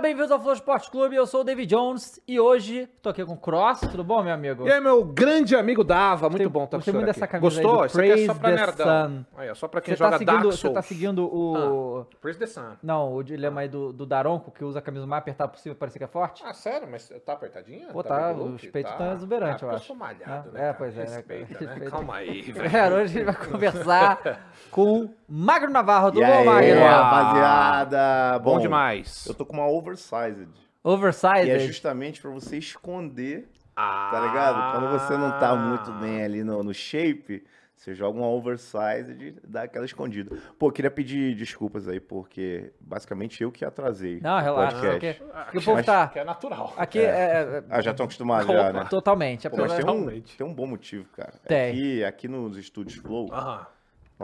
Bem-vindos 0.00 0.30
ao 0.30 0.40
Flow 0.40 0.54
Esporte 0.54 0.90
Clube. 0.90 1.14
Eu 1.14 1.26
sou 1.26 1.42
o 1.42 1.44
David 1.44 1.68
Jones 1.74 2.18
e 2.26 2.40
hoje 2.40 2.88
tô 3.02 3.10
aqui 3.10 3.24
com 3.24 3.34
o 3.34 3.36
Cross. 3.36 3.80
Tudo 3.80 4.02
bom, 4.02 4.22
meu 4.22 4.32
amigo? 4.32 4.66
E 4.66 4.72
aí, 4.72 4.80
meu 4.80 5.04
grande 5.04 5.54
amigo 5.54 5.84
Dava, 5.84 6.28
muito 6.30 6.42
Gostei- 6.44 6.48
bom 6.48 6.64
estar 6.64 6.76
com 6.78 6.82
você 6.84 6.92
muito 6.92 7.04
aqui. 7.10 7.20
dessa 7.20 7.26
camisa 7.26 7.62
Gostou? 7.62 7.82
aí 7.82 7.86
do 7.86 7.86
Isso 7.86 8.00
aqui 8.00 8.10
é 8.10 8.26
só 8.26 8.34
Praise 8.34 8.40
pra 8.40 8.50
the 8.50 8.56
nerdão. 8.86 9.08
Sun. 9.10 9.24
Aí, 9.36 9.50
ó, 9.50 9.54
só 9.54 9.68
pra 9.68 9.80
quem 9.80 9.94
Você 9.94 9.98
tá, 9.98 10.04
joga 10.06 10.18
seguindo, 10.18 10.32
Dark 10.32 10.44
você 10.46 10.56
Souls. 10.56 10.74
tá 10.74 10.82
seguindo 10.82 11.24
o. 11.26 12.06
Praise 12.20 12.38
the 12.38 12.46
Sun. 12.46 12.72
Não, 12.82 13.14
o 13.14 13.22
dilema 13.22 13.60
aí 13.60 13.68
do, 13.68 13.92
do 13.92 14.06
Daronco, 14.06 14.50
que 14.50 14.64
usa 14.64 14.78
a 14.78 14.82
camisa 14.82 15.06
mais 15.06 15.20
apertada 15.20 15.50
possível 15.50 15.76
parecer 15.76 15.98
que 15.98 16.04
é 16.04 16.08
forte. 16.08 16.42
Ah, 16.46 16.54
sério? 16.54 16.88
Mas 16.90 17.12
tá 17.26 17.34
apertadinho? 17.34 17.88
Pô, 17.92 18.02
tá, 18.02 18.28
big 18.32 18.40
look? 18.40 18.54
os 18.54 18.66
peitos 18.70 18.92
tão 18.94 19.12
exuberantes, 19.12 19.62
ah, 19.62 19.66
eu 19.66 19.70
acho. 19.70 19.82
Eu 19.84 19.86
sou 19.86 19.96
malhado, 19.96 20.48
É, 20.48 20.52
né? 20.52 20.60
é, 20.60 20.62
cara? 20.62 20.74
pois 20.74 20.94
é, 20.96 21.00
né, 21.00 21.04
cara? 21.06 21.16
Respeita, 21.16 21.52
né? 21.52 21.58
Respeita. 21.70 21.90
Calma 21.90 22.14
aí, 22.16 22.42
velho. 22.52 22.94
Hoje 22.96 23.02
a 23.02 23.06
gente 23.06 23.24
vai 23.24 23.34
conversar 23.34 24.40
com 24.70 25.10
Magro 25.28 25.70
Navarro. 25.70 26.10
Tudo 26.12 26.22
E 26.22 26.26
bom, 26.26 26.32
aí, 26.32 26.44
Magro? 26.74 26.80
rapaziada? 26.80 28.38
Bom 28.38 28.58
demais. 28.58 29.26
Eu 29.26 29.34
tô 29.34 29.44
com 29.44 29.52
uma 29.52 29.66
oversized. 29.90 30.48
Oversized. 30.82 31.46
E 31.48 31.50
é 31.50 31.58
justamente 31.58 32.20
pra 32.20 32.30
você 32.30 32.56
esconder, 32.58 33.48
Ah, 33.76 34.08
tá 34.12 34.20
ligado? 34.26 34.72
Quando 34.78 34.90
você 34.98 35.16
não 35.16 35.38
tá 35.38 35.54
muito 35.54 35.92
bem 35.92 36.22
ali 36.22 36.42
no, 36.44 36.62
no 36.62 36.72
shape, 36.74 37.44
você 37.76 37.94
joga 37.94 38.18
uma 38.18 38.28
oversized 38.28 39.22
e 39.22 39.34
dá 39.46 39.62
aquela 39.62 39.84
escondida. 39.86 40.36
Pô, 40.58 40.70
queria 40.70 40.90
pedir 40.90 41.34
desculpas 41.34 41.88
aí, 41.88 41.98
porque 41.98 42.72
basicamente 42.78 43.42
eu 43.42 43.50
que 43.50 43.64
atrasei 43.64 44.20
Não, 44.20 44.36
o 44.36 44.40
relaxa. 44.40 44.76
podcast. 44.80 45.20
Porque, 45.22 45.34
porque 45.44 45.58
o 45.58 45.62
povo 45.62 45.82
tá. 45.82 46.08
Que 46.08 46.18
é 46.18 46.24
natural. 46.24 46.74
Aqui 46.76 46.98
é. 46.98 47.04
é- 47.04 47.64
Ah, 47.70 47.80
já 47.80 47.92
estão 47.92 48.04
acostumados 48.04 48.46
já, 48.46 48.72
né? 48.72 48.86
Totalmente. 48.90 49.48
Pô, 49.48 49.56
mas 49.58 49.72
tem 49.74 49.88
um, 49.90 50.20
tem 50.20 50.46
um 50.46 50.52
bom 50.54 50.66
motivo, 50.66 51.06
cara. 51.16 51.32
Tem. 51.48 51.70
Aqui, 51.70 52.04
aqui 52.04 52.28
nos 52.28 52.56
estúdios 52.58 52.96
Flow, 53.00 53.32
Aham. 53.32 53.66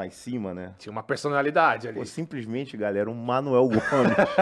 Em 0.05 0.11
cima, 0.11 0.53
né? 0.53 0.75
Tinha 0.79 0.91
uma 0.91 1.03
personalidade 1.03 1.89
ali. 1.89 1.99
Pô, 1.99 2.05
simplesmente, 2.05 2.77
galera, 2.77 3.09
um 3.09 3.15
Manuel 3.15 3.69
Gomes 3.69 3.81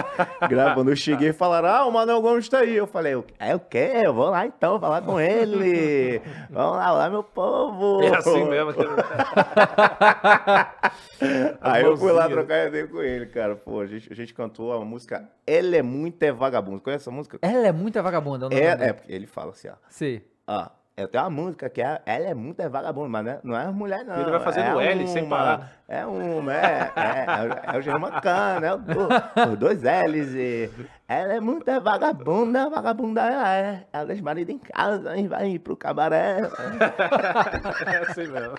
gravando. 0.48 0.90
Eu 0.90 0.96
cheguei 0.96 1.28
e 1.28 1.32
falaram: 1.32 1.68
Ah, 1.68 1.86
o 1.86 1.92
Manuel 1.92 2.22
Gomes 2.22 2.48
tá 2.48 2.60
aí. 2.60 2.74
Eu 2.74 2.86
falei: 2.86 3.12
É 3.38 3.54
o 3.54 3.60
quê? 3.60 3.92
Eu 4.04 4.14
vou 4.14 4.30
lá 4.30 4.46
então 4.46 4.80
falar 4.80 5.02
com 5.02 5.20
ele. 5.20 6.20
Vamos 6.50 6.78
lá, 6.78 6.90
lá, 6.90 7.10
meu 7.10 7.22
povo. 7.22 8.02
É 8.02 8.16
assim 8.16 8.44
mesmo. 8.44 8.72
Aí 11.60 11.84
eu 11.84 11.96
fui 11.96 12.12
lá 12.12 12.28
trocar 12.28 12.68
ideia 12.68 12.86
com 12.86 13.02
ele, 13.02 13.26
cara. 13.26 13.56
Pô, 13.56 13.80
a 13.80 13.86
gente, 13.86 14.12
a 14.12 14.16
gente 14.16 14.34
cantou 14.34 14.72
a 14.72 14.84
música 14.84 15.28
Ela 15.46 15.76
é 15.76 15.82
Muito 15.82 16.22
é 16.22 16.32
Vagabundo. 16.32 16.80
Conhece 16.80 17.04
essa 17.04 17.10
música? 17.10 17.38
Ela 17.42 17.68
é 17.68 17.72
muito 17.72 18.00
vagabunda. 18.02 18.46
eu 18.46 18.50
não 18.50 18.56
É, 18.56 18.88
é, 18.88 18.92
porque 18.92 19.12
ele 19.12 19.26
fala 19.26 19.50
assim, 19.50 19.68
ó. 19.68 19.74
Sim. 19.88 20.20
Ó, 20.46 20.66
eu 20.96 21.08
tenho 21.08 21.24
uma 21.24 21.30
música 21.30 21.68
que 21.68 21.82
é, 21.82 22.00
ela 22.06 22.26
é 22.28 22.34
muito 22.34 22.60
é 22.60 22.68
vagabundo, 22.68 23.08
mas 23.10 23.24
não 23.24 23.32
é, 23.32 23.38
não 23.42 23.56
é 23.58 23.66
mulher, 23.72 24.04
não. 24.04 24.20
Ele 24.20 24.30
vai 24.30 24.40
fazendo 24.40 24.80
é 24.80 24.92
L 24.92 25.06
sem 25.08 25.24
uma- 25.24 25.36
parar. 25.36 25.72
É 25.88 26.06
uma, 26.06 26.54
é, 26.54 26.90
é, 26.96 27.24
é, 27.26 27.72
o- 27.72 27.74
é 27.74 27.78
o 27.78 27.82
Germacano, 27.82 28.64
é 28.66 28.74
o, 28.74 28.78
o- 28.78 29.52
os 29.52 29.58
dois 29.58 29.82
L's. 29.82 30.34
E 30.34 30.70
ela 31.08 31.34
é 31.34 31.40
muito 31.40 31.68
é 31.68 31.78
vagabunda, 31.80 32.70
vagabunda 32.70 33.20
ela 33.22 33.54
é. 33.56 33.84
Ela 33.92 34.06
deixa 34.06 34.22
o 34.22 34.24
marido 34.24 34.50
em 34.50 34.58
casa 34.58 35.16
e 35.16 35.26
vai 35.28 35.58
pro 35.58 35.76
cabaré. 35.76 36.38
É 37.86 37.96
assim 38.10 38.28
mesmo. 38.28 38.54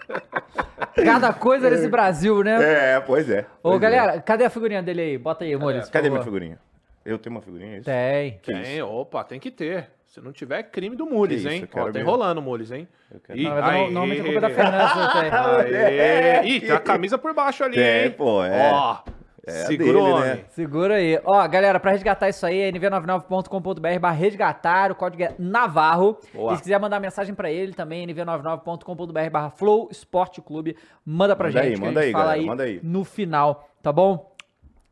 Cada 1.04 1.34
coisa 1.34 1.70
nesse 1.70 1.88
Brasil, 1.88 2.44
né? 2.44 2.96
É, 2.96 3.00
pois 3.00 3.30
é. 3.30 3.42
Ô, 3.64 3.70
pois 3.72 3.76
é. 3.78 3.80
galera, 3.80 4.22
cadê 4.22 4.46
a 4.46 4.50
figurinha 4.50 4.84
dele 4.84 5.02
aí? 5.02 5.18
Bota 5.18 5.44
aí, 5.44 5.56
Molis. 5.56 5.86
por 5.86 5.92
Cadê 5.94 6.10
minha 6.10 6.24
figurinha? 6.24 6.60
Eu 7.06 7.18
tenho 7.20 7.36
uma 7.36 7.42
figurinha, 7.42 7.76
é 7.76 7.78
isso? 7.78 7.86
Tem. 7.86 8.40
Que 8.42 8.52
Tem, 8.52 8.78
isso? 8.78 8.88
opa, 8.88 9.24
tem 9.24 9.40
que 9.40 9.52
ter. 9.52 9.90
Se 10.16 10.22
não 10.22 10.32
tiver, 10.32 10.60
é 10.60 10.64
crime 10.64 10.96
do 10.96 11.06
Mules, 11.06 11.42
isso, 11.42 11.50
hein? 11.50 11.68
Ó, 11.74 11.84
tá 11.86 11.92
ver. 11.92 12.00
enrolando 12.00 12.38
o 12.38 12.42
Mules, 12.42 12.72
hein? 12.72 12.88
Eu 13.12 13.20
quero- 13.20 13.38
Ih, 13.38 13.44
Não, 13.44 13.52
mas 13.52 13.62
não, 13.66 13.70
aí, 13.72 13.82
normalmente 13.92 14.22
a 14.22 14.24
aí, 14.24 14.32
culpa 14.32 14.38
é 14.48 14.50
da. 14.50 14.56
Fernanda. 14.56 15.64
tem. 15.66 15.78
Aê. 15.78 16.48
Ih, 16.48 16.60
tem 16.62 16.72
a 16.72 16.80
camisa 16.80 17.18
por 17.18 17.34
baixo 17.34 17.66
ali, 17.66 17.76
Tem, 17.76 18.04
hein? 18.06 18.12
pô, 18.12 18.42
é. 18.42 18.72
Ó, 18.72 18.98
É 19.46 19.52
segura 19.66 20.02
dele, 20.02 20.20
né? 20.22 20.46
Segura 20.52 20.96
aí. 20.96 21.20
Ó, 21.26 21.48
galera, 21.50 21.80
pra 21.82 21.92
resgatar 21.92 22.30
isso 22.30 22.46
aí, 22.46 22.62
é 22.62 22.72
nv99.com.br 22.72 24.00
barra 24.00 24.16
resgatar, 24.16 24.92
o 24.92 24.96
código 24.96 25.22
é 25.22 25.36
Navarro. 25.38 26.18
Boa. 26.34 26.54
E 26.54 26.56
se 26.58 26.64
quiser 26.64 26.80
mandar 26.80 27.00
mensagem 27.02 27.36
pra 27.36 27.52
ele 27.52 27.74
também, 27.74 28.08
nv99.com.br 28.08 29.30
barra 29.30 29.50
Flow 29.50 29.90
Esporte 29.92 30.42
Clube, 30.42 30.78
manda 31.06 31.36
pra 31.36 31.48
Manda 31.50 31.62
gente 31.62 31.74
aí, 31.74 31.80
manda 31.80 32.00
gente 32.02 32.08
aí, 32.08 32.12
fala 32.14 32.24
galera, 32.24 32.40
aí 32.42 32.46
manda 32.48 32.64
aí. 32.64 32.80
no 32.82 33.04
final, 33.04 33.70
tá 33.84 33.92
bom? 33.92 34.34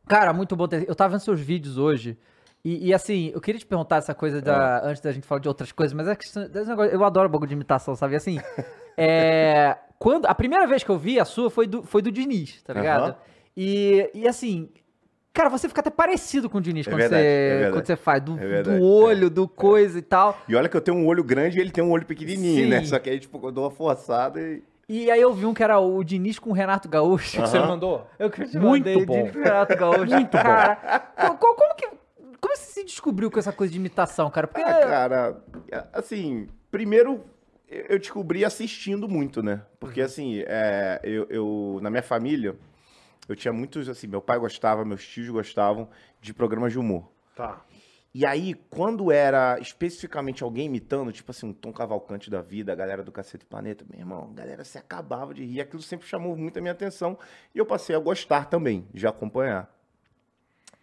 Cara, 0.06 0.32
muito 0.34 0.54
bom 0.54 0.68
ter... 0.68 0.86
Eu 0.86 0.94
tava 0.94 1.12
vendo 1.12 1.20
seus 1.20 1.40
vídeos 1.40 1.78
hoje 1.78 2.18
e, 2.64 2.88
e, 2.88 2.94
assim, 2.94 3.30
eu 3.34 3.40
queria 3.40 3.58
te 3.58 3.66
perguntar 3.66 3.96
essa 3.96 4.14
coisa 4.14 4.40
da... 4.40 4.78
Ah. 4.78 4.88
Antes 4.88 5.02
da 5.02 5.12
gente 5.12 5.26
falar 5.26 5.40
de 5.40 5.48
outras 5.48 5.70
coisas, 5.70 5.92
mas 5.92 6.08
é 6.08 6.16
que 6.16 6.24
esse 6.24 6.38
negócio- 6.38 6.92
eu 6.92 7.04
adoro 7.04 7.28
bagulho 7.28 7.48
de 7.48 7.54
imitação, 7.54 7.94
sabe? 7.94 8.16
Assim, 8.16 8.40
é... 8.96 9.76
Quando... 9.98 10.26
A 10.26 10.34
primeira 10.34 10.66
vez 10.66 10.82
que 10.82 10.90
eu 10.90 10.98
vi 10.98 11.20
a 11.20 11.24
sua 11.24 11.50
foi 11.50 11.66
do, 11.66 11.82
foi 11.82 12.00
do 12.02 12.10
Diniz, 12.10 12.62
tá 12.62 12.72
ligado? 12.72 13.02
Aham. 13.04 13.16
E, 13.56 14.10
e 14.14 14.26
assim... 14.28 14.68
Cara, 15.32 15.48
você 15.50 15.68
fica 15.68 15.80
até 15.80 15.90
parecido 15.90 16.48
com 16.48 16.58
o 16.58 16.60
Diniz 16.60 16.86
É 16.86 16.90
quando, 16.90 17.00
verdade, 17.00 17.22
você, 17.24 17.64
é 17.66 17.70
quando 17.72 17.86
você 17.86 17.96
faz, 17.96 18.22
do, 18.22 18.34
É 18.38 18.46
verdade, 18.46 18.78
do 18.78 18.84
olho, 18.84 19.28
do 19.28 19.48
coisa 19.48 19.98
e 19.98 20.02
tal. 20.02 20.38
E 20.48 20.54
olha 20.54 20.68
que 20.68 20.76
eu 20.76 20.80
tenho 20.80 20.96
um 20.96 21.06
olho 21.08 21.24
grande 21.24 21.58
e 21.58 21.60
ele 21.60 21.72
tem 21.72 21.82
um 21.82 21.90
olho 21.90 22.06
pequenininho, 22.06 22.64
Sim. 22.64 22.70
né? 22.70 22.84
Só 22.84 23.00
que 23.00 23.10
aí, 23.10 23.18
tipo, 23.18 23.44
eu 23.44 23.50
dou 23.50 23.64
uma 23.64 23.70
forçada 23.70 24.40
e... 24.40 24.62
E 24.88 25.10
aí 25.10 25.20
eu 25.20 25.32
vi 25.32 25.44
um 25.46 25.52
que 25.52 25.62
era 25.64 25.78
o 25.80 26.04
Diniz 26.04 26.38
com 26.38 26.50
o 26.50 26.52
Renato 26.52 26.88
Gaúcho. 26.88 27.40
Você 27.40 27.58
me 27.58 27.66
mandou? 27.66 28.06
Eu 28.18 28.30
que 28.30 28.44
te 28.46 28.56
Muito 28.58 28.86
mandei, 28.86 29.04
bom. 29.04 29.14
Diniz 29.16 29.32
com 29.32 29.38
o 29.40 29.42
Renato 29.42 29.76
Gaúcho. 29.76 30.06
Muito 30.14 30.30
bom. 30.30 30.42
cara, 30.42 30.76
co- 31.16 31.36
co- 31.36 31.54
Como, 31.56 31.74
que... 31.74 31.88
Como 32.54 32.66
você 32.66 32.72
se 32.72 32.84
descobriu 32.84 33.30
com 33.30 33.38
essa 33.38 33.52
coisa 33.52 33.72
de 33.72 33.78
imitação, 33.78 34.30
cara? 34.30 34.46
Porque... 34.46 34.62
Ah, 34.62 34.80
cara, 34.86 35.44
assim, 35.92 36.48
primeiro 36.70 37.24
eu 37.68 37.86
eu 37.88 37.98
descobri 37.98 38.44
assistindo 38.44 39.08
muito, 39.08 39.42
né? 39.42 39.62
Porque, 39.80 39.98
Uhum. 40.00 40.06
assim, 40.06 40.42
é, 40.46 41.00
eu, 41.02 41.26
eu- 41.28 41.78
na 41.82 41.90
minha 41.90 42.02
família, 42.04 42.54
eu 43.28 43.34
tinha 43.34 43.52
muitos, 43.52 43.88
assim, 43.88 44.06
meu 44.06 44.20
pai 44.22 44.38
gostava, 44.38 44.84
meus 44.84 45.04
tios 45.04 45.28
gostavam 45.28 45.88
de 46.20 46.32
programas 46.32 46.72
de 46.72 46.78
humor. 46.78 47.10
Tá. 47.34 47.64
E 48.14 48.24
aí, 48.24 48.54
quando 48.70 49.10
era 49.10 49.58
especificamente 49.58 50.44
alguém 50.44 50.66
imitando, 50.66 51.10
tipo 51.10 51.32
assim, 51.32 51.48
um 51.48 51.52
Tom 51.52 51.72
Cavalcante 51.72 52.30
da 52.30 52.40
vida, 52.40 52.70
a 52.72 52.76
galera 52.76 53.02
do 53.02 53.10
Cacete 53.10 53.44
Planeta, 53.44 53.84
meu 53.90 53.98
irmão, 53.98 54.28
a 54.30 54.34
galera 54.34 54.62
se 54.62 54.78
acabava 54.78 55.34
de 55.34 55.44
rir. 55.44 55.60
Aquilo 55.60 55.82
sempre 55.82 56.06
chamou 56.06 56.36
muito 56.36 56.56
a 56.58 56.62
minha 56.62 56.70
atenção. 56.72 57.18
E 57.52 57.58
eu 57.58 57.66
passei 57.66 57.96
a 57.96 57.98
gostar 57.98 58.44
também, 58.48 58.86
de 58.94 59.04
acompanhar. 59.04 59.73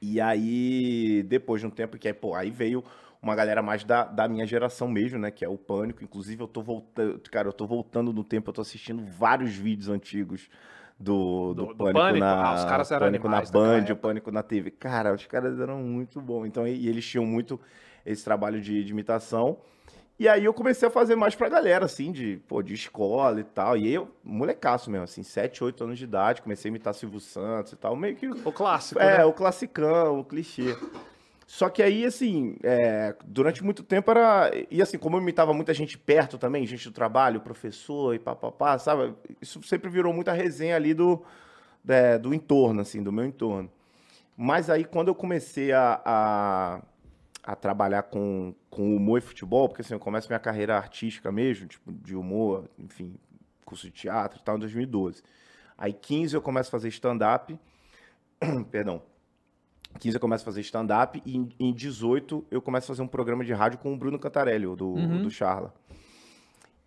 E 0.02 0.20
aí, 0.20 1.24
depois 1.24 1.62
de 1.62 1.68
um 1.68 1.70
tempo 1.70 1.98
que 1.98 2.08
aí, 2.08 2.14
pô, 2.14 2.34
aí 2.36 2.50
veio 2.50 2.84
uma 3.22 3.36
galera 3.36 3.62
mais 3.62 3.84
da, 3.84 4.04
da 4.06 4.28
minha 4.28 4.46
geração 4.48 4.88
mesmo, 4.88 5.20
né? 5.20 5.30
Que 5.32 5.46
é 5.46 5.50
o 5.50 5.58
Pânico. 5.58 6.04
Inclusive, 6.04 6.42
eu 6.42 6.48
tô 6.48 6.62
voltando. 6.64 7.20
Cara, 7.30 7.48
eu 7.48 7.54
tô 7.54 7.68
voltando 7.68 8.12
no 8.12 8.24
tempo, 8.24 8.50
eu 8.50 8.54
tô 8.54 8.62
assistindo 8.62 9.04
vários 9.06 9.54
vídeos 9.56 9.90
antigos 9.90 10.50
do, 11.00 11.54
do, 11.54 11.68
Do- 11.68 11.74
do 11.74 11.86
Pânico, 11.86 11.88
Pânico? 11.88 12.18
na. 12.20 12.52
Ah, 12.52 12.54
os 12.54 12.64
caras 12.66 12.92
eram 12.92 13.06
Pânico 13.06 13.28
na 13.30 13.42
Band, 13.42 13.86
o. 13.92 13.96
Pânico 13.96 14.32
na 14.32 14.42
TV. 14.44 14.72
Cara, 14.72 15.14
os 15.14 15.26
caras 15.28 15.60
eram 15.60 15.80
muito 15.84 16.20
bons. 16.22 16.46
Então, 16.48 16.68
e, 16.68 16.76
e 16.76 16.88
eles 16.90 17.06
tinham 17.06 17.26
muito 17.26 17.60
esse 18.06 18.24
trabalho 18.24 18.60
de, 18.62 18.84
de 18.84 18.92
imitação. 18.92 19.58
E 20.22 20.28
aí 20.28 20.46
eu 20.46 20.54
comecei 20.54 20.88
a 20.88 20.92
fazer 20.92 21.16
mais 21.16 21.34
pra 21.34 21.50
galera, 21.50 21.86
assim, 21.86 22.12
de, 22.12 22.40
pô, 22.48 22.62
de 22.62 22.76
escola 22.76 23.40
e 23.40 23.44
tal. 23.44 23.76
E 23.76 23.92
eu, 23.92 24.08
molecaço 24.24 24.92
mesmo, 24.92 25.06
assim, 25.06 25.24
7, 25.24 25.64
8 25.64 25.84
anos 25.84 25.98
de 25.98 26.04
idade, 26.04 26.44
comecei 26.44 26.70
a 26.70 26.72
imitar 26.72 26.94
Silvio 26.94 27.20
Santos 27.20 27.72
e 27.72 27.76
tal. 27.76 27.96
Meio 27.96 28.16
que 28.16 28.28
O 28.28 28.52
clássico, 28.52 29.02
é, 29.02 29.18
né? 29.18 29.26
o 29.26 29.34
classicão, 29.34 30.20
o 30.20 30.24
clichê. 30.24 30.78
Só 31.48 31.70
que 31.70 31.82
aí, 31.82 32.06
assim, 32.06 32.56
é, 32.62 33.16
durante 33.26 33.64
muito 33.64 33.82
tempo 33.82 34.12
era. 34.12 34.52
E 34.70 34.80
assim, 34.80 35.00
como 35.00 35.18
eu 35.18 35.22
imitava 35.24 35.56
muita 35.56 35.74
gente 35.74 35.98
perto 35.98 36.38
também, 36.38 36.68
gente 36.68 36.88
do 36.88 36.94
trabalho, 36.94 37.42
professor 37.42 38.14
e 38.14 38.20
papapá, 38.20 38.78
sabe? 38.78 39.16
Isso 39.42 39.60
sempre 39.64 39.90
virou 39.90 40.14
muita 40.14 40.34
resenha 40.34 40.76
ali 40.76 40.94
do, 40.94 41.20
é, 41.90 42.20
do 42.20 42.32
entorno, 42.32 42.80
assim, 42.80 43.02
do 43.02 43.12
meu 43.12 43.26
entorno. 43.26 43.72
Mas 44.38 44.70
aí, 44.70 44.84
quando 44.86 45.08
eu 45.08 45.16
comecei 45.16 45.72
a, 45.72 46.00
a, 46.06 46.82
a 47.44 47.56
trabalhar 47.56 48.04
com, 48.04 48.54
com 48.70 48.96
humor 48.96 49.18
e 49.18 49.22
futebol, 49.22 49.68
porque 49.68 49.82
assim, 49.82 49.94
eu 49.94 50.00
começo 50.00 50.28
minha 50.28 50.40
carreira 50.40 50.78
artística 50.78 51.32
mesmo, 51.32 51.68
tipo, 51.68 51.92
de 51.92 52.16
humor, 52.16 52.70
enfim, 52.78 53.16
curso 53.66 53.88
de 53.88 53.92
teatro 53.94 54.40
e 54.40 54.44
tal, 54.44 54.58
em 54.58 54.60
2012. 54.60 55.24
Aí, 55.78 55.94
15 55.94 56.36
eu 56.36 56.42
começo 56.42 56.70
a 56.70 56.72
fazer 56.72 56.90
stand-up. 56.90 57.58
Perdão. 58.70 59.02
15 60.00 60.16
eu 60.16 60.22
começo 60.22 60.44
a 60.44 60.46
fazer 60.46 60.62
stand-up 60.62 61.22
e 61.26 61.36
em, 61.36 61.50
em 61.60 61.74
18 61.74 62.46
eu 62.50 62.62
começo 62.62 62.86
a 62.86 62.96
fazer 62.96 63.02
um 63.02 63.08
programa 63.08 63.44
de 63.44 63.52
rádio 63.54 63.80
com 63.80 63.94
o 63.94 63.98
Bruno 63.98 64.18
Cantarelli, 64.18 64.66
do, 64.76 64.88
Uhum. 64.94 65.22
do 65.24 65.30
Charla. 65.30 65.74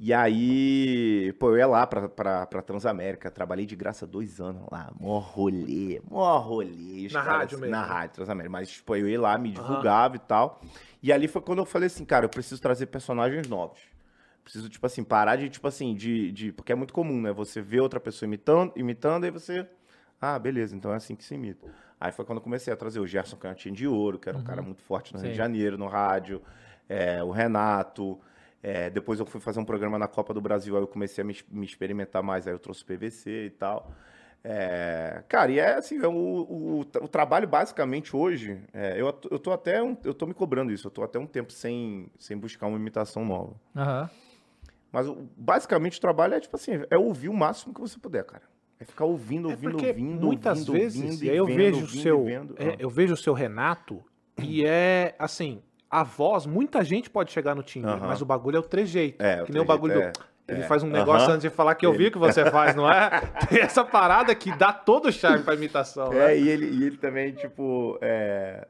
E 0.06 0.12
aí, 0.12 1.32
pô, 1.38 1.52
eu 1.52 1.56
ia 1.56 1.66
lá 1.66 1.86
pra, 1.86 2.10
pra, 2.10 2.44
pra 2.44 2.60
Transamérica, 2.60 3.30
trabalhei 3.30 3.64
de 3.64 3.74
graça 3.74 4.06
dois 4.06 4.38
anos 4.38 4.62
lá, 4.70 4.92
mó 5.00 5.18
rolê, 5.18 5.98
mó 6.10 6.36
rolê. 6.40 7.08
Na 7.10 7.22
rádio 7.22 7.58
mesmo, 7.58 7.70
Na 7.70 7.82
rádio, 7.82 8.16
Transamérica. 8.16 8.52
Mas, 8.52 8.68
tipo, 8.70 8.94
eu 8.94 9.08
ia 9.08 9.18
lá, 9.18 9.38
me 9.38 9.50
divulgava 9.50 10.16
e 10.16 10.18
tal. 10.18 10.60
E 11.02 11.10
ali 11.10 11.26
foi 11.26 11.40
quando 11.40 11.60
eu 11.60 11.64
falei 11.64 11.86
assim, 11.86 12.04
cara, 12.04 12.26
eu 12.26 12.28
preciso 12.28 12.60
trazer 12.60 12.84
personagens 12.84 13.48
novos. 13.48 13.80
Preciso, 14.42 14.68
tipo 14.68 14.84
assim, 14.84 15.02
parar 15.02 15.36
de, 15.36 15.48
tipo 15.48 15.66
assim, 15.66 15.94
de, 15.94 16.30
de... 16.32 16.52
Porque 16.52 16.70
é 16.70 16.74
muito 16.74 16.92
comum, 16.92 17.22
né? 17.22 17.32
Você 17.32 17.62
vê 17.62 17.80
outra 17.80 17.98
pessoa 17.98 18.26
imitando, 18.26 18.74
imitando, 18.76 19.24
aí 19.24 19.30
você... 19.30 19.66
Ah, 20.20 20.38
beleza, 20.38 20.76
então 20.76 20.92
é 20.92 20.96
assim 20.96 21.16
que 21.16 21.24
se 21.24 21.34
imita. 21.34 21.66
Aí 21.98 22.12
foi 22.12 22.26
quando 22.26 22.40
eu 22.40 22.42
comecei 22.42 22.70
a 22.70 22.76
trazer 22.76 23.00
o 23.00 23.06
Gerson 23.06 23.38
Cantinho 23.38 23.74
de 23.74 23.88
Ouro, 23.88 24.18
que 24.18 24.28
era 24.28 24.36
um 24.36 24.44
cara 24.44 24.60
muito 24.60 24.82
forte 24.82 25.14
no 25.14 25.18
Rio 25.18 25.28
Sim. 25.28 25.32
de 25.32 25.38
Janeiro, 25.38 25.78
no 25.78 25.86
rádio. 25.86 26.42
é, 26.90 27.24
o 27.24 27.30
Renato. 27.30 28.20
É, 28.64 28.88
depois 28.88 29.20
eu 29.20 29.26
fui 29.26 29.43
fazer 29.43 29.61
um 29.61 29.64
programa 29.64 29.99
na 29.99 30.08
Copa 30.08 30.32
do 30.32 30.40
Brasil, 30.40 30.75
aí 30.75 30.82
eu 30.82 30.87
comecei 30.87 31.20
a 31.20 31.25
me, 31.25 31.37
me 31.50 31.66
experimentar 31.66 32.22
mais, 32.22 32.46
aí 32.46 32.55
eu 32.55 32.58
trouxe 32.58 32.82
PVC 32.82 33.44
e 33.44 33.50
tal. 33.50 33.93
É, 34.43 35.22
cara, 35.28 35.52
e 35.52 35.58
é 35.58 35.75
assim, 35.75 36.02
é 36.02 36.08
o, 36.08 36.11
o, 36.11 36.81
o 36.81 37.08
trabalho 37.08 37.46
basicamente 37.46 38.16
hoje, 38.16 38.58
é, 38.72 38.99
eu, 38.99 39.06
eu 39.31 39.38
tô 39.38 39.52
até 39.52 39.82
um, 39.82 39.94
eu 40.02 40.14
tô 40.14 40.26
me 40.26 40.32
cobrando 40.32 40.72
isso, 40.72 40.87
eu 40.87 40.90
tô 40.90 41.02
até 41.02 41.19
um 41.19 41.26
tempo 41.26 41.52
sem, 41.52 42.08
sem 42.19 42.38
buscar 42.38 42.66
uma 42.66 42.78
imitação 42.78 43.22
nova. 43.22 43.55
Aham. 43.76 44.08
Mas 44.90 45.08
basicamente 45.37 45.99
o 45.99 46.00
trabalho 46.00 46.32
é 46.32 46.40
tipo 46.40 46.56
assim, 46.56 46.72
é 46.88 46.96
ouvir 46.96 47.28
o 47.28 47.34
máximo 47.34 47.75
que 47.75 47.82
você 47.82 47.99
puder, 47.99 48.25
cara. 48.25 48.44
É 48.81 48.84
ficar 48.87 49.05
ouvindo, 49.05 49.50
É 49.50 49.52
ouvindo, 49.52 49.72
porque 49.72 49.88
ouvindo, 49.88 50.26
muitas 50.26 50.60
ouvindo, 50.60 50.72
vezes, 50.72 51.02
ouvindo, 51.02 51.25
e 51.25 51.31
aí 51.31 51.37
eu 51.37 51.46
vendo, 51.46 51.56
vejo 51.58 51.84
o 51.84 51.88
seu, 51.88 52.28
é, 52.56 52.76
eu 52.78 52.88
vejo 52.88 53.12
o 53.12 53.17
seu 53.17 53.34
Renato 53.34 54.02
e 54.43 54.64
é 54.64 55.14
assim, 55.19 55.62
a 55.94 56.02
voz, 56.02 56.44
muita 56.44 56.82
gente 56.82 57.08
pode 57.08 57.31
chegar 57.31 57.55
no 57.55 57.62
timbre, 57.62 58.00
mas 58.00 58.20
o 58.20 58.25
bagulho 58.25 58.56
é 58.56 58.61
o 58.61 58.62
trejeito. 58.62 59.23
É, 59.23 59.43
o 59.43 59.46
que 59.46 59.52
nem 59.52 59.62
o 59.62 59.64
bagulho 59.64 60.00
é- 60.00 60.11
do 60.11 60.20
ele 60.46 60.61
é. 60.61 60.64
faz 60.64 60.82
um 60.82 60.88
negócio 60.91 61.26
Aham. 61.26 61.35
antes 61.37 61.43
de 61.43 61.49
falar 61.49 61.75
que 61.75 61.87
eu 61.87 61.93
vi 61.94 62.11
que 62.11 62.19
você 62.19 62.50
faz, 62.50 62.75
não 62.76 62.91
é? 62.91 63.08
Tem 63.49 63.61
essa 63.62 63.82
parada 63.82 64.35
que 64.35 64.55
dá 64.55 64.73
todo 64.73 65.06
o 65.08 65.12
charme 65.12 65.43
pra 65.43 65.55
imitação, 65.55 66.12
É, 66.12 66.26
né? 66.29 66.38
e 66.38 66.49
ele, 66.49 66.67
e 66.67 66.85
ele 66.85 66.96
também, 66.99 67.32
tipo, 67.32 67.96
é, 68.02 68.67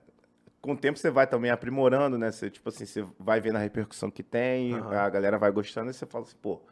com 0.61 0.73
o 0.73 0.77
tempo 0.77 0.99
você 0.99 1.11
vai 1.11 1.27
também 1.27 1.51
aprimorando, 1.51 2.17
né? 2.17 2.31
Você, 2.31 2.49
tipo 2.49 2.69
assim, 2.69 2.87
você 2.87 3.05
vai 3.19 3.41
vendo 3.41 3.57
a 3.57 3.59
repercussão 3.59 4.09
que 4.11 4.23
tem, 4.23 4.75
a 4.77 5.09
galera 5.11 5.37
vai 5.37 5.51
gostando, 5.51 5.91
e 5.91 5.95
você 5.95 6.07
fala 6.07 6.25
assim, 6.25 6.37
pô, 6.41 6.63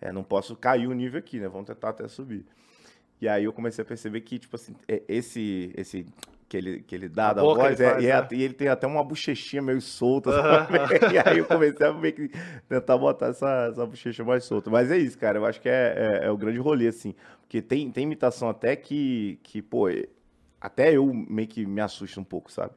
é, 0.00 0.10
não 0.10 0.22
posso 0.24 0.56
cair 0.56 0.86
o 0.86 0.92
nível 0.94 1.18
aqui, 1.18 1.38
né? 1.38 1.48
Vamos 1.48 1.66
tentar 1.66 1.90
até 1.90 2.08
subir. 2.08 2.46
E 3.20 3.28
aí 3.28 3.44
eu 3.44 3.52
comecei 3.52 3.82
a 3.82 3.84
perceber 3.84 4.20
que, 4.22 4.38
tipo 4.38 4.56
assim, 4.56 4.74
é, 4.88 5.02
esse, 5.08 5.70
esse 5.76 6.06
que 6.48 6.56
ele, 6.56 6.80
que 6.80 6.94
ele 6.94 7.08
dá 7.08 7.30
A 7.30 7.32
da 7.34 7.42
voz, 7.42 7.80
é, 7.80 7.90
faz, 7.90 8.04
e, 8.04 8.06
é 8.06 8.20
né? 8.20 8.28
e 8.32 8.42
ele 8.42 8.54
tem 8.54 8.68
até 8.68 8.86
uma 8.86 9.02
bochechinha 9.02 9.60
meio 9.62 9.80
solta? 9.80 10.30
E 11.12 11.18
aí 11.18 11.38
eu 11.38 11.44
comecei 11.44 11.86
a 11.86 11.92
meio 11.92 12.14
que 12.14 12.30
tentar 12.68 12.96
botar 12.96 13.28
essa, 13.28 13.68
essa 13.72 13.84
bochecha 13.84 14.24
mais 14.24 14.44
solta. 14.44 14.70
Mas 14.70 14.90
é 14.90 14.96
isso, 14.98 15.18
cara, 15.18 15.38
eu 15.38 15.44
acho 15.46 15.60
que 15.60 15.68
é, 15.68 16.20
é, 16.22 16.26
é 16.26 16.30
o 16.30 16.36
grande 16.36 16.58
rolê, 16.58 16.86
assim. 16.88 17.14
Porque 17.40 17.60
tem, 17.60 17.90
tem 17.90 18.04
imitação 18.04 18.48
até 18.48 18.76
que, 18.76 19.38
que, 19.42 19.60
pô, 19.60 19.88
é- 19.88 20.06
até 20.60 20.92
eu 20.96 21.12
meio 21.12 21.48
que 21.48 21.66
me 21.66 21.80
assusto 21.80 22.20
um 22.20 22.24
pouco, 22.24 22.50
sabe? 22.50 22.72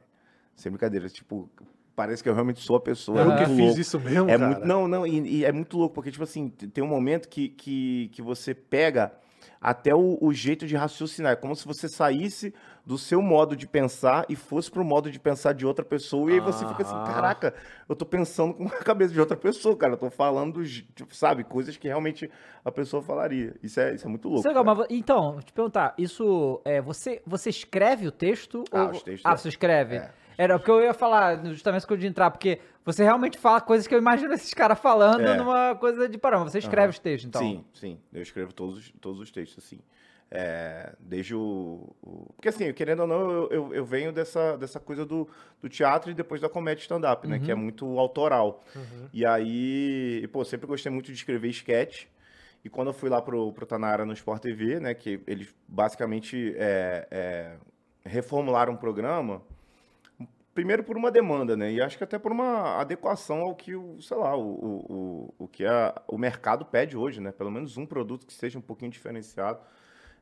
Sem 0.54 0.70
brincadeira, 0.70 1.08
tipo, 1.08 1.48
parece 1.96 2.22
que 2.22 2.28
eu 2.28 2.34
realmente 2.34 2.60
sou 2.60 2.76
a 2.76 2.80
pessoa. 2.80 3.20
é 3.20 3.24
Eu 3.24 3.36
que 3.36 3.46
muito 3.46 3.56
fiz 3.56 3.58
louco. 3.66 3.80
isso 3.80 4.00
mesmo, 4.00 4.28
É 4.30 4.36
cara. 4.36 4.46
muito, 4.46 4.66
não, 4.66 4.86
não, 4.88 5.06
e, 5.06 5.38
e 5.38 5.44
é 5.44 5.52
muito 5.52 5.76
louco, 5.78 5.94
porque, 5.94 6.10
tipo 6.10 6.24
assim, 6.24 6.48
tem 6.50 6.82
um 6.82 6.88
momento 6.88 7.28
que, 7.28 7.48
que, 7.48 8.10
que 8.12 8.20
você 8.22 8.52
pega 8.54 9.12
até 9.60 9.94
o, 9.94 10.18
o 10.20 10.32
jeito 10.32 10.66
de 10.66 10.76
raciocinar. 10.76 11.32
É 11.32 11.36
como 11.36 11.54
se 11.56 11.66
você 11.66 11.88
saísse 11.88 12.54
do 12.84 12.96
seu 12.98 13.20
modo 13.22 13.54
de 13.56 13.66
pensar 13.66 14.24
e 14.28 14.34
fosse 14.34 14.70
pro 14.70 14.84
modo 14.84 15.10
de 15.10 15.18
pensar 15.20 15.52
de 15.52 15.66
outra 15.66 15.84
pessoa. 15.84 16.30
E 16.30 16.34
aí 16.34 16.40
você 16.40 16.66
fica 16.66 16.82
assim, 16.82 16.96
Aham. 16.96 17.04
caraca, 17.04 17.54
eu 17.88 17.94
tô 17.94 18.04
pensando 18.06 18.54
com 18.54 18.66
a 18.66 18.70
cabeça 18.84 19.12
de 19.12 19.20
outra 19.20 19.36
pessoa, 19.36 19.76
cara. 19.76 19.92
Eu 19.94 19.98
tô 19.98 20.10
falando, 20.10 20.62
tipo, 20.64 21.14
sabe, 21.14 21.44
coisas 21.44 21.76
que 21.76 21.86
realmente 21.88 22.30
a 22.64 22.70
pessoa 22.72 23.02
falaria. 23.02 23.54
Isso 23.62 23.78
é, 23.80 23.94
isso 23.94 24.06
é 24.06 24.10
muito 24.10 24.28
louco. 24.28 24.46
É 24.46 24.50
legal, 24.50 24.64
mas, 24.64 24.86
então, 24.90 25.38
te 25.40 25.52
perguntar, 25.52 25.94
isso, 25.98 26.60
é, 26.64 26.80
você, 26.80 27.22
você 27.26 27.50
escreve 27.50 28.06
o 28.06 28.12
texto? 28.12 28.64
Ah, 28.72 28.84
ou... 28.84 28.90
os 28.90 29.02
textos 29.02 29.24
ah 29.24 29.32
é. 29.32 29.36
você 29.36 29.48
escreve? 29.48 29.96
É. 29.96 30.10
Era 30.38 30.58
porque 30.58 30.70
eu 30.70 30.80
ia 30.80 30.94
falar, 30.94 31.44
justamente 31.44 31.86
quando 31.86 32.00
eu 32.00 32.04
ia 32.04 32.08
entrar, 32.08 32.30
porque 32.30 32.60
você 32.82 33.04
realmente 33.04 33.36
fala 33.38 33.60
coisas 33.60 33.86
que 33.86 33.94
eu 33.94 33.98
imagino 33.98 34.32
esses 34.34 34.54
caras 34.54 34.78
falando 34.78 35.20
É. 35.26 35.36
numa 35.36 35.74
coisa 35.76 36.08
de 36.08 36.16
parâmetro. 36.16 36.50
Você 36.50 36.58
escreve 36.58 36.84
Aham. 36.84 36.90
os 36.90 36.98
textos, 36.98 37.28
então? 37.28 37.42
Sim, 37.42 37.64
sim. 37.74 37.98
Eu 38.10 38.22
escrevo 38.22 38.52
todos, 38.52 38.78
os- 38.78 38.92
todos 39.00 39.20
os 39.20 39.30
textos, 39.30 39.62
assim. 39.62 39.78
É, 40.32 40.92
desde 41.00 41.34
o, 41.34 41.92
o- 42.00 42.32
Porque 42.36 42.48
assim, 42.48 42.72
querendo 42.72 43.00
ou 43.00 43.06
não, 43.06 43.30
eu, 43.30 43.48
eu, 43.50 43.74
eu 43.74 43.84
venho 43.84 44.12
dessa, 44.12 44.56
dessa 44.56 44.78
coisa 44.78 45.04
do, 45.04 45.28
do 45.60 45.68
teatro 45.68 46.10
e 46.10 46.14
depois 46.14 46.40
da 46.40 46.48
comédia 46.48 46.82
stand-up, 46.82 47.26
né? 47.26 47.38
Que 47.40 47.50
é 47.50 47.54
muito 47.54 47.98
autoral. 47.98 48.62
E 49.12 49.26
aí, 49.26 50.20
e, 50.22 50.28
pô, 50.28 50.44
sempre 50.44 50.66
gostei 50.68 50.90
muito 50.92 51.06
de 51.06 51.14
escrever 51.14 51.48
sketch. 51.48 52.04
E 52.64 52.68
quando 52.68 52.88
eu 52.88 52.94
fui 52.94 53.08
lá 53.08 53.20
pro, 53.20 53.52
pro 53.52 53.66
Tanara 53.66 54.04
no 54.04 54.12
Sport 54.12 54.40
TV, 54.42 54.78
né? 54.78 54.94
Que 54.94 55.20
eles 55.26 55.52
basicamente 55.66 56.54
é, 56.56 57.08
é, 57.10 57.56
reformularam 58.04 58.74
o 58.74 58.78
programa. 58.78 59.42
Primeiro 60.54 60.82
por 60.84 60.96
uma 60.96 61.10
demanda, 61.10 61.56
né? 61.56 61.72
E 61.72 61.80
acho 61.80 61.96
que 61.96 62.04
até 62.04 62.18
por 62.18 62.32
uma 62.32 62.80
adequação 62.80 63.40
ao 63.40 63.54
que 63.54 63.74
o, 63.74 64.00
sei 64.02 64.16
lá, 64.16 64.36
o, 64.36 64.42
o, 64.42 64.86
o, 65.38 65.44
o 65.44 65.48
que 65.48 65.64
a, 65.64 65.94
o 66.08 66.18
mercado 66.18 66.64
pede 66.64 66.96
hoje, 66.96 67.20
né? 67.20 67.32
Pelo 67.32 67.50
menos 67.50 67.76
um 67.76 67.86
produto 67.86 68.26
que 68.26 68.32
seja 68.32 68.58
um 68.58 68.62
pouquinho 68.62 68.90
diferenciado. 68.90 69.60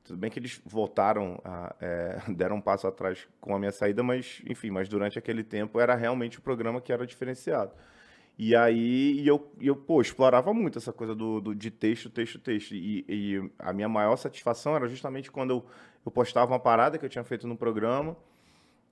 Tudo 0.08 0.18
bem 0.18 0.30
que 0.30 0.38
eles 0.38 0.60
voltaram, 0.64 1.40
a, 1.44 1.74
é, 1.80 2.18
deram 2.34 2.56
um 2.56 2.60
passo 2.60 2.86
atrás 2.86 3.28
com 3.40 3.54
a 3.54 3.58
minha 3.58 3.70
saída, 3.70 4.02
mas, 4.02 4.42
enfim, 4.46 4.70
mas 4.70 4.88
durante 4.88 5.18
aquele 5.18 5.44
tempo 5.44 5.78
era 5.78 5.94
realmente 5.94 6.38
o 6.38 6.42
programa 6.42 6.80
que 6.80 6.92
era 6.92 7.06
diferenciado. 7.06 7.72
E 8.38 8.54
aí, 8.56 9.26
eu, 9.26 9.52
eu, 9.60 9.74
pô, 9.76 10.00
explorava 10.00 10.54
muito 10.54 10.78
essa 10.78 10.92
coisa 10.92 11.14
do, 11.14 11.40
do- 11.40 11.54
de 11.54 11.70
texto, 11.70 12.08
texto, 12.08 12.38
texto. 12.38 12.72
E, 12.74 13.04
e 13.08 13.50
a 13.58 13.72
minha 13.72 13.88
maior 13.88 14.16
satisfação 14.16 14.76
era 14.76 14.86
justamente 14.88 15.30
quando 15.30 15.50
eu, 15.50 15.66
eu 16.06 16.10
postava 16.10 16.52
uma 16.52 16.60
parada 16.60 16.96
que 16.98 17.04
eu 17.04 17.08
tinha 17.08 17.24
feito 17.24 17.46
no 17.48 17.56
programa, 17.56 18.16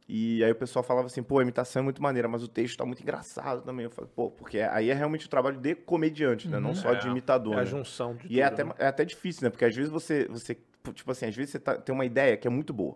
e 0.09 0.43
aí 0.45 0.53
o 0.53 0.55
pessoal 0.55 0.83
falava 0.85 1.07
assim, 1.07 1.23
pô, 1.23 1.39
a 1.41 1.43
imitação 1.43 1.81
é 1.81 1.83
muito 1.85 2.01
maneira, 2.01 2.29
mas 2.29 2.43
o 2.43 2.49
texto 2.49 2.77
tá 2.77 2.85
muito 2.85 3.03
engraçado 3.03 3.63
também. 3.63 3.85
Eu 3.85 3.91
falei, 3.91 4.09
pô, 4.15 4.31
porque 4.31 4.59
aí 4.61 4.89
é 4.91 4.95
realmente 4.95 5.27
o 5.27 5.29
trabalho 5.29 5.59
de 5.59 5.75
comediante, 5.75 6.49
né? 6.49 6.61
Não 6.61 6.75
só 6.75 6.95
de 6.95 7.09
É, 7.09 7.11
imitador. 7.11 7.55
É 7.55 7.57
a 7.57 7.61
né? 7.61 7.67
junção 7.67 8.15
de 8.15 8.27
E 8.33 8.41
é 8.41 8.49
tudo, 8.49 8.53
até, 8.53 8.65
né? 8.65 8.75
é 8.79 8.87
até 8.87 9.05
difícil, 9.05 9.43
né? 9.45 9.51
Porque 9.51 9.65
às 9.65 9.75
vezes 9.75 9.91
você, 9.91 10.27
você 10.29 10.57
tipo 10.93 11.11
assim, 11.11 11.27
às 11.27 11.35
vezes 11.37 11.51
você 11.53 11.59
tá- 11.59 11.75
tem 11.77 11.95
uma 11.95 12.05
ideia 12.05 12.37
que 12.37 12.47
é 12.47 12.51
muito 12.51 12.73
boa. 12.73 12.95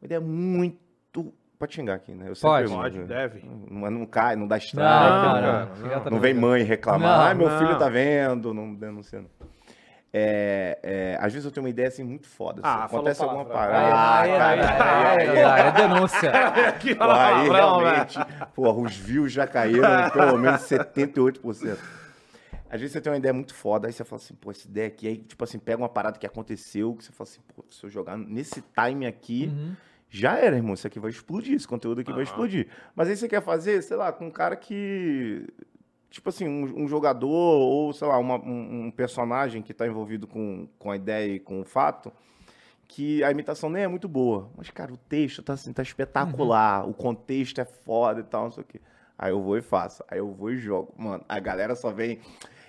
Uma 0.00 0.06
ideia 0.06 0.20
muito... 0.20 1.32
Pode 1.58 1.74
xingar 1.74 1.94
aqui, 1.94 2.12
né? 2.12 2.28
Eu 2.28 2.34
sempre 2.34 2.48
Pode. 2.50 2.66
pergunto, 2.68 2.82
Pode, 2.82 2.98
né? 2.98 3.04
deve. 3.06 3.44
Não, 3.70 3.90
não 3.90 4.06
cai, 4.06 4.36
não 4.36 4.46
dá 4.46 4.56
Não, 4.56 4.62
estrago. 4.62 5.14
não, 5.14 5.34
né? 5.40 5.68
não, 5.94 6.04
não. 6.04 6.10
Não 6.10 6.20
vem 6.20 6.34
mãe 6.34 6.62
reclamar, 6.62 7.20
ai, 7.28 7.34
meu 7.34 7.48
não. 7.48 7.58
filho 7.58 7.78
tá 7.78 7.88
vendo, 7.88 8.52
não 8.52 8.74
denunciando. 8.74 9.30
É, 10.16 10.78
é, 10.82 11.18
às 11.20 11.32
vezes 11.32 11.44
eu 11.44 11.50
tenho 11.50 11.64
uma 11.64 11.70
ideia 11.70 11.88
assim 11.88 12.04
muito 12.04 12.28
foda. 12.28 12.60
assim, 12.62 12.68
Ah, 12.68 12.86
falou 12.88 13.00
acontece 13.00 13.22
alguma 13.22 13.44
palavrão. 13.44 13.74
parada. 13.90 14.62
Ah, 14.84 15.58
é 15.58 15.72
denúncia. 15.72 16.32
Que 16.78 16.94
Pô, 16.94 17.04
aí 17.10 17.48
realmente, 17.48 18.18
porra, 18.54 18.78
os 18.80 18.96
views 18.96 19.32
já 19.32 19.44
caíram 19.46 20.06
em 20.06 20.10
pelo 20.10 20.38
menos 20.38 20.60
78%. 20.62 21.78
Às 22.70 22.80
vezes 22.80 22.92
você 22.92 23.00
tem 23.00 23.12
uma 23.12 23.18
ideia 23.18 23.32
muito 23.32 23.54
foda, 23.54 23.86
aí 23.86 23.92
você 23.92 24.04
fala 24.04 24.20
assim, 24.20 24.34
pô, 24.34 24.50
essa 24.50 24.66
ideia 24.66 24.88
aqui, 24.88 25.06
aí, 25.06 25.18
tipo 25.18 25.44
assim, 25.44 25.58
pega 25.58 25.78
uma 25.78 25.88
parada 25.88 26.18
que 26.18 26.26
aconteceu, 26.26 26.94
que 26.94 27.04
você 27.04 27.12
fala 27.12 27.28
assim, 27.28 27.40
pô, 27.54 27.64
se 27.70 27.84
eu 27.84 27.90
jogar 27.90 28.16
nesse 28.16 28.62
time 28.62 29.06
aqui, 29.06 29.46
Uhum. 29.54 29.76
já 30.08 30.38
era, 30.38 30.56
irmão, 30.56 30.74
isso 30.74 30.86
aqui 30.86 30.98
vai 30.98 31.10
explodir, 31.10 31.54
esse 31.54 31.68
conteúdo 31.68 32.00
aqui 32.00 32.12
vai 32.12 32.22
Aham. 32.22 32.30
explodir. 32.30 32.68
Mas 32.96 33.08
aí 33.08 33.16
você 33.16 33.28
quer 33.28 33.42
fazer, 33.42 33.82
sei 33.82 33.96
lá, 33.96 34.12
com 34.12 34.26
um 34.26 34.30
cara 34.30 34.56
que, 34.56 35.46
tipo 36.10 36.28
assim, 36.28 36.48
um, 36.48 36.84
um 36.84 36.88
jogador 36.88 37.28
ou, 37.28 37.92
sei 37.92 38.08
lá, 38.08 38.18
uma- 38.18 38.38
um, 38.42 38.86
um 38.86 38.90
personagem 38.90 39.62
que 39.62 39.72
tá 39.74 39.86
envolvido 39.86 40.26
com, 40.26 40.66
com 40.78 40.90
a 40.90 40.96
ideia 40.96 41.34
e 41.34 41.38
com 41.40 41.60
o 41.60 41.64
fato, 41.64 42.12
que 42.88 43.22
a 43.24 43.30
imitação 43.30 43.70
nem 43.70 43.82
é 43.84 43.88
muito 43.88 44.08
boa. 44.08 44.50
Mas, 44.56 44.70
cara, 44.70 44.92
o 44.92 44.96
texto 44.96 45.42
tá, 45.42 45.52
assim, 45.52 45.72
tá 45.72 45.82
espetacular, 45.82 46.88
o 46.88 46.94
contexto 46.94 47.60
é 47.60 47.64
foda 47.64 48.20
e 48.20 48.24
tal, 48.24 48.44
não 48.44 48.50
sei 48.50 48.62
o 48.62 48.66
quê. 48.66 48.80
Aí 49.16 49.30
eu 49.30 49.40
vou 49.42 49.56
e 49.56 49.62
faço. 49.62 50.02
Aí 50.08 50.18
eu 50.18 50.32
vou 50.32 50.50
e 50.50 50.56
jogo. 50.58 50.92
Mano, 50.96 51.24
a 51.28 51.38
galera 51.38 51.74
só 51.76 51.90
vem. 51.92 52.18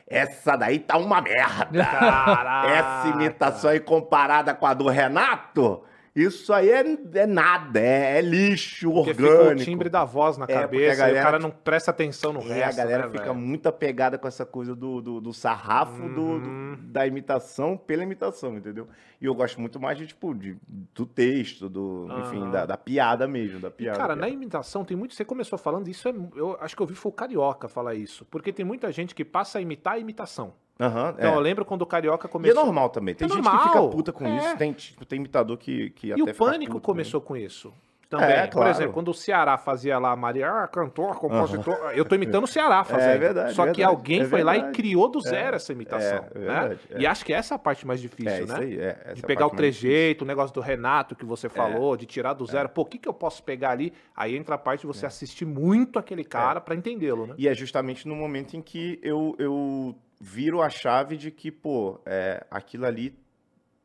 Essa 0.07 0.55
daí 0.55 0.79
tá 0.79 0.97
uma 0.97 1.19
merda. 1.19 1.83
Caraca. 1.83 2.67
Essa 2.67 3.07
imitação 3.07 3.69
aí 3.71 3.79
comparada 3.79 4.53
com 4.53 4.65
a 4.65 4.73
do 4.73 4.87
Renato, 4.87 5.83
isso 6.15 6.53
aí 6.53 6.69
é, 6.69 6.97
é 7.15 7.25
nada, 7.25 7.79
é, 7.79 8.17
é 8.17 8.21
lixo 8.21 8.89
Porque 8.91 9.13
fica 9.13 9.27
o 9.27 9.31
orgânico. 9.39 9.65
timbre 9.65 9.89
da 9.89 10.05
voz 10.05 10.37
na 10.37 10.45
É, 10.45 10.47
cabeça 10.47 10.93
e 10.93 10.97
galera, 10.97 11.19
o 11.19 11.23
cara 11.23 11.39
não 11.39 11.51
presta 11.51 11.91
atenção 11.91 12.31
no 12.31 12.39
E 12.41 12.47
resto, 12.47 12.79
a 12.79 12.83
galera 12.83 13.03
né, 13.07 13.11
fica 13.11 13.25
velho? 13.33 13.35
muito 13.35 13.67
apegada 13.67 14.17
com 14.17 14.25
essa 14.27 14.45
coisa 14.45 14.73
do, 14.73 15.01
do, 15.01 15.19
do 15.19 15.33
sarrafo 15.33 16.01
do- 16.07 16.39
do- 16.39 16.49
Uhum. 16.49 16.77
da 16.81 17.05
imitação 17.05 17.75
pela 17.77 18.01
imitação, 18.03 18.55
entendeu? 18.57 18.87
E 19.19 19.25
eu 19.25 19.35
gosto 19.35 19.59
muito 19.59 19.79
mais 19.79 19.97
de, 19.97 20.07
tipo, 20.07 20.33
de, 20.33 20.55
do 20.93 21.05
texto, 21.05 21.67
do, 21.67 22.07
enfim, 22.19 22.41
Aham. 22.43 22.51
da, 22.51 22.65
da 22.65 22.77
piada 22.77 23.27
mesmo, 23.27 23.59
da 23.59 23.67
E, 23.67 23.71
piada. 23.71 23.97
cara, 23.97 24.15
na 24.15 24.21
piada. 24.23 24.33
imitação 24.35 24.85
tem 24.85 24.95
muito. 24.95 25.13
Você 25.15 25.25
começou 25.25 25.57
falando 25.59 25.87
isso, 25.89 26.07
é, 26.07 26.13
eu 26.35 26.57
acho 26.61 26.75
que 26.75 26.81
eu 26.81 26.85
vi 26.87 26.95
foi 26.95 27.09
o 27.09 27.13
Carioca 27.13 27.67
falar 27.67 27.93
isso. 27.95 28.23
Porque 28.25 28.53
tem 28.53 28.65
muita 28.65 28.91
gente 28.91 29.13
que 29.13 29.25
passa 29.25 29.57
a 29.57 29.61
imitar 29.61 29.93
a 29.95 29.99
imitação. 29.99 30.53
Aham, 30.79 31.13
Então 31.17 31.31
é. 31.31 31.35
eu 31.35 31.39
lembro 31.39 31.63
quando 31.63 31.81
o 31.83 31.85
Carioca 31.85 32.27
E 32.27 32.29
é 32.29 32.31
começou. 32.31 32.65
normal 32.65 32.89
também. 32.89 33.15
Tem 33.15 33.25
É 33.25 33.29
gente 33.29 33.37
que 33.39 33.43
normal. 33.45 33.67
fica 33.67 33.87
puta 33.95 34.11
com 34.11 34.25
É. 34.25 34.37
isso. 34.37 34.57
Tem, 34.57 34.73
tipo, 34.73 35.05
tem 35.05 35.17
imitador 35.19 35.57
que, 35.57 35.89
que 35.91 36.07
E 36.07 36.13
até 36.13 36.21
o 36.21 36.25
fica 36.27 36.37
Pânico 36.37 36.79
começou 36.81 37.21
com 37.21 37.35
isso. 37.37 37.73
Também. 38.07 38.29
É, 38.29 38.43
Por 38.45 38.51
claro. 38.51 38.69
exemplo, 38.69 38.93
quando 38.93 39.07
o 39.09 39.13
Ceará 39.15 39.57
fazia 39.57 39.97
lá, 39.97 40.15
Maria, 40.15 40.47
ah, 40.47 40.67
cantor, 40.67 41.15
compositor. 41.17 41.75
Eu 41.95 42.05
tô 42.05 42.13
imitando 42.13 42.43
o 42.43 42.47
Ceará 42.47 42.83
fazendo. 42.83 43.09
É 43.09 43.17
verdade, 43.17 43.53
Só 43.55 43.63
que 43.63 43.77
verdade, 43.77 43.83
alguém 43.83 44.21
é 44.21 44.25
foi 44.25 44.43
lá 44.43 44.53
e 44.53 44.59
verdade. 44.59 44.77
criou 44.77 45.09
do 45.09 45.19
zero 45.21 45.55
essa 45.55 45.71
imitação. 45.71 46.17
é 46.17 46.21
né? 46.21 46.29
verdade, 46.45 46.79
é. 46.91 46.99
E 47.01 47.07
acho 47.07 47.25
que 47.25 47.33
essa 47.33 47.55
é 47.55 47.55
a 47.55 47.59
parte 47.59 47.85
mais 47.87 47.99
difícil, 47.99 48.31
É, 48.43 48.45
né? 48.45 48.55
aí, 48.59 48.79
é. 48.79 49.13
De 49.15 49.23
é 49.23 49.27
pegar 49.27 49.47
o. 49.47 49.51
É. 49.53 49.55
trejeito, 49.55 50.23
o 50.23 50.27
negócio 50.27 50.53
do 50.53 50.61
Renato 50.61 51.15
que 51.15 51.25
você 51.25 51.49
falou, 51.49 51.97
de 51.97 52.05
tirar 52.05 52.33
do 52.33 52.45
zero. 52.45 52.69
Pô, 52.69 52.83
o 52.83 52.85
que, 52.85 52.99
que 52.99 53.09
eu 53.09 53.13
posso 53.13 53.41
pegar 53.41 53.71
ali? 53.71 53.91
Aí 54.15 54.35
entra 54.37 54.53
a 54.53 54.57
parte 54.59 54.81
de 54.81 54.87
você 54.87 55.07
assistir 55.07 55.45
muito 55.45 55.97
aquele 55.97 56.23
cara 56.23 56.61
pra 56.61 56.75
entendê-lo, 56.75 57.25
né? 57.25 57.33
E 57.39 57.47
é 57.47 57.55
justamente 57.55 58.07
no 58.07 58.15
momento 58.15 58.55
em 58.55 58.61
que 58.61 58.99
eu, 59.01 59.35
eu 59.39 59.95
viro 60.25 60.59
a 60.59 60.69
chave 60.71 61.15
de 61.17 61.29
que, 61.29 61.51
pô, 61.51 61.99
é, 62.03 62.43
aquilo 62.49 62.85
ali 62.85 63.15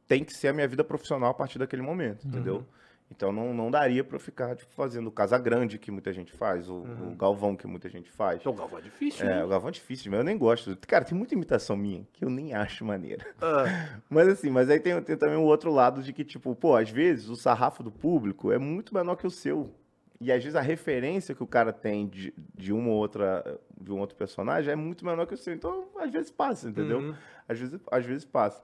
tem 0.08 0.24
que 0.24 0.32
ser 0.32 0.48
a 0.48 0.52
minha 0.54 0.66
vida 0.66 0.82
profissional 0.82 1.30
a 1.30 1.34
partir 1.34 1.58
daquele 1.58 1.82
momento, 1.82 2.26
entendeu? 2.26 2.64
Então 3.10 3.30
não, 3.32 3.52
não 3.52 3.70
daria 3.70 4.02
pra 4.04 4.16
eu 4.16 4.20
ficar 4.20 4.54
tipo, 4.56 4.72
fazendo 4.72 5.08
o 5.08 5.12
Casa 5.12 5.36
Grande, 5.36 5.78
que 5.78 5.90
muita 5.90 6.12
gente 6.12 6.32
faz, 6.32 6.68
o, 6.68 6.76
o 7.10 7.14
Galvão, 7.16 7.54
que 7.56 7.66
muita 7.66 7.88
gente 7.90 8.10
faz. 8.10 8.44
O 8.46 8.52
Galvão 8.52 8.78
é 8.78 8.82
difícil, 8.82 9.26
É, 9.26 9.34
né? 9.36 9.44
o 9.44 9.48
Galvão 9.48 9.68
é 9.68 9.72
difícil, 9.72 10.10
mas 10.10 10.18
eu 10.20 10.24
nem 10.24 10.38
gosto. 10.38 10.76
Cara, 10.86 11.04
tem 11.04 11.18
muita 11.18 11.34
imitação 11.34 11.76
minha 11.76 12.06
que 12.12 12.24
eu 12.24 12.30
nem 12.30 12.54
acho 12.54 12.84
maneira. 12.84 13.26
Ah, 13.42 13.98
Mas 14.08 14.28
assim, 14.28 14.48
mas 14.48 14.70
aí 14.70 14.80
tem, 14.80 15.00
tem 15.02 15.16
também 15.16 15.36
o 15.36 15.42
outro 15.42 15.70
lado 15.72 16.02
de 16.02 16.12
que, 16.12 16.24
tipo, 16.24 16.54
pô, 16.54 16.74
às 16.76 16.88
vezes 16.88 17.28
o 17.28 17.36
sarrafo 17.36 17.82
do 17.82 17.90
público 17.90 18.50
é 18.52 18.58
muito 18.58 18.94
menor 18.94 19.16
que 19.16 19.26
o 19.26 19.30
seu. 19.30 19.74
E 20.20 20.30
às 20.30 20.42
vezes 20.42 20.54
a 20.54 20.60
referência 20.60 21.34
que 21.34 21.42
o 21.42 21.46
cara 21.46 21.72
tem 21.72 22.06
de, 22.06 22.34
de 22.54 22.72
uma 22.72 22.90
ou 22.90 22.96
outra, 22.96 23.58
de 23.80 23.90
um 23.90 23.98
outro 23.98 24.16
personagem 24.16 24.70
é 24.70 24.76
muito 24.76 25.04
menor 25.04 25.26
que 25.26 25.32
o 25.32 25.36
seu. 25.36 25.54
Então, 25.54 25.88
às 25.98 26.10
vezes 26.10 26.30
passa, 26.30 26.68
entendeu? 26.68 26.98
Uhum. 26.98 27.14
Às, 27.48 27.58
vezes, 27.58 27.80
às 27.90 28.04
vezes 28.04 28.24
passa. 28.26 28.62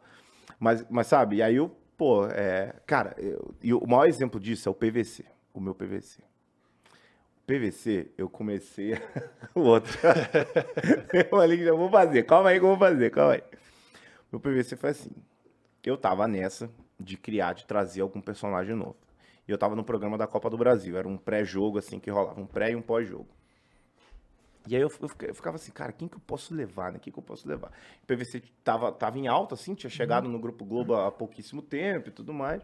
Mas, 0.60 0.84
mas 0.90 1.06
sabe, 1.06 1.36
e 1.36 1.42
aí 1.42 1.56
eu, 1.56 1.74
pô, 1.96 2.26
é, 2.26 2.74
cara, 2.86 3.14
eu- 3.18 3.54
e 3.62 3.72
o 3.72 3.86
maior 3.86 4.06
exemplo 4.06 4.38
disso 4.38 4.68
é 4.68 4.72
o 4.72 4.74
PVC, 4.74 5.24
o 5.54 5.60
meu 5.60 5.74
PVC. 5.74 6.22
PVC, 7.46 8.10
eu 8.18 8.28
comecei. 8.28 8.92
o 9.54 9.60
outro. 9.60 9.96
eu 11.14 11.24
falei 11.30 11.56
que 11.56 11.64
já 11.64 11.72
vou 11.72 11.88
fazer. 11.90 12.24
Calma 12.24 12.50
aí 12.50 12.58
que 12.58 12.64
eu 12.64 12.68
vou 12.68 12.78
fazer, 12.78 13.10
calma 13.10 13.34
aí. 13.34 13.42
Meu 14.30 14.40
PVC 14.40 14.76
foi 14.76 14.90
assim. 14.90 15.10
Eu 15.84 15.96
tava 15.96 16.26
nessa 16.26 16.68
de 16.98 17.16
criar, 17.16 17.52
de 17.54 17.64
trazer 17.64 18.00
algum 18.00 18.20
personagem 18.20 18.74
novo. 18.74 18.96
E 19.46 19.50
eu 19.52 19.58
tava 19.58 19.76
no 19.76 19.84
programa 19.84 20.18
da 20.18 20.26
Copa 20.26 20.50
do 20.50 20.56
Brasil. 20.58 20.96
Era 20.96 21.06
um 21.06 21.16
pré-jogo, 21.16 21.78
assim, 21.78 21.98
que 22.00 22.10
rolava. 22.10 22.40
Um 22.40 22.46
pré 22.46 22.72
e 22.72 22.76
um 22.76 22.82
pós-jogo. 22.82 23.28
E 24.68 24.74
aí 24.74 24.82
eu, 24.82 24.90
eu 25.00 25.08
fica- 25.08 25.26
eu 25.26 25.34
ficava 25.34 25.54
assim, 25.56 25.70
cara, 25.70 25.92
quem 25.92 26.08
que 26.08 26.16
eu 26.16 26.20
posso 26.26 26.52
levar, 26.52 26.92
né? 26.92 26.98
Quem 27.00 27.12
que 27.12 27.18
eu 27.18 27.22
posso 27.22 27.48
levar? 27.48 27.70
O 28.02 28.06
PVC 28.06 28.42
tava, 28.64 28.90
tava 28.90 29.16
em 29.18 29.28
alta, 29.28 29.54
assim, 29.54 29.74
tinha 29.74 29.88
chegado 29.90 30.28
no 30.28 30.38
Grupo 30.40 30.64
Globo 30.64 30.94
há 30.96 31.12
pouquíssimo 31.12 31.62
tempo 31.62 32.08
e 32.08 32.12
tudo 32.12 32.34
mais. 32.34 32.60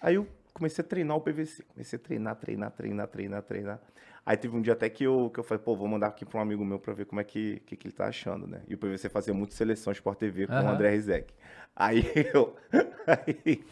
Aí 0.00 0.14
eu 0.14 0.28
comecei 0.54 0.84
a 0.84 0.86
treinar 0.86 1.16
o 1.16 1.20
PVC. 1.20 1.64
Comecei 1.64 1.96
a 1.98 2.00
treinar, 2.02 2.36
treinar, 2.36 2.70
treinar, 2.70 3.08
treinar, 3.08 3.42
treinar. 3.42 3.80
Aí 4.24 4.36
teve 4.36 4.56
um 4.56 4.62
dia 4.62 4.74
até 4.74 4.88
que 4.88 5.02
eu, 5.02 5.28
que 5.32 5.40
eu 5.40 5.44
falei, 5.44 5.60
pô, 5.64 5.74
vou 5.74 5.88
mandar 5.88 6.06
aqui 6.08 6.24
pra 6.24 6.38
um 6.38 6.42
amigo 6.42 6.64
meu 6.64 6.78
pra 6.78 6.92
ver 6.94 7.06
como 7.06 7.20
é 7.20 7.24
que, 7.24 7.60
que, 7.66 7.76
que 7.76 7.88
ele 7.88 7.94
tá 7.94 8.06
achando, 8.06 8.46
né? 8.46 8.60
E 8.68 8.74
o 8.74 8.78
PVC 8.78 9.08
fazia 9.08 9.34
muito 9.34 9.54
seleção 9.54 9.92
Sport 9.92 10.18
TV 10.18 10.46
com 10.46 10.52
o 10.52 10.56
Aham. 10.56 10.74
André 10.74 10.90
Rizek. 10.90 11.34
Aí 11.74 12.04
eu, 12.32 12.54
aí 13.06 13.64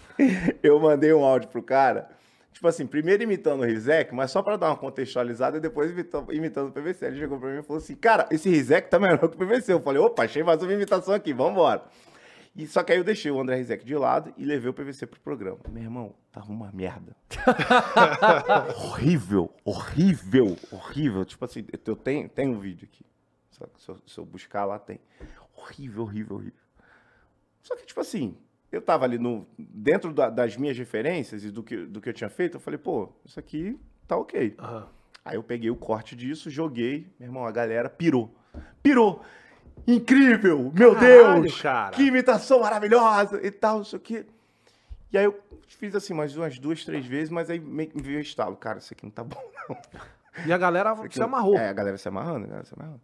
eu 0.62 0.80
mandei 0.80 1.12
um 1.12 1.23
áudio 1.25 1.49
pro 1.50 1.62
cara, 1.62 2.09
tipo 2.57 2.67
assim, 2.69 2.87
primeiro 2.87 3.23
imitando 3.23 3.61
o 3.61 3.67
Rizek, 3.67 4.15
mas 4.15 4.31
só 4.31 4.43
pra 4.43 4.57
dar 4.57 4.69
uma 4.69 4.79
contextualizada 4.79 5.59
e 5.59 5.61
depois 5.61 5.91
imitando, 5.91 6.69
o 6.69 6.73
PVC. 6.73 7.05
Ele 7.05 7.19
chegou 7.19 7.39
pra 7.39 7.51
mim 7.51 7.59
e 7.59 7.63
falou 7.63 7.77
assim, 7.77 7.95
cara, 7.95 8.27
esse 8.31 8.49
Rizek 8.49 8.89
tá 8.89 8.99
melhor 8.99 9.19
que 9.19 9.27
o 9.27 9.29
PVC. 9.29 9.75
Eu 9.75 9.83
falei, 9.83 10.01
opa, 10.01 10.25
achei 10.25 10.43
mais 10.43 10.63
uma 10.63 10.73
imitação 10.73 11.13
aqui, 11.13 11.35
vambora. 11.35 11.85
E 12.57 12.67
só 12.67 12.83
que 12.83 12.93
aí 12.93 12.99
eu 12.99 13.05
deixei 13.05 13.31
o 13.31 13.39
André 13.39 13.57
Rizek 13.57 13.85
de 13.85 13.95
lado 13.95 14.33
e 14.39 14.45
levei 14.47 14.71
o 14.71 14.73
PVC 14.73 15.07
pro 15.07 15.21
programa. 15.21 15.59
Meu 15.69 15.83
irmão, 15.83 16.15
tava 16.33 16.51
uma 16.51 16.73
merda. 16.73 17.15
horrível, 18.75 19.53
horrível, 19.63 20.57
horrível. 20.73 21.27
Tipo 21.27 21.45
assim, 21.45 21.67
eu 21.87 21.95
tenho, 21.95 22.27
tenho 22.27 22.53
um 22.53 22.59
vídeo 22.59 22.89
aqui. 22.91 23.05
Só 23.51 23.67
que 23.67 23.83
Se 23.83 23.89
eu, 23.91 23.99
se 24.07 24.19
eu 24.19 24.25
buscar 24.25 24.65
lá, 24.65 24.79
tem. 24.79 24.99
Horrível, 25.55 26.05
horrível, 26.05 26.37
horrível. 26.37 26.61
Só 27.63 27.77
que, 27.77 27.85
tipo 27.85 28.01
assim, 28.01 28.35
eu 28.73 28.83
tava 28.83 29.05
ali 29.05 29.19
no, 29.19 29.47
dentro 29.59 30.13
da- 30.13 30.29
das 30.31 30.57
minhas 30.57 30.77
referências 30.77 31.45
e 31.45 31.51
do 31.51 31.63
que, 31.63 31.77
do 31.87 32.01
que 32.01 32.09
eu 32.09 32.13
tinha 32.13 32.29
feito, 32.31 32.57
eu 32.57 32.61
falei, 32.61 32.79
pô, 32.79 33.11
isso 33.25 33.39
aqui 33.39 33.79
tá 34.07 34.17
ok. 34.17 34.55
aham. 34.59 34.89
Aí 35.25 35.35
eu 35.37 35.43
peguei 35.43 35.69
o 35.71 35.77
corte 35.77 36.15
disso, 36.15 36.49
joguei, 36.49 37.09
meu 37.19 37.29
irmão, 37.29 37.45
a 37.47 37.51
galera 37.51 37.89
pirou. 37.91 38.33
Pirou! 38.81 39.21
Incrível! 39.87 40.73
Meu 40.75 40.95
Caralho, 40.95 41.43
Deus! 41.43 41.61
cara. 41.61 41.97
Que 41.97 42.03
imitação 42.05 42.61
maravilhosa! 42.61 43.45
E 43.45 43.51
tal, 43.51 43.83
isso 43.83 43.97
aqui. 43.97 44.25
E 45.13 45.19
aí 45.19 45.25
eu 45.25 45.39
fiz 45.69 45.95
assim 45.95 46.15
mais 46.15 46.37
umas 46.37 46.59
duas, 46.59 46.85
três 46.85 47.05
vezes, 47.07 47.31
mas 47.31 47.51
aí 47.51 47.59
meio 47.59 47.89
que 47.91 47.97
me 47.97 48.03
veio 48.03 48.19
o 48.19 48.21
estalo. 48.21 48.57
Cara, 48.57 48.79
isso 48.79 48.93
aqui 48.93 49.05
não 49.05 49.11
tá 49.11 49.25
bom, 49.25 49.41
não. 49.69 49.77
E 50.47 50.53
a 50.53 50.59
galera 50.59 50.95
se 51.11 51.23
amarrou. 51.23 51.57
É, 51.59 51.69
a 51.69 51.73
galera 51.73 51.97
se 51.99 52.07
amarrando, 52.09 52.45
a 52.45 52.49
galera 52.49 52.65
se 52.65 52.75
amarrando. 52.75 53.01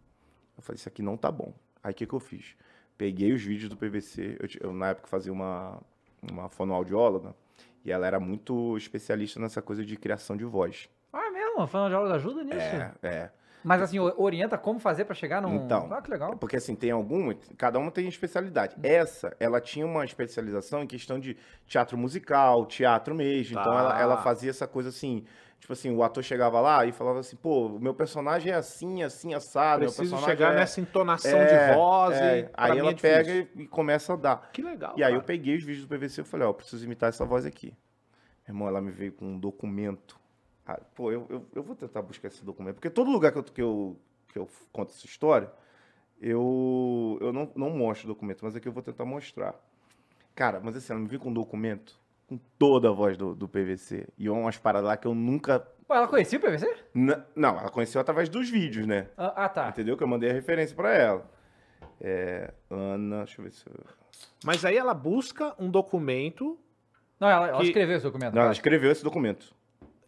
Eu 0.57 0.63
falei, 0.63 0.77
isso 0.77 0.87
aqui 0.87 1.01
não 1.01 1.17
tá 1.17 1.31
bom. 1.31 1.53
Aí 1.83 1.91
o 1.91 1.95
que, 1.95 2.05
que 2.05 2.13
eu 2.13 2.19
fiz? 2.19 2.55
Peguei 2.97 3.33
os 3.33 3.41
vídeos 3.43 3.69
do 3.69 3.75
PVC, 3.77 4.37
eu, 4.39 4.69
eu, 4.69 4.73
na 4.73 4.89
época 4.89 5.07
fazia 5.07 5.31
uma, 5.33 5.79
uma 6.31 6.47
fonoaudióloga, 6.49 7.35
e 7.83 7.91
ela 7.91 8.05
era 8.07 8.19
muito 8.19 8.77
especialista 8.77 9.39
nessa 9.39 9.61
coisa 9.61 9.83
de 9.83 9.97
criação 9.97 10.37
de 10.37 10.45
voz. 10.45 10.89
Ah, 11.11 11.27
é 11.27 11.31
mesmo? 11.31 11.61
A 11.61 11.67
fonoaudióloga 11.67 12.15
ajuda 12.15 12.43
nisso? 12.43 12.57
É, 12.59 12.93
é. 13.01 13.29
Mas 13.63 13.81
assim, 13.81 13.97
orienta 13.97 14.57
como 14.57 14.77
fazer 14.77 15.05
pra 15.05 15.15
chegar 15.15 15.41
num... 15.41 15.55
Então, 15.55 15.87
Ah, 15.89 16.01
que 16.01 16.11
legal. 16.11 16.35
Porque 16.35 16.57
assim, 16.57 16.75
tem 16.75 16.91
alguma, 16.91 17.33
cada 17.57 17.79
uma 17.79 17.89
tem 17.91 18.07
especialidade. 18.09 18.75
Essa, 18.83 19.35
ela 19.39 19.61
tinha 19.61 19.85
uma 19.85 20.03
especialização 20.03 20.83
em 20.83 20.87
questão 20.87 21.17
de 21.17 21.37
teatro 21.65 21.97
musical, 21.97 22.65
teatro 22.65 23.15
mesmo. 23.15 23.57
Então 23.57 23.71
Tá. 23.71 23.79
ela, 23.79 24.01
ela 24.01 24.17
fazia 24.17 24.49
essa 24.49 24.67
coisa 24.67 24.89
assim, 24.89 25.23
tipo 25.63 25.71
assim, 25.71 25.95
o 25.95 26.03
ator 26.03 26.21
chegava 26.21 26.59
lá 26.59 26.85
e 26.85 26.91
falava 26.91 27.19
assim, 27.21 27.37
pô, 27.37 27.67
o 27.67 27.79
meu 27.79 27.93
personagem 27.93 28.51
é 28.51 28.55
assim, 28.55 29.01
assim, 29.01 29.33
assado. 29.33 29.85
Preciso 29.85 30.17
chegar 30.17 30.51
é- 30.51 30.57
nessa 30.57 30.81
entonação 30.81 31.39
é, 31.39 31.69
de 31.69 31.75
voz 31.75 32.17
é. 32.17 32.39
e 32.41 32.49
Aí 32.53 32.77
ela 32.77 32.89
é 32.89 32.93
difícil. 32.93 33.23
pega 33.23 33.49
e, 33.55 33.67
começa 33.67 34.11
a 34.11 34.15
dar. 34.17 34.49
Que 34.51 34.61
legal. 34.61 34.93
E 34.97 35.03
aí 35.03 35.13
eu 35.13 35.21
cara. 35.21 35.27
peguei 35.27 35.55
os 35.55 35.63
vídeos 35.63 35.85
do 35.85 35.97
PVC 35.97 36.19
e 36.19 36.23
falei, 36.25 36.45
ó, 36.45 36.49
eu 36.49 36.53
preciso 36.53 36.83
imitar 36.83 37.07
essa 37.07 37.23
voz 37.23 37.45
aqui. 37.45 37.67
Meu 38.45 38.53
irmão, 38.53 38.67
ela 38.67 38.81
me 38.81 38.91
veio 38.91 39.13
com 39.13 39.25
um 39.25 39.39
documento. 39.39 40.19
Ah, 40.67 40.81
pô, 40.93 41.13
eu, 41.13 41.25
eu, 41.29 41.47
eu 41.55 41.63
vou 41.63 41.77
tentar 41.77 42.01
buscar 42.01 42.27
esse 42.27 42.43
documento, 42.43 42.75
porque 42.75 42.89
todo 42.89 43.09
lugar 43.09 43.31
que 43.31 43.37
eu, 43.37 43.43
que 43.43 43.61
eu, 43.61 43.97
que 44.33 44.39
eu 44.39 44.49
conto 44.73 44.91
essa 44.91 45.05
história, 45.05 45.49
eu, 46.21 47.17
eu 47.21 47.31
não, 47.31 47.49
não 47.55 47.69
mostro 47.69 48.09
o 48.09 48.13
documento, 48.13 48.43
mas 48.43 48.53
aqui 48.53 48.67
eu 48.67 48.73
vou 48.73 48.83
tentar 48.83 49.05
mostrar. 49.05 49.55
Cara, 50.35 50.59
mas 50.61 50.75
assim, 50.75 50.91
ela 50.91 51.01
me 51.01 51.07
veio 51.07 51.21
com 51.21 51.29
um 51.29 51.33
documento 51.33 52.02
com 52.37 52.39
toda 52.57 52.89
a 52.89 52.91
voz 52.91 53.17
do, 53.17 53.33
do 53.35 53.47
PVC. 53.47 54.07
E 54.17 54.29
umas 54.29 54.57
paradas 54.57 54.87
lá 54.87 54.97
que 54.97 55.07
eu 55.07 55.13
nunca. 55.15 55.59
Pô, 55.87 55.93
ela 55.93 56.07
conhecia 56.07 56.39
o 56.39 56.41
PVC? 56.41 56.73
N- 56.95 57.23
Não, 57.35 57.59
ela 57.59 57.69
conheceu 57.69 57.99
através 58.01 58.29
dos 58.29 58.49
vídeos, 58.49 58.85
né? 58.87 59.07
Ah, 59.17 59.45
ah, 59.45 59.49
tá. 59.49 59.69
Entendeu? 59.69 59.95
Que 59.97 60.03
eu 60.03 60.07
mandei 60.07 60.29
a 60.29 60.33
referência 60.33 60.75
pra 60.75 60.93
ela. 60.93 61.29
É, 62.01 62.53
Ana, 62.69 63.17
deixa 63.25 63.39
eu 63.41 63.43
ver 63.45 63.51
se 63.51 63.65
eu... 63.67 63.73
Mas 64.43 64.63
aí 64.65 64.77
ela 64.77 64.93
busca 64.93 65.53
um 65.59 65.69
documento. 65.69 66.57
Não, 67.19 67.29
ela, 67.29 67.47
ela 67.47 67.57
Que- 67.59 67.67
escreveu 67.67 67.95
esse 67.97 68.05
documento. 68.05 68.33
Não, 68.33 68.41
ela 68.43 68.51
escreveu 68.51 68.91
esse 68.91 69.03
documento. 69.03 69.53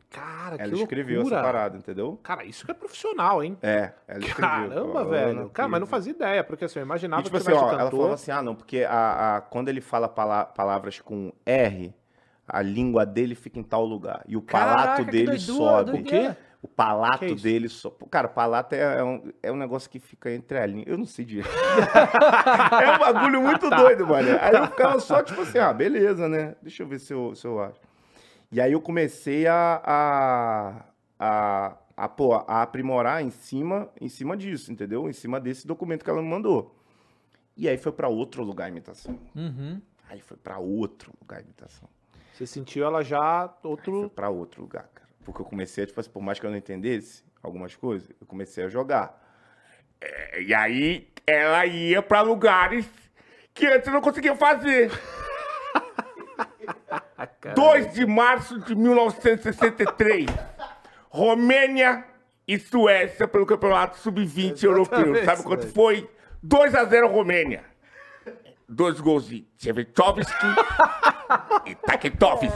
Cara, 0.10 0.56
Ela 0.56 0.72
que 0.72 0.76
escreveu 0.82 1.16
loucura. 1.18 1.36
essa 1.36 1.46
parada, 1.46 1.78
entendeu? 1.78 2.18
Cara, 2.24 2.46
isso 2.46 2.64
que 2.64 2.72
é 2.72 2.74
profissional, 2.74 3.44
hein? 3.44 3.58
É, 3.62 3.92
ela 4.08 4.20
escreveu. 4.20 4.36
Caramba, 4.50 5.00
Ana 5.02 5.10
velho. 5.10 5.50
Cara, 5.50 5.68
mas 5.68 5.80
não 5.82 5.88
fazia 5.88 6.12
ideia, 6.14 6.42
porque 6.42 6.64
assim, 6.64 6.80
eu 6.80 6.86
imaginava 6.86 7.22
E, 7.22 7.26
tipo 7.26 7.36
que 7.38 7.42
assim, 7.44 7.52
ó, 7.52 7.72
ela 7.78 7.92
falava 7.92 8.14
assim, 8.14 8.32
ah, 8.32 8.42
não, 8.42 8.56
porque 8.56 8.86
a, 8.88 9.38
a- 9.38 9.42
quando 9.42 9.68
ele 9.68 9.82
fala 9.82 10.08
pala- 10.08 10.46
palavras 10.46 11.02
com 11.02 11.34
R, 11.46 11.94
a 12.48 12.62
língua 12.62 13.06
dele 13.06 13.36
fica 13.36 13.60
em 13.60 13.64
tal 13.64 13.86
lugar. 13.86 14.24
E 14.28 14.38
o 14.38 14.42
palato 14.42 14.78
Caraca, 14.78 15.06
que 15.06 15.12
dele 15.12 15.26
doidura, 15.28 15.58
sobe. 15.58 15.92
doideira. 15.92 16.38
O 16.62 16.68
palato 16.68 17.26
isso? 17.26 17.44
dele 17.44 17.70
sobe. 17.70 17.96
Cara, 18.10 18.28
palato 18.28 18.74
é, 18.74 19.00
é 19.00 19.04
um, 19.04 19.32
é 19.44 19.52
um 19.52 19.56
negócio 19.56 19.88
que 19.90 20.00
fica 20.00 20.32
entre 20.32 20.58
a 20.58 20.66
língua. 20.66 20.86
Eu 20.88 20.98
não 20.98 21.06
sei 21.06 21.24
direito. 21.24 21.48
é 22.84 22.96
um 22.96 23.00
bagulho 23.00 23.42
muito 23.42 23.70
doido, 23.70 24.08
mano. 24.08 24.30
Aí 24.42 24.56
eu 24.56 24.66
ficava 24.68 25.00
só, 25.00 25.22
tipo 25.22 25.42
assim, 25.42 25.60
ah, 25.60 25.72
beleza, 25.72 26.28
né? 26.28 26.56
Deixa 26.64 26.82
eu 26.82 26.88
ver 26.88 27.00
se 27.00 27.14
eu, 27.14 27.36
se 27.36 27.46
eu 27.46 27.62
acho. 27.62 27.80
E 28.52 28.60
aí 28.60 28.72
eu 28.72 28.82
comecei 28.82 29.46
a, 29.46 29.82
a, 29.84 30.86
a, 31.20 31.78
a, 31.96 32.10
pô, 32.10 32.34
a 32.34 32.64
aprimorar 32.64 33.22
em 33.22 33.30
cima, 33.30 33.90
em 34.02 34.10
cima 34.10 34.36
disso, 34.36 34.72
entendeu? 34.72 35.08
Em 35.08 35.14
cima 35.14 35.40
desse 35.40 35.68
documento 35.68 36.04
que 36.04 36.10
ela 36.10 36.22
me 36.22 36.30
mandou. 36.30 36.76
E 37.56 37.70
aí 37.70 37.78
foi 37.78 37.92
pra 37.92 38.08
outro 38.08 38.44
lugar 38.44 38.66
a 38.66 38.70
imitação. 38.70 39.20
Uhum. 39.36 39.80
Aí 40.10 40.20
foi 40.20 40.38
pra 40.38 40.58
outro 40.58 41.14
lugar 41.22 41.40
a 41.40 41.42
imitação. 41.42 41.88
Você 42.36 42.46
sentiu 42.46 42.86
ela 42.86 43.02
já 43.02 43.48
Foi 43.62 43.72
outro... 43.72 44.10
pra 44.10 44.30
outro 44.30 44.62
lugar, 44.62 44.90
cara. 44.94 45.08
Porque 45.24 45.42
eu 45.42 45.46
comecei, 45.46 45.86
tipo 45.86 45.98
assim, 45.98 46.10
por 46.10 46.22
mais 46.22 46.38
que 46.38 46.46
eu 46.46 46.50
não 46.50 46.58
entendesse 46.58 47.24
algumas 47.42 47.78
coisas, 47.78 48.10
eu 48.20 48.28
comecei 48.28 48.66
a 48.66 48.68
jogar. 48.68 49.24
É, 50.02 50.42
e 50.42 50.54
aí 50.54 51.08
ela 51.26 51.66
ia 51.66 52.02
pra 52.02 52.20
lugares 52.20 52.86
que 53.54 53.66
antes 53.66 53.88
eu 53.88 53.94
não 53.94 54.02
conseguia 54.02 54.36
fazer. 54.36 54.92
2 57.56 57.94
de 57.94 58.06
março 58.06 58.60
de 58.60 58.76
1963. 58.76 60.26
Romênia 61.08 62.06
e 62.46 62.60
Suécia 62.60 63.30
pelo 63.30 63.46
Campeonato 63.46 63.98
Sub-20 64.00 64.62
europeu. 64.62 65.24
Sabe 65.24 65.42
quanto 65.42 65.68
foi? 65.68 66.10
2 66.44 66.76
a 66.76 66.84
0 66.84 67.08
Romênia. 67.08 67.64
Dois 68.68 69.00
gols 69.00 69.30
de 69.30 69.48
Tchevchovski 69.58 70.48
e 71.66 71.76
Taketovski. 71.76 72.50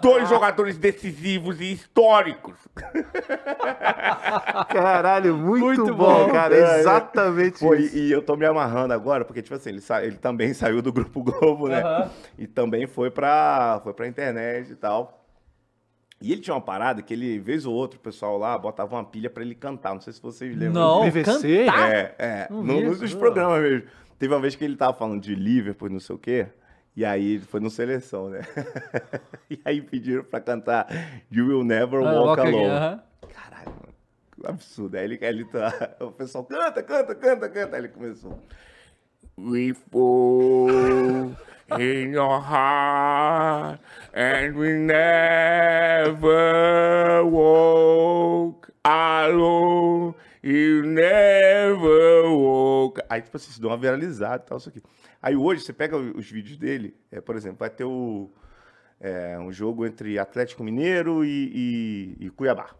Dois 0.00 0.28
jogadores 0.28 0.76
decisivos 0.78 1.60
e 1.60 1.72
históricos. 1.72 2.54
Caralho, 4.68 5.36
muito, 5.36 5.64
Muito 5.64 5.94
bom, 5.94 6.26
bom. 6.26 6.32
cara. 6.32 6.54
É. 6.56 6.80
Exatamente 6.80 7.58
Pô, 7.60 7.74
isso. 7.74 7.96
e, 7.96 8.08
e 8.08 8.12
eu 8.12 8.22
tô 8.22 8.36
me 8.36 8.46
amarrando 8.46 8.92
agora, 8.94 9.24
porque, 9.24 9.42
tipo 9.42 9.54
assim, 9.54 9.70
ele, 9.70 9.80
sa- 9.80 10.04
ele 10.04 10.16
também 10.16 10.52
saiu 10.54 10.82
do 10.82 10.92
Grupo 10.92 11.22
Globo, 11.22 11.68
né? 11.68 11.80
Aham. 11.82 12.10
E 12.38 12.46
também 12.46 12.86
foi 12.86 13.10
pra, 13.10 13.80
foi 13.82 13.92
pra 13.92 14.06
internet 14.06 14.72
e 14.72 14.76
tal. 14.76 15.18
E 16.20 16.30
ele 16.32 16.40
tinha 16.40 16.54
uma 16.54 16.60
parada 16.60 17.02
que 17.02 17.12
ele, 17.12 17.38
vez 17.40 17.66
ou 17.66 17.74
outra, 17.74 17.98
o 17.98 18.02
pessoal 18.02 18.38
lá 18.38 18.56
botava 18.56 18.94
uma 18.94 19.04
pilha 19.04 19.28
pra 19.28 19.42
ele 19.42 19.56
cantar. 19.56 19.92
Não 19.92 20.00
sei 20.00 20.12
se 20.12 20.22
vocês 20.22 20.56
lembram 20.56 21.00
Não. 21.00 21.10
PVC? 21.10 21.64
cantar? 21.66 21.90
É, 21.92 22.14
é. 22.18 22.46
Não 22.48 22.62
No, 22.62 22.74
vi 22.94 23.00
nos 23.02 23.14
programas 23.14 23.60
mesmo. 23.60 23.88
Teve 24.20 24.32
uma 24.32 24.40
vez 24.40 24.54
que 24.54 24.64
ele 24.64 24.76
tava 24.76 24.92
falando 24.96 25.20
de 25.20 25.34
Liverpool, 25.34 25.90
não 25.90 25.98
sei 25.98 26.14
o 26.14 26.18
quê. 26.18 26.46
E 26.94 27.04
aí 27.04 27.38
foi 27.38 27.58
no 27.60 27.70
seleção, 27.70 28.28
né? 28.28 28.40
e 29.50 29.58
aí 29.64 29.80
pediram 29.80 30.24
pra 30.24 30.40
cantar 30.40 30.86
You 31.30 31.46
Will 31.46 31.64
Never 31.64 32.00
Ah, 32.00 32.12
Walk 32.12 32.26
Walk 32.26 32.40
Alone. 32.40 32.56
Again, 32.56 32.70
aham. 32.70 33.02
Caralho. 33.28 33.72
Que 34.34 34.46
absurdo. 34.46 34.96
Aí 34.96 35.04
ele, 35.04 35.18
ele 35.22 35.44
tá. 35.46 35.72
O 36.00 36.10
pessoal 36.10 36.44
canta, 36.44 36.82
canta, 36.82 37.14
canta, 37.14 37.48
canta. 37.48 37.76
Aí 37.76 37.82
ele 37.82 37.88
começou. 37.88 38.38
We 39.38 39.72
fall 39.72 40.68
in 41.80 42.12
your 42.12 42.38
heart 42.38 43.80
and 44.12 44.54
we 44.54 44.74
never 46.12 47.24
walk 47.24 48.70
alone. 48.84 50.14
You 50.42 50.82
never 50.84 52.24
walk. 52.26 53.00
Aí, 53.08 53.22
tipo 53.22 53.36
assim, 53.36 53.50
se 53.52 53.60
deu 53.60 53.70
uma 53.70 53.76
viralizada 53.76 54.42
e 54.44 54.48
tal, 54.48 54.58
isso 54.58 54.68
aqui. 54.68 54.82
Aí 55.22 55.36
hoje, 55.36 55.62
você 55.62 55.72
pega 55.72 55.96
os 55.96 56.28
vídeos 56.30 56.56
dele, 56.56 56.96
é, 57.10 57.20
por 57.20 57.36
exemplo, 57.36 57.58
vai 57.60 57.70
ter 57.70 57.84
o, 57.84 58.28
é, 59.00 59.38
um 59.38 59.52
jogo 59.52 59.86
entre 59.86 60.18
Atlético 60.18 60.64
Mineiro 60.64 61.24
e, 61.24 62.16
e- 62.20 62.26
e 62.26 62.30
Cuiabá. 62.30 62.70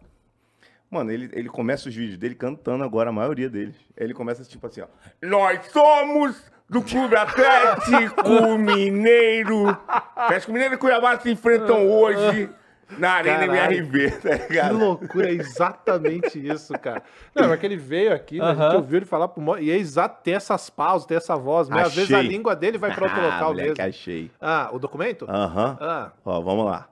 Mano, 0.91 1.11
ele, 1.11 1.31
ele 1.33 1.49
começa 1.49 1.89
os 1.89 1.95
vídeos 1.95 2.19
dele 2.19 2.35
cantando 2.35 2.85
agora, 2.85 3.11
a 3.11 3.13
maioria 3.13 3.49
deles. 3.49 3.77
Ele 3.97 4.13
começa 4.13 4.43
tipo 4.45 4.67
assim, 4.67 4.83
ó. 4.83 4.87
Nós 5.23 5.65
somos 5.67 6.51
do 6.69 6.83
Clube 6.83 7.15
Atlético 7.17 8.59
Mineiro. 8.59 9.69
Atlético 10.17 10.53
Mineiro 10.53 10.75
e 10.75 10.79
Cuiabá 10.79 11.19
se 11.19 11.31
enfrentam 11.31 11.89
hoje 11.89 12.51
na 12.99 13.13
Arena 13.13 13.47
Caralho. 13.47 13.77
MRV, 13.79 14.11
tá 14.21 14.39
Que 14.39 14.49
ligado? 14.51 14.79
loucura, 14.79 15.29
é 15.29 15.33
exatamente 15.35 16.39
isso, 16.47 16.73
cara. 16.79 17.03
Não, 17.35 17.49
mas 17.49 17.59
que 17.61 17.67
ele 17.67 17.77
veio 17.77 18.13
aqui, 18.15 18.39
né, 18.39 18.45
a 18.47 18.55
gente 18.55 18.77
ouviu 18.77 18.97
ele 18.99 19.07
falar 19.07 19.29
pro 19.29 19.41
Mo... 19.43 19.59
E 19.59 19.71
é 19.71 19.77
exato, 19.77 20.23
tem 20.23 20.35
essas 20.35 20.71
pausas, 20.71 21.07
tem 21.07 21.17
essa 21.17 21.37
voz. 21.37 21.69
Mas 21.69 21.89
às 21.89 21.95
vezes 21.95 22.13
a 22.13 22.19
Achei. 22.19 22.31
língua 22.31 22.55
dele 22.57 22.79
vai 22.79 22.95
pra 22.95 23.05
outro 23.05 23.21
Ah, 23.21 23.25
local 23.27 23.49
moleque, 23.51 23.69
mesmo. 23.71 23.85
achei. 23.85 24.31
Ah, 24.41 24.69
o 24.73 24.79
documento? 24.79 25.27
Aham. 25.29 25.77
Ah, 25.81 26.13
Ó, 26.25 26.41
vamos 26.41 26.65
lá. 26.67 26.89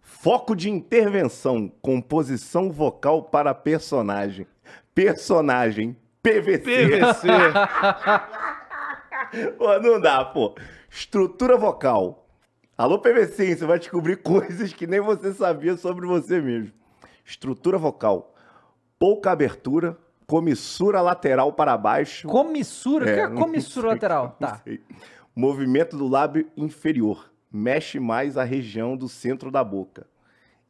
Foco 0.00 0.54
de 0.54 0.70
intervenção, 0.70 1.70
composição 1.82 2.70
vocal 2.70 3.22
para 3.22 3.54
personagem. 3.54 4.46
Personagem, 4.94 5.96
PVC. 6.22 6.58
PVC. 6.60 7.28
Pô, 9.58 9.78
não 9.80 10.00
dá, 10.00 10.24
pô. 10.24 10.54
Estrutura 10.90 11.56
vocal. 11.56 12.23
Alô, 12.76 12.98
PVC, 12.98 13.56
você 13.56 13.66
vai 13.66 13.78
descobrir 13.78 14.16
coisas 14.22 14.72
que 14.72 14.86
nem 14.86 15.00
você 15.00 15.32
sabia 15.32 15.76
sobre 15.76 16.06
você 16.06 16.40
mesmo. 16.40 16.72
Estrutura 17.24 17.78
vocal. 17.78 18.34
Pouca 18.98 19.30
abertura, 19.30 19.96
comissura 20.26 21.00
lateral 21.00 21.52
para 21.52 21.76
baixo. 21.76 22.26
Comissura? 22.28 23.04
O 23.04 23.08
que 23.14 23.20
é 23.20 23.28
não 23.28 23.36
comissura 23.42 23.88
sei, 23.88 23.94
lateral? 23.94 24.36
Tá. 24.40 24.60
sei. 24.64 24.80
Movimento 25.34 25.96
do 25.96 26.08
lábio 26.08 26.48
inferior. 26.56 27.30
Mexe 27.52 28.00
mais 28.00 28.36
a 28.36 28.44
região 28.44 28.96
do 28.96 29.08
centro 29.08 29.50
da 29.50 29.62
boca. 29.62 30.06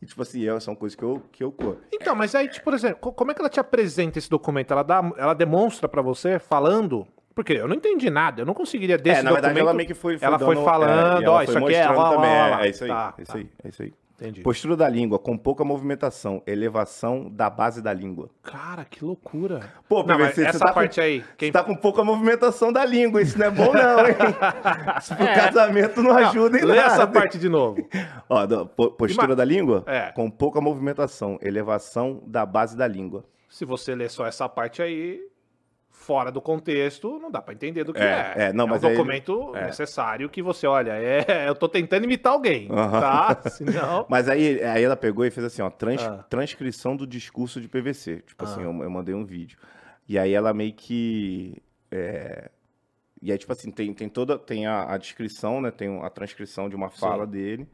E, 0.00 0.06
tipo 0.06 0.20
assim, 0.20 0.46
é- 0.46 0.60
são 0.60 0.74
coisas 0.74 0.94
que 0.94 1.02
eu, 1.02 1.22
que 1.32 1.42
eu 1.42 1.50
curto. 1.50 1.82
Então, 1.92 2.14
mas 2.14 2.34
aí, 2.34 2.48
tipo, 2.48 2.64
por 2.64 2.74
exemplo, 2.74 2.96
co- 3.00 3.12
como 3.12 3.30
é 3.30 3.34
que 3.34 3.40
ela 3.40 3.48
te 3.48 3.58
apresenta 3.60 4.18
esse 4.18 4.28
documento? 4.28 4.70
Ela, 4.72 4.82
dá, 4.82 5.12
ela 5.16 5.32
demonstra 5.34 5.88
pra 5.88 6.02
você 6.02 6.38
falando? 6.38 7.06
Porque 7.34 7.52
eu 7.54 7.66
não 7.66 7.74
entendi 7.76 8.08
nada, 8.10 8.42
eu 8.42 8.46
não 8.46 8.54
conseguiria 8.54 8.96
desse 8.96 9.20
é, 9.20 9.22
na 9.22 9.32
verdade, 9.32 9.54
documento- 9.54 9.68
ela 9.68 9.74
meio 9.74 9.88
que 9.88 9.94
foi, 9.94 10.16
foi 10.18 10.26
ela 10.26 10.38
foi 10.38 10.54
dando- 10.54 10.64
falando, 10.64 11.20
é, 11.20 11.24
ela 11.24 11.32
ó, 11.32 11.36
foi 11.36 11.44
isso 11.44 11.58
aqui 11.58 11.74
é, 11.74 11.90
ó, 11.90 12.10
também. 12.14 12.30
ó, 12.30 12.58
é, 12.60 12.66
é 12.66 12.70
isso 12.70 12.84
aí, 12.84 12.90
Tá, 12.90 13.14
é 13.18 13.22
isso 13.22 13.32
tá. 13.32 13.38
aí, 13.38 13.48
é 13.64 13.68
isso 13.68 13.82
aí. 13.82 13.92
Entendi. 14.16 14.42
Postura 14.42 14.76
da 14.76 14.88
língua, 14.88 15.18
com 15.18 15.36
pouca 15.36 15.64
movimentação, 15.64 16.40
elevação 16.46 17.28
da 17.28 17.50
base 17.50 17.82
da 17.82 17.92
língua. 17.92 18.30
Cara, 18.44 18.84
que 18.84 19.04
loucura. 19.04 19.60
Pô, 19.88 20.04
Não, 20.04 20.16
PVC, 20.16 20.34
você 20.34 20.46
essa 20.50 20.58
tá 20.60 20.68
com- 20.68 20.74
parte 20.74 21.00
aí, 21.00 21.24
quem 21.36 21.48
Você 21.48 21.52
tá 21.52 21.64
com 21.64 21.74
pouca 21.74 22.04
movimentação 22.04 22.72
da 22.72 22.84
língua, 22.84 23.20
isso 23.20 23.36
não 23.36 23.46
é 23.46 23.50
bom 23.50 23.72
não, 23.72 24.06
hein? 24.06 24.14
Isso 25.02 25.16
pro 25.16 25.26
casamento 25.26 26.00
não 26.00 26.16
ajuda 26.16 26.56
em 26.58 26.64
Lê 26.64 26.76
nada. 26.76 26.92
essa 26.94 27.06
parte 27.08 27.36
de 27.38 27.48
novo. 27.48 27.84
Ó, 28.30 28.46
do- 28.46 28.66
po- 28.66 28.92
postura 28.92 29.26
Ima- 29.26 29.36
da 29.36 29.44
língua? 29.44 29.82
É. 29.88 30.12
Com 30.12 30.30
pouca 30.30 30.60
movimentação, 30.60 31.36
elevação 31.42 32.22
da 32.24 32.46
base 32.46 32.76
da 32.76 32.86
língua. 32.86 33.24
Se 33.48 33.64
você 33.64 33.96
ler 33.96 34.10
só 34.10 34.24
essa 34.26 34.48
parte 34.48 34.80
aí, 34.80 35.20
fora 36.04 36.30
do 36.30 36.40
contexto, 36.40 37.18
não 37.18 37.30
dá 37.30 37.40
pra 37.40 37.54
entender 37.54 37.82
do 37.84 37.92
que 37.94 38.00
É, 38.00 38.34
é. 38.36 38.42
é, 38.44 38.52
não, 38.52 38.66
um 38.66 38.68
mas 38.68 38.82
ele- 38.84 38.94
documento 38.94 39.56
é. 39.56 39.66
necessário 39.66 40.28
que 40.28 40.42
você 40.42 40.66
olha. 40.66 40.92
É, 40.92 41.24
eu 41.48 41.54
tô 41.54 41.68
tentando 41.68 42.04
imitar 42.04 42.32
alguém, 42.32 42.68
Aham. 42.70 43.00
tá? 43.00 43.50
Senão. 43.50 44.06
Mas 44.10 44.28
aí, 44.28 44.62
aí 44.62 44.82
ela 44.84 44.96
pegou 44.96 45.24
e 45.24 45.30
fez 45.30 45.46
assim, 45.46 45.62
ó, 45.62 45.70
trans- 45.70 46.02
Ah. 46.02 46.24
transcrição 46.28 46.94
do 46.96 47.06
discurso 47.06 47.60
de 47.60 47.68
PVC. 47.68 48.22
Tipo 48.26 48.44
assim, 48.44 48.60
Ah. 48.60 48.64
eu, 48.64 48.82
eu 48.82 48.90
mandei 48.90 49.14
um 49.14 49.24
vídeo. 49.24 49.58
E 50.08 50.18
aí 50.18 50.32
ela 50.34 50.52
meio 50.52 50.74
que. 50.74 51.56
é, 51.90 52.50
E 53.22 53.32
aí, 53.32 53.38
tipo 53.38 53.52
assim, 53.52 53.70
tem, 53.70 53.92
tem 53.94 54.08
toda. 54.08 54.38
Tem 54.38 54.66
a, 54.66 54.92
a 54.92 54.98
descrição, 54.98 55.60
né? 55.62 55.70
Tem 55.70 55.98
a 56.02 56.10
transcrição 56.10 56.68
de 56.68 56.76
uma 56.76 56.90
fala 56.90 57.24
Sim. 57.24 57.30
dele. 57.32 57.68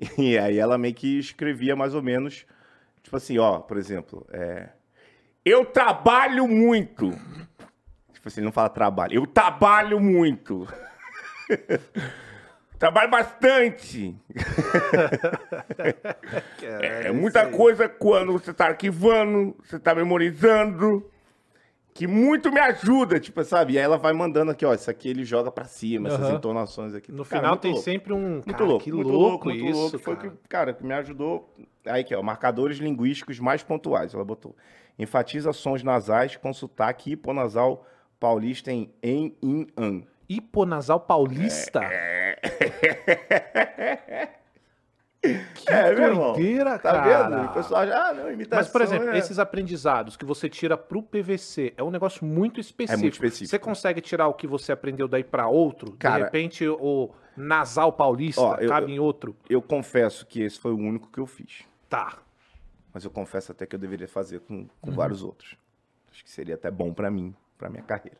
E 0.16 0.38
aí 0.38 0.56
ela 0.58 0.78
meio 0.78 0.94
que 0.94 1.18
escrevia 1.18 1.76
mais 1.76 1.94
ou 1.94 2.02
menos. 2.02 2.46
Tipo 3.02 3.16
assim, 3.16 3.36
ó, 3.38 3.58
por 3.58 3.76
exemplo, 3.76 4.26
é, 4.32 4.68
Eu 5.44 5.64
trabalho 5.64 6.46
muito. 6.48 7.10
Tipo 8.28 8.34
assim, 8.34 8.40
ele 8.40 8.46
não 8.46 8.52
fala 8.52 8.68
trabalho. 8.68 9.14
Eu 9.14 9.26
trabalho 9.26 9.98
muito. 10.00 10.66
Trabalho 12.78 13.10
bastante. 13.10 14.14
É 16.62 17.10
muita 17.10 17.46
coisa 17.48 17.88
quando 17.88 18.32
você 18.32 18.52
tá 18.52 18.66
arquivando, 18.66 19.56
você 19.64 19.78
tá 19.80 19.94
memorizando, 19.94 21.04
que 21.94 22.06
muito 22.06 22.52
me 22.52 22.60
ajuda, 22.60 23.18
tipo, 23.18 23.42
sabe? 23.42 23.72
E 23.72 23.78
aí 23.78 23.84
ela 23.84 23.96
vai 23.98 24.12
mandando 24.12 24.50
aqui, 24.52 24.64
ó, 24.64 24.72
isso 24.74 24.88
aqui 24.90 25.08
ele 25.08 25.24
joga 25.24 25.50
pra 25.50 25.64
cima, 25.64 26.08
essas 26.08 26.26
Aham. 26.26 26.36
entonações 26.36 26.94
aqui. 26.94 27.10
No 27.10 27.24
Cara, 27.24 27.40
final 27.40 27.50
muito 27.52 27.62
tem 27.62 27.70
louco. 27.72 27.84
sempre 27.84 28.12
um. 28.12 28.30
Muito 28.34 28.52
Cara, 28.52 28.64
louco, 28.64 28.84
que 28.84 28.92
muito 28.92 29.10
louco, 29.10 29.44
muito 29.48 29.64
isso. 29.64 29.78
louco. 29.80 29.98
Foi 29.98 30.16
cara. 30.16 30.30
que, 30.30 30.36
cara, 30.48 30.72
que 30.74 30.84
me 30.84 30.94
ajudou. 30.94 31.52
Aí 31.86 32.02
aqui, 32.02 32.14
ó, 32.14 32.22
marcadores 32.22 32.78
linguísticos 32.78 33.40
mais 33.40 33.62
pontuais, 33.62 34.14
ela 34.14 34.24
botou. 34.24 34.54
Enfatiza 34.98 35.52
sons 35.52 35.82
nasais 35.82 36.36
com 36.36 36.52
sotaque 36.52 37.12
hiponasal 37.12 37.84
paulista 38.18 38.72
em 38.72 38.90
em, 39.02 39.36
in, 39.42 39.66
an. 39.76 40.02
Hiponasal 40.28 41.00
paulista? 41.00 41.80
É, 41.82 42.38
Que 45.20 45.72
É, 45.72 45.92
meu 45.94 46.08
irmão. 46.10 46.32
doideira, 46.32 46.78
Tá 46.78 46.92
cara. 46.92 47.28
vendo? 47.28 47.44
O 47.46 47.52
pessoal 47.54 47.86
já, 47.86 48.08
ah, 48.08 48.14
não, 48.14 48.32
imitação. 48.32 48.58
Mas, 48.64 48.68
por 48.70 48.80
exemplo, 48.82 49.10
é... 49.10 49.18
esses 49.18 49.38
aprendizados 49.38 50.16
que 50.16 50.24
você 50.24 50.48
tira 50.48 50.76
pro 50.76 51.02
PVC 51.02 51.74
é 51.76 51.82
um 51.82 51.90
negócio 51.90 52.24
muito 52.24 52.60
específico. 52.60 53.08
específico. 53.08 53.50
Você 53.50 53.58
consegue 53.58 54.00
tirar 54.00 54.28
o 54.28 54.34
que 54.34 54.46
você 54.46 54.70
aprendeu 54.70 55.08
daí 55.08 55.24
pra 55.24 55.48
outro? 55.48 55.92
Cara- 55.98 56.18
de 56.18 56.24
repente, 56.24 56.66
o 56.68 57.10
nasal 57.36 57.92
paulista 57.92 58.40
Ó, 58.40 58.54
eu- 58.56 58.68
cabe 58.68 58.92
em 58.92 59.00
outro? 59.00 59.36
Eu 59.50 59.60
confesso 59.60 60.24
que 60.24 60.40
esse 60.40 60.58
foi 60.58 60.72
o 60.72 60.76
único 60.78 61.10
que 61.10 61.18
eu 61.18 61.26
fiz. 61.26 61.64
Tá. 61.88 62.18
Mas 62.94 63.04
eu 63.04 63.10
confesso 63.10 63.50
até 63.50 63.66
que 63.66 63.74
eu 63.74 63.78
deveria 63.78 64.08
fazer 64.08 64.38
com, 64.40 64.54
Uhum. 64.54 64.68
com 64.80 64.92
vários 64.92 65.22
outros. 65.24 65.56
Acho 66.12 66.24
que 66.24 66.30
seria 66.30 66.54
até 66.54 66.70
bom 66.70 66.92
pra 66.92 67.10
mim, 67.10 67.34
pra 67.58 67.68
minha 67.68 67.82
carreira. 67.82 68.16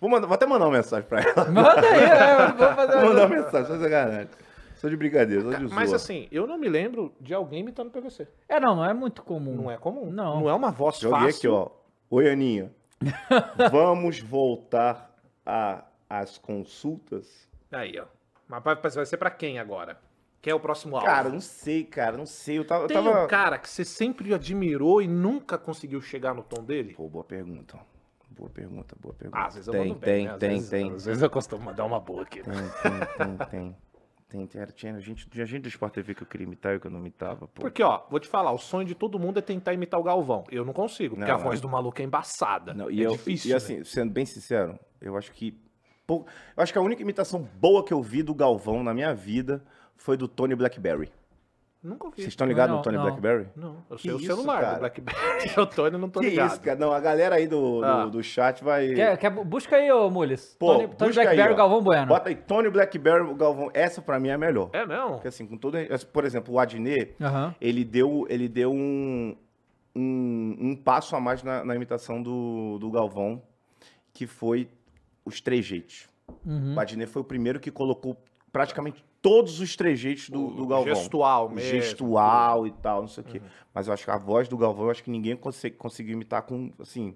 Vou, 0.00 0.08
mandar, 0.08 0.26
vou 0.28 0.34
até 0.34 0.46
mandar 0.46 0.66
uma 0.66 0.76
mensagem 0.76 1.08
pra 1.08 1.20
ela. 1.22 1.44
Manda 1.50 1.80
aí, 1.80 2.02
é, 2.04 2.52
vou 2.52 2.74
fazer 2.74 2.92
Vou 3.00 3.08
mandar 3.08 3.26
uma 3.26 3.36
mensagem, 3.36 3.66
só 3.66 3.78
sacanagem. 3.78 4.28
Sou 4.76 4.88
de 4.88 4.96
brincadeira, 4.96 5.42
sou 5.42 5.54
de 5.54 5.74
Mas 5.74 5.88
zoa. 5.88 5.96
assim, 5.96 6.28
eu 6.30 6.46
não 6.46 6.56
me 6.56 6.68
lembro 6.68 7.12
de 7.20 7.34
alguém 7.34 7.60
imitando 7.60 7.90
PVC. 7.90 8.28
É, 8.48 8.60
não, 8.60 8.76
não 8.76 8.84
é 8.84 8.94
muito 8.94 9.22
comum. 9.24 9.56
Não 9.56 9.70
é 9.70 9.76
comum. 9.76 10.08
Não. 10.12 10.42
Não 10.42 10.48
é 10.48 10.54
uma 10.54 10.70
voz 10.70 10.98
Joguei 11.00 11.32
fácil. 11.32 11.36
aqui, 11.36 11.48
ó. 11.48 11.68
Oi, 12.16 12.30
Aninha. 12.30 12.70
Vamos 13.72 14.20
voltar 14.20 15.10
a- 15.44 15.82
às 16.08 16.38
consultas? 16.38 17.48
Aí, 17.72 17.98
ó. 17.98 18.04
Mas 18.48 18.62
vai- 18.94 19.04
ser 19.06 19.16
pra 19.16 19.30
quem 19.30 19.58
agora? 19.58 19.98
Quem 20.40 20.52
é 20.52 20.54
o 20.54 20.60
próximo 20.60 20.94
alvo? 20.94 21.06
Cara, 21.06 21.28
não 21.28 21.40
sei, 21.40 21.82
cara, 21.82 22.16
não 22.16 22.24
sei. 22.24 22.58
Eu 22.58 22.64
tava. 22.64 22.84
eu 22.84 22.88
Tem 22.88 22.96
tava... 22.96 23.24
um 23.24 23.26
cara 23.26 23.58
que 23.58 23.68
você 23.68 23.84
sempre 23.84 24.32
admirou 24.32 25.02
e 25.02 25.08
nunca 25.08 25.58
conseguiu 25.58 26.00
chegar 26.00 26.32
no 26.34 26.42
tom 26.44 26.62
dele? 26.62 26.94
Pô, 26.94 27.08
boa 27.08 27.24
pergunta. 27.24 27.76
Boa 28.38 28.50
pergunta, 28.50 28.96
boa 29.00 29.14
pergunta. 29.14 29.38
Ah, 29.38 29.46
às 29.46 29.54
vezes 29.54 29.66
eu 29.66 29.72
tem, 29.72 29.88
mando 29.88 29.98
bem, 30.00 30.08
tem, 30.14 30.24
né? 30.26 30.32
Às 30.32 30.38
tem, 30.38 30.50
vezes- 30.50 30.70
tem. 30.70 30.92
Às 30.92 31.04
vezes 31.06 31.22
eu 31.22 31.30
costumo 31.30 31.64
mandar 31.64 31.84
uma 31.84 31.98
boa 32.00 32.22
aqui. 32.22 32.40
Tem, 32.42 32.52
tem, 32.54 33.36
tem, 33.36 33.46
tem. 33.48 33.76
Tem, 34.30 34.46
tem, 34.46 34.66
tinha, 34.74 34.94
a 34.94 35.00
gente, 35.00 35.26
tinha 35.30 35.46
gente 35.46 35.62
do 35.62 35.68
Sport 35.68 35.94
TV 35.94 36.14
que 36.14 36.22
eu 36.22 36.26
queria 36.26 36.46
imitar 36.46 36.76
e 36.76 36.78
que 36.78 36.86
eu 36.86 36.90
não 36.90 36.98
imitava, 37.00 37.48
pô. 37.48 37.62
Porque, 37.62 37.82
ó, 37.82 38.02
vou 38.10 38.20
te 38.20 38.28
falar, 38.28 38.52
o 38.52 38.58
sonho 38.58 38.86
de 38.86 38.94
todo 38.94 39.18
mundo 39.18 39.38
é 39.38 39.40
tentar 39.40 39.72
imitar 39.72 39.98
o 39.98 40.02
Galvão. 40.02 40.44
Eu 40.50 40.66
não 40.66 40.74
consigo, 40.74 41.14
porque 41.16 41.30
Não, 41.30 41.36
a 41.36 41.38
não. 41.38 41.46
voz 41.46 41.62
do 41.62 41.68
maluco 41.68 41.98
é 42.02 42.04
embaçada. 42.04 42.74
Não, 42.74 42.90
e 42.90 43.02
é 43.02 43.06
eu, 43.06 43.12
difícil. 43.12 43.48
E 43.48 43.50
né? 43.52 43.56
assim, 43.56 43.82
sendo 43.84 44.12
bem 44.12 44.26
sincero, 44.26 44.78
eu 45.00 45.16
acho 45.16 45.32
que. 45.32 45.58
pou- 46.06 46.26
Eu 46.54 46.62
acho 46.62 46.70
que 46.70 46.78
a 46.78 46.82
única 46.82 47.00
imitação 47.00 47.40
boa 47.58 47.82
que 47.82 47.90
eu 47.94 48.02
vi 48.02 48.22
do 48.22 48.34
Galvão 48.34 48.82
na 48.84 48.92
minha 48.92 49.14
vida 49.14 49.64
foi 49.96 50.14
do 50.14 50.28
Tony 50.28 50.54
Blackberry. 50.54 51.10
Nunca 51.80 52.06
ouvi. 52.06 52.16
Vocês 52.16 52.28
estão 52.28 52.44
ligados 52.46 52.74
no 52.76 52.82
Tony 52.82 52.96
não. 52.96 53.04
Blackberry? 53.04 53.46
Não, 53.54 53.76
eu 53.88 53.96
Que 53.96 54.02
sei 54.02 54.12
o 54.12 54.16
isso, 54.16 54.26
celular 54.26 54.60
cara? 54.60 54.74
do 54.74 54.78
Blackberry. 54.80 55.18
Eu 55.56 55.64
tô 55.66 55.84
ainda 55.84 55.96
não 55.96 56.10
tô 56.10 56.18
Que 56.20 56.30
ligado. 56.30 56.48
isso, 56.50 56.60
cara? 56.60 56.76
Não, 56.78 56.92
a 56.92 56.98
galera 56.98 57.36
aí 57.36 57.46
do, 57.46 57.78
do, 57.78 57.84
Ah. 57.84 58.06
do 58.06 58.20
chat 58.22 58.64
vai. 58.64 58.88
Quer, 58.94 59.16
quer, 59.16 59.30
busca 59.30 59.76
aí, 59.76 59.90
ô 59.92 60.10
Mules. 60.10 60.56
Pô, 60.58 60.74
Tony, 60.74 60.88
Tony 60.88 61.08
aí, 61.10 61.14
Blackberry 61.14 61.52
e 61.52 61.56
Galvão 61.56 61.80
Bueno. 61.82 62.06
Bota 62.08 62.28
aí 62.30 62.34
Tony 62.34 62.68
Blackberry 62.68 63.22
o 63.22 63.34
Galvão. 63.36 63.70
Essa 63.72 64.02
pra 64.02 64.18
mim 64.18 64.28
é 64.28 64.32
a 64.32 64.38
melhor. 64.38 64.70
É 64.72 64.84
mesmo? 64.84 65.10
Porque 65.12 65.28
assim, 65.28 65.46
com 65.46 65.56
todo. 65.56 65.78
Por 66.12 66.24
exemplo, 66.24 66.52
o 66.54 66.58
Adnet, 66.58 67.14
Aham. 67.20 67.54
ele 67.60 67.84
deu, 67.84 68.26
ele 68.28 68.48
deu 68.48 68.72
um, 68.72 69.36
um, 69.94 70.56
um 70.60 70.76
passo 70.76 71.14
a 71.14 71.20
mais 71.20 71.42
na, 71.44 71.64
na 71.64 71.76
imitação 71.76 72.20
do, 72.20 72.78
do 72.80 72.90
Galvão, 72.90 73.40
que 74.12 74.26
foi 74.26 74.68
os 75.24 75.40
trejeitos. 75.40 76.08
Uhum. 76.44 76.74
O 76.76 76.80
Adnet 76.80 77.08
foi 77.10 77.22
o 77.22 77.24
primeiro 77.24 77.60
que 77.60 77.70
colocou 77.70 78.16
praticamente 78.52 79.04
todos 79.20 79.60
os 79.60 79.74
trejeitos 79.76 80.30
do, 80.30 80.48
do 80.48 80.66
Galvão. 80.66 80.94
Gestual 80.94 81.48
mesmo. 81.48 81.70
gestual 81.70 82.66
e 82.66 82.70
tal, 82.70 83.00
não 83.02 83.08
sei 83.08 83.22
o 83.22 83.26
quê. 83.26 83.42
Mas 83.74 83.86
eu 83.86 83.92
acho 83.94 84.04
que 84.04 84.10
a 84.10 84.18
voz 84.18 84.48
do 84.48 84.56
Galvão, 84.56 84.86
eu 84.86 84.90
acho 84.90 85.02
que 85.02 85.10
ninguém 85.10 85.36
consegue, 85.36 85.76
conseguiu 85.76 86.14
imitar 86.14 86.42
com, 86.42 86.70
assim, 86.80 87.10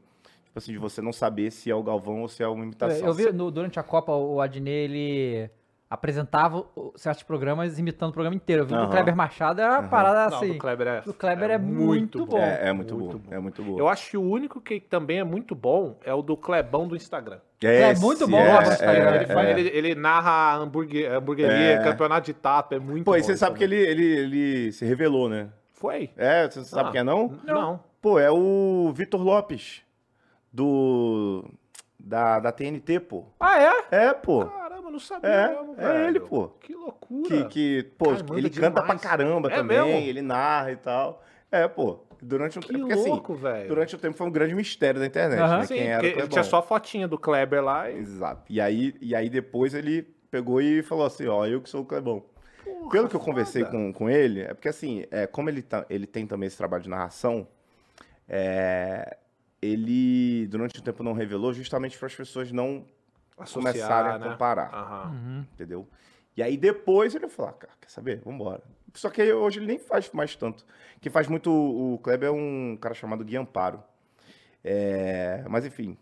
tipo 0.44 0.58
assim, 0.58 0.72
de 0.72 0.78
você 0.78 1.00
não 1.00 1.12
saber 1.12 1.50
se 1.50 1.70
é 1.70 1.74
o 1.74 1.82
Galvão 1.82 2.22
ou 2.22 2.28
se 2.28 2.42
é 2.42 2.48
uma 2.48 2.64
imitação. 2.64 3.06
Eu 3.06 3.14
vi 3.14 3.30
no- 3.32 3.50
durante 3.50 3.78
a 3.78 3.82
Copa 3.82 4.12
o 4.12 4.40
Adnet, 4.40 4.70
ele 4.90 5.50
apresentava 5.92 6.64
certos 6.96 7.22
programas 7.22 7.78
imitando 7.78 8.11
o 8.11 8.12
programa 8.12 8.35
inteiro. 8.35 8.62
Eu 8.62 8.66
vi 8.66 8.74
o 8.74 8.87
do. 8.87 8.88
Kleber 8.90 9.14
Machado, 9.14 9.61
era 9.61 9.81
uma 9.81 9.88
parada 9.88 10.31
Não, 10.31 10.37
assim. 10.38 10.52
do 10.55 10.59
Kleber 10.59 10.87
é, 10.87 11.00
do 11.02 11.12
Kleber 11.14 11.50
é 11.50 11.59
muito 11.59 12.24
bom. 12.24 12.38
É, 12.38 12.68
é 12.68 12.72
muito, 12.72 12.94
Muito 12.96 13.18
bom, 13.18 13.24
bom. 13.28 13.35
é 13.35 13.38
muito 13.38 13.62
bom. 13.62 13.78
Eu 13.78 13.88
acho 13.88 14.11
que 14.11 14.16
o 14.16 14.22
único 14.22 14.61
que 14.61 14.81
também 14.81 15.18
é 15.18 15.24
muito 15.24 15.55
bom 15.55 15.98
é 16.05 16.14
o 16.14 16.22
do 16.22 16.37
Clebão 16.37 16.88
do 16.88 16.96
Instagram. 16.96 17.38
É 17.62 17.94
muito 17.96 18.26
bom, 18.26 18.38
é, 18.38 18.62
Instagram. 18.62 19.11
é, 19.11 19.16
ele, 19.16 19.26
faz- 19.26 19.48
é. 19.48 19.61
ele- 19.61 19.68
ele 19.68 19.94
narra 19.94 20.57
hambúrguer, 20.57 21.12
hamburgueria, 21.12 21.52
É. 21.74 21.78
campeonato 21.85 22.26
de 22.26 22.33
tapa, 22.35 22.74
é 22.74 22.78
muito 22.78 23.05
Pô, 23.05 23.12
bom. 23.12 23.16
e 23.16 23.22
você 23.22 23.37
sabe 23.37 23.59
que 23.59 23.64
também. 23.64 23.78
ele, 23.78 24.02
ele, 24.02 24.37
ele 24.64 24.72
se 24.72 24.85
revelou, 24.85 25.28
né? 25.28 25.48
Foi? 25.72 26.11
É, 26.16 26.48
você 26.48 26.64
sabe 26.64 26.88
Ah. 26.88 26.92
quem 26.92 27.00
é 27.02 27.05
não? 27.05 27.38
Não. 27.44 27.81
Pô, 28.00 28.18
é 28.18 28.31
o 28.31 28.90
Vitor 28.94 29.22
Lopes, 29.22 29.83
do... 30.52 31.44
Da, 32.05 32.40
da 32.40 32.50
TNT, 32.50 32.98
pô. 32.98 33.26
Ah, 33.38 33.62
é? 33.62 33.72
É, 34.07 34.12
pô. 34.12 34.44
Caramba, 34.44 34.62
não 34.92 35.00
sabia 35.00 35.28
É, 35.31 35.48
mesmo, 35.48 35.74
é 35.78 36.09
ele, 36.09 36.20
pô. 36.20 36.48
Que 36.61 36.74
loucura. 36.74 37.28
Que, 37.28 37.44
que 37.46 37.83
pô, 37.98 38.11
Cara, 38.11 38.22
manda 38.24 38.38
ele 38.38 38.50
canta 38.50 38.70
pra 38.72 38.83
demais. 38.83 39.00
caramba 39.00 39.48
É 39.50 39.57
também, 39.57 39.85
mesmo? 39.85 40.09
ele 40.09 40.22
narra 40.22 40.70
e 40.72 40.76
tal. 40.76 41.22
É, 41.50 41.66
pô, 41.66 42.00
durante 42.22 42.59
um 42.59 42.62
Que 42.62 42.68
tempo, 42.68 42.81
porque 42.81 42.94
assim, 42.94 43.09
louco, 43.11 43.35
velho. 43.35 43.68
durante 43.68 43.94
o 43.94 43.98
tempo 43.98 44.16
foi 44.16 44.26
um 44.26 44.31
grande 44.31 44.55
mistério 44.55 45.00
da 45.00 45.07
internet, 45.07 45.40
Aham. 45.40 45.59
né? 45.59 45.66
Sim, 45.66 45.74
Quem 45.74 45.87
era 45.88 46.07
ele 46.07 46.28
tinha 46.28 46.44
só 46.44 46.59
a 46.59 46.62
fotinha 46.62 47.09
do 47.09 47.18
Kleber 47.18 47.62
lá 47.62 47.90
e... 47.90 47.98
Exato. 47.98 48.44
E 48.48 48.61
aí, 48.61 48.94
e 49.00 49.14
aí 49.14 49.28
depois 49.28 49.74
ele 49.74 50.02
pegou 50.31 50.61
e 50.62 50.83
falou 50.83 51.05
assim, 51.05 51.26
ó, 51.26 51.44
eu 51.46 51.61
que 51.61 51.68
sou 51.68 51.83
o 51.83 51.85
Clebão. 51.85 52.24
Pelo 52.90 53.09
que 53.09 53.16
eu 53.16 53.20
conversei 53.20 53.64
foda. 53.64 53.76
com, 53.76 53.92
com 53.92 54.09
ele, 54.11 54.40
é 54.42 54.55
porque 54.55 54.68
assim, 54.68 55.05
é, 55.11 55.26
como 55.26 55.48
ele, 55.50 55.62
tá, 55.62 55.85
ele 55.90 56.07
tem 56.07 56.26
também 56.26 56.46
esse 56.46 56.57
trabalho 56.57 56.83
de 56.83 56.88
narração, 56.88 57.46
é, 58.28 59.16
ele 59.61 60.46
durante 60.48 60.78
o 60.78 60.83
tempo 60.83 61.02
não 61.02 61.12
revelou 61.12 61.52
justamente 61.52 61.98
para 61.98 62.07
as 62.07 62.14
pessoas 62.14 62.50
não 62.50 62.85
Associar, 63.42 63.72
começarem 63.74 64.12
a 64.12 64.18
né? 64.18 64.28
comparar. 64.31 64.72
Aham. 64.74 65.11
Uhum. 65.11 65.46
entendeu? 65.55 65.88
E 66.37 66.42
aí 66.42 66.57
depois 66.57 67.14
ele 67.14 67.28
falou, 67.28 67.50
ah, 67.50 67.55
cara, 67.55 67.72
quer 67.81 67.88
saber? 67.90 68.20
Vambora. 68.24 68.62
Só 68.94 69.09
que 69.11 69.22
aí 69.22 69.33
hoje 69.33 69.59
ele 69.59 69.66
nem 69.66 69.78
faz 69.78 70.11
mais 70.12 70.35
tanto. 70.37 70.64
Quem 71.00 71.11
faz 71.12 71.26
muito 71.28 71.50
o 71.50 71.98
Kleber 71.98 72.28
é 72.28 72.33
um 72.33 72.76
cara 72.81 72.94
chamado 72.94 73.24
Gui 73.24 73.37
Amparo. 73.37 73.83
É, 74.64 75.44
mas 75.48 75.64
enfim. 75.66 75.96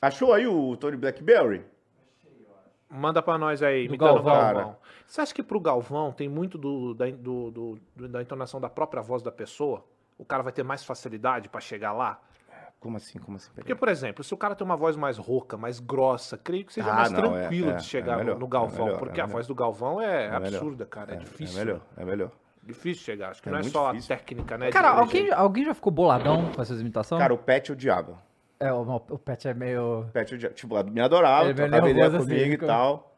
Achou 0.00 0.32
aí 0.32 0.46
o 0.46 0.76
Tony 0.76 0.96
Blackberry? 0.96 1.64
Manda 2.90 3.20
pra 3.20 3.36
nós 3.36 3.62
aí, 3.62 3.86
Do 3.86 3.94
imitando 3.94 4.22
Galvão. 4.22 4.32
Galvão. 4.54 4.76
Você 5.06 5.20
acha 5.20 5.34
que 5.34 5.42
pro 5.42 5.60
Galvão 5.60 6.10
tem 6.12 6.28
muito 6.28 6.56
do, 6.56 6.94
da, 6.94 7.06
do- 7.10 7.50
do- 7.96 8.08
da 8.08 8.22
entonação 8.22 8.60
da 8.60 8.68
própria 8.70 9.02
voz 9.02 9.22
da 9.22 9.30
pessoa? 9.30 9.84
O 10.16 10.24
cara 10.24 10.42
vai 10.42 10.52
ter 10.52 10.62
mais 10.62 10.82
facilidade 10.84 11.48
pra 11.48 11.60
chegar 11.60 11.92
lá? 11.92 12.20
Como 12.80 12.96
assim? 12.96 13.18
Como 13.18 13.36
assim? 13.36 13.50
Porque, 13.54 13.74
por 13.74 13.88
exemplo, 13.88 14.22
se 14.22 14.32
o 14.32 14.36
cara 14.36 14.54
tem 14.54 14.64
uma 14.64 14.76
voz 14.76 14.94
mais 14.96 15.18
rouca, 15.18 15.56
mais 15.56 15.80
grossa, 15.80 16.38
creio 16.38 16.64
que 16.64 16.72
seja 16.72 16.90
Ah, 16.90 16.94
mais 16.94 17.10
não, 17.12 17.18
é- 17.18 17.40
tranquilo 17.40 17.70
é- 17.70 17.74
de 17.74 17.84
chegar 17.84 18.12
é 18.12 18.16
no- 18.16 18.18
melhor, 18.24 18.38
no, 18.38 18.46
é 18.46 18.48
Galvão. 18.48 18.84
melhor, 18.86 18.98
porque 19.00 19.20
é 19.20 19.22
a 19.22 19.26
melhor. 19.26 19.36
voz 19.36 19.46
do 19.48 19.54
Galvão 19.54 20.00
é, 20.00 20.26
É 20.26 20.34
absurda, 20.34 20.86
cara. 20.86 21.14
É, 21.14 21.16
difícil. 21.16 21.60
É 21.60 21.64
melhor, 21.64 21.80
é 21.96 22.04
melhor. 22.04 22.30
Difícil 22.62 23.02
chegar. 23.02 23.30
Acho 23.30 23.42
que 23.42 23.48
É 23.48 23.52
não 23.52 23.58
é 23.58 23.62
só 23.64 23.90
difícil. 23.92 24.14
a 24.14 24.18
técnica, 24.18 24.58
né? 24.58 24.70
Cara, 24.70 24.92
de- 24.92 25.00
alguém, 25.00 25.30
alguém 25.32 25.64
já 25.64 25.74
ficou 25.74 25.90
boladão 25.92 26.52
com 26.52 26.62
essas 26.62 26.80
imitações? 26.80 27.20
Cara, 27.20 27.34
o 27.34 27.38
Pet 27.38 27.72
odiava. 27.72 28.18
É, 28.60 28.72
o, 28.72 28.82
o 28.82 29.18
Pet 29.18 29.48
é 29.48 29.54
meio. 29.54 30.00
O 30.02 30.04
Pet 30.12 30.34
odiava. 30.34 30.54
Tipo, 30.54 30.82
me 30.84 31.00
adorava, 31.00 31.48
Ele 31.48 31.60
é 31.62 31.66
ideia 31.66 31.80
nervoso 31.82 32.16
assim, 32.18 32.26
comigo 32.26 32.50
fica- 32.52 32.64
e 32.64 32.68
tal. 32.68 33.17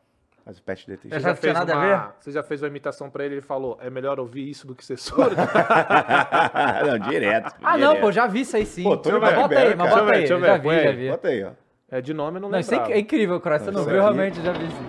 Mas 0.50 0.58
o 0.58 0.62
Pet 0.64 0.84
Você 0.84 1.20
já 1.20 1.36
fez 1.36 1.54
nada 1.54 1.72
a 1.72 1.76
uma, 1.78 1.86
ver? 1.86 2.12
você 2.18 2.32
já 2.32 2.42
fez 2.42 2.60
uma 2.60 2.66
imitação 2.66 3.08
pra 3.08 3.24
ele 3.24 3.36
ele 3.36 3.40
falou: 3.40 3.78
é 3.80 3.88
melhor 3.88 4.18
ouvir 4.18 4.50
isso 4.50 4.66
do 4.66 4.74
que 4.74 4.84
ser 4.84 4.96
surdo? 4.98 5.36
não, 6.86 6.98
direto. 7.08 7.54
Ah, 7.62 7.78
não, 7.78 7.90
direto. 7.90 8.00
pô, 8.00 8.10
já 8.10 8.26
vi 8.26 8.40
isso 8.40 8.56
aí 8.56 8.66
sim. 8.66 8.82
Pô, 8.82 8.96
Tony 8.96 9.20
mas 9.20 9.32
bota 9.32 9.56
aí, 9.56 9.76
mas 9.76 9.90
bota 9.90 10.10
aí. 10.12 10.18
Deixa 10.18 10.34
eu 10.34 10.40
ver, 10.40 10.46
já 10.48 10.56
vi, 10.58 10.82
já 10.82 10.90
vi. 10.92 11.10
Bota 11.10 11.28
aí, 11.28 11.44
ó. 11.44 11.50
é 11.88 12.00
de 12.00 12.12
nome, 12.12 12.38
eu 12.38 12.40
não 12.40 12.48
Não, 12.48 12.58
isso 12.58 12.72
lembro. 12.72 12.90
é, 12.90 12.94
é 12.94 12.98
incrível, 12.98 13.40
cara. 13.40 13.60
Você 13.60 13.70
não 13.70 13.82
Isso 13.82 13.90
viu, 13.90 14.00
realmente, 14.00 14.42
já 14.42 14.50
vi 14.50 14.66
sim. 14.66 14.86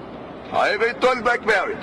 Aí 0.51 0.77
vem 0.79 0.95
Tony 0.95 1.21
Blackberry. 1.21 1.77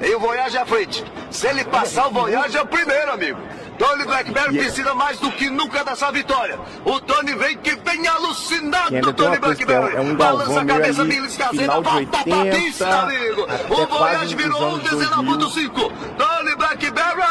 E 0.00 0.14
o 0.14 0.18
Voyage 0.18 0.56
à 0.56 0.64
frente. 0.64 1.04
Se 1.30 1.46
ele 1.46 1.62
passar 1.66 2.06
o 2.06 2.10
Voyage 2.10 2.56
é 2.56 2.62
o 2.62 2.66
primeiro, 2.66 3.12
amigo. 3.12 3.38
Tony 3.80 4.04
Blackberry 4.04 4.58
precisa 4.58 4.94
mais 4.94 5.18
do 5.18 5.32
que 5.32 5.48
nunca 5.48 5.82
dessa 5.82 6.12
vitória. 6.12 6.58
O 6.84 7.00
Tony 7.00 7.34
vem 7.34 7.56
que 7.56 7.74
vem 7.76 8.06
alucinado 8.06 8.90
do 8.90 9.08
uma 9.08 9.12
Tony 9.14 9.36
é 9.36 9.38
Blackberry. 9.38 9.96
é 9.96 10.00
um 10.02 10.14
Balança 10.14 10.60
a 10.60 10.64
cabeça 10.66 11.04
final 11.50 11.82
de 11.82 11.88
volta 11.88 12.18
pra 12.24 12.36
80, 12.36 12.56
pista, 12.56 13.00
amigo. 13.00 13.46
O 13.70 13.86
Voyage 13.86 14.36
virou 14.36 14.62
um 14.62 14.74
anos 14.74 14.82
19.5. 14.90 15.92
Tony 16.18 16.56
Blackberry! 16.56 17.22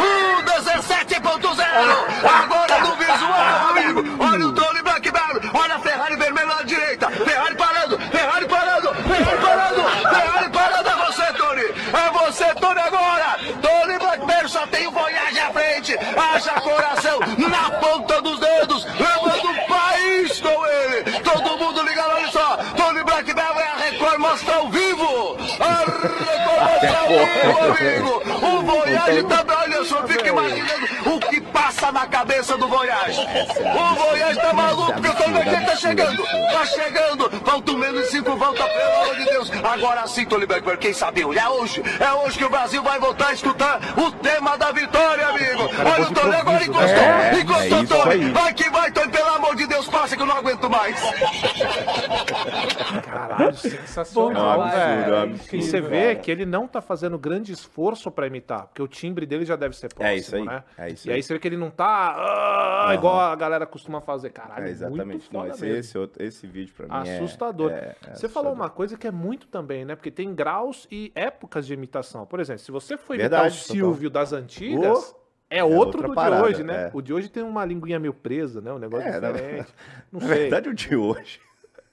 Um 0.00 0.42
17.0! 0.42 2.14
Agora 2.24 2.80
no 2.80 2.96
visual, 2.96 3.68
amigo. 3.70 4.16
Olha 4.18 4.46
o 4.48 4.52
Tony 4.52 4.82
Blackberry. 4.82 5.50
Olha 5.54 5.74
a 5.76 5.78
Ferrari 5.78 6.16
vermelha 6.16 6.46
na 6.46 6.62
direita. 6.62 7.08
Ferrari 7.10 7.54
parando. 7.54 7.98
Ferrari 8.10 8.48
parando. 8.48 8.94
Ferrari 8.94 9.38
parando. 9.38 9.82
Ferrari 10.10 10.50
parando. 10.50 10.88
É 10.88 11.06
você, 11.06 11.32
Tony. 11.34 11.62
É 11.62 12.10
você, 12.10 12.54
Tony, 12.54 12.80
agora. 12.80 13.38
Tony 13.62 13.98
Blackberry 13.98 14.48
só 14.48 14.66
tem 14.66 14.86
o 14.86 14.90
Voyage 14.90 15.38
à 15.40 15.52
frente. 15.52 15.96
Haja 16.16 16.60
coração 16.60 17.20
na 17.38 17.70
ponta 17.78 18.20
dos 18.22 18.38
dedos. 18.40 18.84
Levando 18.84 19.50
o 19.50 19.66
país 19.66 20.40
com 20.40 20.66
ele. 20.66 21.20
Todo 21.20 21.58
mundo 21.58 21.82
ligado, 21.82 22.10
olha 22.14 22.30
só. 22.30 22.56
Tony 22.76 23.02
Blackberry 23.04 23.58
é 23.58 23.68
a 23.68 23.76
Record 23.76 24.18
mostra 24.18 24.54
ao 24.54 24.68
vivo. 24.68 25.36
A 25.60 25.78
Record 25.78 26.60
mostra 26.70 26.98
ao 27.00 27.08
vivo, 27.08 28.22
amigo. 28.22 28.22
O 28.46 28.62
Voyage 28.62 29.22
também, 29.24 29.56
olha 29.56 29.84
só, 29.84 30.06
fica 30.06 30.28
imaginando 30.28 30.88
o 31.06 31.20
que 31.20 31.40
passa 31.40 31.73
na 31.92 32.06
cabeça 32.06 32.56
do 32.56 32.68
Voyage. 32.68 33.20
O 33.20 33.94
Voyage 33.94 34.40
tá 34.40 34.52
maluco, 34.52 34.92
porque 34.94 35.08
o 35.08 35.14
Tony 35.14 35.32
Blackberry 35.32 35.66
tá 35.66 35.76
chegando. 35.76 36.22
Tá 36.24 36.64
chegando. 36.66 37.30
Faltam 37.44 37.76
menos 37.78 38.06
cinco 38.08 38.36
voltas, 38.36 38.66
pelo 38.66 39.02
amor 39.02 39.16
de 39.16 39.24
Deus. 39.24 39.50
Agora 39.62 40.06
sim, 40.06 40.24
Tony 40.24 40.46
Blackberry, 40.46 40.78
quem 40.78 40.92
sabe? 40.92 41.22
É 41.22 41.48
hoje. 41.48 41.82
É 42.00 42.12
hoje 42.12 42.38
que 42.38 42.44
o 42.44 42.50
Brasil 42.50 42.82
vai 42.82 42.98
voltar 42.98 43.28
a 43.28 43.32
escutar 43.32 43.80
o 43.98 44.10
tema 44.12 44.56
da 44.56 44.72
vitória, 44.72 45.26
amigo. 45.28 45.62
Olha 45.92 46.08
o 46.08 46.14
Tony 46.14 46.34
agora 46.34 46.64
encostou. 46.64 46.86
É, 47.04 47.40
encostou, 47.40 47.78
é 47.78 47.86
Tony. 47.86 48.30
Vai 48.32 48.54
que 48.54 48.70
vai, 48.70 48.90
Tony, 48.90 49.10
pelo 49.12 49.28
amor 49.34 49.56
de 49.56 49.66
Deus, 49.66 49.86
passa 49.88 50.16
que 50.16 50.22
eu 50.22 50.26
não 50.26 50.36
aguento 50.36 50.68
mais. 50.70 50.96
Caralho, 53.02 53.56
sensacional, 53.56 54.58
Bom 54.58 54.70
velho. 54.70 55.14
é 55.14 55.18
E 55.18 55.22
absurdo, 55.22 55.64
você 55.64 55.80
vê 55.80 56.14
que 56.16 56.30
ele 56.30 56.44
não 56.46 56.66
tá 56.66 56.80
fazendo 56.80 57.18
grande 57.18 57.52
esforço 57.52 58.10
pra 58.10 58.26
imitar, 58.26 58.64
porque 58.66 58.82
o 58.82 58.88
timbre 58.88 59.26
dele 59.26 59.44
já 59.44 59.56
deve 59.56 59.76
ser 59.76 59.92
próximo, 59.92 60.16
isso 60.18 60.36
aí, 60.36 60.44
né? 60.44 60.62
é 60.78 60.90
isso 60.90 61.06
e 61.06 61.10
aí 61.10 61.16
aí. 61.16 61.22
você 61.22 61.32
vê 61.34 61.38
que 61.40 61.48
ele 61.48 61.56
não 61.56 61.70
tá 61.76 61.84
ah, 61.86 62.84
Aham. 62.86 62.94
igual 62.94 63.18
a 63.20 63.34
galera 63.36 63.66
costuma 63.66 64.00
fazer. 64.00 64.30
Caralho, 64.30 64.66
É, 64.66 64.70
exatamente. 64.70 65.06
muito 65.06 65.32
Não, 65.32 65.40
foda 65.42 65.52
esse, 65.54 65.62
mesmo. 65.62 65.78
esse, 65.78 65.98
outro- 65.98 66.22
esse 66.22 66.46
vídeo 66.46 66.74
pra 66.74 66.86
mim 66.86 67.08
é- 67.08 67.16
Assustador. 67.18 67.70
é- 67.70 67.74
é 67.74 67.78
você 67.78 68.10
assustador. 68.10 68.30
falou 68.30 68.52
uma 68.52 68.70
coisa 68.70 68.96
que 68.96 69.06
é 69.06 69.10
muito 69.10 69.46
também, 69.48 69.84
né? 69.84 69.94
Porque 69.96 70.10
tem 70.10 70.34
graus 70.34 70.86
e 70.90 71.12
épocas 71.14 71.66
de 71.66 71.74
imitação. 71.74 72.24
Por 72.26 72.40
exemplo, 72.40 72.60
se 72.62 72.70
você 72.72 72.96
for 72.96 73.16
Verdade, 73.16 73.42
imitar 73.46 73.58
o 73.58 73.62
total. 73.62 73.74
Silvio 73.76 74.10
das 74.10 74.32
antigas, 74.32 75.14
é, 75.50 75.58
é 75.58 75.64
outro 75.64 76.02
do 76.08 76.14
parada, 76.14 76.42
de 76.42 76.48
hoje, 76.54 76.62
né? 76.64 76.84
é. 76.86 76.90
O 76.94 77.02
de 77.02 77.12
hoje 77.12 77.28
tem 77.28 77.42
uma 77.42 77.64
linguinha 77.64 77.98
meio 77.98 78.14
presa, 78.14 78.60
né? 78.60 78.72
Um 78.72 78.78
negócio 78.78 79.06
É, 79.08 79.20
na 79.20 79.32
diferente. 79.32 79.74
Não 80.12 80.20
Na 80.20 80.26
sei. 80.28 80.38
verdade, 80.38 80.68
o 80.68 80.74
de 80.74 80.96
hoje. 80.96 81.40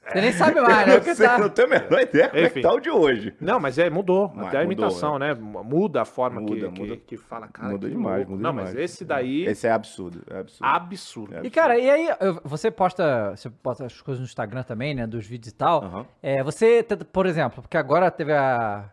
Você 0.07 0.19
nem 0.19 0.31
sabe 0.33 0.59
mais, 0.59 0.87
né? 0.87 0.95
Eu 0.95 0.99
Porque 0.99 1.13
sei, 1.15 1.27
tá... 1.27 1.37
não 1.37 1.47
tenho 1.49 1.67
a 1.67 1.79
menor 1.79 2.01
ideia 2.01 2.27
como 2.29 2.39
é 2.39 2.49
que 2.49 2.59
Enfim. 2.59 2.61
tá 2.61 2.73
o 2.73 2.79
de 2.79 2.89
hoje. 2.89 3.35
Não, 3.39 3.59
mas 3.59 3.77
é, 3.77 3.89
mudou. 3.89 4.31
Mas 4.35 4.47
Até 4.47 4.57
a 4.57 4.63
imitação, 4.63 5.19
né? 5.19 5.33
Muda 5.35 6.01
a 6.01 6.05
forma 6.05 6.43
que, 6.43 6.53
Muda, 6.55 6.71
que, 6.71 6.81
muda. 6.81 6.97
que 6.97 7.17
fala, 7.17 7.47
cara. 7.47 7.69
Muda 7.69 7.87
que 7.87 7.93
demais, 7.93 8.27
muda 8.27 8.41
Não, 8.41 8.49
demais. 8.49 8.69
mas 8.73 8.79
esse 8.83 9.05
daí, 9.05 9.45
Esse 9.45 9.67
é 9.67 9.71
absurdo, 9.71 10.23
é 10.29 10.39
absurdo. 10.39 10.65
absurdo. 10.67 11.35
É. 11.35 11.41
E, 11.43 11.51
cara, 11.51 11.77
e 11.77 11.89
aí, 11.89 12.07
eu- 12.19 12.41
você 12.43 12.71
posta, 12.71 13.29
você 13.35 13.49
posta 13.49 13.85
as 13.85 14.01
coisas 14.01 14.19
no 14.19 14.25
Instagram 14.25 14.63
também, 14.63 14.95
né? 14.95 15.05
Dos 15.05 15.25
vídeos 15.27 15.53
e 15.53 15.55
tal. 15.55 15.83
Aham. 15.83 16.05
É, 16.21 16.43
você, 16.43 16.83
por 17.13 17.25
exemplo, 17.27 17.61
porque 17.61 17.77
agora 17.77 18.09
teve 18.09 18.33
a. 18.33 18.89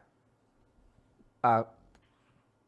A 1.42 1.64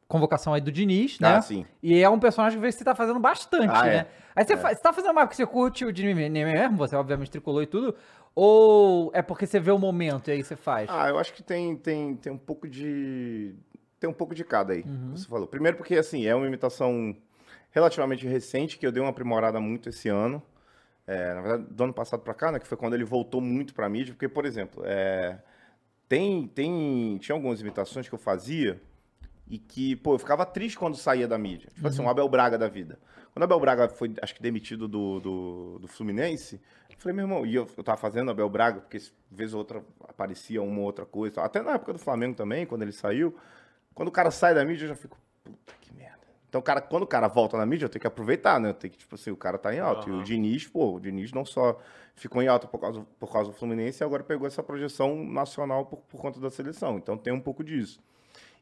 convocação 0.09 0.53
aí 0.55 0.61
do 0.61 0.73
Diniz, 0.73 1.21
né? 1.21 1.37
Ah, 1.37 1.43
sim. 1.43 1.65
E 1.83 2.03
é 2.03 2.09
um 2.09 2.19
personagem 2.19 2.61
que 2.61 2.73
você 2.73 2.83
tá 2.85 2.95
fazendo 2.95 3.21
bastante, 3.21 3.69
Ah, 3.73 3.85
né? 3.85 3.95
é. 3.97 4.07
Aí 4.35 4.45
você, 4.45 4.57
fa- 4.57 4.69
você 4.75 4.81
tá 4.81 4.93
fazendo 4.93 5.13
mais 5.15 5.27
porque 5.29 5.37
você 5.37 5.47
curte 5.47 5.85
o 5.85 5.93
Diniz 5.93 6.17
mesmo, 6.17 6.77
você 6.77 6.97
obviamente 6.97 7.31
tricolou 7.31 7.63
e 7.63 7.67
tudo, 7.67 7.95
ou 8.35 9.11
é 9.15 9.23
porque 9.23 9.47
você 9.47 9.59
vê 9.61 9.71
o 9.71 9.79
momento 9.79 10.29
e 10.29 10.33
aí 10.33 10.43
você 10.43 10.57
faz? 10.57 10.89
Ah, 10.91 11.09
eu 11.09 11.19
acho 11.19 11.33
que 11.35 11.43
tem, 11.43 11.77
tem, 11.77 12.17
tem 12.17 12.33
um 12.33 12.39
pouco 12.39 12.69
de. 12.69 13.55
Tem 13.99 14.09
um 14.09 14.15
pouco 14.15 14.35
de 14.35 14.45
cada 14.45 14.73
aí, 14.73 14.83
Uhum. 14.83 15.15
você 15.17 15.27
falou. 15.29 15.47
Primeiro 15.47 15.77
porque, 15.77 15.95
assim, 15.97 16.27
é 16.27 16.35
uma 16.35 16.47
imitação 16.47 17.15
relativamente 17.71 18.27
recente, 18.27 18.79
que 18.79 18.87
eu 18.87 18.91
dei 18.93 19.03
uma 19.03 19.11
aprimorada 19.11 19.61
muito 19.61 19.89
esse 19.91 20.09
ano. 20.09 20.43
É, 21.07 21.35
na 21.35 21.41
verdade, 21.43 21.65
do 21.71 21.85
ano 21.85 21.93
passado 21.93 22.21
pra 22.21 22.33
cá, 22.33 22.51
né? 22.53 22.59
Que 22.59 22.67
foi 22.67 22.79
quando 22.79 22.95
ele 22.95 23.05
voltou 23.05 23.41
muito 23.41 23.75
pra 23.75 23.89
mídia. 23.89 24.15
Porque, 24.15 24.29
por 24.29 24.47
exemplo, 24.47 24.83
é, 24.87 25.39
tem, 26.09 26.47
tem, 26.49 27.19
tinha 27.19 27.35
algumas 27.35 27.61
imitações 27.61 28.09
que 28.09 28.15
eu 28.15 28.19
fazia 28.19 28.81
e 29.51 29.59
que, 29.59 29.97
pô, 29.97 30.15
eu 30.15 30.19
ficava 30.19 30.47
triste 30.47 30.79
quando 30.79 30.97
saía 30.97 31.27
da 31.27 31.37
mídia. 31.37 31.69
Tipo 31.75 31.89
assim, 31.89 32.01
um 32.01 32.09
Abel 32.09 32.29
Braga 32.29 32.57
da 32.57 32.69
vida. 32.69 33.01
Quando 33.33 33.43
o 33.43 33.45
Abel 33.45 33.59
Braga 33.59 33.89
foi, 33.89 34.15
acho 34.23 34.33
que, 34.33 34.41
demitido 34.41 34.87
do, 34.87 35.19
do, 35.19 35.79
do 35.81 35.89
Fluminense, 35.89 36.61
eu 36.89 36.97
falei, 36.97 37.17
meu 37.17 37.25
irmão, 37.25 37.45
e 37.45 37.57
eu, 37.57 37.69
eu 37.77 37.83
tava 37.83 37.99
fazendo 37.99 38.31
Abel 38.31 38.49
Braga, 38.49 38.81
porque 38.81 38.99
vez 39.29 39.53
ou 39.53 39.59
outra 39.59 39.83
aparecia 40.09 40.63
uma 40.63 40.79
ou 40.79 40.85
outra 40.87 41.05
coisa. 41.05 41.43
Até 41.43 41.61
na 41.63 41.73
época 41.73 41.93
do 41.93 41.99
Flamengo 41.99 42.37
também, 42.37 42.65
quando 42.65 42.83
ele 42.83 42.93
saiu. 42.93 43.37
Quando 43.93 44.09
o 44.09 44.13
cara 44.13 44.31
sai 44.31 44.55
da 44.55 44.65
mídia, 44.65 44.85
eu 44.85 44.91
já 44.91 44.95
fico, 44.95 45.19
puta 45.43 45.75
que 45.81 45.93
merda. 45.93 46.21
Então, 46.49 46.61
o 46.61 46.65
cara, 46.65 46.81
quando 46.81 47.03
o 47.03 47.07
cara 47.07 47.27
volta 47.27 47.57
na 47.57 47.67
mídia, 47.67 47.87
eu 47.87 47.89
tenho 47.89 48.01
que 48.01 48.07
aproveitar, 48.07 48.61
né? 48.61 48.69
Eu 48.69 48.75
tenho 48.75 48.93
que, 48.93 48.99
tipo 48.99 49.17
assim, 49.17 49.33
o 49.33 49.37
cara 49.37 49.59
tá 49.59 49.75
em 49.75 49.81
alta. 49.81 50.09
E 50.09 50.13
o 50.13 50.23
Diniz, 50.23 50.69
pô, 50.69 50.95
o 50.95 51.01
Diniz 51.01 51.33
não 51.33 51.45
só 51.45 51.77
ficou 52.15 52.41
em 52.41 52.47
alta 52.47 52.69
por 52.69 52.79
causa, 52.79 53.05
por 53.19 53.33
causa 53.33 53.51
do 53.51 53.57
Fluminense, 53.57 54.05
agora 54.05 54.23
pegou 54.23 54.47
essa 54.47 54.63
projeção 54.63 55.25
nacional 55.25 55.87
por, 55.87 55.99
por 56.03 56.21
conta 56.21 56.39
da 56.39 56.51
seleção. 56.51 56.99
Então, 56.99 57.19
tem 57.19 57.33
um 57.33 57.41
pouco 57.41 57.65
disso. 57.65 58.01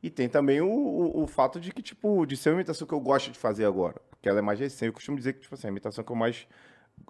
E 0.02 0.08
tem 0.11 0.28
também 0.28 0.61
o, 0.61 0.68
o, 0.68 1.22
o 1.22 1.26
fato 1.26 1.58
de 1.58 1.72
que, 1.72 1.82
tipo, 1.82 2.24
de 2.24 2.37
ser 2.37 2.50
uma 2.50 2.56
imitação 2.56 2.87
que 2.87 2.94
eu 2.94 3.00
gosto 3.00 3.30
de 3.32 3.38
fazer 3.38 3.64
agora. 3.64 3.96
Porque 4.11 4.28
ela 4.28 4.38
é 4.38 4.42
mais 4.42 4.58
recente. 4.61 4.87
Eu 4.87 4.92
costumo 4.92 5.16
dizer 5.18 5.32
que, 5.32 5.40
tipo 5.40 5.54
assim, 5.54 5.66
a 5.66 5.70
imitação 5.70 6.04
que 6.04 6.12
eu 6.12 6.16
mais, 6.16 6.46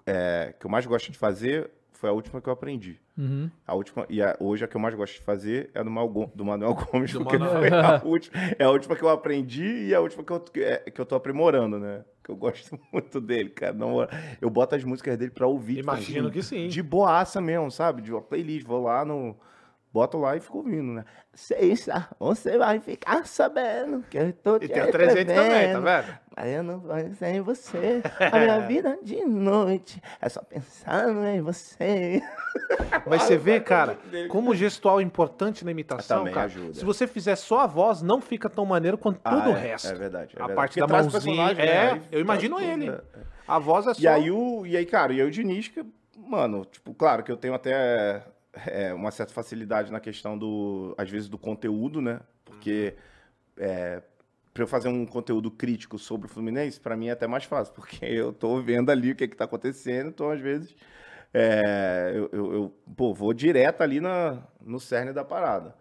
é, 0.05 0.53
que 0.59 0.65
eu 0.65 0.69
mais 0.69 0.85
gosto 0.85 1.11
de 1.11 1.17
fazer 1.17 1.69
foi 1.91 2.09
a 2.09 2.13
última 2.13 2.41
que 2.41 2.47
eu 2.47 2.53
aprendi. 2.53 2.99
Uhum. 3.17 3.49
A 3.67 3.75
última, 3.75 4.05
e 4.09 4.21
a- 4.21 4.35
hoje 4.39 4.63
a 4.63 4.67
que 4.67 4.75
eu 4.77 4.79
mais 4.81 4.95
gosto 4.95 5.15
de 5.15 5.21
fazer 5.21 5.69
é 5.73 5.83
do, 5.83 5.91
Mal, 5.91 6.07
Go- 6.07 6.31
do 6.33 6.45
Manuel 6.45 6.73
Gomes, 6.91 7.11
Do 7.11 7.19
porque 7.19 7.37
Manuel. 7.37 7.59
foi 7.59 7.69
a 7.69 8.01
última, 8.05 8.33
é 8.57 8.63
a 8.63 8.69
última 8.71 8.95
que 8.95 9.03
eu 9.03 9.09
aprendi 9.09 9.87
e 9.87 9.93
a 9.93 9.99
última 9.99 10.23
que 10.23 10.31
eu, 10.31 10.39
que, 10.39 10.63
é- 10.63 10.77
que 10.89 10.99
eu 11.01 11.05
tô 11.05 11.15
aprimorando, 11.15 11.77
né? 11.77 12.05
Que 12.23 12.31
eu 12.31 12.35
gosto 12.37 12.79
muito 12.93 13.19
dele, 13.19 13.49
cara. 13.49 13.73
Não, 13.73 13.97
eu 14.39 14.49
boto 14.49 14.75
as 14.75 14.83
músicas 14.83 15.17
dele 15.17 15.31
pra 15.31 15.45
ouvir. 15.45 15.77
tipo 15.77 15.89
Imagino 15.89 16.31
que 16.31 16.41
sim. 16.41 16.69
De 16.69 16.81
boaça 16.81 17.41
mesmo, 17.41 17.69
sabe? 17.69 18.01
De 18.01 18.11
uma 18.13 18.21
playlist. 18.21 18.65
Vou 18.65 18.83
lá 18.83 19.03
no. 19.03 19.35
Boto 19.91 20.19
lá 20.19 20.35
e 20.35 20.39
fico 20.39 20.59
ouvindo, 20.59 20.93
né? 20.93 21.03
Sexta, 21.33 22.07
você 22.19 22.59
vai 22.59 22.79
ficar 22.79 23.25
sabendo 23.25 24.03
que 24.07 24.17
eu 24.19 24.31
tô 24.33 24.57
E 24.57 24.59
te 24.59 24.67
tem 24.69 24.83
o 24.83 24.91
300 24.91 25.33
também, 25.33 25.73
tá 25.73 25.79
vendo? 25.79 26.17
Mas 26.37 26.47
eu 26.53 26.63
não 26.63 26.79
vou 26.79 26.93
sem 27.17 27.41
você. 27.41 28.01
A 28.31 28.39
minha 28.39 28.59
vida 28.67 28.99
de 29.01 29.25
noite 29.25 29.99
é 30.21 30.29
só 30.29 30.41
pensando 30.43 31.25
em 31.25 31.41
você. 31.41 32.21
Mas 33.07 33.23
você 33.23 33.35
vê, 33.35 33.59
cara, 33.59 33.97
como 34.29 34.51
o 34.51 34.55
gestual 34.55 34.99
é 34.99 35.03
importante 35.03 35.65
na 35.65 35.71
imitação, 35.71 36.19
Também 36.19 36.33
cara. 36.35 36.45
ajuda. 36.45 36.73
Se 36.75 36.85
você 36.85 37.07
fizer 37.07 37.35
só 37.35 37.61
a 37.61 37.67
voz, 37.67 38.01
não 38.03 38.21
fica 38.21 38.47
tão 38.47 38.65
maneiro 38.65 38.97
quanto 38.97 39.19
Ah, 39.23 39.29
todo 39.41 39.53
o 39.53 39.57
é, 39.57 39.59
resto. 39.59 39.87
É 39.87 39.95
verdade. 39.95 40.33
é 40.37 40.41
a 40.41 40.45
verdade. 40.47 40.55
parte 40.55 40.79
Porque 40.79 40.93
da 40.93 41.01
mãozinha. 41.01 41.53
né? 41.55 41.65
É, 41.65 41.89
Aí 41.93 42.01
eu 42.11 42.19
imagino 42.21 42.59
ele. 42.59 42.89
é. 42.91 43.01
A 43.47 43.57
voz 43.57 43.87
é 43.87 43.93
só. 43.95 44.01
E 44.01 44.07
aí, 44.07 44.29
o, 44.29 44.65
e 44.67 44.77
aí, 44.77 44.85
cara, 44.85 45.11
e 45.13 45.19
aí 45.21 45.27
o 45.27 45.31
Diniz, 45.31 45.67
que, 45.67 45.83
mano, 46.15 46.63
tipo, 46.65 46.93
claro 46.93 47.23
que 47.23 47.31
eu 47.31 47.37
tenho 47.37 47.55
até 47.55 48.21
é, 48.53 48.93
uma 48.93 49.11
certa 49.11 49.33
facilidade 49.33 49.91
na 49.91 49.99
questão 49.99 50.37
do, 50.37 50.95
às 50.97 51.09
vezes, 51.09 51.29
do 51.29 51.37
conteúdo, 51.37 52.01
né? 52.01 52.19
Porque 52.43 52.95
é, 53.57 54.01
pra 54.53 54.63
eu 54.63 54.67
fazer 54.67 54.89
um 54.89 55.05
conteúdo 55.05 55.51
crítico 55.51 55.97
sobre 55.97 56.27
o 56.27 56.29
Fluminense, 56.29 56.79
pra 56.79 56.97
mim 56.97 57.07
é 57.07 57.11
até 57.11 57.27
mais 57.27 57.43
fácil, 57.43 57.73
porque 57.73 58.03
eu 58.05 58.33
tô 58.33 58.61
vendo 58.61 58.89
ali 58.89 59.11
o 59.11 59.15
que 59.15 59.27
que 59.27 59.35
tá 59.35 59.45
acontecendo, 59.45 60.09
então, 60.09 60.29
às 60.29 60.39
vezes, 60.39 60.75
é, 61.33 62.11
eu, 62.15 62.29
eu, 62.31 62.53
eu, 62.53 62.75
pô, 62.95 63.13
vou 63.13 63.33
direto 63.33 63.81
ali 63.81 63.99
na, 63.99 64.43
no 64.61 64.79
cerne 64.79 65.13
da 65.13 65.23
parada. 65.23 65.75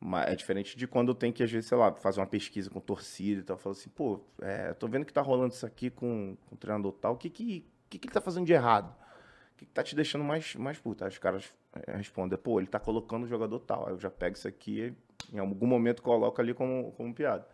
Mas 0.00 0.28
é 0.30 0.36
diferente 0.36 0.76
de 0.76 0.86
quando 0.86 1.08
eu 1.08 1.14
tenho 1.14 1.32
que, 1.32 1.42
às 1.42 1.50
vezes, 1.50 1.66
sei 1.66 1.78
lá, 1.78 1.92
fazer 1.94 2.20
uma 2.20 2.26
pesquisa 2.26 2.68
com 2.68 2.78
torcida 2.78 3.40
e 3.40 3.44
tal. 3.44 3.56
Falo 3.56 3.74
assim, 3.74 3.88
pô, 3.88 4.20
é, 4.42 4.68
eu 4.68 4.74
tô 4.74 4.86
vendo 4.86 5.06
que 5.06 5.12
tá 5.12 5.22
rolando 5.22 5.54
isso 5.54 5.64
aqui 5.64 5.88
com, 5.88 6.36
com 6.46 6.54
o 6.54 6.58
treinador 6.58 6.92
tal. 6.92 7.14
O 7.14 7.16
que 7.16 7.30
que, 7.30 7.66
que 7.88 7.98
que 7.98 8.06
ele 8.06 8.12
tá 8.12 8.20
fazendo 8.20 8.44
de 8.44 8.52
errado? 8.52 8.94
O 9.54 9.56
que 9.56 9.64
que 9.64 9.72
tá 9.72 9.82
te 9.82 9.96
deixando 9.96 10.22
mais, 10.22 10.54
mais 10.56 10.78
puto? 10.78 11.04
Aí 11.04 11.10
os 11.10 11.16
caras 11.16 11.50
é, 11.86 11.96
respondem, 11.96 12.38
pô, 12.38 12.58
ele 12.60 12.66
tá 12.66 12.78
colocando 12.78 13.24
o 13.24 13.28
jogador 13.28 13.58
tal. 13.60 13.86
Aí 13.86 13.92
eu 13.94 13.98
já 14.00 14.10
pego 14.10 14.36
isso 14.36 14.48
aqui 14.48 14.92
em 15.32 15.38
algum 15.38 15.66
momento 15.66 16.02
coloco 16.02 16.40
ali 16.40 16.52
como, 16.54 16.92
como 16.92 17.12
piada. 17.14 17.46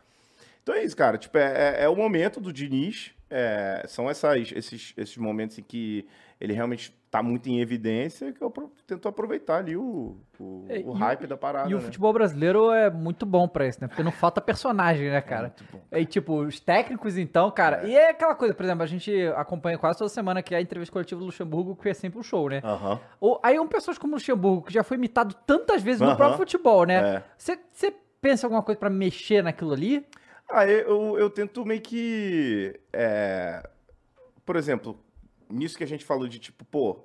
Então 0.62 0.74
é 0.74 0.84
isso, 0.84 0.96
cara. 0.96 1.16
Tipo, 1.18 1.38
é, 1.38 1.78
é- 1.80 1.84
é 1.84 1.88
o 1.88 1.96
momento 1.96 2.40
do 2.40 2.52
Diniz. 2.52 3.12
É, 3.30 3.84
são 3.86 4.10
essas, 4.10 4.50
esses, 4.52 4.92
esses 4.96 5.16
momentos 5.16 5.58
em 5.58 5.62
que 5.62 6.06
ele 6.40 6.52
realmente 6.52 6.98
tá 7.10 7.22
muito 7.22 7.48
em 7.48 7.60
evidência 7.60 8.32
que 8.32 8.42
eu 8.42 8.52
tento 8.86 9.08
aproveitar 9.08 9.58
ali 9.58 9.76
o, 9.76 10.16
o, 10.38 10.64
É, 10.68 10.76
o 10.76 10.80
e 10.80 10.84
o- 10.84 10.92
hype 10.92 11.26
da 11.26 11.36
parada. 11.36 11.68
E 11.68 11.74
o 11.74 11.78
né? 11.78 11.82
futebol 11.82 12.12
brasileiro 12.12 12.70
é 12.72 12.88
muito 12.88 13.26
bom 13.26 13.46
pra 13.48 13.66
isso, 13.66 13.78
né? 13.80 13.88
Porque 13.88 14.02
não 14.02 14.12
falta 14.12 14.40
personagem, 14.40 15.10
né, 15.10 15.20
cara? 15.20 15.48
muito 15.48 15.64
bom. 15.72 15.80
E 15.92 16.06
tipo, 16.06 16.40
os 16.40 16.58
técnicos, 16.60 17.18
então, 17.18 17.50
cara. 17.50 17.86
E 17.86 17.94
é 17.96 18.10
aquela 18.10 18.34
coisa, 18.34 18.54
por 18.54 18.64
exemplo, 18.64 18.82
a 18.82 18.86
gente 18.86 19.12
acompanha 19.36 19.76
quase 19.76 19.98
toda 19.98 20.08
semana 20.08 20.42
que 20.42 20.54
é 20.54 20.58
a 20.58 20.60
entrevista 20.60 20.92
coletiva 20.92 21.18
do 21.20 21.26
Luxemburgo, 21.26 21.76
que 21.76 21.88
é 21.88 21.94
sempre 21.94 22.18
um 22.18 22.22
show, 22.22 22.48
né? 22.48 22.60
Aham. 22.64 23.00
Ou, 23.20 23.40
aí 23.42 23.58
um 23.58 23.66
pessoas 23.66 23.98
como 23.98 24.12
o 24.12 24.16
Luxemburgo, 24.16 24.62
que 24.62 24.72
já 24.72 24.82
foi 24.84 24.96
imitado 24.96 25.34
tantas 25.46 25.82
vezes 25.82 26.00
no 26.00 26.08
Aham. 26.08 26.16
próprio 26.16 26.38
futebol, 26.38 26.84
né? 26.84 27.16
É. 27.16 27.22
Você 27.36 27.58
pensa 28.20 28.46
alguma 28.46 28.62
coisa 28.62 28.78
pra 28.78 28.88
mexer 28.90 29.42
naquilo 29.42 29.72
ali? 29.72 30.06
Ah, 30.50 30.66
eu, 30.66 31.18
eu, 31.18 31.30
tento 31.30 31.64
meio 31.64 31.80
que. 31.80 32.78
é, 32.92 33.68
por 34.44 34.56
exemplo, 34.56 34.98
nisso 35.48 35.76
que 35.76 35.84
a 35.84 35.86
gente 35.86 36.04
falou 36.04 36.26
de 36.26 36.38
tipo, 36.38 36.64
pô, 36.64 37.04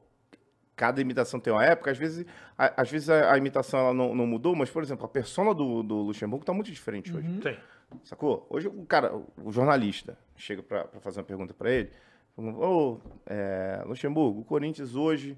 cada 0.76 1.00
imitação 1.00 1.40
tem 1.40 1.54
uma 1.54 1.64
época, 1.64 1.92
às 1.92 1.98
vezes, 1.98 2.26
a, 2.58 2.82
às 2.82 2.90
vezes 2.90 3.10
a, 3.10 3.34
a 3.34 3.38
imitação 3.38 3.80
ela 3.80 3.94
não, 3.94 4.14
não 4.16 4.28
mudou, 4.28 4.56
mas, 4.56 4.70
por 4.70 4.84
exemplo, 4.84 5.06
a 5.06 5.10
persona 5.10 5.54
do, 5.54 5.82
do 5.84 5.96
Luxemburgo 5.96 6.46
tá 6.46 6.54
muito 6.54 6.72
diferente 6.72 7.16
hoje. 7.16 7.28
Tem. 7.40 7.58
Sacou? 8.04 8.46
Hoje 8.50 8.68
o 8.68 8.86
cara, 8.86 9.16
o 9.16 9.52
jornalista, 9.52 10.18
chega 10.36 10.62
pra, 10.62 10.86
pra 10.86 11.00
fazer 11.00 11.20
uma 11.20 11.26
pergunta 11.26 11.54
pra 11.54 11.72
ele, 11.72 11.92
ô, 12.38 13.00
é, 13.26 13.84
Luxemburgo, 13.86 14.42
o 14.42 14.44
Corinthians 14.46 14.96
hoje 14.96 15.38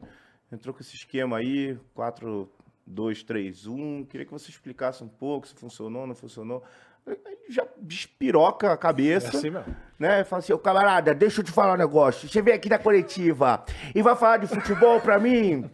entrou 0.51 0.73
com 0.73 0.81
esse 0.81 0.95
esquema 0.95 1.37
aí, 1.37 1.77
4, 1.93 2.49
2, 2.85 3.23
3, 3.23 3.67
1, 3.67 4.05
queria 4.05 4.25
que 4.25 4.31
você 4.31 4.49
explicasse 4.49 5.03
um 5.03 5.07
pouco 5.07 5.47
se 5.47 5.53
funcionou, 5.53 6.07
não 6.07 6.15
funcionou. 6.15 6.63
Aí 7.07 7.37
já 7.49 7.65
despiroca 7.77 8.69
a 8.69 8.73
É 8.73 8.77
cabeça, 8.77 9.37
assim 9.37 9.49
mesmo. 9.49 9.75
né? 9.97 10.23
Fala 10.23 10.39
assim, 10.39 10.53
ô 10.53 10.57
camarada, 10.59 11.13
deixa 11.13 11.41
eu 11.41 11.45
te 11.45 11.51
falar 11.51 11.73
um 11.73 11.77
negócio. 11.77 12.27
Você 12.27 12.41
vem 12.41 12.53
aqui 12.53 12.69
na 12.69 12.77
coletiva 12.77 13.63
e 13.95 14.01
vai 14.01 14.15
falar 14.15 14.37
de 14.37 14.47
futebol 14.47 14.99
pra 14.99 15.17
mim? 15.19 15.69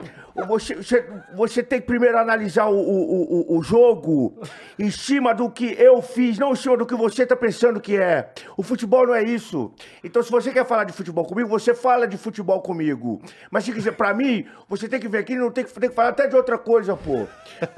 Você, 0.47 0.73
você, 0.75 1.05
você 1.35 1.61
tem 1.61 1.79
que 1.79 1.85
primeiro 1.85 2.17
analisar 2.17 2.65
o, 2.67 2.73
o, 2.75 3.53
o, 3.55 3.57
o 3.59 3.61
jogo 3.63 4.33
em 4.79 4.89
cima 4.89 5.31
do 5.33 5.47
que 5.49 5.75
eu 5.79 6.01
fiz, 6.01 6.39
não 6.39 6.53
em 6.53 6.55
cima 6.55 6.75
do 6.75 6.87
que 6.87 6.95
você 6.95 7.23
tá 7.25 7.35
pensando 7.35 7.79
que 7.79 7.95
é. 7.95 8.31
O 8.57 8.63
futebol 8.63 9.05
não 9.05 9.13
é 9.13 9.23
isso. 9.23 9.71
Então, 10.03 10.23
se 10.23 10.31
você 10.31 10.51
quer 10.51 10.65
falar 10.65 10.85
de 10.85 10.93
futebol 10.93 11.23
comigo, 11.25 11.47
você 11.47 11.75
fala 11.75 12.07
de 12.07 12.17
futebol 12.17 12.61
comigo. 12.61 13.21
Mas 13.51 13.63
se 13.63 13.71
quiser, 13.71 13.91
pra 13.95 14.11
mim, 14.13 14.43
você 14.67 14.89
tem 14.89 14.99
que 14.99 15.07
vir 15.07 15.19
aqui 15.19 15.33
e 15.33 15.37
não 15.37 15.51
tem 15.51 15.63
que, 15.63 15.71
tem 15.79 15.89
que 15.89 15.95
falar 15.95 16.09
até 16.09 16.27
de 16.27 16.35
outra 16.35 16.57
coisa, 16.57 16.95
pô. 16.97 17.27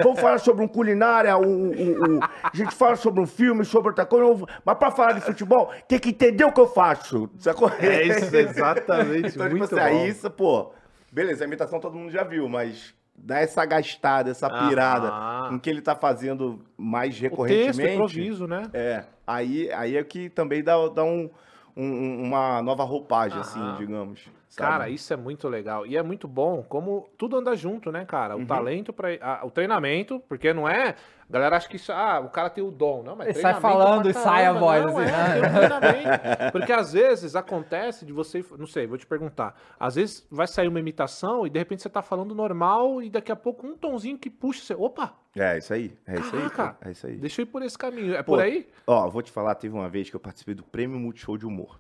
Vamos 0.01 0.21
falar 0.21 0.37
sobre 0.37 0.63
um 0.63 0.67
culinária, 0.67 1.35
um, 1.37 1.41
um- 1.71 2.15
um- 2.15 2.19
a 2.21 2.51
gente 2.55 2.73
fala 2.73 2.95
sobre 2.95 3.21
um 3.21 3.25
filme, 3.27 3.65
sobre 3.65 3.89
outra 3.89 4.05
coisa, 4.05 4.45
mas 4.63 4.77
pra 4.77 4.91
falar 4.91 5.11
de 5.11 5.21
futebol, 5.21 5.71
tem 5.89 5.99
que 5.99 6.09
entender 6.09 6.45
o 6.45 6.53
que 6.53 6.61
eu 6.61 6.67
faço. 6.67 7.29
Sacou? 7.37 7.69
É 7.79 8.03
isso, 8.03 8.33
exatamente. 8.35 9.35
Então, 9.35 9.45
tipo 9.47 9.57
muito 9.57 9.63
assim, 9.65 9.75
bom. 9.75 9.81
aí 9.81 10.07
isso, 10.09 10.29
pô, 10.31 10.71
beleza, 11.15 11.45
a 11.45 11.47
imitação 11.47 11.79
todo 11.79 11.95
mundo 11.97 12.11
já 12.11 12.23
viu, 12.25 12.49
mas 12.49 12.93
dá 13.15 13.39
essa 13.39 13.63
gastada, 13.65 14.29
essa 14.29 14.49
pirada 14.49 15.13
em 15.53 15.57
que 15.57 15.69
ele 15.69 15.81
tá 15.81 15.95
fazendo 15.95 16.59
mais 16.77 17.15
O 17.15 17.19
texto, 17.19 17.21
recorrentemente. 17.23 17.93
improviso, 17.93 18.45
né? 18.45 18.63
É, 18.73 19.05
aí, 19.25 19.71
aí 19.71 19.95
é 19.95 20.03
que 20.03 20.29
também 20.29 20.61
dá, 20.61 20.75
dá 20.89 21.05
um, 21.05 21.29
um- 21.75 22.21
uma 22.21 22.61
nova 22.61 22.83
roupagem, 22.83 23.39
assim, 23.39 23.61
Aham. 23.61 23.77
digamos. 23.77 24.19
Sabe? 24.55 24.71
Cara, 24.71 24.89
isso 24.89 25.13
é 25.13 25.15
muito 25.17 25.47
legal. 25.47 25.85
E 25.85 25.95
é 25.97 26.01
muito 26.03 26.27
bom 26.27 26.63
como 26.63 27.09
tudo 27.17 27.37
anda 27.37 27.55
junto, 27.55 27.91
né, 27.91 28.05
cara? 28.05 28.35
O 28.35 28.39
Uhum. 28.39 28.45
talento 28.45 28.91
para 28.93 29.41
o 29.45 29.51
treinamento, 29.51 30.19
porque 30.27 30.53
não 30.53 30.67
é. 30.67 30.95
A 31.27 31.33
galera 31.33 31.57
acha 31.57 31.67
que 31.67 31.75
isso, 31.77 31.91
ah, 31.91 32.19
o 32.19 32.29
cara 32.29 32.51
tem 32.51 32.63
o 32.63 32.69
dom, 32.69 33.01
não, 33.01 33.15
mas 33.15 33.29
Ele 33.29 33.39
sai 33.39 33.53
treinamento 33.55 33.83
falando 33.83 34.01
pra 34.03 34.11
e 34.11 34.13
sai 34.13 34.45
a 34.45 34.53
voz, 34.53 34.85
Não, 34.85 34.97
assim, 34.99 35.09
é, 35.11 35.47
um 35.49 35.53
treinamento. 35.53 36.09
Porque 36.53 36.71
às 36.71 36.93
vezes 36.93 37.35
acontece 37.35 38.05
de 38.05 38.13
você, 38.13 38.45
não 38.59 38.67
sei, 38.67 38.85
vou 38.85 38.95
te 38.95 39.07
perguntar. 39.07 39.59
Às 39.79 39.95
vezes 39.95 40.27
vai 40.29 40.45
sair 40.45 40.67
uma 40.67 40.79
imitação 40.79 41.47
e 41.47 41.49
de 41.49 41.57
repente 41.57 41.81
você 41.81 41.89
tá 41.89 42.03
falando 42.03 42.35
normal 42.35 43.01
e 43.01 43.09
daqui 43.09 43.31
a 43.31 43.35
pouco 43.35 43.65
um 43.65 43.75
tonzinho 43.75 44.19
que 44.19 44.29
puxa 44.29 44.61
você, 44.61 44.75
opa, 44.75 45.15
É, 45.35 45.57
isso 45.57 45.73
aí, 45.73 45.97
é 46.05 46.19
isso 46.19 46.35
aí, 46.35 46.49
Caraca. 46.51 46.77
pô, 46.79 46.89
é 46.89 46.91
isso 46.91 47.07
aí. 47.07 47.15
deixa 47.17 47.41
eu 47.41 47.43
ir 47.43 47.47
por 47.47 47.63
esse 47.63 47.75
caminho. 47.77 48.13
É 48.13 48.21
Pô, 48.21 48.33
por 48.33 48.41
aí? 48.41 48.67
Ó, 48.85 49.09
vou 49.09 49.23
te 49.23 49.31
falar, 49.31 49.55
teve 49.55 49.73
uma 49.73 49.89
vez 49.89 50.07
que 50.11 50.15
eu 50.15 50.19
participei 50.19 50.53
do 50.53 50.63
Prêmio 50.63 50.99
Multishow 50.99 51.39
de 51.39 51.45
Humor. 51.47 51.79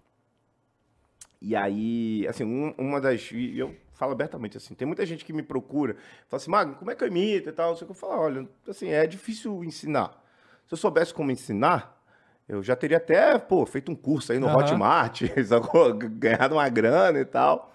E 1.41 1.55
aí, 1.55 2.25
assim, 2.27 2.43
um- 2.43 2.73
uma 2.77 2.99
das. 2.99 3.29
E 3.31 3.57
eu 3.57 3.75
falo 3.93 4.11
abertamente 4.11 4.57
assim, 4.57 4.73
tem 4.73 4.85
muita 4.85 5.05
gente 5.05 5.23
que 5.23 5.31
me 5.31 5.41
procura, 5.43 5.95
fala 6.27 6.41
assim, 6.41 6.51
Magno, 6.51 6.75
como 6.75 6.91
é 6.91 6.95
que 6.95 7.03
eu 7.03 7.07
imito 7.07 7.49
e 7.49 7.53
tal? 7.53 7.77
Eu 7.79 7.93
falo, 7.93 8.21
olha, 8.21 8.49
assim, 8.67 8.89
é 8.89 9.07
difícil 9.07 9.63
ensinar. 9.63 10.21
Se 10.67 10.73
eu 10.73 10.77
soubesse 10.77 11.13
como 11.13 11.31
ensinar, 11.31 12.01
eu 12.47 12.61
já 12.61 12.75
teria 12.75 12.97
até, 12.97 13.37
pô, 13.37 13.65
feito 13.65 13.91
um 13.91 13.95
curso 13.95 14.31
aí 14.31 14.39
no 14.39 14.47
Aham. 14.47 14.57
Hotmart, 14.57 15.21
ganhado 16.11 16.55
uma 16.55 16.67
grana 16.69 17.19
e 17.19 17.25
tal. 17.25 17.73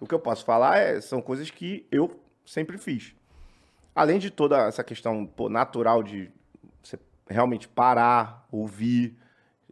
O 0.00 0.06
que 0.06 0.14
eu 0.14 0.18
posso 0.20 0.44
falar 0.44 0.78
é, 0.78 1.00
são 1.00 1.20
coisas 1.20 1.50
que 1.50 1.86
eu 1.90 2.18
sempre 2.46 2.78
fiz. 2.78 3.14
Além 3.94 4.18
de 4.18 4.30
toda 4.30 4.66
essa 4.68 4.82
questão 4.84 5.26
pô, 5.26 5.48
natural 5.48 6.02
de 6.02 6.30
você 6.82 6.98
realmente 7.28 7.68
parar, 7.68 8.46
ouvir, 8.50 9.16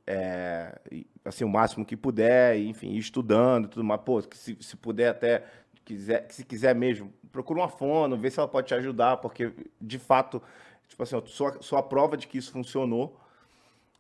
é, 0.07 0.79
e, 0.91 1.07
assim, 1.27 1.45
o 1.45 1.49
máximo 1.49 1.85
que 1.85 1.97
puder, 1.97 2.59
enfim, 2.59 2.95
estudando 2.95 3.69
tudo 3.69 3.85
mais. 3.85 4.01
Pô, 4.03 4.21
se, 4.33 4.57
se 4.61 4.77
puder 4.77 5.09
até, 5.11 5.45
quiser, 5.85 6.27
se 6.31 6.45
quiser 6.45 6.75
mesmo, 6.75 7.13
procura 7.33 7.61
uma 7.61 7.69
fono, 7.69 8.17
vê 8.17 8.31
se 8.31 8.39
ela 8.39 8.49
pode 8.49 8.69
te 8.69 8.75
ajudar, 8.75 9.19
porque, 9.19 9.53
de 9.81 9.99
fato, 9.99 10.43
tipo 10.89 11.03
assim, 11.03 11.21
sou 11.61 11.79
a 11.79 11.83
prova 11.83 12.17
de 12.17 12.27
que 12.27 12.39
isso 12.39 12.53
funcionou. 12.53 13.21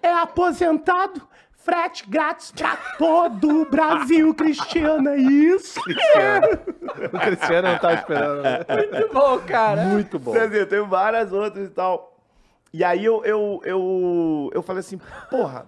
É 0.04 0.12
aposentado, 0.12 1.26
frete 1.64 2.10
grátis 2.10 2.52
para 2.52 2.76
todo 2.98 3.62
o 3.62 3.70
Brasil, 3.70 4.34
Cristiano. 4.36 5.10
É 5.10 5.18
isso. 5.18 5.80
O 7.14 7.20
Cristiano 7.20 7.70
não 7.70 7.78
tá 7.80 7.94
esperando. 7.94 8.42
né? 8.42 8.60
Muito 9.00 9.14
bom, 9.14 9.40
cara. 9.40 9.84
Muito 9.86 10.20
bom. 10.20 10.34
Quer 10.34 10.48
dizer, 10.48 10.68
tem 10.68 10.86
várias 10.88 11.32
outras 11.32 11.68
e 11.68 11.72
tal. 11.72 12.18
E 12.74 12.84
aí 12.84 13.04
eu, 13.04 13.24
eu, 13.26 13.62
eu, 13.64 14.50
eu 14.54 14.62
falei 14.62 14.82
assim, 14.82 15.00
porra, 15.30 15.66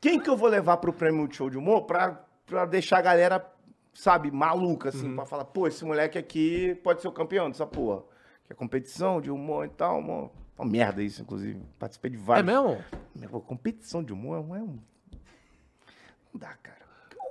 quem 0.00 0.18
que 0.18 0.28
eu 0.28 0.36
vou 0.36 0.48
levar 0.48 0.78
pro 0.78 0.92
prêmio 0.92 1.20
Multishow 1.20 1.50
de 1.50 1.58
humor 1.58 1.82
pra, 1.82 2.20
pra 2.46 2.64
deixar 2.64 2.98
a 2.98 3.02
galera, 3.02 3.46
sabe, 3.94 4.30
maluca, 4.30 4.88
assim, 4.88 5.14
pra 5.14 5.24
falar, 5.26 5.44
pô, 5.44 5.66
esse 5.66 5.84
moleque 5.84 6.18
aqui 6.18 6.74
pode 6.82 7.02
ser 7.02 7.08
o 7.08 7.12
campeão 7.12 7.48
dessa 7.50 7.66
porra. 7.66 8.02
Que 8.46 8.52
é 8.52 8.56
competição 8.56 9.20
de 9.20 9.30
humor 9.30 9.66
e 9.66 9.70
tal, 9.70 9.98
uma, 9.98 10.30
uma 10.58 10.66
merda 10.70 11.02
isso, 11.02 11.20
inclusive. 11.22 11.60
Participei 11.78 12.10
de 12.10 12.16
É 12.16 12.20
vários. 12.20 12.46
mesmo? 12.46 12.78
Meu, 13.14 13.40
competição 13.40 14.02
de 14.02 14.12
humor 14.12 14.38
é 14.38 14.60
um... 14.60 14.78
Não 16.40 16.48
dá, 16.48 16.54
cara. 16.62 16.78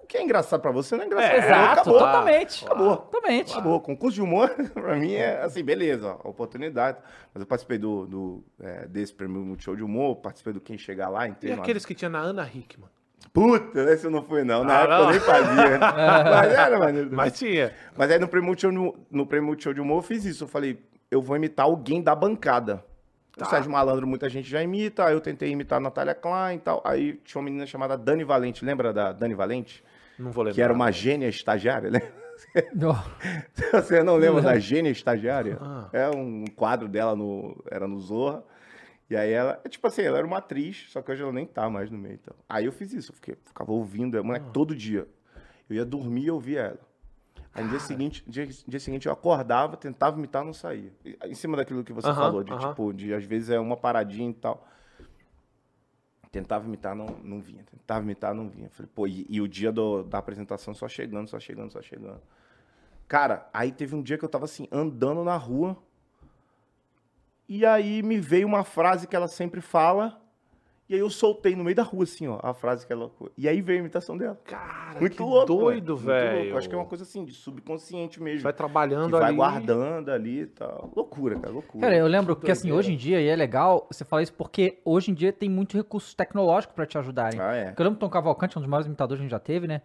O 0.04 0.08
que 0.08 0.18
é 0.18 0.24
engraçado 0.24 0.62
pra 0.62 0.72
você 0.72 0.96
não 0.96 1.04
é 1.04 1.08
engraçado. 1.08 1.32
É, 1.34 1.38
Exato, 1.38 1.72
Acabou. 1.82 2.00
totalmente. 2.00 2.66
Acabou. 2.66 2.98
Totalmente. 2.98 3.52
Acabou. 3.52 3.82
Concurso 3.82 4.16
de 4.16 4.22
humor, 4.22 4.50
pra 4.74 4.96
mim, 4.96 5.14
é 5.14 5.42
assim, 5.42 5.64
beleza, 5.64 6.18
ó, 6.24 6.30
oportunidade. 6.30 6.98
Mas 7.34 7.42
eu 7.42 7.48
participei 7.48 7.78
do, 7.78 8.06
do, 8.08 8.44
é, 8.62 8.88
desse 8.88 9.14
prêmio 9.14 9.42
Multishow 9.42 9.76
de 9.76 9.84
humor, 9.84 10.16
participei 10.18 10.54
do 10.54 10.62
Quem 10.62 10.78
Chegar 10.78 11.10
Lá, 11.10 11.28
E 11.28 11.32
entrei 11.32 11.56
no- 11.56 11.62
aqueles 11.62 11.86
que 11.86 11.94
tinha 11.94 12.08
na 12.10 12.20
Ana 12.20 12.50
Hickman? 12.54 12.90
Puta, 13.34 13.80
esse 13.92 14.06
eu 14.06 14.12
não 14.12 14.24
fui, 14.24 14.44
não. 14.46 14.64
Na 14.64 14.78
Ah, 14.78 14.82
época 14.84 14.98
não? 14.98 15.04
eu 15.06 15.12
nem 15.12 15.20
fazia. 15.20 15.80
Mas 16.32 16.54
era 16.54 16.80
maneiro. 16.80 17.10
Mas 17.12 17.38
tinha. 17.38 17.74
Mas 17.98 18.10
aí 18.10 18.18
no 18.20 18.28
prêmio, 18.28 18.48
Multishow, 18.48 18.72
no, 18.72 18.96
no 19.12 19.26
prêmio 19.28 19.48
Multishow 19.48 19.74
de 19.74 19.82
humor 19.82 19.98
eu 19.98 20.02
fiz 20.04 20.24
isso. 20.24 20.46
Eu 20.46 20.48
falei, 20.48 20.80
eu 21.12 21.22
vou 21.22 21.36
imitar 21.36 21.66
alguém 21.66 22.02
da 22.02 22.16
bancada. 22.16 22.84
Tá. 23.38 23.46
O 23.46 23.50
Sérgio 23.50 23.72
Malandro 23.72 24.08
muita 24.08 24.28
gente 24.28 24.50
já 24.50 24.62
imita, 24.64 25.06
aí 25.06 25.14
eu 25.14 25.22
tentei 25.22 25.50
imitar 25.50 25.78
a 25.78 25.82
Natália 25.82 26.16
Klein 26.16 26.56
e 26.56 26.60
tal. 26.60 26.82
Aí 26.84 27.14
tinha 27.24 27.40
uma 27.40 27.46
menina 27.46 27.66
chamada 27.66 27.98
Dani 27.98 28.24
Valente, 28.24 28.66
lembra 28.66 28.92
da 28.92 29.12
Dani 29.14 29.36
Valente? 29.36 29.84
Não 30.18 30.32
vou 30.32 30.44
lembrar. 30.44 30.56
Que 30.56 30.62
era 30.62 30.74
uma 30.74 30.92
gênia 30.92 31.28
estagiária, 31.28 31.92
né? 31.92 32.02
Não. 32.74 32.96
Você 33.72 34.04
não 34.04 34.16
lembra 34.16 34.42
da 34.42 34.60
Gênia 34.60 34.92
Estagiária? 34.92 35.58
Ah. 35.60 35.90
É 35.92 36.10
um 36.10 36.46
quadro 36.56 36.88
dela 36.88 37.16
no. 37.16 37.64
Era 37.70 37.88
no 37.88 38.00
Zorra. 38.00 38.44
E 39.10 39.16
aí 39.16 39.32
ela, 39.32 39.60
é 39.64 39.70
tipo 39.70 39.88
assim, 39.88 40.02
ela 40.02 40.18
era 40.18 40.28
uma 40.28 40.38
atriz, 40.38 40.86
só 40.90 41.02
que 41.02 41.12
hoje 41.12 41.24
ela 41.24 41.32
nem 41.32 41.46
tá 41.46 41.70
mais 41.70 41.90
no 41.90 41.98
meio. 41.98 42.16
Então. 42.22 42.36
Aí 42.48 42.66
eu 42.66 42.72
fiz 42.72 42.92
isso, 42.92 43.12
eu 43.12 43.16
fiquei, 43.16 43.38
ficava 43.46 43.72
ouvindo 43.72 44.20
a 44.20 44.24
moleque 44.24 44.48
todo 44.52 44.76
dia. 44.76 45.08
Eu 45.70 45.78
ia 45.78 45.86
dormir 45.86 46.26
e 46.26 46.32
ouvia 46.32 46.60
ela. 46.60 46.80
Aí 47.58 47.64
no 47.64 47.70
dia 47.70 47.80
seguinte, 47.80 48.24
dia, 48.28 48.46
dia 48.46 48.80
seguinte 48.80 49.08
eu 49.08 49.12
acordava, 49.12 49.76
tentava 49.76 50.18
imitar, 50.18 50.46
não 50.46 50.54
saía. 50.54 50.94
E- 51.04 51.18
Em 51.26 51.34
cima 51.34 51.58
daquilo 51.58 51.84
que 51.84 51.92
você 51.92 52.08
Aham, 52.10 52.20
falou, 52.20 52.44
de 52.44 52.54
aham. 52.54 52.70
tipo, 52.70 52.94
de 52.94 53.14
às 53.14 53.24
vezes 53.26 53.50
é 53.50 53.60
uma 53.60 53.76
paradinha 53.76 54.30
e 54.30 54.34
tal. 54.34 54.66
Tentava 56.32 56.68
imitar, 56.68 56.94
não, 56.96 57.08
não 57.24 57.42
vinha. 57.42 57.64
Tentava 57.64 58.04
imitar, 58.04 58.34
não 58.36 58.48
vinha. 58.48 58.70
Falei, 58.70 58.92
pô, 58.94 59.08
e, 59.08 59.26
e 59.30 59.42
o 59.42 59.48
dia 59.48 59.72
do- 59.72 60.04
da 60.04 60.20
apresentação 60.20 60.74
só 60.74 60.88
chegando, 60.88 61.28
só 61.30 61.40
chegando, 61.40 61.72
só 61.72 61.82
chegando. 61.82 62.22
Cara, 63.08 63.50
aí 63.54 63.72
teve 63.72 63.96
um 63.96 64.04
dia 64.04 64.18
que 64.18 64.26
eu 64.26 64.30
tava 64.30 64.46
assim, 64.46 64.68
andando 64.72 65.24
na 65.24 65.36
rua. 65.36 65.76
E 67.50 67.66
aí 67.66 68.04
me 68.04 68.20
veio 68.20 68.46
uma 68.46 68.64
frase 68.64 69.08
que 69.08 69.16
ela 69.16 69.28
sempre 69.28 69.62
fala. 69.62 70.22
E 70.90 70.94
aí 70.94 71.02
eu 71.02 71.10
soltei 71.10 71.54
no 71.54 71.66
meio 71.66 71.76
da 71.76 71.84
rua, 71.84 72.04
assim, 72.06 72.28
ó, 72.30 72.40
a 72.42 72.54
frase 72.54 72.88
que 72.88 72.94
ela. 72.94 73.12
E 73.38 73.46
aí 73.50 73.62
veio 73.62 73.80
a 73.80 73.82
imitação 73.82 74.18
dela. 74.18 74.40
Cara, 74.46 74.98
Muito 75.02 75.18
que 75.18 75.22
louco. 75.22 75.46
doido, 75.46 75.64
muito 75.66 75.90
louco. 75.90 76.04
velho. 76.06 76.58
Acho 76.58 76.70
que 76.70 76.76
é 76.76 76.78
uma 76.78 76.86
coisa 76.86 77.04
assim, 77.04 77.26
de 77.26 77.34
subconsciente 77.34 78.24
mesmo. 78.24 78.44
Vai 78.44 78.54
trabalhando 78.54 79.08
que 79.12 79.20
vai 79.20 79.24
ali. 79.28 79.36
guardando 79.36 80.10
ali 80.10 80.42
e 80.44 80.46
tal. 80.48 80.90
Loucura, 80.96 81.36
cara, 81.40 81.52
loucura. 81.54 81.82
Cara, 81.82 81.98
eu 81.98 82.08
lembro 82.08 82.36
que 82.38 82.50
assim, 82.50 82.72
hoje 82.72 82.94
em 82.94 82.96
dia, 82.96 83.20
e 83.22 83.28
é 83.28 83.36
legal 83.36 83.86
você 83.92 84.06
falar 84.06 84.22
isso 84.24 84.34
porque 84.34 84.80
hoje 84.86 85.12
em 85.12 85.14
dia 85.14 85.34
tem 85.34 85.50
muito 85.50 85.76
recurso 85.76 86.16
tecnológico 86.16 86.74
pra 86.74 86.86
te 86.86 86.98
ajudarem. 86.98 87.38
Ah, 87.40 87.54
é. 87.54 87.66
Porque 87.66 87.82
eu 87.82 87.84
lembro 87.86 88.00
que 88.00 88.06
o 88.06 88.08
Tom 88.08 88.14
Cavalcante, 88.14 88.58
um 88.58 88.62
dos 88.62 88.70
maiores 88.70 88.88
imitadores 88.88 89.20
que 89.20 89.24
a 89.24 89.26
gente 89.26 89.32
já 89.32 89.40
teve, 89.40 89.68
né? 89.68 89.82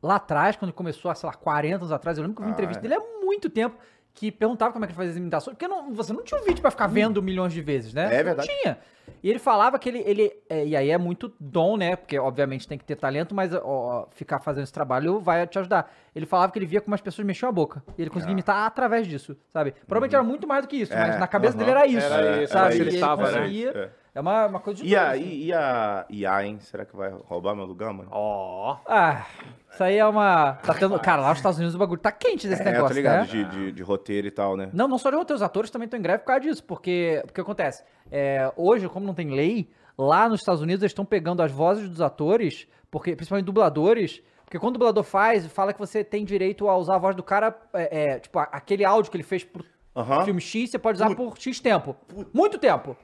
Lá 0.00 0.16
atrás, 0.16 0.54
quando 0.54 0.72
começou, 0.72 1.10
há, 1.10 1.14
sei 1.16 1.26
lá, 1.26 1.34
40 1.34 1.76
anos 1.76 1.90
atrás, 1.90 2.16
eu 2.16 2.22
lembro 2.22 2.36
que 2.36 2.42
eu 2.42 2.46
vi 2.46 2.50
Ah, 2.50 2.54
entrevista 2.54 2.80
é. 2.80 2.82
dele 2.82 2.94
há 2.94 3.24
muito 3.24 3.48
tempo, 3.50 3.74
que 4.14 4.30
perguntava 4.30 4.72
como 4.72 4.84
é 4.84 4.86
que 4.86 4.92
ele 4.92 4.96
fazia 4.96 5.10
as 5.10 5.16
imitações, 5.16 5.56
porque 5.56 5.66
não- 5.66 5.92
você 5.92 6.12
não 6.12 6.22
tinha 6.22 6.40
um 6.40 6.44
vídeo 6.44 6.60
pra 6.62 6.70
ficar 6.70 6.86
vendo 6.86 7.20
milhões 7.20 7.52
de 7.52 7.60
vezes, 7.60 7.92
né? 7.92 8.04
É 8.04 8.08
Você 8.08 8.16
não 8.18 8.24
verdade. 8.24 8.48
tinha. 8.60 8.78
E 9.22 9.28
ele 9.28 9.38
falava 9.40 9.78
que 9.78 9.88
ele, 9.88 10.02
ele 10.06 10.32
é, 10.48 10.64
e 10.66 10.76
aí 10.76 10.88
é 10.90 10.96
muito 10.96 11.32
dom, 11.40 11.76
né? 11.76 11.96
Porque 11.96 12.16
obviamente 12.18 12.66
tem 12.68 12.78
que 12.78 12.84
ter 12.84 12.94
talento, 12.94 13.34
mas 13.34 13.52
ó, 13.52 14.06
ficar 14.12 14.38
fazendo 14.38 14.62
esse 14.62 14.72
trabalho 14.72 15.18
vai 15.18 15.46
te 15.46 15.58
ajudar. 15.58 15.92
Ele 16.14 16.26
falava 16.26 16.52
que 16.52 16.58
ele 16.58 16.64
via 16.66 16.80
como 16.80 16.94
as 16.94 17.00
pessoas 17.00 17.26
mexiam 17.26 17.48
a 17.48 17.52
boca. 17.52 17.82
E 17.98 18.02
ele 18.02 18.10
conseguia 18.10 18.32
imitar 18.32 18.66
através 18.66 19.06
disso, 19.06 19.36
sabe? 19.48 19.72
Provavelmente 19.86 20.14
era 20.14 20.22
muito 20.22 20.46
mais 20.46 20.62
do 20.62 20.68
que 20.68 20.76
isso, 20.76 20.92
mas 20.94 21.16
É, 21.16 21.18
na 21.18 21.26
cabeça 21.26 21.56
aham. 21.56 21.58
dele 21.66 21.70
era 21.76 21.86
isso. 21.86 22.06
Era 22.06 22.42
isso, 22.42 22.52
sabe? 22.52 22.74
era 22.76 22.84
E 22.84 22.86
ele 22.88 23.00
tava, 23.00 23.22
né? 23.30 23.38
conseguia. 23.40 23.70
É. 23.70 24.03
É 24.14 24.20
uma, 24.20 24.46
uma 24.46 24.60
coisa 24.60 24.80
de 24.82 24.86
E 24.88 24.90
doido, 24.94 25.02
a, 25.04 25.10
assim. 25.10 25.22
e, 25.24 25.44
e 25.46 25.52
a 25.52 26.06
IA, 26.08 26.46
hein? 26.46 26.58
Será 26.60 26.84
que 26.84 26.94
vai 26.94 27.10
roubar 27.10 27.54
meu 27.56 27.64
lugar, 27.64 27.92
mano? 27.92 28.08
Ó. 28.12 28.76
Ah, 28.86 29.26
isso 29.72 29.82
aí 29.82 29.96
é 29.98 30.06
uma. 30.06 30.52
Tá 30.62 30.72
tendo. 30.74 30.98
Cara, 31.00 31.20
lá 31.22 31.28
nos 31.30 31.38
Estados 31.38 31.58
Unidos 31.58 31.74
o 31.74 31.78
bagulho 31.78 32.00
tá 32.00 32.12
quente 32.12 32.46
desse 32.46 32.62
é, 32.62 32.68
eu 32.68 32.72
negócio, 32.72 32.88
tô 32.90 32.94
ligado, 32.94 33.20
né? 33.20 33.26
de, 33.26 33.44
de, 33.44 33.72
de 33.72 33.82
roteiro 33.82 34.28
e 34.28 34.30
tal, 34.30 34.56
né? 34.56 34.70
Não, 34.72 34.86
não 34.86 34.98
só 34.98 35.10
de 35.10 35.16
roteiro, 35.16 35.34
os 35.36 35.42
atores 35.42 35.68
também 35.70 35.86
estão 35.86 35.98
em 35.98 36.02
greve 36.02 36.20
por 36.20 36.26
causa 36.26 36.42
disso, 36.42 36.62
porque 36.62 37.22
o 37.28 37.32
que 37.32 37.40
acontece? 37.40 37.82
É, 38.10 38.52
hoje, 38.56 38.88
como 38.88 39.04
não 39.04 39.14
tem 39.14 39.30
lei, 39.30 39.68
lá 39.98 40.28
nos 40.28 40.40
Estados 40.40 40.62
Unidos 40.62 40.82
eles 40.82 40.92
estão 40.92 41.04
pegando 41.04 41.42
as 41.42 41.50
vozes 41.50 41.88
dos 41.88 42.00
atores, 42.00 42.68
porque 42.92 43.16
principalmente 43.16 43.46
dubladores, 43.46 44.22
porque 44.44 44.60
quando 44.60 44.76
o 44.76 44.78
dublador 44.78 45.02
faz, 45.02 45.44
fala 45.48 45.72
que 45.72 45.78
você 45.80 46.04
tem 46.04 46.24
direito 46.24 46.68
a 46.68 46.76
usar 46.76 46.94
a 46.94 46.98
voz 46.98 47.16
do 47.16 47.22
cara, 47.24 47.52
é, 47.72 48.12
é, 48.12 48.18
tipo, 48.20 48.38
a- 48.38 48.44
aquele 48.52 48.84
áudio 48.84 49.10
que 49.10 49.16
ele 49.16 49.24
fez 49.24 49.42
pro 49.42 49.64
Aham. 49.96 50.24
filme 50.24 50.40
X, 50.40 50.70
você 50.70 50.78
pode 50.78 50.96
usar 51.02 51.12
por 51.16 51.36
X 51.36 51.58
tempo. 51.58 51.96
Muito 52.32 52.58
tempo. 52.60 52.96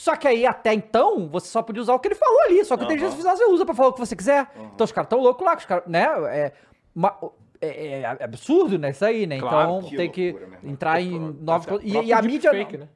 Só 0.00 0.14
que 0.14 0.28
aí, 0.28 0.46
até 0.46 0.72
então, 0.72 1.28
você 1.28 1.48
só 1.48 1.60
podia 1.60 1.82
usar 1.82 1.92
o 1.92 1.98
que 1.98 2.06
ele 2.06 2.14
falou 2.14 2.40
ali. 2.42 2.64
Só 2.64 2.76
que 2.76 2.84
o 2.84 2.86
inteligência 2.86 3.08
artificial 3.18 3.36
você 3.36 3.52
usa 3.52 3.66
pra 3.66 3.74
falar 3.74 3.88
o 3.88 3.92
que 3.94 3.98
você 3.98 4.14
quiser. 4.14 4.46
Então 4.72 4.84
os 4.84 4.92
caras 4.92 5.08
tão 5.10 5.18
loucos 5.18 5.44
lá, 5.44 5.56
que 5.56 5.62
os 5.62 5.66
caras, 5.66 5.84
né? 5.88 6.04
É, 6.28 6.52
ma- 6.94 7.16
é- 7.60 8.00
é 8.02 8.04
absurdo, 8.24 8.78
né? 8.78 8.90
Isso 8.90 9.04
aí, 9.04 9.26
né? 9.26 9.40
Claro, 9.40 9.78
então 9.78 9.90
que 9.90 9.96
tem 9.96 10.08
que 10.08 10.30
loucura, 10.30 10.56
irmão. 10.56 10.70
entrar 10.72 10.98
Que 10.98 11.02
em 11.04 11.18
novos. 11.40 11.66
Até 11.66 11.84
E, 11.84 12.04
e 12.04 12.12
a 12.12 12.22
mídia. 12.22 12.52
deepfake, 12.52 12.76
né? 12.78 12.88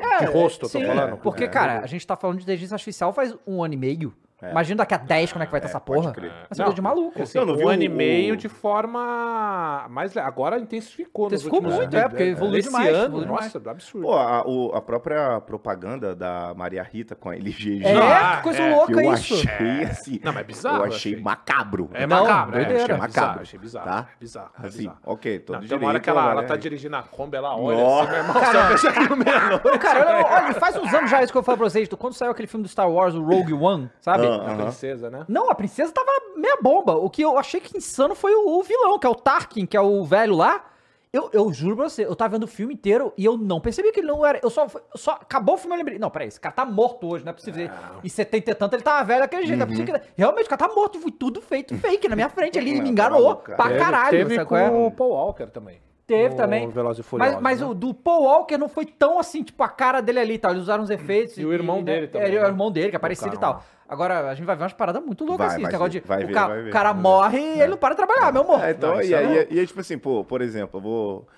É, 0.00 0.18
de 0.18 0.32
rosto, 0.32 0.66
eu 0.66 0.70
tô 0.70 0.80
falando. 0.80 1.16
Porque, 1.18 1.44
É, 1.44 1.48
cara, 1.48 1.74
é. 1.74 1.78
a 1.78 1.86
gente 1.86 2.04
tá 2.04 2.16
falando 2.16 2.38
de 2.38 2.42
inteligência 2.42 2.74
artificial 2.74 3.12
faz 3.12 3.32
um 3.46 3.62
ano 3.62 3.74
e 3.74 3.76
meio. 3.76 4.12
Imagina 4.50 4.76
daqui 4.78 4.94
a 4.94 4.98
10 4.98 5.32
como 5.32 5.42
é 5.42 5.46
que 5.46 5.50
vai 5.52 5.58
estar 5.58 5.68
essa 5.68 5.80
pode 5.80 6.00
porra. 6.02 6.12
crer. 6.12 6.30
Vai 6.30 6.48
ser 6.52 6.62
coisa 6.62 6.74
de 6.74 6.80
maluco. 6.82 7.22
Assim, 7.22 7.38
Não, 7.38 7.46
não 7.46 7.54
um 7.54 7.56
viu 7.56 7.68
ano 7.68 7.82
e 7.82 7.88
o- 7.88 7.90
meio 7.90 8.36
de 8.36 8.48
forma 8.48 9.86
mais. 9.90 10.16
Agora 10.16 10.58
intensificou. 10.58 11.26
Intensificou 11.26 11.60
muito, 11.62 11.96
é, 11.96 12.08
porque 12.08 12.22
evoluiu 12.22 12.58
Esse 12.60 12.68
demais, 12.68 12.88
ano, 12.94 13.04
evoluiu 13.06 13.28
nossa, 13.28 13.58
absurdo. 13.70 14.06
Pô, 14.06 14.14
a, 14.14 14.42
o- 14.46 14.72
a 14.74 14.80
própria 14.80 15.40
propaganda 15.40 16.14
da 16.14 16.54
Maria 16.54 16.82
Rita 16.82 17.14
com 17.14 17.30
a 17.30 17.34
LGG. 17.36 17.84
É, 17.84 17.96
Ah, 17.98 18.36
que 18.36 18.42
coisa 18.44 18.62
é, 18.62 18.74
louca 18.74 18.92
eu 18.92 19.12
isso. 19.12 19.34
achei 19.34 19.82
assim. 19.84 20.20
Não, 20.22 20.32
mas 20.32 20.42
é 20.42 20.44
bizarro, 20.44 20.76
Eu 20.76 20.80
eu 20.82 20.86
achei 20.88 21.12
achei. 21.12 21.22
macabro. 21.24 21.90
É 21.92 22.06
Não, 22.06 22.20
macabro, 22.24 22.58
é, 22.58 22.82
achei 22.82 22.96
Macabro. 22.96 23.42
Achei 23.42 23.58
bizarro. 23.58 23.86
Tá? 23.86 24.06
É 24.08 24.20
bizarro. 24.20 24.50
é 24.62 24.66
Assim, 24.66 24.78
bizarro. 24.78 24.98
ok, 25.04 25.38
todo 25.40 25.54
Não, 25.54 25.60
tem 25.60 25.66
direito. 25.68 25.82
uma 25.82 25.88
hora 25.90 26.00
que 26.00 26.10
ela, 26.10 26.30
ela 26.30 26.42
tá 26.44 26.56
dirigindo 26.56 26.96
a 26.96 27.02
Kombi, 27.02 27.36
ela 27.36 27.56
olha 27.56 27.76
Nossa. 27.82 28.02
assim, 28.02 28.10
meu 28.10 28.18
irmão, 28.20 28.68
você 28.78 28.88
aqui 28.88 29.08
no 29.08 29.16
meia-noite. 29.16 29.78
Cara, 29.78 30.06
olha, 30.06 30.26
olha, 30.44 30.54
faz 30.54 30.76
uns 30.76 30.92
anos 30.94 31.10
já 31.10 31.22
isso 31.22 31.32
que 31.32 31.38
eu 31.38 31.42
falo 31.42 31.58
pra 31.58 31.68
vocês. 31.68 31.88
Quando 31.98 32.14
saiu 32.14 32.30
aquele 32.30 32.46
filme 32.48 32.62
do 32.62 32.68
Star 32.68 32.90
Wars, 32.90 33.14
o 33.14 33.22
Rogue 33.22 33.52
One, 33.52 33.90
sabe? 34.00 34.27
Ah, 34.28 34.46
A 34.48 34.52
aham. 34.52 34.62
princesa, 34.64 35.10
né? 35.10 35.24
Não, 35.28 35.50
a 35.50 35.54
princesa 35.54 35.92
tava 35.92 36.10
meia 36.36 36.58
bomba. 36.62 36.94
O 36.96 37.08
que 37.10 37.22
eu 37.22 37.36
achei 37.38 37.60
que 37.60 37.76
insano 37.76 38.14
foi 38.14 38.34
o, 38.34 38.58
o 38.58 38.62
vilão, 38.62 38.98
que 38.98 39.06
é 39.06 39.10
o 39.10 39.14
Tarkin, 39.14 39.66
que 39.66 39.76
é 39.76 39.80
o 39.80 40.04
velho 40.04 40.34
lá. 40.36 40.64
Eu, 41.10 41.30
eu 41.32 41.50
juro 41.54 41.74
pra 41.74 41.88
você, 41.88 42.04
eu 42.04 42.14
tava 42.14 42.32
vendo 42.32 42.42
o 42.42 42.46
filme 42.46 42.74
inteiro 42.74 43.14
e 43.16 43.24
eu 43.24 43.38
não 43.38 43.60
percebi 43.62 43.90
que 43.92 44.00
ele 44.00 44.08
não 44.08 44.26
era. 44.26 44.38
Eu 44.42 44.50
só, 44.50 44.64
eu 44.66 44.98
só 44.98 45.12
acabou 45.12 45.54
o 45.54 45.58
filme 45.58 45.74
eu 45.74 45.78
lembrei. 45.78 45.98
Não, 45.98 46.10
peraí, 46.10 46.28
esse 46.28 46.38
cara 46.38 46.54
tá 46.54 46.66
morto 46.66 47.08
hoje, 47.08 47.24
não 47.24 47.30
é 47.30 47.32
possível. 47.32 47.66
Em 48.04 48.08
70 48.10 48.50
e 48.50 48.54
tanto 48.54 48.74
ele 48.76 48.82
tava 48.82 49.02
velho 49.04 49.20
daquele 49.20 49.46
jeito. 49.46 49.62
É 49.62 49.66
possível 49.66 49.94
que... 49.98 50.00
Realmente, 50.14 50.44
o 50.44 50.48
cara 50.50 50.68
tá 50.68 50.74
morto, 50.74 51.00
foi 51.00 51.10
tudo 51.10 51.40
feito 51.40 51.74
fake 51.78 52.08
na 52.08 52.14
minha 52.14 52.28
frente. 52.28 52.58
Ele 52.58 52.72
Não, 52.72 52.78
me 52.80 52.84
tá 52.84 52.90
enganou 52.90 53.36
pra 53.36 53.56
Teve- 53.68 53.78
caralho. 53.78 54.10
Teve 54.10 54.34
sabe 54.34 54.44
com 54.46 54.54
qual 54.54 54.60
é? 54.60 54.70
o 54.70 54.90
Paul 54.90 55.10
Walker 55.12 55.46
também. 55.46 55.80
Teve 56.08 56.30
no 56.30 56.36
também. 56.36 56.68
Velozes 56.70 56.98
e 56.98 57.02
Mas, 57.02 57.06
Furiosos, 57.08 57.40
mas 57.42 57.60
né? 57.60 57.66
o 57.66 57.74
do 57.74 57.92
Paul 57.92 58.24
Walker 58.24 58.56
não 58.56 58.68
foi 58.68 58.86
tão 58.86 59.18
assim, 59.18 59.42
tipo, 59.42 59.62
a 59.62 59.68
cara 59.68 60.00
dele 60.00 60.18
ali 60.18 60.34
e 60.34 60.38
tal. 60.38 60.52
Eles 60.52 60.62
usaram 60.62 60.82
os 60.82 60.88
efeitos. 60.88 61.36
E 61.36 61.44
o 61.44 61.52
irmão 61.52 61.76
né, 61.82 61.92
dele 61.92 62.08
também, 62.08 62.28
É, 62.28 62.34
e 62.34 62.38
o 62.38 62.40
né? 62.40 62.48
irmão 62.48 62.72
dele, 62.72 62.88
que 62.88 62.96
é 62.96 62.98
parecido 62.98 63.34
e 63.34 63.38
tal. 63.38 63.62
Agora, 63.86 64.30
a 64.30 64.34
gente 64.34 64.46
vai 64.46 64.56
ver 64.56 64.62
umas 64.62 64.72
paradas 64.72 65.02
muito 65.04 65.24
loucas 65.24 65.46
Vai, 65.46 65.56
assim. 65.56 65.62
Esse 65.64 65.72
negócio 65.72 65.92
de. 65.92 66.00
vai 66.00 66.24
o, 66.24 66.26
ver, 66.26 66.32
ca- 66.32 66.46
vai 66.48 66.62
ver, 66.62 66.68
o 66.70 66.72
cara 66.72 66.92
vai 66.92 66.96
ver. 66.96 67.02
morre 67.02 67.38
e 67.38 67.60
ele 67.60 67.68
não 67.68 67.76
para 67.76 67.94
de 67.94 67.96
trabalhar, 67.98 68.32
meu 68.32 68.44
morto. 68.44 68.64
É, 68.64 68.70
então, 68.70 68.94
Não, 68.94 69.02
e, 69.02 69.14
é 69.14 69.46
e 69.50 69.66
tipo 69.66 69.80
assim, 69.80 69.98
pô, 69.98 70.24
por 70.24 70.40
exemplo, 70.40 70.78
eu 70.78 70.82
vou. 70.82 71.28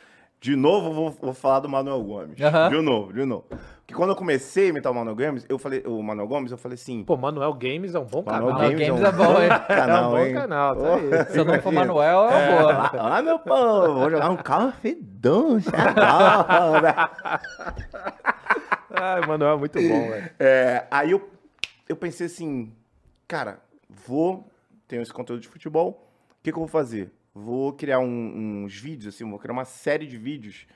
De 0.41 0.57
novo, 0.57 0.88
eu 0.88 0.93
vou, 0.95 1.11
vou 1.20 1.34
falar 1.34 1.61
do 1.61 1.68
Manuel 1.68 2.03
Gomes. 2.03 2.36
De 2.36 2.80
novo, 2.80 3.12
de 3.12 3.24
novo. 3.26 3.45
Porque 3.51 3.93
quando 3.95 4.11
eu 4.11 4.16
comecei 4.16 4.66
a 4.66 4.68
imitar 4.68 4.91
o 4.91 4.95
Manuel 4.95 5.14
Gomes, 5.16 5.45
eu 5.49 5.59
falei, 5.59 5.82
o 5.84 6.03
Manuel 6.03 6.26
Gomes, 6.26 6.51
eu 6.51 6.57
falei 6.57 6.76
assim. 6.76 7.05
Pô, 7.05 7.14
Manuel 7.16 7.53
Games 7.55 7.95
é 7.95 7.99
um 7.99 8.05
bom 8.07 8.22
Manuel 8.24 8.57
canal. 8.57 8.70
Games 8.70 9.03
é 9.03 9.12
bom, 9.12 9.43
hein? 9.43 9.49
canal, 9.68 10.05
É 10.05 10.07
um 10.07 10.11
bom 10.11 10.18
hein? 10.26 10.32
canal, 10.34 10.76
tá 10.76 10.95
aí. 10.95 11.24
Se 11.26 11.38
eu 11.38 11.45
não 11.45 11.61
for 11.61 11.72
Manuel, 11.74 12.24
é 12.30 12.57
uma 12.57 12.62
boa. 12.88 12.91
Ah, 13.16 13.22
meu 13.22 13.38
povo, 13.38 13.95
vou 13.99 14.11
jogar 14.11 14.30
um 14.30 14.36
carro 14.36 14.72
fedão, 14.80 15.59
agora. 15.76 17.11
Ai, 18.93 19.26
Manuel 19.26 19.55
é 19.55 19.59
muito 19.59 19.78
bom, 19.78 20.09
velho. 20.09 20.30
É, 20.38 20.86
aí 20.91 21.11
eu, 21.11 21.28
eu 21.88 21.97
pensei 21.97 22.26
assim, 22.26 22.72
cara, 23.28 23.61
vou, 23.88 24.49
tenho 24.88 25.03
esse 25.03 25.12
conteúdo 25.12 25.41
de 25.41 25.49
futebol, 25.49 26.07
o 26.30 26.43
que, 26.43 26.51
que 26.51 26.57
eu 26.57 26.61
vou 26.62 26.68
fazer? 26.68 27.12
Vou 27.34 27.72
criar 27.72 28.00
um- 28.00 28.64
uns 28.64 28.74
vídeos, 28.76 29.14
assim, 29.14 29.28
vou 29.28 29.38
criar 29.38 29.52
uma 29.52 29.64
série 29.64 30.06
de 30.06 30.16
vídeos 30.18 30.66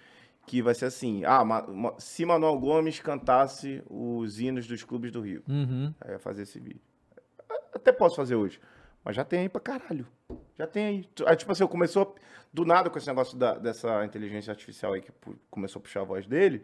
que 0.46 0.62
vai 0.62 0.74
ser 0.74 0.84
assim, 0.86 1.24
ah, 1.24 1.44
Ma- 1.44 1.66
Ma- 1.66 1.94
se 1.98 2.24
Manuel 2.24 2.58
Gomes 2.58 3.00
cantasse 3.00 3.82
os 3.88 4.38
hinos 4.40 4.66
dos 4.66 4.84
clubes 4.84 5.10
do 5.10 5.20
Rio. 5.20 5.42
Uhum. 5.48 5.92
Aí 6.00 6.10
eu 6.10 6.12
ia 6.14 6.18
fazer 6.18 6.42
esse 6.42 6.60
vídeo. 6.60 6.80
Até 7.74 7.92
posso 7.92 8.14
fazer 8.16 8.34
hoje. 8.36 8.60
Mas 9.04 9.16
já 9.16 9.24
tem 9.24 9.40
aí 9.40 9.48
pra 9.48 9.60
caralho. 9.60 10.06
Já 10.58 10.66
tem 10.66 10.84
aí. 10.86 11.08
Aí, 11.26 11.36
tipo 11.36 11.50
assim, 11.52 11.62
eu 11.62 11.68
começou 11.68 12.14
do 12.52 12.64
nada 12.64 12.88
com 12.88 12.96
esse 12.96 13.06
negócio 13.06 13.36
da- 13.36 13.58
dessa 13.58 14.04
inteligência 14.04 14.50
artificial 14.50 14.92
aí 14.92 15.02
que 15.02 15.10
começou 15.50 15.80
a 15.80 15.82
puxar 15.82 16.00
a 16.00 16.04
voz 16.04 16.26
dele. 16.26 16.62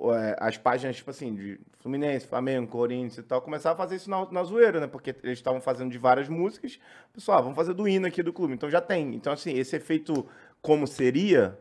É, 0.00 0.36
As 0.38 0.56
páginas, 0.56 0.96
tipo 0.96 1.10
assim, 1.10 1.34
de 1.34 1.60
Fluminense, 1.80 2.26
Flamengo, 2.26 2.66
Corinthians 2.66 3.18
e 3.18 3.22
tal, 3.22 3.40
começaram 3.42 3.74
a 3.74 3.76
fazer 3.76 3.96
isso 3.96 4.10
na, 4.10 4.30
na 4.30 4.42
zoeira, 4.42 4.80
né? 4.80 4.86
Porque 4.86 5.14
eles 5.22 5.38
estavam 5.38 5.60
fazendo 5.60 5.90
de 5.90 5.98
várias 5.98 6.28
músicas. 6.28 6.78
Pessoal, 7.12 7.38
ah, 7.38 7.40
vamos 7.42 7.56
fazer 7.56 7.74
do 7.74 7.86
hino 7.86 8.06
aqui 8.06 8.22
do 8.22 8.32
clube. 8.32 8.54
Então 8.54 8.70
já 8.70 8.80
tem. 8.80 9.14
Então, 9.14 9.32
assim, 9.32 9.52
esse 9.58 9.76
efeito 9.76 10.26
como 10.60 10.86
seria, 10.86 11.58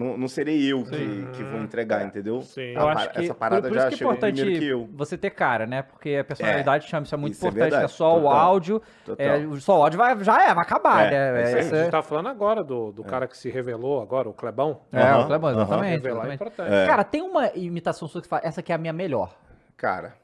não, 0.00 0.16
não 0.16 0.28
serei 0.28 0.72
eu 0.72 0.82
que, 0.84 1.26
que 1.36 1.42
vou 1.44 1.60
entregar, 1.60 2.04
entendeu? 2.04 2.40
Sim. 2.42 2.72
Eu 2.74 2.88
acho 2.88 3.10
que 3.10 3.18
essa 3.20 3.34
parada 3.34 3.62
por, 3.62 3.68
por 3.68 3.74
já 3.74 3.86
é 3.86 3.90
chegou 3.90 4.12
importante 4.12 4.36
primeiro 4.40 4.60
que 4.60 4.66
eu. 4.68 4.88
você 4.92 5.16
ter 5.18 5.30
cara, 5.30 5.66
né? 5.66 5.82
Porque 5.82 6.16
a 6.16 6.24
personalidade 6.24 6.88
chama 6.88 7.04
isso 7.04 7.14
é 7.14 7.18
muito 7.18 7.34
isso 7.34 7.44
é 7.44 7.48
importante. 7.48 7.70
verdade, 7.70 7.84
é 7.84 7.88
só 7.96 8.16
o 8.18 8.22
total, 8.22 8.36
áudio. 8.38 8.82
total. 9.04 9.26
É, 9.26 9.38
o- 9.46 9.60
só 9.60 9.78
o 9.78 9.82
áudio 9.82 9.98
vai, 9.98 10.24
já 10.24 10.42
é, 10.50 10.54
vai 10.54 10.64
acabar, 10.64 11.06
É, 11.06 11.10
né? 11.32 11.52
é 11.52 11.58
A 11.58 11.62
gente 11.62 11.90
tá 11.90 12.02
falando 12.02 12.28
agora 12.28 12.64
do, 12.64 12.90
do 12.92 13.04
cara 13.04 13.28
que 13.28 13.36
se 13.36 13.50
revelou 13.50 14.00
agora, 14.02 14.28
o 14.28 14.32
Clebão. 14.32 14.80
É, 14.90 15.00
Aham, 15.02 15.22
o 15.22 15.26
Clebão, 15.26 15.50
exatamente. 15.50 15.90
Revelar 16.02 16.08
é 16.24 16.34
exatamente. 16.34 16.34
importante. 16.42 16.86
Cara, 16.88 17.04
tem 17.04 17.22
uma 17.22 17.48
imitação 17.54 18.08
sua 18.08 18.22
que 18.22 18.28
fala, 18.28 18.42
essa 18.44 18.60
aqui 18.60 18.72
é 18.72 18.74
a 18.74 18.78
minha 18.78 18.92
melhor. 18.92 19.34
Cara, 19.76 20.14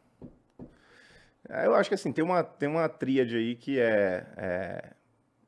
é, 1.48 1.66
eu 1.66 1.74
acho 1.74 1.88
que 1.88 1.94
assim, 1.94 2.12
tem 2.12 2.24
uma, 2.24 2.42
tem 2.42 2.68
uma 2.68 2.88
tríade 2.88 3.36
aí 3.36 3.54
que 3.54 3.78
é, 3.78 4.26
é- 4.36 4.84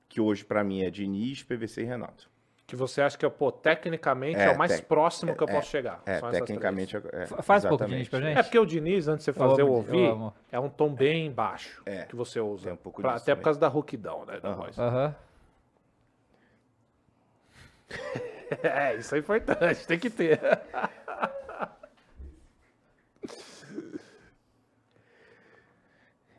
que 0.09 0.21
hoje 0.21 0.45
pra 0.45 0.65
mim 0.65 0.83
é 0.83 0.91
Diniz, 0.91 1.43
PVC 1.43 1.83
e 1.83 1.85
Renato. 1.85 2.28
Que 2.69 2.77
você 2.77 3.01
acha 3.01 3.17
que 3.17 3.25
é, 3.25 3.31
pô, 3.31 3.51
tecnicamente 3.51 4.39
é, 4.39 4.45
É, 4.45 4.51
o 4.51 4.59
mais 4.59 4.73
tec- 4.77 4.85
próximo 4.87 5.35
que 5.35 5.43
eu 5.43 5.49
é, 5.49 5.53
posso 5.53 5.71
chegar. 5.71 6.03
É, 6.05 6.21
tecnicamente 6.21 6.95
é, 6.99 7.03
é, 7.15 7.27
Fa- 7.27 7.43
Faz 7.43 7.65
um 7.65 7.71
pouco 7.71 7.85
de. 7.87 7.91
Diniz 7.93 8.09
pra 8.11 8.19
gente. 8.21 8.27
três. 8.33 8.39
É 8.39 8.43
porque 8.43 8.59
o 8.59 8.67
Diniz, 8.67 9.09
antes 9.09 9.25
de 9.25 9.33
você 9.33 9.39
fazer 9.39 9.63
amo, 9.63 9.71
o 9.73 9.75
eu 9.75 9.77
ouvir, 9.79 10.35
é 10.53 10.61
um 10.61 10.69
tom 10.69 10.95
bem 10.95 11.33
baixo 11.33 11.83
É, 11.87 12.03
que 12.03 12.15
você 12.15 12.39
usa. 12.39 12.65
tem 12.65 12.73
um 12.75 12.77
pouco 12.77 13.01
Pra- 13.01 13.13
disso 13.15 13.23
até 13.23 13.33
também. 13.33 13.41
por 13.41 13.45
causa 13.47 13.59
da 13.59 13.69
rouquidão, 13.69 14.27
né? 14.27 14.39
Da 14.39 14.51
Aham. 14.51 14.57
voz. 14.59 14.79
Aham. 14.79 15.15
É, 18.63 18.95
isso 18.97 19.15
é 19.15 19.19
importante, 19.19 19.87
tem 19.87 19.99
que 19.99 20.09
ter. 20.11 20.39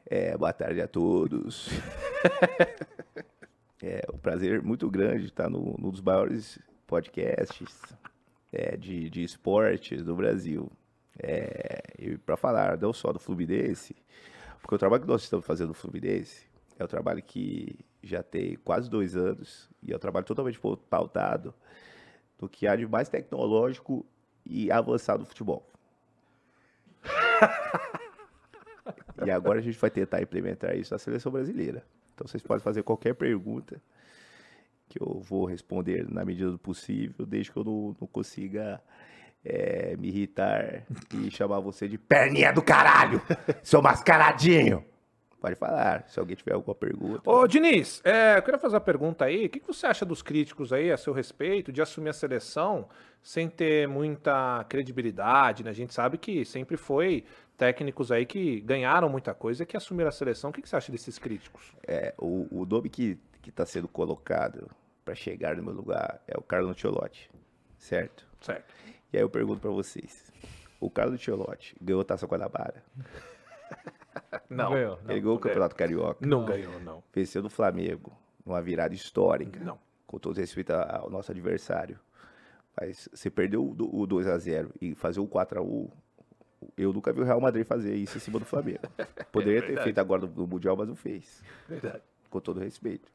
É, 0.06 0.36
boa 0.38 0.52
tarde 0.54 0.82
a 0.82 0.88
todos. 0.88 1.70
é 3.88 4.08
um 4.14 4.18
prazer 4.18 4.62
muito 4.62 4.90
grande 4.90 5.26
estar 5.26 5.50
no, 5.50 5.76
num 5.78 5.90
dos 5.92 6.02
maiores 6.02 6.60
podcasts 6.86 7.82
é, 8.52 8.76
de, 8.76 9.10
de 9.10 9.24
esportes 9.24 10.04
do 10.04 10.16
Brasil. 10.16 10.72
É, 11.22 11.82
e 11.98 12.18
para 12.18 12.38
falar 12.38 12.78
não 12.78 12.94
só 12.94 13.12
do 13.12 13.20
Fluminense, 13.20 13.96
porque 14.62 14.76
o 14.76 14.78
trabalho 14.78 15.02
que 15.02 15.08
nós 15.08 15.24
estamos 15.24 15.46
fazendo 15.46 15.70
no 15.70 15.74
Fluminense 15.74 16.48
é 16.78 16.84
um 16.84 16.88
trabalho 16.88 17.22
que 17.22 17.78
já 18.02 18.24
tem 18.24 18.56
quase 18.58 18.90
dois 18.90 19.16
anos 19.16 19.70
e 19.84 19.92
é 19.92 19.96
um 19.96 20.00
trabalho 20.00 20.26
totalmente 20.26 20.60
pautado 20.90 21.54
do 22.38 22.48
que 22.48 22.68
há 22.68 22.76
de 22.76 22.88
mais 22.88 23.10
tecnológico 23.10 24.06
e 24.46 24.72
avançado 24.72 25.20
no 25.20 25.26
futebol. 25.26 25.70
E 29.26 29.32
agora 29.32 29.60
a 29.60 29.62
gente 29.62 29.78
vai 29.78 29.90
tentar 29.90 30.22
implementar 30.22 30.76
isso 30.76 30.94
na 30.94 30.98
seleção 30.98 31.32
brasileira. 31.32 31.84
Então 32.20 32.28
vocês 32.28 32.44
podem 32.44 32.62
fazer 32.62 32.84
qualquer 32.84 33.16
pergunta 33.16 33.82
que 34.90 35.02
eu 35.02 35.22
vou 35.22 35.46
responder 35.46 36.06
na 36.12 36.26
medida 36.26 36.52
do 36.52 36.60
possível, 36.60 37.26
desde 37.26 37.50
que 37.50 37.58
eu 37.58 37.64
não, 37.64 37.96
não 38.02 38.08
consiga 38.08 38.82
é, 39.46 39.96
me 39.96 40.10
irritar 40.10 40.84
e 41.14 41.32
chamar 41.32 41.62
você 41.62 41.88
de 41.88 41.98
perninha 41.98 42.52
do 42.52 42.62
caralho, 42.62 43.22
seu 43.64 43.82
mascaradinho. 43.82 44.84
Pode 45.40 45.56
falar, 45.56 46.04
se 46.08 46.20
alguém 46.20 46.36
tiver 46.36 46.54
alguma 46.54 46.76
pergunta. 46.76 47.30
Ô, 47.30 47.48
Diniz, 47.48 48.02
é, 48.04 48.38
eu 48.38 48.42
queria 48.42 48.60
fazer 48.60 48.76
uma 48.76 48.82
pergunta 48.82 49.24
aí. 49.24 49.46
O 49.46 49.50
que, 49.50 49.62
que 49.62 49.68
você 49.68 49.88
acha 49.88 50.06
dos 50.06 50.22
críticos 50.22 50.74
aí, 50.74 50.92
a 50.92 50.98
seu 50.98 51.14
respeito, 51.14 51.72
de 51.72 51.82
assumir 51.82 52.10
a 52.10 52.14
seleção 52.14 52.90
sem 53.24 53.50
ter 53.50 53.88
muita 53.88 54.66
credibilidade, 54.68 55.64
né? 55.64 55.70
A 55.70 55.74
gente 55.74 55.94
sabe 55.94 56.18
que 56.18 56.44
sempre 56.44 56.76
foi 56.76 57.24
técnicos 57.58 58.12
aí 58.12 58.26
que 58.26 58.60
ganharam 58.62 59.08
muita 59.08 59.34
coisa 59.34 59.64
e 59.64 59.66
que 59.66 59.78
assumiram 59.78 60.10
a 60.10 60.12
seleção. 60.12 60.50
O 60.50 60.54
que, 60.54 60.62
que 60.62 60.68
você 60.68 60.76
acha 60.76 60.92
desses 60.92 61.18
críticos? 61.18 61.74
É, 61.88 62.14
o, 62.18 62.48
o 62.52 62.66
nome 62.66 62.90
que 62.90 63.18
está 63.48 63.66
sendo 63.66 63.88
colocado 63.88 64.70
para 65.06 65.16
chegar 65.16 65.56
no 65.56 65.64
meu 65.64 65.74
lugar 65.74 66.22
é 66.28 66.38
o 66.38 66.42
Carlo 66.42 66.70
Ancelotti, 66.70 67.32
certo? 67.78 68.28
Certo. 68.42 68.74
E 69.12 69.18
aí 69.18 69.24
eu 69.24 69.30
pergunto 69.30 69.62
para 69.62 69.72
vocês, 69.72 70.32
o 70.80 70.90
Carlo 70.90 71.14
Ancelotti 71.14 71.76
ganhou 71.82 72.02
a 72.02 72.06
Taça 72.06 72.28
Guanabara? 72.28 72.84
Não, 74.50 74.72
ganhou, 74.72 75.00
não, 75.04 75.12
Ele 75.12 75.22
ganhou 75.22 75.36
o 75.36 75.40
Campeonato 75.40 75.76
Carioca. 75.76 76.26
Não 76.26 76.46
ganhou, 76.46 76.80
não. 76.82 77.04
Venceu 77.14 77.42
do 77.42 77.50
Flamengo, 77.50 78.12
numa 78.46 78.62
virada 78.62 78.94
histórica. 78.96 79.60
Não. 79.64 79.78
Com 80.08 80.18
todo 80.18 80.38
respeito 80.38 80.72
a- 80.72 80.98
ao 81.04 81.10
nosso 81.10 81.32
adversário. 81.32 82.00
Mas 82.80 83.08
você 83.14 83.30
perdeu 83.30 83.70
o 83.70 83.76
do- 83.76 83.96
o 83.96 84.08
2x0 84.08 84.72
e 84.82 84.96
fazer 84.96 85.20
o 85.20 85.28
4x1. 85.28 85.90
Eu 86.78 86.92
nunca 86.92 87.14
vi 87.14 87.22
o 87.22 87.24
Real 87.24 87.40
Madrid 87.40 87.66
fazer 87.66 87.96
isso 87.96 88.18
em 88.18 88.20
cima 88.20 88.40
do 88.40 88.46
Flamengo. 88.46 88.80
Poderia 89.32 89.62
ter 89.62 89.82
feito 89.84 90.00
agora 90.00 90.26
no, 90.26 90.48
Mundial, 90.48 90.76
mas 90.76 90.88
não 90.88 90.96
fez. 90.96 91.44
Verdade. 91.68 92.02
Com 92.30 92.40
todo 92.40 92.60
respeito. 92.60 93.12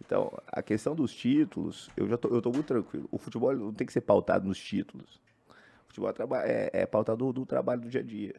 Então, 0.00 0.32
a 0.48 0.62
questão 0.62 0.94
dos 0.94 1.14
títulos, 1.14 1.90
eu 1.96 2.06
já 2.08 2.16
tô, 2.16 2.28
eu 2.28 2.42
tô 2.42 2.50
muito 2.50 2.66
tranquilo. 2.66 3.08
O 3.10 3.18
futebol 3.18 3.54
não 3.54 3.72
tem 3.72 3.86
que 3.86 3.92
ser 3.92 4.00
pautado 4.02 4.46
nos 4.46 4.58
títulos. 4.58 5.20
O 5.48 5.86
futebol 5.88 6.12
é, 6.40 6.50
é- 6.66 6.70
é 6.82 6.86
pautado 6.86 7.24
no, 7.24 7.32
no 7.32 7.46
trabalho 7.46 7.80
do 7.82 7.88
dia 7.88 8.00
a 8.00 8.04
dia. 8.04 8.34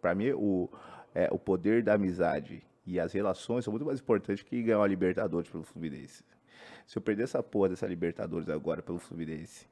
Para 0.00 0.14
mim, 0.14 0.30
o, 0.32 0.68
é, 1.14 1.28
o 1.30 1.38
poder 1.38 1.82
da 1.82 1.94
amizade 1.94 2.62
e 2.86 2.98
as 2.98 3.12
relações 3.12 3.64
são 3.64 3.72
muito 3.72 3.86
mais 3.86 4.00
importantes 4.00 4.42
que 4.42 4.62
ganhar 4.62 4.78
uma 4.78 4.86
Libertadores 4.86 5.50
pelo 5.50 5.62
Fluminense. 5.62 6.24
Se 6.86 6.96
eu 6.96 7.02
perder 7.02 7.24
essa 7.24 7.42
porra 7.42 7.70
dessa 7.70 7.86
Libertadores 7.86 8.48
agora 8.48 8.82
pelo 8.82 8.98
Fluminense, 8.98 9.68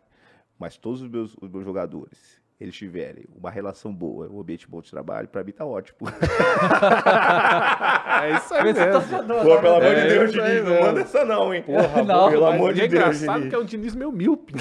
mas 0.58 0.76
todos 0.76 1.00
os 1.02 1.08
meus, 1.08 1.34
os 1.40 1.48
meus 1.48 1.64
jogadores 1.64 2.40
eles 2.58 2.74
tiverem 2.74 3.24
uma 3.38 3.50
relação 3.50 3.92
boa, 3.92 4.28
um 4.30 4.40
ambiente 4.40 4.66
bom 4.68 4.80
de 4.80 4.90
trabalho, 4.90 5.28
pra 5.28 5.44
mim 5.44 5.52
tá 5.52 5.64
ótimo. 5.64 5.98
É 8.22 8.30
isso 8.36 8.54
aí 8.54 8.72
tá 8.74 8.80
mesmo. 8.86 8.92
torcedor, 8.92 9.42
Pô, 9.44 9.54
tá 9.56 9.60
pelo 9.62 9.74
amor 9.74 9.84
É, 9.84 9.94
de 10.02 10.08
Deus, 10.08 10.32
Diniz, 10.32 10.64
não 10.64 10.80
manda 10.80 11.00
essa 11.00 11.24
não, 11.24 11.54
hein? 11.54 11.62
Porra, 11.62 12.02
Não, 12.02 12.30
pelo 12.30 12.44
mas 12.46 12.54
amor 12.54 12.72
de 12.74 12.80
é 12.82 12.88
Deus, 12.88 13.02
engraçado 13.02 13.36
Diniz. 13.38 13.50
que 13.50 13.54
é 13.54 13.58
um 13.58 13.64
Diniz 13.64 13.94
meio 13.94 14.12
míope. 14.12 14.54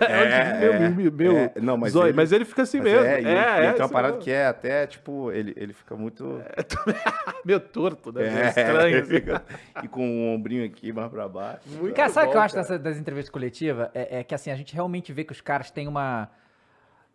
É, 0.00 0.12
É 0.12 0.70
um 0.70 0.78
Diniz 0.78 0.96
meio, 0.96 1.12
meio, 1.12 1.12
meio 1.12 1.36
é, 1.54 1.60
não, 1.60 1.76
mas 1.76 1.92
zóio, 1.92 2.08
ele- 2.08 2.16
mas 2.16 2.32
ele 2.32 2.44
fica 2.44 2.62
assim 2.62 2.78
Mas 2.78 2.92
mesmo. 2.92 3.06
É, 3.06 3.14
e 3.14 3.18
ele, 3.18 3.28
é, 3.28 3.30
ele 3.30 3.38
é, 3.66 3.72
tem 3.72 3.80
uma 3.80 3.84
isso 3.84 3.92
parada 3.92 4.16
que 4.18 4.30
é 4.30 4.46
até, 4.46 4.86
tipo, 4.86 5.30
ele, 5.32 5.54
ele 5.56 5.72
fica 5.72 5.94
muito. 5.96 6.42
meio 7.44 7.60
torto, 7.60 8.12
né? 8.12 8.22
meio 8.22 8.36
É, 8.38 8.48
estranho. 8.48 8.98
assim. 9.02 9.10
fica- 9.14 9.42
e 9.84 9.88
com 9.88 10.08
o 10.08 10.34
ombrinho 10.34 10.64
aqui 10.66 10.92
mais 10.92 11.08
pra 11.10 11.28
baixo. 11.28 11.60
Muito 11.68 11.94
Cara, 11.94 12.08
sabe 12.08 12.28
o 12.28 12.30
que 12.32 12.36
eu 12.36 12.40
acho 12.40 12.56
das 12.56 12.96
entrevistas 12.98 13.30
coletivas? 13.30 13.88
É, 13.94 14.20
é 14.20 14.24
que 14.24 14.34
assim, 14.34 14.50
a 14.50 14.56
gente 14.56 14.74
realmente 14.74 15.12
vê 15.12 15.22
que 15.24 15.32
os 15.32 15.40
caras 15.40 15.70
têm 15.70 15.86
uma. 15.86 16.28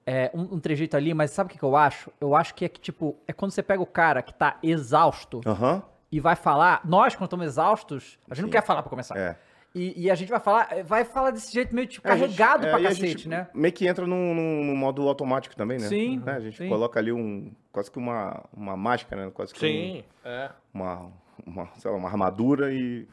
É, 0.06 0.32
um, 0.34 0.56
um 0.56 0.60
trejeito 0.60 0.96
ali, 0.98 1.14
mas 1.14 1.32
sabe 1.32 1.48
o 1.50 1.52
que, 1.52 1.58
que 1.60 1.64
eu 1.64 1.76
acho? 1.76 2.12
Eu 2.20 2.36
acho 2.36 2.54
que 2.56 2.66
é 2.66 2.70
que, 2.70 2.80
tipo, 2.80 3.16
é 3.28 3.34
quando 3.34 3.52
você 3.52 3.62
pega 3.64 3.82
o 3.82 3.86
cara 3.86 4.22
que 4.22 4.34
tá 4.34 4.58
exausto 4.64 5.42
Aham. 5.46 5.84
e 6.12 6.20
vai 6.20 6.36
falar. 6.36 6.82
Nós, 6.86 7.16
quando 7.16 7.26
estamos 7.28 7.46
exaustos, 7.46 8.18
a 8.30 8.34
gente 8.34 8.42
não 8.44 8.50
Sim. 8.50 8.54
quer 8.54 8.64
falar 8.64 8.82
pra 8.82 8.90
começar. 8.90 9.18
É. 9.18 9.38
E, 9.74 10.04
e 10.06 10.12
a 10.12 10.16
gente 10.16 10.28
vai 10.30 10.40
falar, 10.42 10.68
vai 10.84 11.06
falar 11.06 11.32
desse 11.32 11.54
jeito 11.54 11.74
meio 11.74 11.88
tipo, 11.88 12.06
É, 12.06 12.12
gente- 12.18 12.36
carregado 12.36 12.68
é, 12.68 12.70
pra 12.72 12.80
a 12.80 12.84
cacete, 12.84 13.08
gente 13.08 13.30
né? 13.30 13.48
Meio 13.54 13.74
que 13.74 13.88
entra 13.88 14.06
num, 14.06 14.34
num- 14.36 14.66
num 14.66 14.76
modo 14.76 15.08
automático 15.08 15.56
também, 15.56 15.80
né? 15.80 15.88
Sim, 15.88 16.20
Né? 16.20 16.34
A 16.34 16.40
gente 16.42 16.58
sim. 16.58 16.68
coloca 16.68 17.00
ali 17.00 17.14
um. 17.14 17.54
Quase 17.72 17.90
que 17.90 17.98
uma, 17.98 18.44
uma 18.52 18.76
máscara, 18.76 19.26
né? 19.28 19.32
Quase 19.34 19.54
que 19.54 19.60
Sim, 19.62 20.04
é. 20.26 20.50
um- 20.76 20.80
uma, 20.82 21.12
uma, 21.46 21.70
sei 21.78 21.90
lá, 21.90 21.96
uma 21.96 22.10
armadura 22.10 22.74
e, 22.74 23.08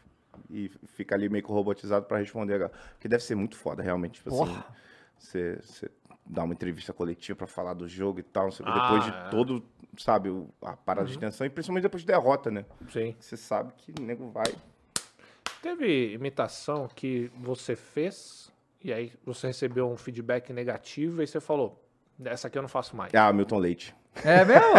e 0.51 0.68
fica 0.89 1.14
ali 1.14 1.28
meio 1.28 1.45
que 1.45 1.53
robotizado 1.53 2.07
pra 2.07 2.18
responder. 2.18 2.55
a 2.55 2.59
galera. 2.59 2.78
Porque 2.95 3.07
deve 3.07 3.22
ser 3.22 3.36
muito 3.36 3.57
foda, 3.57 3.80
realmente. 3.80 4.14
Tipo 4.14 4.30
assim, 4.30 4.39
Porra. 4.39 4.66
você, 5.16 5.59
você 5.62 5.89
dá 6.29 6.45
uma 6.45 6.53
entrevista 6.55 6.93
coletiva 6.93 7.37
pra 7.37 7.47
falar 7.47 7.74
do 7.74 7.89
jogo 7.89 8.20
e 8.20 8.22
tal, 8.22 8.45
não 8.45 8.51
sei 8.51 8.64
o 8.66 8.72
que, 8.72 8.79
Ah, 8.79 8.83
depois 8.83 9.05
de 9.05 9.11
é. 9.11 9.29
todo, 9.31 9.64
sabe, 9.97 10.29
a 10.62 10.76
parada 10.76 11.07
Uhum. 11.07 11.12
de 11.12 11.18
tensão, 11.18 11.47
e 11.47 11.51
principalmente 11.51 11.83
depois 11.85 12.03
de 12.03 12.07
derrota, 12.07 12.51
né? 12.51 12.64
Sim. 12.91 13.16
Você 13.18 13.37
sabe 13.37 13.72
que 13.76 13.93
o 13.99 14.03
nego 14.03 14.29
vai. 14.31 14.45
Teve 15.62 16.12
imitação 16.12 16.89
que 16.95 17.31
você 17.37 17.74
fez 17.74 18.53
e 18.83 18.93
aí 18.93 19.12
você 19.24 19.49
recebeu 19.49 19.91
um 19.91 19.97
feedback 19.97 20.53
negativo 20.53 21.22
e 21.22 21.26
você 21.26 21.41
falou, 21.41 21.83
essa 22.24 22.47
aqui 22.47 22.57
eu 22.59 22.62
não 22.62 22.68
faço 22.68 22.95
mais. 22.97 23.12
Ah, 23.14 23.33
Milton 23.33 23.59
Leite. 23.59 23.95
É 24.25 24.45
mesmo? 24.45 24.75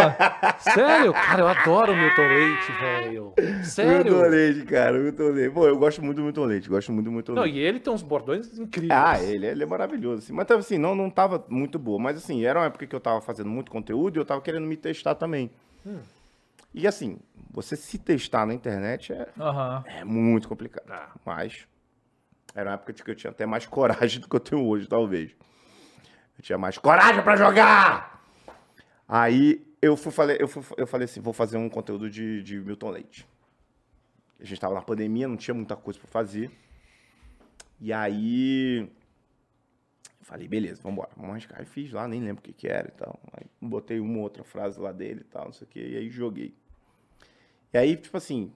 Sério? 0.58 1.12
Cara, 1.12 1.40
eu 1.40 1.48
adoro 1.48 1.92
o 1.92 1.96
Milton 1.96 2.22
Leite, 2.28 2.72
velho. 2.72 3.34
Sério? 3.64 4.12
Milton 4.14 4.28
Leite, 4.28 4.62
cara, 4.64 4.98
Milton 4.98 5.28
Leite. 5.30 5.54
Pô, 5.54 5.66
eu 5.66 5.78
gosto 5.78 6.02
muito 6.02 6.16
do 6.18 6.22
Milton 6.24 6.44
Leite, 6.44 6.68
gosto 6.68 6.92
muito 6.92 7.04
do 7.06 7.12
Milton 7.12 7.32
Não, 7.34 7.42
Leite. 7.42 7.58
e 7.58 7.60
ele 7.60 7.80
tem 7.80 7.92
uns 7.92 8.02
bordões 8.02 8.58
incríveis. 8.58 8.90
Ah, 8.92 9.20
ele, 9.22 9.46
ele 9.46 9.62
é 9.62 9.66
maravilhoso, 9.66 10.22
assim. 10.24 10.32
Mas, 10.32 10.50
assim, 10.50 10.78
não, 10.78 10.94
não 10.94 11.08
tava 11.10 11.44
muito 11.48 11.78
boa. 11.78 11.98
Mas, 11.98 12.18
assim, 12.18 12.44
era 12.44 12.60
uma 12.60 12.66
época 12.66 12.86
que 12.86 12.94
eu 12.94 13.00
tava 13.00 13.20
fazendo 13.20 13.48
muito 13.48 13.70
conteúdo 13.70 14.16
e 14.16 14.20
eu 14.20 14.24
tava 14.24 14.40
querendo 14.40 14.66
me 14.66 14.76
testar 14.76 15.14
também. 15.14 15.50
E, 16.74 16.86
assim, 16.86 17.18
você 17.50 17.76
se 17.76 17.98
testar 17.98 18.46
na 18.46 18.54
internet 18.54 19.12
é, 19.12 19.28
Aham. 19.40 19.82
é 19.86 20.04
muito 20.04 20.48
complicado. 20.48 20.84
Ah. 20.90 21.08
Mas 21.24 21.66
era 22.54 22.70
uma 22.70 22.74
época 22.74 22.92
que 22.92 23.10
eu 23.10 23.14
tinha 23.14 23.30
até 23.30 23.46
mais 23.46 23.64
coragem 23.66 24.20
do 24.20 24.28
que 24.28 24.36
eu 24.36 24.40
tenho 24.40 24.64
hoje, 24.66 24.86
talvez. 24.86 25.30
Eu 26.38 26.42
tinha 26.44 26.58
mais 26.58 26.76
coragem 26.78 27.22
pra 27.22 27.36
jogar! 27.36 28.19
Aí 29.12 29.66
eu 29.82 29.96
fui, 29.96 30.12
falei, 30.12 30.36
eu, 30.38 30.46
fui, 30.46 30.62
eu 30.76 30.86
falei 30.86 31.06
assim, 31.06 31.20
vou 31.20 31.32
fazer 31.32 31.56
um 31.56 31.68
conteúdo 31.68 32.08
de, 32.08 32.44
de 32.44 32.60
Milton 32.60 32.90
Leite. 32.90 33.26
A 34.38 34.44
gente 34.44 34.60
tava 34.60 34.72
na 34.72 34.82
pandemia, 34.82 35.26
não 35.26 35.36
tinha 35.36 35.52
muita 35.52 35.74
coisa 35.74 35.98
pra 35.98 36.06
fazer. 36.06 36.48
E 37.80 37.92
aí 37.92 38.88
falei, 40.20 40.46
beleza, 40.46 40.80
vambora, 40.80 41.10
vamos 41.16 41.32
arriscar. 41.32 41.58
Aí 41.58 41.66
fiz 41.66 41.90
lá, 41.90 42.06
nem 42.06 42.20
lembro 42.22 42.38
o 42.38 42.42
que 42.44 42.52
que 42.52 42.68
era 42.68 42.86
e 42.86 42.92
tal. 42.92 43.18
Aí 43.32 43.44
botei 43.60 43.98
uma 43.98 44.18
ou 44.18 44.22
outra 44.22 44.44
frase 44.44 44.78
lá 44.78 44.92
dele 44.92 45.22
e 45.22 45.24
tal, 45.24 45.46
não 45.46 45.52
sei 45.52 45.66
o 45.66 45.68
que, 45.68 45.80
e 45.80 45.96
aí 45.96 46.08
joguei. 46.08 46.54
E 47.72 47.78
aí, 47.78 47.96
tipo 47.96 48.16
assim, 48.16 48.52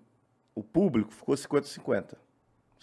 o 0.55 0.63
público 0.63 1.13
ficou 1.13 1.35
50-50. 1.35 2.15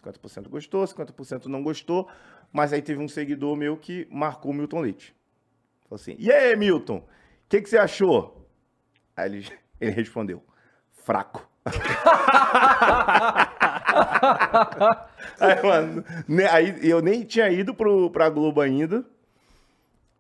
50% 0.04 0.50
gostou, 0.50 0.84
50% 0.84 1.46
não 1.46 1.64
gostou, 1.64 2.10
mas 2.52 2.74
aí 2.74 2.82
teve 2.82 3.02
um 3.02 3.08
seguidor 3.08 3.56
meu 3.56 3.78
que 3.78 4.06
marcou 4.12 4.52
o 4.52 4.54
Milton 4.54 4.82
Leite. 4.82 5.16
Falou 5.88 5.96
assim, 5.96 6.18
e 6.20 6.30
aí, 6.30 6.54
Milton, 6.58 7.02
que, 7.52 7.62
que 7.62 7.70
você 7.70 7.78
achou? 7.78 8.50
Aí 9.16 9.30
ele, 9.30 9.46
ele 9.80 9.92
respondeu, 9.92 10.42
fraco. 10.94 11.48
aí, 15.40 15.62
mano, 15.62 16.04
né, 16.28 16.48
aí 16.50 16.80
eu 16.82 17.02
nem 17.02 17.24
tinha 17.24 17.50
ido 17.52 17.76
pro, 17.76 18.10
pra 18.10 18.30
Globo 18.30 18.62
ainda. 18.62 19.06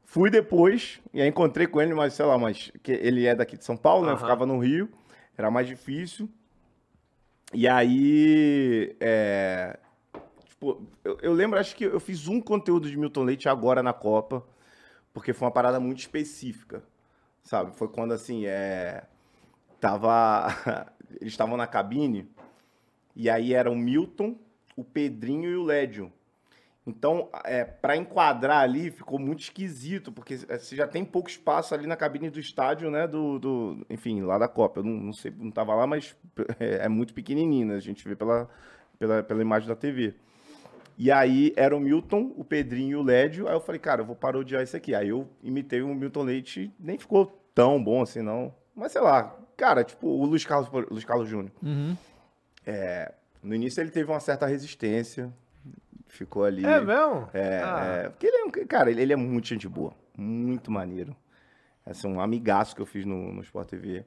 Fui 0.04 0.30
depois, 0.30 1.00
e 1.14 1.22
aí 1.22 1.30
encontrei 1.30 1.66
com 1.66 1.82
ele, 1.82 1.94
mas 1.94 2.14
sei 2.14 2.26
lá, 2.26 2.38
mas 2.38 2.70
que 2.84 2.92
ele 2.92 3.26
é 3.26 3.34
daqui 3.34 3.56
de 3.58 3.64
São 3.64 3.78
Paulo, 3.78 4.06
né? 4.06 4.12
Eu 4.12 4.18
ficava 4.18 4.46
no 4.46 4.60
Rio, 4.60 4.90
era 5.38 5.50
mais 5.50 5.66
difícil. 5.66 6.30
E 7.54 7.66
aí, 7.66 8.94
é, 9.00 9.80
tipo, 10.46 10.86
eu, 11.04 11.18
eu 11.22 11.32
lembro, 11.34 11.58
acho 11.58 11.74
que 11.78 11.86
eu 11.86 12.00
fiz 12.00 12.28
um 12.28 12.42
conteúdo 12.42 12.90
de 12.90 12.98
Milton 12.98 13.24
Leite 13.24 13.48
agora 13.48 13.82
na 13.82 13.94
Copa, 13.94 14.46
porque 15.14 15.32
foi 15.32 15.46
uma 15.46 15.54
parada 15.54 15.80
muito 15.80 16.00
específica, 16.00 16.84
sabe? 17.44 17.76
Foi 17.78 17.88
quando, 17.88 18.14
assim, 18.14 18.46
é, 18.46 19.04
tava, 19.80 20.48
eles 21.22 21.34
estavam 21.34 21.58
na 21.58 21.68
cabine, 21.68 22.30
e 23.16 23.30
aí 23.30 23.54
era 23.54 23.70
o 23.70 23.76
Milton, 23.76 24.36
o 24.76 24.84
Pedrinho 24.84 25.50
e 25.50 25.56
o 25.56 25.64
Lédio. 25.64 26.12
Então, 26.86 27.30
é, 27.46 27.64
para 27.64 27.96
enquadrar 27.96 28.64
ali, 28.64 28.90
ficou 28.90 29.20
muito 29.20 29.42
esquisito, 29.42 30.12
porque 30.12 30.36
é, 30.50 30.58
você 30.58 30.76
já 30.76 30.88
tem 30.88 31.06
pouco 31.06 31.30
espaço 31.30 31.76
ali 31.76 31.86
na 31.88 31.96
cabine 31.96 32.30
do 32.30 32.40
estádio, 32.40 32.90
né? 32.90 33.08
Do, 33.08 33.38
do- 33.40 33.86
enfim, 33.90 34.22
lá 34.24 34.38
da 34.40 34.48
Copa. 34.48 34.80
Eu 34.80 34.84
não, 34.84 34.94
não 34.94 35.14
sei, 35.14 35.32
não 35.38 35.52
tava 35.52 35.76
lá, 35.76 35.86
mas 35.86 36.16
é, 36.60 36.86
é 36.86 36.90
muito 36.90 37.14
pequenininho, 37.14 37.68
né? 37.68 37.76
A 37.76 37.80
gente 37.80 38.08
vê 38.08 38.16
pela, 38.16 38.50
pela, 38.98 39.22
pela 39.24 39.42
imagem 39.42 39.68
da 39.70 39.76
TV. 39.76 40.16
E 41.04 41.12
aí 41.12 41.52
era 41.56 41.76
o 41.76 41.80
Milton, 41.80 42.32
o 42.38 42.44
Pedrinho 42.44 42.92
e 42.92 42.96
o 42.96 43.02
Lédio. 43.02 43.48
Aí 43.48 43.56
eu 43.56 43.60
falei, 43.60 43.80
cara, 43.80 44.02
eu 44.02 44.06
vou 44.06 44.16
parodiar 44.16 44.62
isso 44.62 44.78
aqui. 44.78 44.94
Aí 44.94 45.10
eu 45.10 45.28
imitei 45.42 45.82
o 45.82 45.88
Milton 45.96 46.22
Leite, 46.22 46.72
nem 46.80 46.96
ficou 46.96 47.26
tão 47.56 47.84
bom 47.84 48.04
assim, 48.04 48.22
não. 48.22 48.54
Mas 48.76 48.92
sei 48.92 49.02
lá, 49.02 49.36
cara, 49.58 49.84
tipo 49.84 50.06
o 50.08 50.24
Luiz 50.26 50.46
Carlos, 50.46 50.70
Luiz 50.92 51.04
Carlos 51.04 51.28
Júnior. 51.28 51.52
Uhum. 51.64 51.98
No 53.42 53.56
início 53.56 53.82
ele 53.82 53.90
teve 53.90 54.12
uma 54.12 54.20
certa 54.20 54.46
resistência, 54.46 55.34
ficou 56.08 56.44
ali. 56.44 56.64
É 56.64 56.80
mesmo? 56.80 57.28
É, 57.34 57.62
Ah. 57.64 57.86
é, 58.06 58.10
porque 58.10 58.28
ele 58.28 58.38
é 58.38 58.46
um, 58.46 58.52
cara, 58.68 58.92
ele, 58.92 59.02
ele 59.02 59.14
é 59.14 59.16
muito 59.16 59.48
gente 59.48 59.68
boa, 59.68 59.96
muito 60.16 60.70
maneiro. 60.70 61.16
É 61.84 62.08
um 62.08 62.22
amigaço 62.22 62.76
que 62.76 62.82
eu 62.82 62.86
fiz 62.86 63.06
no, 63.06 63.34
no 63.34 63.42
Sport 63.42 63.68
TV. 63.70 64.06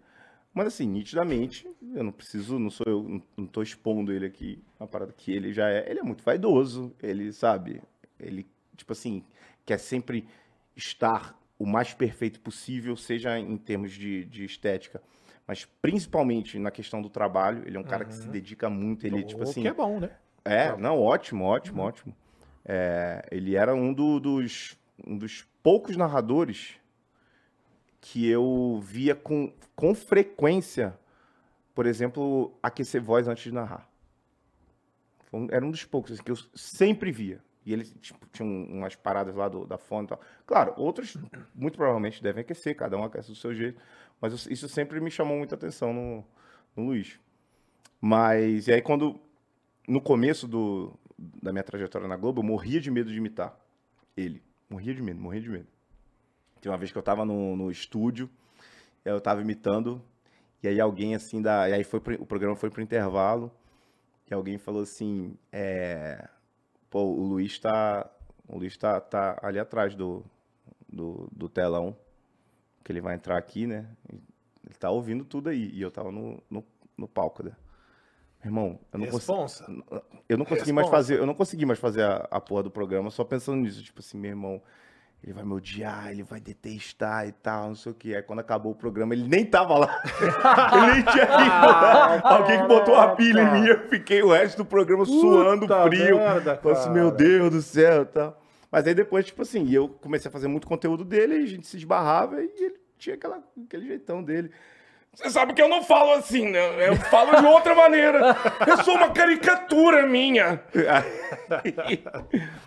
Mas 0.55 0.69
assim, 0.69 0.87
nitidamente, 0.87 1.69
eu 1.95 2.05
não 2.05 2.13
preciso, 2.13 2.59
não 2.61 2.71
sou 2.71 2.87
eu, 2.87 3.23
não, 3.37 3.47
tô 3.47 3.61
expondo 3.61 4.13
ele 4.13 4.25
aqui, 4.25 4.63
uma 4.79 4.87
parada 4.87 5.13
que 5.13 5.33
ele 5.33 5.53
já 5.53 5.69
é. 5.69 5.91
Ele 5.91 5.99
é 5.99 6.03
muito 6.03 6.23
vaidoso, 6.23 6.95
ele 7.03 7.33
sabe, 7.33 7.83
ele, 8.21 8.47
tipo 8.77 8.93
assim, 8.93 9.25
quer 9.67 9.79
sempre 9.79 10.27
estar 10.77 11.37
o 11.59 11.67
mais 11.67 11.93
perfeito 11.93 12.41
possível, 12.41 12.97
seja 12.97 13.37
em 13.39 13.57
termos 13.57 13.93
de, 13.93 14.25
de 14.27 14.45
estética, 14.45 15.03
mas 15.47 15.65
principalmente 15.83 16.59
na 16.59 16.71
questão 16.71 17.03
do 17.03 17.11
trabalho. 17.11 17.65
Ele 17.67 17.77
é 17.77 17.81
um 17.81 17.85
cara 17.85 18.05
que 18.05 18.15
se 18.15 18.29
dedica 18.29 18.71
muito, 18.71 19.07
ele, 19.07 19.25
tipo 19.25 19.41
O 19.41 19.43
assim. 19.43 19.63
que 19.63 19.69
é 19.69 19.75
bom, 19.75 19.99
né? 19.99 20.11
É, 20.45 20.77
não, 20.77 21.01
ótimo, 21.01 21.45
ótimo, 21.45 21.83
ótimo. 21.83 22.15
É, 22.65 23.27
ele 23.31 23.57
era 23.57 23.75
um, 23.75 23.93
do- 23.93 24.21
dos, 24.21 24.77
um 25.07 25.19
dos 25.19 25.43
poucos 25.63 25.97
narradores 25.97 26.75
que 28.07 28.29
eu 28.29 28.79
via 28.83 29.15
com, 29.15 29.51
com 29.75 29.95
frequência, 29.95 30.95
por 31.75 31.87
exemplo, 31.87 32.53
aquecer 32.63 33.01
voz 33.03 33.27
antes 33.27 33.45
de 33.45 33.53
narrar. 33.53 33.89
Era 35.51 35.65
um 35.65 35.71
dos 35.71 35.85
poucos 35.85 36.13
assim, 36.13 36.23
que 36.23 36.31
eu 36.31 36.37
sempre 36.55 37.11
via. 37.11 37.43
E 37.65 37.73
ele 37.73 37.83
tipo, 37.85 38.27
tinha 38.31 38.47
um- 38.47 38.67
umas 38.79 38.95
paradas 38.95 39.35
lá 39.35 39.49
do- 39.49 39.67
da 39.67 39.79
fone 39.79 40.05
e 40.05 40.09
tal. 40.11 40.21
Claro, 40.47 40.75
outros 40.77 41.17
muito 41.55 41.77
provavelmente 41.79 42.23
devem 42.23 42.43
aquecer, 42.43 42.77
cada 42.77 42.95
um 42.99 43.05
aquece 43.05 43.31
do 43.31 43.35
seu 43.35 43.55
jeito. 43.55 43.81
Mas 44.21 44.47
isso 44.47 44.69
sempre 44.69 45.01
me 45.01 45.11
chamou 45.11 45.39
muita 45.39 45.55
atenção 45.55 45.95
no, 45.95 46.23
no 46.77 46.85
Luiz. 46.85 47.19
Mas, 48.01 48.69
e 48.69 48.73
aí 48.75 48.83
quando 48.83 49.19
no 49.89 50.01
começo 50.01 50.47
do, 50.47 50.93
da 51.19 51.53
minha 51.53 51.65
trajetória 51.65 52.07
na 52.07 52.17
Globo, 52.17 52.41
eu 52.43 52.45
morria 52.47 52.81
de 52.81 52.91
medo 52.91 53.11
de 53.11 53.17
imitar 53.19 53.59
ele. 54.17 54.43
Morria 54.69 54.95
de 54.95 55.03
medo, 55.03 55.21
morria 55.21 55.41
de 55.41 55.49
medo. 55.49 55.69
Tem 56.65 56.73
uma 56.73 56.79
vez 56.79 56.91
que 56.91 56.97
eu 56.97 57.03
tava 57.03 57.27
no, 57.27 57.55
no 57.55 57.71
estúdio, 57.71 58.31
eu 59.05 59.21
tava 59.21 59.43
imitando, 59.43 60.01
e 60.63 60.69
aí 60.69 60.81
alguém 60.81 61.15
assim 61.15 61.43
da. 61.43 61.69
E 61.69 61.75
aí 61.75 61.85
foi 61.85 62.01
pro- 62.01 62.15
o 62.23 62.25
programa 62.25 62.57
foi 62.57 62.71
pro 62.71 62.81
intervalo, 62.81 63.53
e 64.31 64.33
alguém 64.33 64.57
falou 64.57 64.81
assim: 64.81 65.37
é, 65.53 66.27
pô, 66.89 67.03
o 67.03 67.23
Luiz 67.23 67.59
tá. 67.59 68.11
O 68.49 68.57
Luiz 68.57 68.79
tá, 68.79 68.99
tá 68.99 69.39
ali 69.43 69.59
atrás 69.59 69.95
do, 69.95 70.25
do, 70.89 71.29
do 71.31 71.51
telão, 71.51 71.95
que 72.83 72.91
ele 72.91 73.03
vai 73.03 73.15
entrar 73.15 73.37
aqui, 73.37 73.67
né? 73.67 73.87
Ele 74.11 74.75
tá 74.79 74.89
ouvindo 74.89 75.23
tudo 75.23 75.51
aí. 75.51 75.69
E 75.71 75.83
eu 75.83 75.91
tava 75.91 76.11
no, 76.11 76.43
no, 76.49 76.65
no 76.97 77.07
palco, 77.07 77.43
né? 77.43 77.53
Meu 78.43 78.49
irmão, 78.49 78.81
eu 78.91 78.99
não. 79.01 79.07
Responsa. 79.07 79.67
Eu 80.27 80.39
não 80.39 80.47
consegui 80.47 80.73
mais 80.73 80.87
Responsa. 80.87 80.91
fazer, 80.91 81.19
eu 81.19 81.27
não 81.27 81.35
consegui 81.35 81.67
mais 81.67 81.79
fazer 81.79 82.05
a, 82.05 82.27
a 82.31 82.41
porra 82.41 82.63
do 82.63 82.71
programa 82.71 83.11
só 83.11 83.23
pensando 83.23 83.61
nisso, 83.61 83.83
tipo 83.83 84.01
assim, 84.01 84.17
meu 84.17 84.31
irmão, 84.31 84.63
ele 85.25 85.33
vai 85.33 85.43
me 85.43 85.55
odiar, 85.55 86.11
ele 86.11 86.23
vai 86.23 86.39
detestar 86.39 87.27
e 87.27 87.33
tal, 87.33 87.69
não 87.69 87.75
sei 87.75 87.93
o 87.93 87.95
que. 87.95 88.15
Aí 88.15 88.23
quando 88.23 88.41
acabou 88.41 88.73
o 88.73 88.75
programa, 88.75 89.15
ele 89.15 89.27
nem 89.27 89.43
tava 89.43 89.79
lá. 89.79 90.03
ele 90.77 90.93
nem 90.93 91.03
tinha 91.03 91.25
ido. 91.25 92.27
Alguém 92.27 92.61
que 92.61 92.69
botou 92.69 92.95
uma 92.95 93.17
pilha 93.17 93.41
em 93.41 93.53
mim, 93.53 93.67
eu 93.67 93.89
fiquei 93.89 94.23
o 94.23 94.33
resto 94.33 94.59
do 94.59 94.65
programa 94.67 95.07
suando 95.07 95.63
Puta 95.63 95.83
frio. 95.85 96.19
merda, 96.19 96.59
Falei 96.59 96.77
assim, 96.77 96.91
meu 96.91 97.11
Deus 97.11 97.51
do 97.51 97.63
céu 97.63 98.03
e 98.03 98.07
tal. 98.07 98.39
Mas 98.71 98.87
aí 98.87 98.95
depois, 98.95 99.25
tipo 99.25 99.41
assim, 99.41 99.71
eu 99.73 99.89
comecei 99.89 100.29
a 100.29 100.33
fazer 100.33 100.47
muito 100.47 100.67
conteúdo 100.67 101.05
dele, 101.07 101.37
a 101.37 101.47
gente 101.47 101.67
se 101.67 101.79
esbarrava 101.79 102.43
e 102.43 102.51
ele 102.59 102.79
tinha 102.99 103.17
aquela, 103.17 103.43
aquele 103.65 103.87
jeitão 103.87 104.23
dele. 104.23 104.51
Você 105.15 105.31
sabe 105.31 105.55
que 105.55 105.63
eu 105.63 105.69
não 105.69 105.83
falo 105.83 106.13
assim, 106.15 106.51
né? 106.51 106.89
Eu 106.89 106.97
falo 106.97 107.41
de 107.41 107.47
outra 107.47 107.75
maneira. 107.75 108.37
Eu 108.67 108.77
sou 108.85 108.95
uma 108.97 109.11
caricatura 109.11 110.07
minha. 110.07 110.61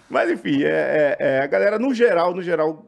Mas 0.10 0.32
enfim, 0.32 0.64
é, 0.64 0.70
é- 0.70 1.18
é, 1.20 1.40
a 1.42 1.48
galera 1.48 1.78
no 1.78 1.94
geral, 1.94 2.34
no 2.34 2.42
geral, 2.42 2.86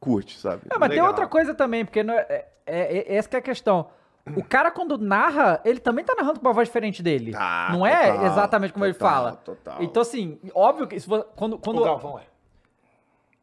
curte, 0.00 0.38
sabe? 0.38 0.62
É, 0.70 0.78
mas 0.78 0.88
tem 0.88 0.98
Legal. 0.98 1.08
outra 1.08 1.26
coisa 1.26 1.54
também, 1.54 1.84
porque 1.84 2.02
não 2.02 2.14
é, 2.14 2.26
é- 2.28 2.46
é- 2.66 3.16
essa 3.16 3.28
que 3.28 3.36
é 3.36 3.38
a 3.38 3.42
questão. 3.42 3.88
O 4.36 4.42
cara, 4.42 4.70
quando 4.72 4.98
narra, 4.98 5.60
ele 5.64 5.78
também 5.78 6.04
tá 6.04 6.14
narrando 6.16 6.40
com 6.40 6.46
uma 6.46 6.52
voz 6.52 6.66
diferente 6.68 7.00
dele. 7.02 7.30
Tá, 7.32 7.68
não 7.72 7.86
é 7.86 8.10
total, 8.12 8.26
exatamente 8.26 8.72
como 8.72 8.84
ele 8.84 8.94
total, 8.94 9.14
fala. 9.14 9.32
total. 9.36 9.76
Então, 9.82 10.02
assim, 10.02 10.38
óbvio 10.54 10.86
que 10.88 10.98
vo- 11.00 11.24
quando, 11.36 11.58
quando 11.58 11.80
O 11.80 11.84
Galvão 11.84 12.18
é. 12.18 12.22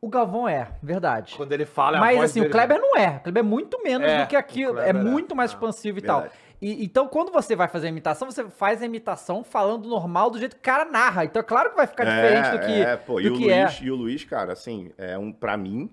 O 0.06 0.10
Galvão 0.10 0.48
é, 0.48 0.68
verdade. 0.82 1.34
Quando 1.38 1.52
ele 1.54 1.66
fala, 1.66 1.98
é 1.98 2.00
a 2.00 2.02
Mas 2.02 2.18
voz 2.18 2.32
assim, 2.32 2.40
o 2.40 2.44
dele. 2.44 2.54
Kleber 2.54 2.80
não 2.80 2.98
é. 2.98 3.18
O 3.18 3.20
Kleber 3.22 3.40
é 3.44 3.46
muito 3.48 3.82
menos 3.84 4.08
É, 4.08 4.22
do 4.24 4.28
que 4.28 4.36
aquilo. 4.36 4.74
o 4.74 4.80
É 4.80 4.90
é. 4.90 4.94
muito 4.94 5.36
mais 5.36 5.52
Ah, 5.52 5.54
expansivo 5.54 5.98
e 5.98 6.02
verdade. 6.02 6.30
tal. 6.30 6.38
E, 6.62 6.84
então, 6.86 7.08
quando 7.08 7.32
você 7.32 7.56
vai 7.56 7.68
fazer 7.68 7.88
a 7.88 7.90
imitação, 7.90 8.30
você 8.32 8.46
faz 8.50 8.82
a 8.82 8.86
imitação 8.86 9.44
falando 9.44 9.88
normal 9.90 10.30
do 10.30 10.40
jeito 10.40 10.56
que 10.56 10.60
o 10.62 10.64
cara 10.64 10.86
narra. 10.86 11.26
Então, 11.26 11.40
é 11.42 11.44
claro 11.44 11.70
que 11.72 11.76
vai 11.76 11.88
ficar 11.88 12.06
diferente 12.06 12.52
do 12.52 12.60
que, 12.66 12.82
é, 12.82 12.96
pô, 12.98 13.20
e, 13.20 13.24
do 13.30 13.34
o 13.34 13.38
que 13.38 13.44
Luiz, 13.46 13.82
é. 13.82 13.84
e 13.84 13.92
o 13.92 13.96
Luiz, 13.96 14.24
cara, 14.24 14.54
assim, 14.54 14.92
é 14.98 15.18
um, 15.18 15.32
pra 15.32 15.58
mim, 15.58 15.90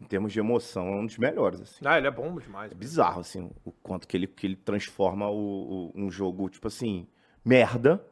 em 0.00 0.04
termos 0.04 0.32
de 0.32 0.40
emoção, 0.40 0.86
é 0.88 0.96
um 0.96 1.06
dos 1.06 1.16
melhores, 1.18 1.60
assim. 1.60 1.84
Ah, 1.84 1.96
ele 1.98 2.06
é 2.08 2.10
bom 2.10 2.34
demais. 2.38 2.72
É 2.72 2.74
bizarro, 2.74 3.20
assim, 3.20 3.50
o 3.64 3.70
quanto 3.70 4.08
que 4.08 4.16
ele, 4.16 4.26
que 4.26 4.46
ele 4.46 4.56
transforma 4.56 5.28
o, 5.28 5.34
o- 5.36 5.92
um 5.94 6.10
jogo, 6.10 6.48
tipo 6.48 6.66
assim, 6.66 7.06
merda, 7.44 8.02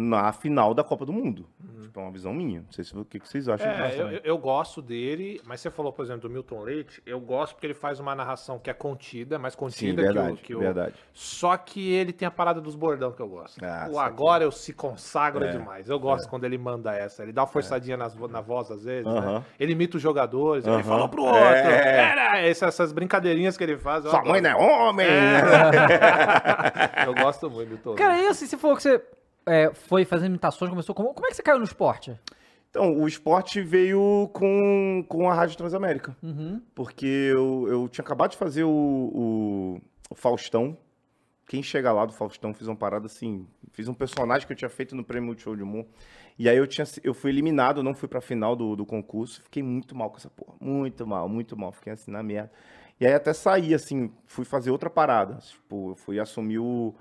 na 0.00 0.32
final 0.32 0.72
da 0.74 0.84
Copa 0.84 1.04
do 1.04 1.12
Mundo. 1.12 1.44
Tipo, 1.82 1.98
é 1.98 2.02
uma 2.04 2.12
visão 2.12 2.32
minha. 2.32 2.60
Não 2.60 2.70
sei 2.70 2.84
se, 2.84 2.96
o 2.96 3.04
que, 3.04 3.18
vocês 3.18 3.48
acham 3.48 3.66
É, 3.66 3.88
disso 3.88 4.02
eu, 4.02 4.20
eu- 4.22 4.38
gosto 4.38 4.80
dele, 4.80 5.40
mas 5.44 5.60
você 5.60 5.70
falou, 5.70 5.92
por 5.92 6.04
exemplo, 6.04 6.28
do 6.28 6.30
Milton 6.30 6.62
Leite, 6.62 7.02
eu 7.04 7.18
gosto 7.18 7.54
porque 7.54 7.66
ele 7.66 7.74
faz 7.74 7.98
uma 7.98 8.14
narração 8.14 8.58
que 8.58 8.70
é 8.70 8.72
contida, 8.72 9.38
mais 9.38 9.54
Sim, 9.54 9.58
contida 9.58 10.02
verdade, 10.02 10.36
que 10.36 10.42
o... 10.42 10.46
Que 10.46 10.54
o 10.54 10.60
verdade. 10.60 10.94
Só 11.12 11.56
que 11.56 11.90
ele 11.90 12.12
tem 12.12 12.28
a 12.28 12.30
parada 12.30 12.60
dos 12.60 12.76
bordão 12.76 13.10
que 13.10 13.20
eu 13.20 13.28
gosto. 13.28 13.62
Ah, 13.64 13.88
o 13.90 13.98
agora 13.98 14.44
eu 14.44 14.52
se 14.52 14.72
consagra 14.72 15.46
É, 15.48 15.52
demais. 15.52 15.88
Eu 15.88 15.98
gosto 15.98 16.28
quando 16.28 16.44
ele 16.44 16.56
manda 16.58 16.94
essa. 16.94 17.24
Ele 17.24 17.32
dá 17.32 17.42
uma 17.42 17.48
forçadinha 17.48 17.96
nas 17.96 18.14
na 18.14 18.40
voz 18.40 18.70
às 18.70 18.84
vezes, 18.84 19.12
né? 19.12 19.42
Ele 19.58 19.72
imita 19.72 19.96
os 19.96 20.02
jogadores, 20.02 20.64
ele 20.66 20.82
falou 20.84 21.08
pro 21.08 21.24
outro. 21.24 21.38
É. 21.38 22.10
Era, 22.10 22.38
essas, 22.38 22.68
essas 22.68 22.92
brincadeirinhas 22.92 23.56
que 23.56 23.64
ele 23.64 23.76
faz. 23.76 24.02
Sua 24.04 24.12
adoro. 24.12 24.28
mãe 24.28 24.40
não 24.40 24.50
é 24.50 24.56
homem! 24.56 25.06
Eu 27.06 27.14
gosto 27.14 27.50
muito 27.50 27.66
do 27.68 27.70
Milton 27.74 27.94
Cara, 27.94 28.12
Leite. 28.14 28.26
e 28.26 28.28
assim, 28.28 28.46
você 28.46 28.56
falou 28.56 28.76
que 28.76 28.82
você 28.82 29.02
é, 29.48 29.72
foi 29.74 30.04
fazendo 30.04 30.30
imitações, 30.30 30.70
começou 30.70 30.94
como. 30.94 31.14
Como 31.14 31.26
é 31.26 31.30
que 31.30 31.36
você 31.36 31.42
caiu 31.42 31.58
no 31.58 31.64
esporte? 31.64 32.18
Então, 32.70 32.98
o 32.98 33.08
esporte 33.08 33.62
veio 33.62 34.30
com, 34.32 35.04
com 35.08 35.30
a 35.30 35.34
Rádio 35.34 35.56
Transamérica. 35.56 36.16
Uhum. 36.22 36.60
Porque 36.74 37.06
eu, 37.06 37.66
eu 37.68 37.88
tinha 37.88 38.04
acabado 38.04 38.32
de 38.32 38.36
fazer 38.36 38.64
o, 38.64 38.70
o, 38.70 39.80
o 40.10 40.14
Faustão. 40.14 40.76
Quem 41.46 41.62
chega 41.62 41.90
lá 41.90 42.04
do 42.04 42.12
Faustão, 42.12 42.52
fiz 42.52 42.68
uma 42.68 42.76
parada 42.76 43.06
assim. 43.06 43.46
Fiz 43.72 43.88
um 43.88 43.94
personagem 43.94 44.46
que 44.46 44.52
eu 44.52 44.56
tinha 44.56 44.68
feito 44.68 44.94
no 44.94 45.02
Prêmio 45.02 45.28
Multishow 45.28 45.56
de 45.56 45.62
Humor. 45.62 45.86
E 46.38 46.48
aí 46.48 46.56
eu, 46.56 46.66
tinha, 46.66 46.86
eu 47.02 47.14
fui 47.14 47.30
eliminado, 47.30 47.82
não 47.82 47.94
fui 47.94 48.06
pra 48.06 48.20
final 48.20 48.54
do, 48.54 48.76
do 48.76 48.84
concurso. 48.84 49.42
Fiquei 49.42 49.62
muito 49.62 49.96
mal 49.96 50.10
com 50.10 50.18
essa 50.18 50.28
porra. 50.28 50.54
Muito 50.60 51.06
mal, 51.06 51.28
muito 51.28 51.56
mal. 51.56 51.72
Fiquei 51.72 51.94
assim 51.94 52.10
na 52.10 52.22
merda. 52.22 52.52
E 53.00 53.06
aí 53.06 53.14
até 53.14 53.32
saí, 53.32 53.72
assim, 53.72 54.12
fui 54.26 54.44
fazer 54.44 54.70
outra 54.70 54.90
parada. 54.90 55.36
Tipo, 55.36 55.92
eu 55.92 55.94
fui 55.96 56.20
assumir 56.20 56.58
o, 56.58 56.94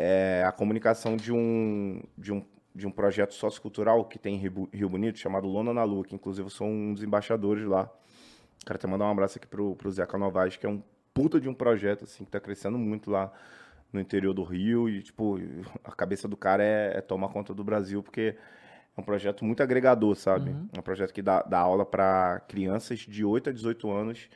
é, 0.00 0.44
a 0.46 0.52
comunicação 0.52 1.16
de 1.16 1.32
um, 1.32 2.00
de 2.16 2.32
um, 2.32 2.44
de 2.72 2.86
um 2.86 2.90
projeto 2.90 3.34
sociocultural 3.34 4.04
que 4.04 4.16
tem 4.16 4.36
em 4.36 4.38
Rio, 4.38 4.68
Rio 4.72 4.88
Bonito, 4.88 5.18
chamado 5.18 5.48
Lona 5.48 5.74
na 5.74 5.82
Lua, 5.82 6.04
que 6.04 6.14
inclusive 6.14 6.46
eu 6.46 6.50
sou 6.50 6.68
um 6.68 6.94
dos 6.94 7.02
embaixadores 7.02 7.64
lá. 7.64 7.90
Quero 8.64 8.76
até 8.76 8.86
mandar 8.86 9.06
um 9.06 9.10
abraço 9.10 9.38
aqui 9.38 9.48
pro, 9.48 9.74
pro 9.74 9.90
Zeca 9.90 10.16
Novaes, 10.16 10.56
que 10.56 10.64
é 10.64 10.68
um 10.68 10.80
puta 11.12 11.40
de 11.40 11.48
um 11.48 11.54
projeto, 11.54 12.04
assim, 12.04 12.24
que 12.24 12.30
tá 12.30 12.38
crescendo 12.38 12.78
muito 12.78 13.10
lá 13.10 13.32
no 13.92 14.00
interior 14.00 14.32
do 14.32 14.44
Rio. 14.44 14.88
E, 14.88 15.02
tipo, 15.02 15.36
a 15.82 15.90
cabeça 15.90 16.28
do 16.28 16.36
cara 16.36 16.62
é, 16.62 16.98
é 16.98 17.00
tomar 17.00 17.30
conta 17.30 17.52
do 17.52 17.64
Brasil, 17.64 18.00
porque 18.00 18.36
é 18.96 19.00
um 19.00 19.04
projeto 19.04 19.44
muito 19.44 19.64
agregador, 19.64 20.14
sabe? 20.14 20.54
É 20.72 20.78
um 20.78 20.82
projeto 20.82 21.12
que 21.12 21.22
dá, 21.22 21.42
dá 21.42 21.58
aula 21.58 21.84
para 21.84 22.40
crianças 22.46 23.00
de 23.00 23.24
8 23.24 23.50
a 23.50 23.52
18 23.52 23.90
anos 23.90 24.28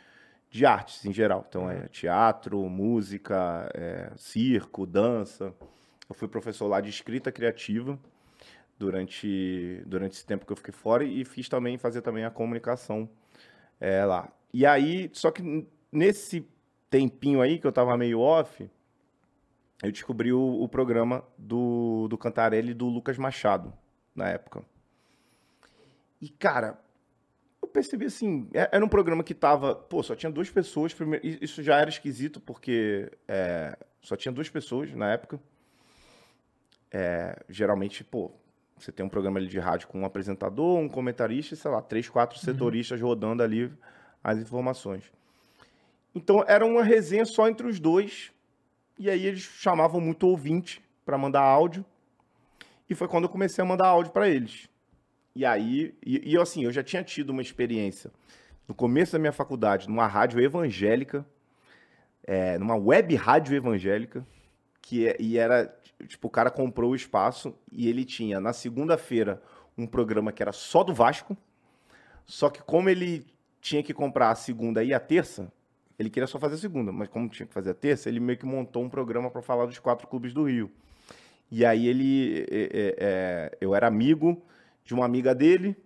de 0.53 0.67
artes 0.67 1.05
em 1.07 1.13
geral. 1.13 1.45
Então, 1.49 1.69
é 1.69 1.89
teatro, 1.89 2.69
música, 2.69 3.71
é, 3.75 4.13
circo, 4.17 4.85
dança. 4.85 5.55
Eu 6.09 6.15
fui 6.15 6.29
professor 6.29 6.69
lá 6.69 6.79
de 6.79 6.91
escrita 6.91 7.33
criativa 7.33 7.99
durante, 8.79 9.83
durante 9.87 10.13
esse 10.13 10.27
tempo 10.27 10.45
que 10.45 10.53
eu 10.53 10.57
fiquei 10.57 10.75
fora 10.75 11.05
e 11.05 11.25
fiz 11.25 11.49
também, 11.49 11.79
fazer 11.79 12.03
também 12.03 12.25
a 12.25 12.31
comunicação 12.31 13.09
é, 13.81 14.05
lá. 14.05 14.31
E 14.53 14.67
aí, 14.67 15.11
só 15.15 15.31
que 15.31 15.67
nesse 15.91 16.47
tempinho 16.91 17.41
aí 17.41 17.59
que 17.59 17.67
eu 17.67 17.73
tava 17.73 17.97
meio 17.97 18.21
off, 18.21 18.71
eu 19.83 19.91
descobri 19.91 20.35
o, 20.35 20.63
o 20.63 20.69
programa 20.69 21.25
do, 21.39 22.09
do 22.09 22.19
Cantarelli 22.19 22.75
do 22.75 22.89
Lucas 22.89 23.17
Machado, 23.17 23.73
na 24.15 24.29
época. 24.29 24.63
E, 26.21 26.29
cara, 26.29 26.79
percebi 27.73 28.07
assim, 28.07 28.49
é- 28.53 28.69
era 28.73 28.85
um 28.85 28.89
programa 28.89 29.25
que 29.25 29.35
tava, 29.35 29.75
pô, 29.75 30.03
só 30.03 30.15
tinha 30.15 30.31
duas 30.31 30.51
pessoas, 30.51 30.93
primeiro, 30.95 31.27
isso 31.41 31.63
já 31.63 31.79
era 31.79 31.91
esquisito, 31.91 32.41
porque 32.41 33.11
é, 33.27 33.77
só 34.01 34.17
tinha 34.17 34.33
duas 34.33 34.49
pessoas 34.49 34.93
na 34.95 35.13
época. 35.13 35.41
É, 36.91 37.43
geralmente, 37.49 38.05
pô, 38.05 38.31
você 38.79 38.93
tem 38.93 39.05
um 39.05 39.09
programa 39.09 39.39
ali 39.39 39.49
de 39.49 39.59
rádio 39.59 39.89
com 39.89 40.01
um 40.01 40.05
apresentador, 40.05 40.79
um 40.79 40.89
comentarista 40.89 41.55
e, 41.55 41.57
sei 41.57 41.71
lá, 41.71 41.81
três, 41.81 42.09
quatro 42.09 42.39
setoristas 42.39 43.01
rodando 43.01 43.43
ali 43.43 43.73
as 44.23 44.39
informações. 44.39 45.11
Então, 46.15 46.45
era 46.47 46.67
uma 46.67 46.83
resenha 46.83 47.25
só 47.25 47.49
entre 47.49 47.67
os 47.67 47.81
dois, 47.81 48.33
e 48.99 49.09
aí 49.09 49.25
eles 49.27 49.41
chamavam 49.41 50.01
muito 50.01 50.27
ouvinte 50.27 50.83
para 51.05 51.17
mandar 51.17 51.41
áudio, 51.41 51.85
e 52.89 52.95
foi 52.95 53.09
quando 53.09 53.25
eu 53.25 53.31
comecei 53.31 53.65
a 53.65 53.67
mandar 53.67 53.87
áudio 53.89 54.13
para 54.13 54.29
eles. 54.29 54.69
E 55.35 55.45
aí, 55.45 55.95
e, 56.05 56.33
e 56.33 56.39
assim, 56.39 56.65
eu 56.65 56.73
já 56.73 56.83
tinha 56.83 57.03
tido 57.03 57.31
uma 57.31 57.43
experiência 57.43 58.11
no 58.69 58.75
começo 58.75 59.13
da 59.13 59.19
minha 59.19 59.33
faculdade, 59.33 59.89
numa 59.89 60.07
rádio 60.07 60.41
evangélica, 60.41 61.27
é, 62.25 62.59
numa 62.59 62.77
web 62.77 63.15
rádio 63.17 63.57
evangélica, 63.57 64.27
que 64.81 65.09
é- 65.09 65.17
e 65.19 65.39
era, 65.39 65.75
tipo, 66.07 66.29
o 66.29 66.31
cara 66.31 66.51
comprou 66.51 66.93
o 66.93 66.97
espaço 66.97 67.55
e 67.71 67.89
ele 67.89 68.05
tinha, 68.05 68.41
na 68.41 68.53
segunda-feira, 68.53 69.43
um 69.77 69.87
programa 69.87 70.33
que 70.33 70.43
era 70.43 70.53
só 70.53 70.85
do 70.85 70.95
Vasco, 70.95 71.37
só 72.27 72.51
que 72.51 72.63
como 72.63 72.89
ele 72.89 73.27
tinha 73.61 73.83
que 73.83 73.95
comprar 73.95 74.31
a 74.31 74.35
segunda 74.35 74.83
e 74.85 74.93
a 74.93 75.01
terça, 75.01 75.51
ele 75.99 76.11
queria 76.11 76.27
só 76.27 76.39
fazer 76.39 76.57
a 76.57 76.59
segunda, 76.59 76.93
mas 76.93 77.09
como 77.09 77.29
tinha 77.29 77.47
que 77.47 77.55
fazer 77.55 77.71
a 77.71 77.75
terça, 77.75 78.09
ele 78.09 78.21
meio 78.21 78.39
que 78.39 78.47
montou 78.47 78.83
um 78.83 78.89
programa 78.89 79.31
para 79.31 79.41
falar 79.43 79.67
dos 79.67 79.79
quatro 79.79 80.07
clubes 80.07 80.33
do 80.33 80.45
Rio. 80.45 80.71
E 81.51 81.65
aí 81.65 81.87
ele, 81.87 82.47
é, 82.51 82.63
é, 82.63 82.97
é, 82.99 83.59
eu 83.61 83.75
era 83.75 83.87
amigo 83.87 84.43
de 84.85 84.95
uma 84.95 85.05
amiga 85.05 85.35
dele, 85.35 85.77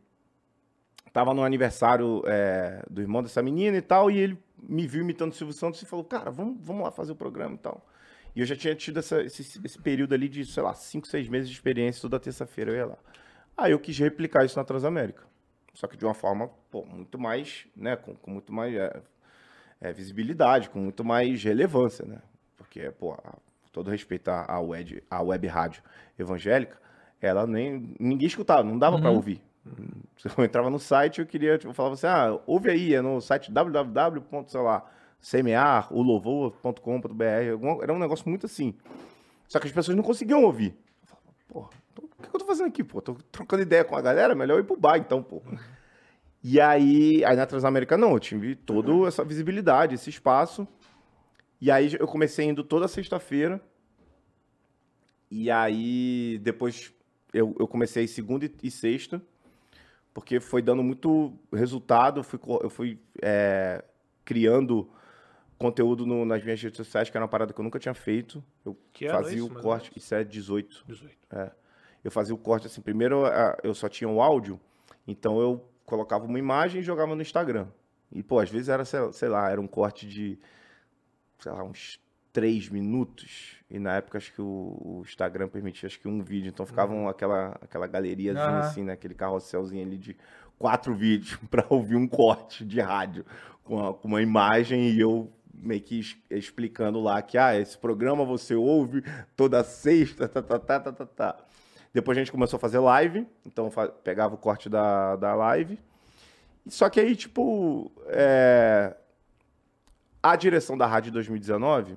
tava 1.13 1.33
no 1.33 1.43
aniversário 1.45 2.23
é, 2.27 2.83
do 2.91 3.01
irmão 3.01 3.23
dessa 3.23 3.43
menina 3.43 3.77
e 3.77 3.83
tal, 3.83 4.11
e 4.11 4.19
ele 4.19 4.39
me 4.59 4.87
viu 4.87 5.03
imitando 5.03 5.33
o 5.33 5.35
Silvio 5.35 5.55
Santos 5.55 5.81
e 5.83 5.87
falou, 5.87 6.05
cara, 6.05 6.31
vamos, 6.31 6.57
vamos 6.61 6.83
lá 6.83 6.91
fazer 6.91 7.13
o 7.13 7.17
programa 7.17 7.55
e 7.55 7.59
tal. 7.59 7.87
E 8.35 8.41
eu 8.41 8.47
já 8.47 8.55
tinha 8.57 8.75
tido 8.75 8.99
essa- 8.99 9.23
esse, 9.23 9.61
esse 9.65 9.79
período 9.79 10.15
ali 10.15 10.29
de, 10.29 10.45
sei 10.45 10.63
lá, 10.63 10.75
cinco, 10.75 11.07
seis 11.07 11.29
meses 11.29 11.49
de 11.49 11.55
experiência, 11.55 12.03
toda 12.03 12.21
terça-feira 12.21 12.71
eu 12.71 12.77
ia 12.77 12.87
lá. 12.87 12.99
Aí 13.57 13.73
eu 13.73 13.79
quis 13.79 13.99
replicar 13.99 14.45
isso 14.45 14.59
na 14.59 14.65
Transamérica. 14.65 15.23
Só 15.73 15.87
que 15.87 15.97
de 15.97 16.05
uma 16.05 16.13
forma, 16.15 16.49
pô, 16.71 16.85
muito 16.85 17.19
mais, 17.19 17.67
né, 17.75 17.97
com, 17.97 18.15
com 18.15 18.31
muito 18.31 18.53
mais 18.53 18.75
é, 18.75 19.01
é, 19.81 19.93
visibilidade, 19.93 20.69
com 20.69 20.79
muito 20.81 21.05
mais 21.05 21.43
relevância, 21.43 22.05
né? 22.05 22.19
Porque, 22.57 22.91
pô, 22.91 23.13
a- 23.13 23.39
todo 23.73 23.91
respeito 23.91 24.29
à 24.29 24.59
web, 24.61 25.03
à 25.11 25.23
web 25.23 25.47
rádio 25.47 25.83
evangélica, 26.19 26.79
ela 27.21 27.47
nem, 27.47 27.95
ninguém 27.99 28.27
escutava, 28.27 28.63
não 28.63 28.79
dava 28.79 29.01
pra 29.01 29.11
ouvir. 29.11 29.41
Eu 30.37 30.45
entrava 30.45 30.71
no 30.71 30.79
site, 30.79 31.21
eu 31.21 31.27
queria, 31.27 31.59
tipo, 31.59 31.71
eu 31.71 31.75
falava 31.75 31.95
assim, 31.95 32.07
ah, 32.07 32.39
ouve 32.47 32.71
aí, 32.71 32.95
é 32.95 33.01
no 33.01 33.21
site 33.21 33.51
www. 33.51 34.23
sei 34.47 34.61
lá, 34.61 34.85
semear, 35.21 35.89
era 37.83 37.93
um 37.93 37.99
negócio 37.99 38.29
muito 38.29 38.47
assim. 38.47 38.75
Só 39.49 39.59
que 39.59 39.67
as 39.67 39.73
pessoas 39.73 39.97
não 39.97 40.05
conseguiam 40.05 40.45
ouvir. 40.45 40.77
Eu 41.03 41.09
falava, 41.09 41.29
porra, 41.49 41.71
então, 41.93 42.05
o 42.05 42.23
que 42.23 42.29
eu 42.35 42.41
tô 42.41 42.47
fazendo 42.47 42.69
aqui, 42.69 42.85
pô? 42.85 43.01
Tô 43.01 43.15
trocando 43.33 43.63
ideia 43.63 43.85
com 43.85 43.97
a 43.97 44.01
galera, 44.01 44.35
melhor 44.35 44.59
ir 44.61 44.65
pro 44.65 44.77
bar, 44.77 44.99
então, 44.99 45.23
pô. 45.23 45.43
E 46.43 46.61
aí, 46.61 47.25
aí 47.25 47.37
na 47.37 47.47
Transamérica 47.47 47.97
não, 47.97 48.13
eu 48.13 48.21
tive 48.21 48.55
toda 48.55 49.09
essa 49.09 49.25
visibilidade, 49.25 49.95
esse 49.95 50.11
espaço. 50.11 50.67
E 51.61 51.71
aí 51.71 51.97
eu 51.99 52.07
comecei 52.07 52.47
indo 52.47 52.63
toda 52.63 52.87
sexta-feira. 52.87 53.61
E 55.29 55.51
aí 55.51 56.39
depois 56.43 56.95
eu, 57.39 57.55
eu 57.59 57.69
comecei 57.69 58.07
segunda 58.07 58.51
e, 58.63 58.71
sexta 58.71 59.21
porque 60.13 60.41
foi 60.41 60.63
dando 60.63 60.83
muito 60.83 61.33
resultado. 61.53 62.21
Eu 62.21 62.25
fui, 62.25 62.41
eu 62.63 62.71
fui 62.71 62.99
é, 63.23 63.85
criando 64.25 64.89
conteúdo 65.59 66.07
no- 66.07 66.25
nas 66.25 66.43
minhas 66.43 66.61
redes 66.61 66.77
sociais, 66.77 67.11
que 67.11 67.17
era 67.17 67.25
uma 67.25 67.29
parada 67.29 67.53
que 67.53 67.61
eu 67.61 67.63
nunca 67.65 67.79
tinha 67.79 67.95
feito. 67.95 68.43
Eu 68.65 68.77
Que 68.93 69.09
fazia 69.09 69.37
isso, 69.37 69.47
o 69.47 69.63
corte, 69.63 69.93
isso 69.95 70.15
é 70.15 70.25
18. 70.25 70.85
18. 70.87 71.19
Eu 72.03 72.11
fazia 72.11 72.35
o 72.35 72.39
corte 72.39 72.67
assim, 72.67 72.81
primeiro 72.81 73.25
eu 73.63 73.75
só 73.75 73.89
tinha 73.89 74.09
o 74.09 74.23
áudio, 74.23 74.61
então 75.07 75.41
eu 75.41 75.69
colocava 75.85 76.25
uma 76.25 76.39
imagem 76.39 76.81
e 76.81 76.85
jogava 76.85 77.15
no 77.15 77.21
Instagram. 77.23 77.67
E, 78.13 78.23
pô, 78.23 78.39
às 78.39 78.49
vezes 78.49 78.69
era, 78.69 78.85
sei 78.85 79.13
sei 79.13 79.29
lá, 79.29 79.51
era 79.51 79.61
um 79.61 79.67
corte 79.67 80.07
de, 80.07 80.39
sei 81.41 81.51
lá, 81.53 81.65
uns 81.65 81.99
três 82.37 82.69
minutos. 82.69 83.57
E 83.71 83.79
na 83.79 83.95
época 83.95 84.19
acho 84.19 84.31
que 84.31 84.43
o, 84.43 85.01
Instagram 85.07 85.49
permitia 85.49 85.87
acho 85.87 85.99
que 85.99 86.07
um 86.07 86.21
vídeo, 86.23 86.51
então 86.51 86.67
ficavam 86.67 87.09
aquela, 87.09 87.57
aquela 87.63 87.87
galeriazinha 87.87 88.45
Aham. 88.47 88.59
assim, 88.59 88.85
né? 88.85 88.93
Aquele 88.93 89.15
carrosselzinho 89.15 89.83
ali 89.83 89.97
de 89.97 90.15
quatro 90.59 90.95
vídeos 90.95 91.39
pra 91.51 91.65
ouvir 91.71 91.97
um 91.97 92.07
corte 92.07 92.63
de 92.63 92.79
rádio 92.79 93.25
com, 93.65 93.83
a- 93.83 93.95
com 93.95 94.07
uma 94.07 94.21
imagem 94.21 94.91
e 94.91 95.01
eu 95.01 95.33
meio 95.55 95.81
que 95.81 95.99
explicando 96.31 97.01
lá 97.01 97.23
que, 97.23 97.39
ah, 97.39 97.59
esse 97.59 97.79
programa 97.79 98.23
você 98.23 98.55
ouve 98.55 99.03
toda 99.35 99.65
sexta, 99.65 100.29
tá, 100.29 100.43
tá, 100.43 100.59
tá, 100.59 100.79
tá, 100.81 100.93
tá, 100.93 101.07
tá. 101.07 101.37
Depois 101.95 102.19
a 102.19 102.21
gente 102.21 102.31
começou 102.31 102.59
a 102.59 102.61
fazer 102.61 102.81
live, 102.81 103.27
então 103.47 103.71
pegava 104.05 104.35
o 104.35 104.39
corte 104.39 104.69
da, 104.69 105.17
da 105.17 105.35
live. 105.35 105.81
Só 106.69 106.91
que 106.91 107.01
aí, 107.01 107.17
tipo, 107.17 107.91
é, 108.09 108.95
a 110.23 110.37
direção 110.37 110.77
da 110.77 110.87
rádio 110.87 111.11
2019, 111.13 111.97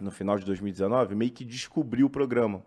no 0.00 0.10
final 0.10 0.38
de 0.38 0.44
2019, 0.44 1.14
meio 1.14 1.30
que 1.30 1.44
descobriu 1.44 2.06
o 2.06 2.10
programa. 2.10 2.62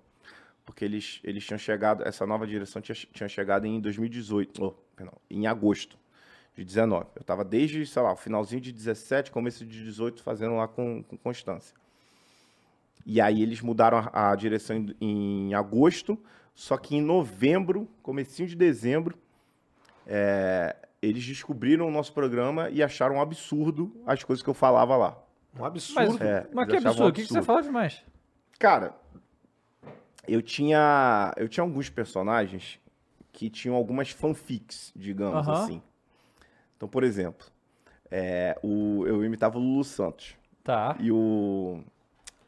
Porque 0.66 0.86
eles, 0.86 1.20
eles 1.24 1.46
tinham 1.46 1.58
chegado, 1.58 2.08
essa 2.08 2.26
nova 2.26 2.46
direção 2.46 2.82
tinha, 2.82 2.96
tinha 2.96 3.28
chegado 3.28 3.66
em 3.66 3.80
2018, 3.80 4.64
oh, 4.64 4.76
em 5.30 5.48
agosto 5.48 5.98
de 6.56 6.64
19. 6.64 7.08
Eu 7.16 7.22
estava 7.22 7.44
desde, 7.44 7.86
sei 7.86 8.02
lá, 8.02 8.16
finalzinho 8.16 8.62
de 8.62 8.72
17, 8.72 9.32
começo 9.32 9.66
de 9.66 9.84
18, 9.84 10.22
fazendo 10.22 10.56
lá 10.56 10.68
com, 10.68 11.02
com 11.04 11.18
constância. 11.18 11.76
E 13.06 13.20
aí 13.20 13.42
eles 13.42 13.62
mudaram 13.62 13.98
a, 13.98 14.32
a 14.32 14.36
direção 14.36 14.76
em, 14.76 14.96
em 15.02 15.54
agosto, 15.54 16.18
só 16.54 16.78
que 16.78 16.96
em 16.96 17.02
novembro, 17.02 17.88
comecinho 18.04 18.48
de 18.48 18.56
dezembro, 18.56 19.18
é, 20.06 20.76
eles 21.02 21.26
descobriram 21.26 21.88
o 21.88 21.92
nosso 21.92 22.14
programa 22.14 22.70
e 22.70 22.84
acharam 22.84 23.16
um 23.16 23.22
absurdo 23.22 23.92
as 24.06 24.24
coisas 24.24 24.44
que 24.44 24.50
eu 24.50 24.54
falava 24.54 24.96
lá. 24.98 25.29
Um 25.56 25.60
Mas, 25.60 25.68
absurdo. 25.68 26.24
É, 26.24 26.48
mas 26.54 26.68
que 26.68 26.78
achavam 26.78 27.04
um 27.04 27.08
absurdo. 27.08 27.10
O 27.10 27.14
que, 27.14 27.22
que 27.22 27.28
você 27.28 27.38
absurdo. 27.38 27.46
fala 27.46 27.62
demais? 27.64 28.04
Cara, 28.58 28.96
eu 30.28 30.42
tinha, 30.42 31.34
eu 31.38 31.48
tinha 31.50 31.64
alguns 31.64 31.90
personagens 31.90 32.80
que 33.32 33.50
tinham 33.50 33.76
algumas 33.76 34.10
fanfics, 34.12 34.92
digamos 34.96 35.48
Aham. 35.48 35.64
assim. 35.64 35.82
Então, 36.76 36.88
por 36.88 37.04
exemplo, 37.04 37.48
é, 38.12 38.58
o, 38.64 39.06
eu 39.08 39.24
imitava 39.24 39.58
o 39.58 39.62
Lulu 39.62 39.84
Santos. 39.84 40.36
Tá. 40.64 40.96
E 41.00 41.12
o, 41.12 41.84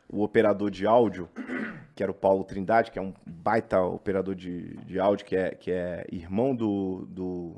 o 0.09 0.21
operador 0.21 0.69
de 0.69 0.85
áudio, 0.85 1.29
que 1.95 2.03
era 2.03 2.11
o 2.11 2.15
Paulo 2.15 2.43
Trindade, 2.43 2.91
que 2.91 2.99
é 2.99 3.01
um 3.01 3.13
baita 3.25 3.81
operador 3.81 4.35
de, 4.35 4.75
de 4.77 4.99
áudio, 4.99 5.25
que 5.25 5.35
é, 5.35 5.51
que 5.55 5.71
é 5.71 6.05
irmão 6.11 6.55
do, 6.55 7.05
do 7.09 7.55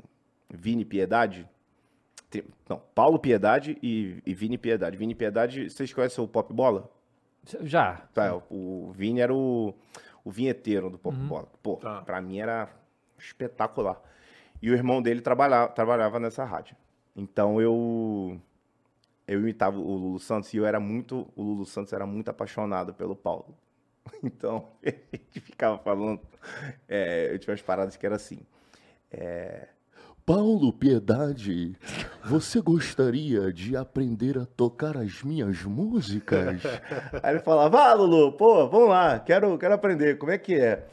Vini 0.48 0.84
Piedade. 0.84 1.48
Não, 2.68 2.80
Paulo 2.94 3.18
Piedade 3.18 3.76
e, 3.82 4.22
e 4.24 4.34
Vini 4.34 4.56
Piedade. 4.58 4.96
Vini 4.96 5.14
Piedade, 5.14 5.68
vocês 5.70 5.92
conhecem 5.92 6.24
o 6.24 6.28
Pop 6.28 6.52
Bola? 6.52 6.90
Já. 7.62 7.96
Tá, 8.14 8.34
o, 8.50 8.88
o 8.88 8.92
Vini 8.92 9.20
era 9.20 9.32
o, 9.34 9.74
o 10.24 10.30
vinheteiro 10.30 10.88
do 10.90 10.98
Pop 10.98 11.16
Bola. 11.16 11.48
Pô, 11.62 11.76
Tá. 11.76 12.00
pra 12.02 12.20
mim 12.20 12.38
era 12.40 12.68
espetacular. 13.18 14.00
E 14.62 14.70
o 14.70 14.74
irmão 14.74 15.02
dele 15.02 15.20
trabalhava, 15.20 15.70
trabalhava 15.72 16.18
nessa 16.18 16.44
rádio. 16.44 16.76
Então 17.14 17.60
eu 17.60 18.40
eu 19.26 19.40
imitava 19.40 19.78
o 19.78 19.94
Lulu 19.96 20.18
Santos 20.18 20.52
e 20.52 20.56
eu 20.58 20.66
era 20.66 20.78
muito, 20.78 21.26
o 21.34 21.42
Lulu 21.42 21.64
Santos 21.64 21.92
era 21.92 22.04
muito 22.06 22.28
apaixonado 22.30 22.92
pelo 22.94 23.14
Paulo. 23.16 23.54
Então, 24.22 24.68
a 24.84 24.90
gente 25.16 25.40
ficava 25.40 25.78
falando, 25.78 26.20
é, 26.88 27.32
eu 27.32 27.38
tinha 27.38 27.52
umas 27.52 27.62
paradas 27.62 27.96
que 27.96 28.04
era 28.04 28.16
assim, 28.16 28.38
é, 29.10 29.68
Paulo 30.26 30.72
Piedade, 30.72 31.76
você 32.24 32.58
gostaria 32.58 33.52
de 33.52 33.76
aprender 33.76 34.38
a 34.38 34.46
tocar 34.46 34.96
as 34.96 35.22
minhas 35.22 35.62
músicas? 35.64 36.62
Aí 37.22 37.34
ele 37.34 37.40
falava, 37.40 37.90
ah, 37.90 37.92
Lulu, 37.92 38.32
pô, 38.32 38.66
vamos 38.66 38.88
lá, 38.88 39.18
quero, 39.18 39.58
quero 39.58 39.74
aprender, 39.74 40.16
como 40.16 40.32
é 40.32 40.38
que 40.38 40.54
é? 40.54 40.86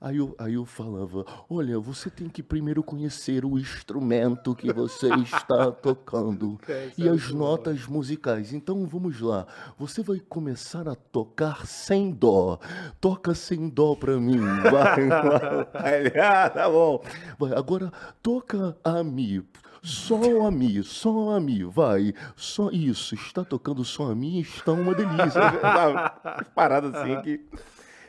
Aí 0.00 0.18
eu, 0.18 0.32
aí 0.38 0.54
eu 0.54 0.64
falava, 0.64 1.24
olha, 1.50 1.76
você 1.80 2.08
tem 2.08 2.28
que 2.28 2.40
primeiro 2.40 2.84
conhecer 2.84 3.44
o 3.44 3.58
instrumento 3.58 4.54
que 4.54 4.72
você 4.72 5.08
está 5.18 5.72
tocando 5.72 6.56
e 6.96 7.08
as 7.08 7.32
notas 7.32 7.84
musicais. 7.84 8.52
Então 8.52 8.86
vamos 8.86 9.20
lá, 9.20 9.44
você 9.76 10.00
vai 10.00 10.20
começar 10.20 10.88
a 10.88 10.94
tocar 10.94 11.66
sem 11.66 12.12
dó. 12.12 12.60
Toca 13.00 13.34
sem 13.34 13.68
dó 13.68 13.96
pra 13.96 14.18
mim, 14.20 14.38
vai. 14.38 15.08
ah, 16.22 16.48
tá 16.48 16.70
bom. 16.70 17.02
Vai, 17.36 17.52
agora 17.58 17.92
toca 18.22 18.76
a 18.84 19.02
mi. 19.02 19.44
Só 19.82 20.46
a 20.46 20.50
mi, 20.50 20.82
só 20.84 21.30
a 21.30 21.40
mi, 21.40 21.64
vai. 21.64 22.14
Só 22.36 22.70
isso, 22.70 23.16
está 23.16 23.44
tocando 23.44 23.84
só 23.84 24.12
a 24.12 24.14
mi, 24.14 24.42
está 24.42 24.70
uma 24.72 24.94
delícia. 24.94 25.40
Parada 26.54 27.00
assim 27.00 27.20
que. 27.22 27.44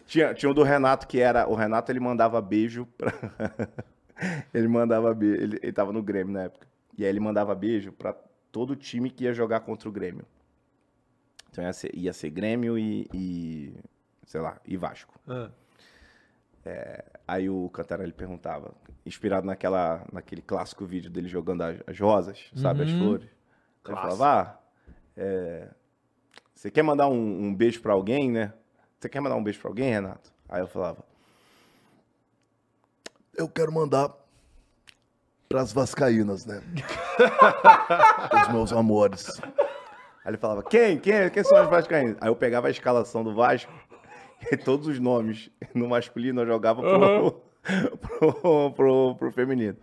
Tinha, 0.10 0.34
tinha 0.34 0.49
o 0.49 0.55
do 0.55 0.64
Renato, 0.64 1.07
que 1.07 1.20
era. 1.20 1.47
O 1.47 1.53
Renato 1.53 1.91
ele 1.91 1.99
mandava 1.99 2.41
beijo 2.41 2.88
pra. 2.97 3.14
ele 4.51 4.68
mandava 4.68 5.14
beijo. 5.14 5.39
Ele, 5.39 5.60
ele 5.62 5.72
tava 5.72 5.93
no 5.93 6.01
Grêmio 6.01 6.34
na 6.34 6.45
época. 6.45 6.68
E 6.97 7.03
aí 7.03 7.10
ele 7.10 7.20
mandava 7.20 7.53
beijo 7.53 7.91
pra 7.91 8.14
todo 8.51 8.76
time 8.76 9.12
que 9.12 9.26
ia 9.26 9.34
jogar 9.34 9.60
contra 9.60 9.88
o 9.88 9.91
Grêmio. 9.91 10.26
Então 11.51 11.64
ia 11.64 11.72
ser, 11.72 11.95
ia 11.95 12.12
ser 12.12 12.32
Grêmio 12.32 12.76
e, 12.76 13.07
e, 13.14 13.76
sei 14.26 14.41
lá, 14.41 14.60
e 14.66 14.76
Vasco. 14.76 15.14
Ah. 15.28 15.51
Aí 17.28 17.49
o 17.49 17.70
Cantarelli 17.70 18.12
perguntava, 18.12 18.74
inspirado 19.05 19.45
naquela, 19.45 20.05
naquele 20.12 20.41
clássico 20.41 20.86
vídeo 20.86 21.10
dele 21.10 21.28
jogando 21.28 21.62
as, 21.62 21.78
as 21.86 21.99
rosas, 21.99 22.51
sabe, 22.55 22.84
as 22.84 22.91
flores. 22.91 23.30
Ele 23.86 23.95
falava, 23.95 24.28
ah, 24.28 24.60
é, 25.16 25.70
você 26.53 26.70
quer 26.70 26.84
mandar 26.84 27.07
um, 27.07 27.45
um 27.45 27.55
beijo 27.55 27.82
pra 27.82 27.93
alguém, 27.93 28.32
né? 28.32 28.53
Você 29.00 29.08
quer 29.08 29.22
mandar 29.22 29.38
um 29.38 29.43
beijo 29.43 29.60
pra 29.62 29.70
alguém, 29.70 29.91
Renato? 29.91 30.30
Aí 30.50 30.60
eu 30.60 30.68
falava, 30.68 31.06
eu 33.34 33.47
quero 33.47 33.72
mandar 33.72 34.12
pras 35.47 35.72
vascaínas, 35.72 36.45
né? 36.45 36.62
Os 38.43 38.54
meus 38.54 38.74
amores. 38.74 39.39
Aí 39.39 40.32
ele 40.32 40.38
falava, 40.38 40.64
quem? 40.64 41.00
Quem? 41.00 41.30
Quem 41.30 41.43
são 41.45 41.64
os 41.64 41.70
vascaínos? 41.70 42.18
Aí 42.20 42.28
eu 42.28 42.36
pegava 42.36 42.68
a 42.68 42.72
escalação 42.72 43.24
do 43.24 43.34
Vasco 43.34 43.72
e 44.52 44.58
todos 44.58 44.88
os 44.88 45.00
nomes 45.00 45.50
no 45.74 45.88
masculino 45.88 46.41
eu 46.41 46.45
jogava 46.45 46.82
pro, 46.82 47.41
pro, 47.97 48.72
pro, 48.72 49.16
pro 49.16 49.32
feminino. 49.32 49.78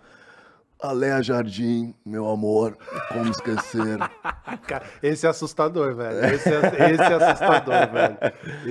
Alea 0.86 1.22
Jardim, 1.22 1.94
meu 2.04 2.28
amor, 2.28 2.76
como 3.08 3.30
esquecer. 3.30 3.98
Cara, 4.66 4.84
esse 5.02 5.26
é 5.26 5.28
assustador, 5.28 5.94
velho. 5.94 6.34
Esse 6.34 6.48
é, 6.48 6.90
esse 6.92 7.02
é 7.02 7.14
assustador, 7.14 7.88
velho. 7.92 8.18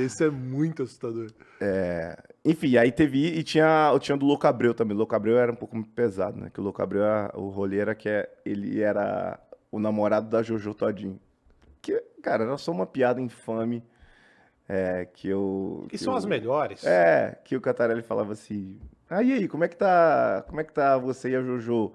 Esse 0.06 0.24
é 0.26 0.30
muito 0.30 0.84
assustador. 0.84 1.28
Enfim, 2.44 2.78
aí 2.78 2.92
teve. 2.92 3.26
E 3.38 3.44
tinha, 3.44 3.92
tinha 4.00 4.18
do 4.18 4.26
Louco 4.26 4.46
Abreu 4.48 4.74
também. 4.74 4.96
O 4.96 5.00
Louco 5.00 5.16
Abreu 5.16 5.38
era 5.38 5.52
um 5.52 5.56
pouco 5.56 5.82
pesado, 5.90 6.40
né? 6.40 6.50
Que 6.54 6.60
o 6.60 6.64
Louco 6.64 6.82
Abreu, 6.82 7.04
era- 7.04 7.32
o 7.36 7.50
rolê 7.50 7.80
era 7.80 7.96
que 7.96 8.08
é- 8.08 8.30
ele 8.46 8.82
era 8.82 9.40
o 9.72 9.80
namorado 9.80 10.30
da 10.30 10.44
Jojo 10.44 10.74
Todinho. 10.74 11.20
Que, 11.82 12.02
cara, 12.22 12.44
era 12.44 12.58
só 12.58 12.72
uma 12.72 12.86
piada 12.86 13.20
infame. 13.22 13.84
É, 14.68 15.06
que 15.14 15.28
eu. 15.30 15.86
Que 15.90 15.98
que 15.98 16.04
são 16.04 16.14
eu- 16.14 16.18
as 16.18 16.26
melhores. 16.26 16.84
É, 16.86 17.38
que 17.44 17.56
o 17.56 17.62
Catarelli 17.62 18.02
falava 18.02 18.34
assim. 18.34 18.80
Ah, 19.10 19.22
e 19.24 19.34
aí, 19.34 19.48
como 19.48 19.64
é 19.64 19.68
que 19.68 19.76
tá. 19.76 20.44
Como 20.48 20.60
é 20.60 20.64
que 20.64 20.74
tá 20.74 20.98
você 20.98 21.30
e 21.30 21.36
a 21.36 21.42
Jojo? 21.42 21.94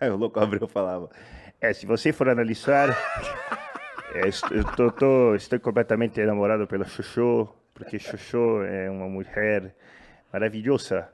aí 0.00 0.08
o 0.10 0.16
Louco 0.16 0.38
Abreu 0.40 0.68
falava. 0.68 1.10
É, 1.60 1.72
se 1.72 1.86
você 1.86 2.12
for 2.12 2.28
analisar, 2.28 2.90
é, 4.14 4.28
eu 4.50 4.64
tô, 4.76 4.90
tô- 4.92 5.34
estou 5.34 5.58
completamente 5.58 6.20
enamorado 6.20 6.66
pela 6.66 6.84
Chuchu, 6.84 7.48
porque 7.74 7.98
Chuchu 7.98 8.62
é 8.62 8.88
uma 8.90 9.08
mulher 9.08 9.74
maravilhosa. 10.32 11.08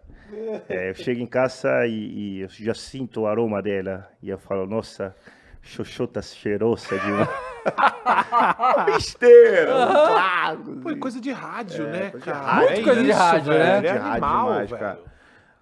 É, 0.69 0.91
eu 0.91 0.95
chego 0.95 1.21
em 1.21 1.27
casa 1.27 1.87
e, 1.87 1.93
e 2.39 2.41
eu 2.41 2.49
já 2.49 2.75
sinto 2.75 3.23
o 3.23 3.27
aroma 3.27 3.63
dela 3.63 4.11
e 4.23 4.29
eu 4.31 4.39
falo, 4.39 4.67
nossa, 4.67 5.15
Chuchu 5.63 6.07
tá 6.07 6.21
cheirosa 6.23 6.99
de 6.99 7.07
uma... 7.13 7.29
Besteira! 8.87 9.75
um 9.75 9.79
vago, 9.95 10.77
Pô, 10.81 10.91
é 10.91 10.97
coisa 10.97 11.21
de 11.21 11.31
rádio, 11.31 11.87
né, 11.87 12.11
coisa 12.11 12.19
de 12.27 12.33
cara? 12.33 12.39
rádio. 12.47 12.69
Muito 12.71 12.85
coisa 12.85 13.03
de 13.03 13.11
isso, 13.11 13.19
rádio, 13.19 13.53
velho. 13.53 13.59
né? 13.65 13.77
É 13.77 13.81
De 13.81 13.89
rádio 13.89 14.11
animal, 14.13 14.49
demais, 14.49 14.71
velho. 14.71 14.81
cara. 14.83 15.01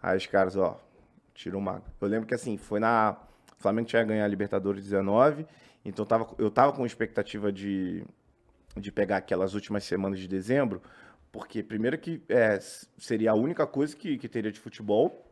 Aí 0.03 0.17
os 0.17 0.27
caras, 0.27 0.57
ó, 0.57 0.81
tira 1.35 1.57
o 1.57 1.61
mago. 1.61 1.85
Eu 2.01 2.09
lembro 2.09 2.27
que 2.27 2.35
assim, 2.35 2.57
foi 2.57 2.81
na. 2.81 3.17
O 3.59 3.63
Flamengo 3.63 3.89
tinha 3.89 4.03
ganhado 4.03 4.25
a 4.25 4.29
Libertadores 4.29 4.83
19, 4.83 5.47
então 5.85 6.03
eu 6.05 6.07
tava, 6.09 6.29
eu 6.39 6.51
tava 6.51 6.73
com 6.73 6.87
expectativa 6.87 7.53
de, 7.53 8.03
de 8.77 8.91
pegar 8.91 9.19
aquelas 9.19 9.53
últimas 9.55 9.85
semanas 9.85 10.19
de 10.19 10.27
dezembro, 10.27 10.81
porque 11.31 11.63
primeiro 11.63 11.99
que 11.99 12.23
é, 12.29 12.59
seria 12.97 13.33
a 13.33 13.35
única 13.35 13.67
coisa 13.67 13.95
que, 13.95 14.17
que 14.17 14.29
teria 14.29 14.51
de 14.51 14.59
futebol, 14.59 15.27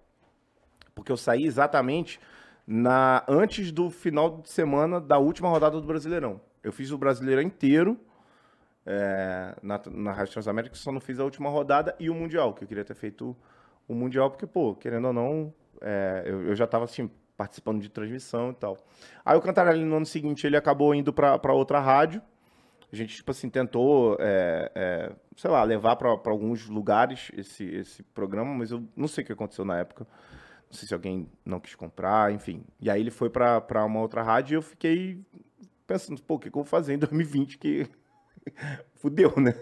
Porque 0.95 1.11
eu 1.11 1.17
saí 1.17 1.47
exatamente 1.47 2.21
na 2.67 3.25
antes 3.27 3.73
do 3.73 3.89
final 3.89 4.43
de 4.43 4.51
semana 4.51 5.01
da 5.01 5.17
última 5.17 5.49
rodada 5.49 5.81
do 5.81 5.87
Brasileirão. 5.87 6.39
Eu 6.63 6.73
fiz 6.73 6.91
o 6.91 6.99
Brasileirão 6.99 7.43
inteiro 7.43 7.99
é, 8.87 9.55
na, 9.63 9.81
na 9.91 10.13
Rádio 10.13 10.33
Transamérica, 10.33 10.75
só 10.75 10.91
não 10.91 11.01
fiz 11.01 11.21
a 11.21 11.25
última 11.25 11.51
rodada 11.51 11.95
e 12.01 12.09
o 12.09 12.15
Mundial, 12.15 12.55
que 12.55 12.65
eu 12.65 12.69
queria 12.69 12.85
ter 12.85 12.95
feito 12.95 13.37
o 13.87 13.95
Mundial, 13.95 14.31
porque, 14.31 14.47
pô, 14.47 14.75
querendo 14.75 15.09
ou 15.09 15.13
não, 15.13 15.53
é, 15.81 16.23
eu, 16.27 16.49
eu 16.49 16.57
já 16.57 16.65
estava 16.65 16.85
assim, 16.85 17.11
participando 17.37 17.81
de 17.81 17.89
transmissão 17.89 18.51
e 18.51 18.55
tal. 18.55 18.77
Aí 19.25 19.37
o 19.37 19.41
Cantarelli, 19.41 19.85
no 19.85 19.97
ano 19.97 20.07
seguinte, 20.07 20.47
ele 20.47 20.57
acabou 20.57 20.95
indo 20.95 21.13
para 21.13 21.53
outra 21.53 21.79
rádio. 21.81 22.21
A 22.91 22.97
gente, 22.97 23.17
tipo 23.17 23.31
assim, 23.31 23.51
tentou, 23.51 24.17
é, 24.19 24.73
é, 24.75 25.13
sei 25.37 25.51
lá, 25.51 25.63
levar 25.63 25.97
para 25.97 26.09
alguns 26.09 26.67
lugares 26.69 27.31
esse, 27.37 27.65
esse 27.65 28.03
programa, 28.03 28.55
mas 28.55 28.71
eu 28.71 28.83
não 28.97 29.07
sei 29.07 29.23
o 29.23 29.27
que 29.27 29.33
aconteceu 29.33 29.65
na 29.65 29.79
época. 29.79 30.07
Não 30.71 30.73
sei 30.77 30.89
se 30.89 30.95
alguém 30.95 31.29
não 31.45 31.61
quis 31.61 31.75
comprar, 31.75 32.33
enfim. 32.33 32.65
E 32.81 32.91
aí 32.91 33.01
ele 33.01 33.11
foi 33.11 33.31
para 33.31 33.85
uma 33.85 34.01
outra 34.01 34.23
rádio 34.23 34.55
e 34.55 34.57
eu 34.57 34.63
fiquei 34.63 35.23
pensando, 35.89 36.23
pô, 36.23 36.35
o 36.35 36.39
que, 36.39 36.51
que 36.51 36.57
eu 36.57 36.63
vou 36.63 36.69
fazer 36.71 36.93
em 36.93 36.99
2020 36.99 37.59
que 37.59 37.89
fudeu, 38.95 39.33
né? 39.41 39.55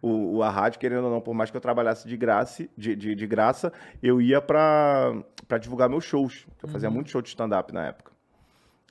O, 0.00 0.36
o, 0.36 0.42
a 0.42 0.48
rádio, 0.48 0.78
querendo 0.78 1.04
ou 1.04 1.10
não, 1.10 1.20
por 1.20 1.34
mais 1.34 1.50
que 1.50 1.56
eu 1.56 1.60
trabalhasse 1.60 2.06
de 2.08 2.16
graça, 2.16 2.66
de, 2.78 2.94
de, 2.96 3.14
de 3.14 3.26
graça 3.26 3.72
eu 4.02 4.22
ia 4.22 4.40
para 4.40 5.24
divulgar 5.60 5.90
meus 5.90 6.04
shows. 6.04 6.46
Eu 6.62 6.68
fazia 6.68 6.88
Uhum. 6.88 6.94
muito 6.94 7.10
show 7.10 7.20
de 7.20 7.28
stand-up 7.28 7.74
na 7.74 7.86
época. 7.88 8.12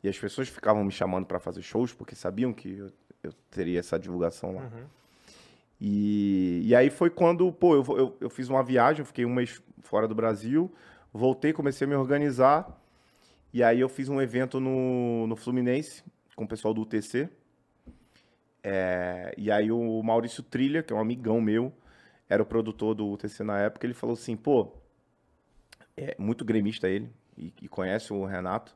E 0.04 0.10
as 0.10 0.18
pessoas 0.20 0.50
ficavam 0.50 0.84
me 0.84 0.92
chamando 0.92 1.26
para 1.26 1.40
fazer 1.40 1.62
shows 1.62 1.94
porque 1.94 2.14
sabiam 2.14 2.54
que 2.54 2.78
eu, 2.78 2.92
eu 3.24 3.34
teria 3.50 3.80
essa 3.80 3.98
divulgação 3.98 4.54
lá. 4.56 4.70
E, 5.82 6.62
e 6.66 6.76
aí 6.76 6.90
foi 6.90 7.10
quando, 7.10 7.52
pô, 7.54 7.76
eu, 7.76 7.86
eu, 7.98 8.18
eu 8.20 8.30
fiz 8.30 8.50
uma 8.50 8.62
viagem, 8.62 9.06
fiquei 9.06 9.26
um 9.26 9.34
mês 9.34 9.62
fora 9.82 10.08
do 10.10 10.14
Brasil, 10.14 10.70
voltei, 11.14 11.54
comecei 11.54 11.86
a 11.86 11.90
me 11.90 11.96
organizar. 11.96 12.78
E 13.54 13.64
aí 13.64 13.80
eu 13.80 13.88
fiz 13.90 14.10
um 14.10 14.22
evento 14.22 14.60
no, 14.60 15.26
no 15.26 15.36
Fluminense 15.38 16.04
com 16.40 16.46
o 16.46 16.48
pessoal 16.48 16.74
do 16.74 16.82
UTC. 16.82 17.30
É, 18.64 19.34
e 19.38 19.52
aí 19.52 19.70
o 19.74 20.02
Maurício 20.02 20.42
Trilha, 20.42 20.82
que 20.82 20.94
é 20.94 20.96
um 20.96 21.00
amigão 21.00 21.42
meu, 21.42 21.74
era 22.30 22.42
o 22.42 22.46
produtor 22.46 22.96
do 22.96 23.12
UTC 23.12 23.44
na 23.44 23.60
época, 23.60 23.86
ele 23.86 23.94
falou 23.94 24.14
assim, 24.14 24.38
pô, 24.38 24.72
é 25.98 26.16
muito 26.18 26.46
gremista 26.46 26.88
ele, 26.88 27.12
e, 27.38 27.54
e 27.62 27.68
conhece 27.68 28.14
o 28.14 28.24
Renato. 28.24 28.74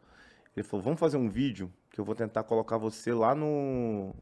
Ele 0.56 0.66
falou, 0.66 0.84
vamos 0.84 1.00
fazer 1.00 1.16
um 1.16 1.30
vídeo 1.30 1.72
que 1.90 2.02
eu 2.02 2.04
vou 2.04 2.14
tentar 2.14 2.44
colocar 2.44 2.78
você 2.78 3.14
lá 3.14 3.34
no, 3.34 4.14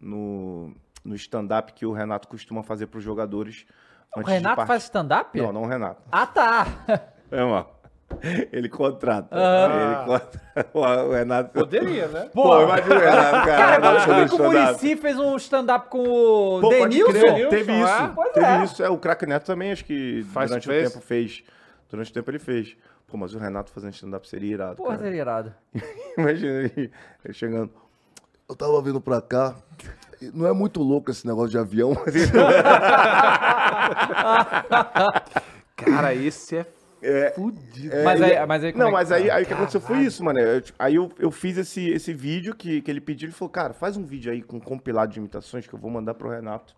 no, 0.00 0.74
no 1.04 1.14
stand-up 1.14 1.74
que 1.74 1.84
o 1.84 1.92
Renato 1.92 2.26
costuma 2.26 2.62
fazer 2.62 2.86
para 2.86 2.98
os 2.98 3.04
jogadores. 3.04 3.66
O 4.16 4.20
Renato 4.20 4.56
partir." 4.56 4.68
faz 4.68 4.84
stand-up? 4.84 5.38
Não, 5.38 5.52
não 5.52 5.62
o 5.64 5.66
Renato. 5.66 6.02
Ah, 6.10 6.26
tá. 6.26 7.12
É, 7.30 7.44
mano. 7.44 7.66
Ele 8.52 8.68
contrata. 8.68 9.28
Ah. 9.32 10.04
Ele 10.56 10.64
contrata. 10.64 10.70
O 11.06 11.12
Renato. 11.12 11.50
Poderia, 11.52 12.08
né? 12.08 12.30
Pô, 12.32 12.42
Pô, 12.42 12.62
imagina 12.62 12.94
o 12.94 12.98
Renato, 12.98 13.46
cara. 13.46 13.80
Cara, 13.80 14.28
que 14.28 14.34
o. 14.34 14.38
Murici 14.42 14.96
fez 14.96 15.18
um 15.18 15.36
stand-up 15.36 15.88
com 15.90 15.98
o 15.98 16.60
Pô, 16.60 16.68
Denilson. 16.70 17.10
crer, 17.12 17.22
Denilson, 17.24 17.50
Teve 17.50 17.72
é? 17.72 17.80
isso. 17.82 18.12
Pois 18.14 18.32
teve 18.32 18.46
é. 18.46 18.64
isso. 18.64 18.82
É, 18.84 18.88
o 18.90 18.98
Crack 18.98 19.26
Neto 19.26 19.44
também, 19.46 19.72
acho 19.72 19.84
que 19.84 20.24
Faz- 20.32 20.48
durante 20.50 20.66
fez? 20.66 20.88
o 20.88 20.92
tempo 20.92 21.04
fez. 21.04 21.42
Durante 21.90 22.10
o 22.10 22.14
tempo 22.14 22.30
ele 22.30 22.38
fez. 22.38 22.76
Pô, 23.06 23.16
mas 23.16 23.34
o 23.34 23.38
Renato 23.38 23.70
fazendo 23.70 23.92
stand-up 23.92 24.28
seria 24.28 24.52
irado. 24.54 24.76
Porra, 24.76 24.90
cara. 24.96 25.02
seria 25.02 25.20
irado. 25.20 25.54
Imagina 26.18 26.52
ele, 26.62 26.90
ele 27.24 27.34
chegando. 27.34 27.70
Eu 28.48 28.54
tava 28.56 28.80
vindo 28.82 29.00
pra 29.00 29.20
cá. 29.20 29.54
Não 30.32 30.46
é 30.46 30.52
muito 30.52 30.82
louco 30.82 31.10
esse 31.10 31.26
negócio 31.26 31.50
de 31.50 31.58
avião. 31.58 31.92
Cara, 35.76 36.14
esse 36.14 36.56
é, 36.56 36.66
É, 37.02 37.30
fudido. 37.32 37.94
mas, 38.04 38.20
e- 38.20 38.24
aí, 38.24 38.46
mas 38.46 38.64
aí 38.64 38.72
Não, 38.74 38.88
é 38.88 38.90
mas 38.92 39.08
tá? 39.10 39.16
aí, 39.16 39.30
aí 39.30 39.42
o 39.44 39.46
que 39.46 39.52
aconteceu 39.54 39.80
foi 39.80 39.98
isso, 40.00 40.24
mano. 40.24 40.38
Eu- 40.40 40.62
aí 40.78 40.94
eu, 40.94 41.10
eu 41.18 41.30
fiz 41.30 41.56
esse, 41.58 41.88
esse 41.90 42.12
vídeo 42.14 42.54
que, 42.54 42.80
que 42.80 42.90
ele 42.90 43.00
pediu. 43.00 43.26
Ele 43.28 43.34
falou, 43.34 43.50
cara, 43.50 43.74
faz 43.74 43.96
um 43.96 44.04
vídeo 44.04 44.32
aí 44.32 44.42
com 44.42 44.56
um 44.56 44.60
compilado 44.60 45.12
de 45.12 45.18
imitações 45.18 45.66
que 45.66 45.74
eu 45.74 45.78
vou 45.78 45.90
mandar 45.90 46.14
pro 46.14 46.28
Renato. 46.30 46.74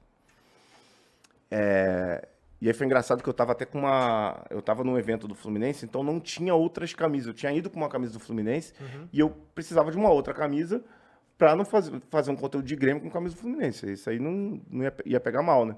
É, 1.50 2.26
E 2.60 2.66
aí 2.68 2.74
foi 2.74 2.86
engraçado 2.86 3.22
que 3.22 3.28
eu 3.28 3.32
tava 3.32 3.52
até 3.52 3.64
com 3.64 3.78
uma. 3.78 4.44
Eu 4.50 4.60
tava 4.60 4.82
num 4.82 4.98
evento 4.98 5.28
do 5.28 5.34
Fluminense, 5.34 5.84
então 5.84 6.02
não 6.02 6.18
tinha 6.20 6.54
outras 6.54 6.92
camisas. 6.92 7.28
Eu 7.28 7.34
tinha 7.34 7.52
ido 7.52 7.70
com 7.70 7.76
uma 7.78 7.88
camisa 7.88 8.12
do 8.12 8.20
Fluminense 8.20 8.72
e 9.12 9.20
eu 9.20 9.30
precisava 9.54 9.90
de 9.90 9.96
uma 9.96 10.10
outra 10.10 10.34
camisa 10.34 10.82
pra 11.38 11.54
não 11.54 11.64
fazer, 11.64 11.92
fazer 12.10 12.32
um 12.32 12.36
conteúdo 12.36 12.66
de 12.66 12.74
Grêmio 12.74 13.00
com 13.00 13.08
camisa 13.08 13.36
do 13.36 13.40
Fluminense. 13.40 13.92
Isso 13.92 14.10
aí 14.10 14.18
não, 14.18 14.60
não 14.68 14.82
ia, 14.84 14.92
ia 15.06 15.20
pegar 15.20 15.40
mal, 15.42 15.64
né? 15.64 15.76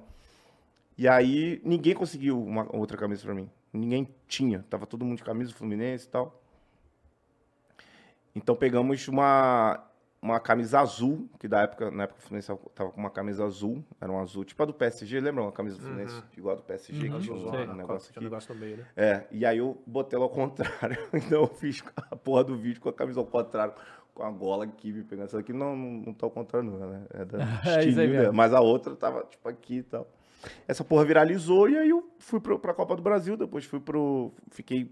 E 0.97 1.07
aí 1.07 1.61
ninguém 1.64 1.95
conseguiu 1.95 2.43
uma 2.43 2.66
outra 2.74 2.97
camisa 2.97 3.22
pra 3.22 3.34
mim. 3.34 3.49
Ninguém 3.73 4.09
tinha. 4.27 4.64
Tava 4.68 4.87
todo 4.87 5.05
mundo 5.05 5.18
de 5.18 5.25
camisa 5.25 5.53
Fluminense 5.53 6.07
e 6.07 6.11
tal. 6.11 6.41
Então 8.35 8.55
pegamos 8.55 9.07
uma, 9.09 9.83
uma 10.23 10.39
camisa 10.39 10.81
azul, 10.81 11.29
que 11.39 11.49
da 11.49 11.62
época, 11.62 11.91
na 11.91 12.05
época 12.05 12.21
o 12.21 12.23
Fluminense 12.23 12.53
tava 12.75 12.91
com 12.91 13.01
uma 13.01 13.11
camisa 13.11 13.45
azul, 13.45 13.85
era 14.01 14.11
um 14.11 14.21
azul, 14.21 14.45
tipo 14.45 14.62
a 14.62 14.66
do 14.66 14.75
PSG, 14.75 15.21
lembra 15.21 15.43
uma 15.43 15.53
camisa 15.53 15.77
do 15.77 15.83
Fluminense 15.83 16.23
igual 16.37 16.55
a 16.55 16.57
do 16.59 16.62
PSG, 16.62 17.09
que 17.09 17.21
tinha 17.21 17.35
um, 17.35 17.49
um 17.49 17.75
negócio 17.75 18.11
aqui? 18.11 18.23
negócio 18.23 18.55
no 18.55 18.61
meio, 18.61 18.77
né? 18.79 18.87
É, 18.97 19.27
e 19.31 19.45
aí 19.45 19.59
eu 19.59 19.83
botei 19.87 20.16
ela 20.16 20.27
ao 20.27 20.31
contrário. 20.31 20.99
Então 21.12 21.43
eu 21.43 21.47
fiz 21.49 21.83
a 21.97 22.16
porra 22.16 22.45
do 22.45 22.57
vídeo 22.57 22.81
com 22.81 22.89
a 22.89 22.93
camisa 22.93 23.18
ao 23.18 23.27
contrário, 23.27 23.75
com 24.14 24.23
a 24.23 24.31
gola 24.31 24.64
aqui, 24.64 24.93
me 24.93 25.03
pegando. 25.03 25.27
Essa 25.27 25.39
aqui 25.39 25.53
não, 25.53 25.77
não, 25.77 25.91
não 26.07 26.14
tá 26.14 26.27
ao 26.27 26.31
contrário, 26.31 26.71
não, 26.71 26.91
né? 26.91 27.07
É 27.14 27.25
da 27.25 27.39
É 27.64 28.07
né? 28.07 28.31
Mas 28.31 28.53
a 28.53 28.61
outra 28.61 28.95
tava, 28.95 29.25
tipo, 29.25 29.49
aqui 29.49 29.79
e 29.79 29.83
tal. 29.83 30.07
Essa 30.66 30.82
porra 30.84 31.05
viralizou 31.05 31.68
e 31.68 31.76
aí 31.76 31.88
eu 31.91 32.09
fui 32.18 32.41
pro, 32.41 32.59
pra 32.59 32.72
Copa 32.74 32.97
do 32.97 33.03
Brasil, 33.03 33.36
depois 33.36 33.64
fui 33.64 33.80
pro. 33.80 34.32
Fiquei 34.51 34.91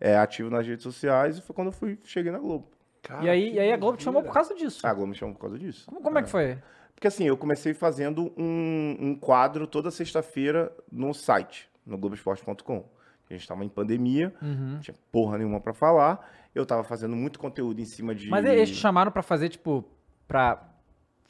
é, 0.00 0.16
ativo 0.16 0.50
nas 0.50 0.66
redes 0.66 0.82
sociais 0.82 1.38
e 1.38 1.42
foi 1.42 1.54
quando 1.54 1.68
eu 1.68 1.72
fui, 1.72 1.98
cheguei 2.04 2.30
na 2.30 2.38
Globo. 2.38 2.68
Cara, 3.02 3.24
E 3.24 3.28
aí, 3.30 3.50
que 3.50 3.56
e 3.56 3.60
aí 3.60 3.72
a 3.72 3.76
Globo 3.76 3.96
te 3.96 4.04
chamou 4.04 4.22
por 4.22 4.32
causa 4.32 4.54
disso. 4.54 4.86
Ah, 4.86 4.90
a 4.90 4.94
Globo 4.94 5.08
me 5.10 5.14
chamou 5.16 5.34
por 5.34 5.40
causa 5.42 5.58
disso. 5.58 5.86
Como, 5.86 6.00
como 6.00 6.18
é 6.18 6.22
que 6.22 6.28
foi? 6.30 6.58
Porque 6.94 7.06
assim, 7.08 7.24
eu 7.24 7.36
comecei 7.36 7.74
fazendo 7.74 8.32
um, 8.36 8.96
um 8.98 9.14
quadro 9.14 9.66
toda 9.66 9.90
sexta-feira 9.90 10.72
no 10.90 11.12
site, 11.12 11.68
no 11.84 11.98
Globoesporte.com. 11.98 12.84
A 13.28 13.32
gente 13.34 13.46
tava 13.46 13.64
em 13.64 13.68
pandemia, 13.68 14.32
Uhum. 14.40 14.72
não 14.74 14.80
tinha 14.80 14.94
porra 15.10 15.36
nenhuma 15.38 15.60
pra 15.60 15.74
falar. 15.74 16.30
Eu 16.54 16.64
tava 16.64 16.82
fazendo 16.84 17.14
muito 17.14 17.38
conteúdo 17.38 17.80
em 17.80 17.84
cima 17.84 18.14
de. 18.14 18.28
Mas 18.30 18.44
eles 18.46 18.70
te 18.70 18.76
chamaram 18.76 19.10
pra 19.12 19.22
fazer, 19.22 19.48
tipo, 19.50 19.84
pra 20.26 20.62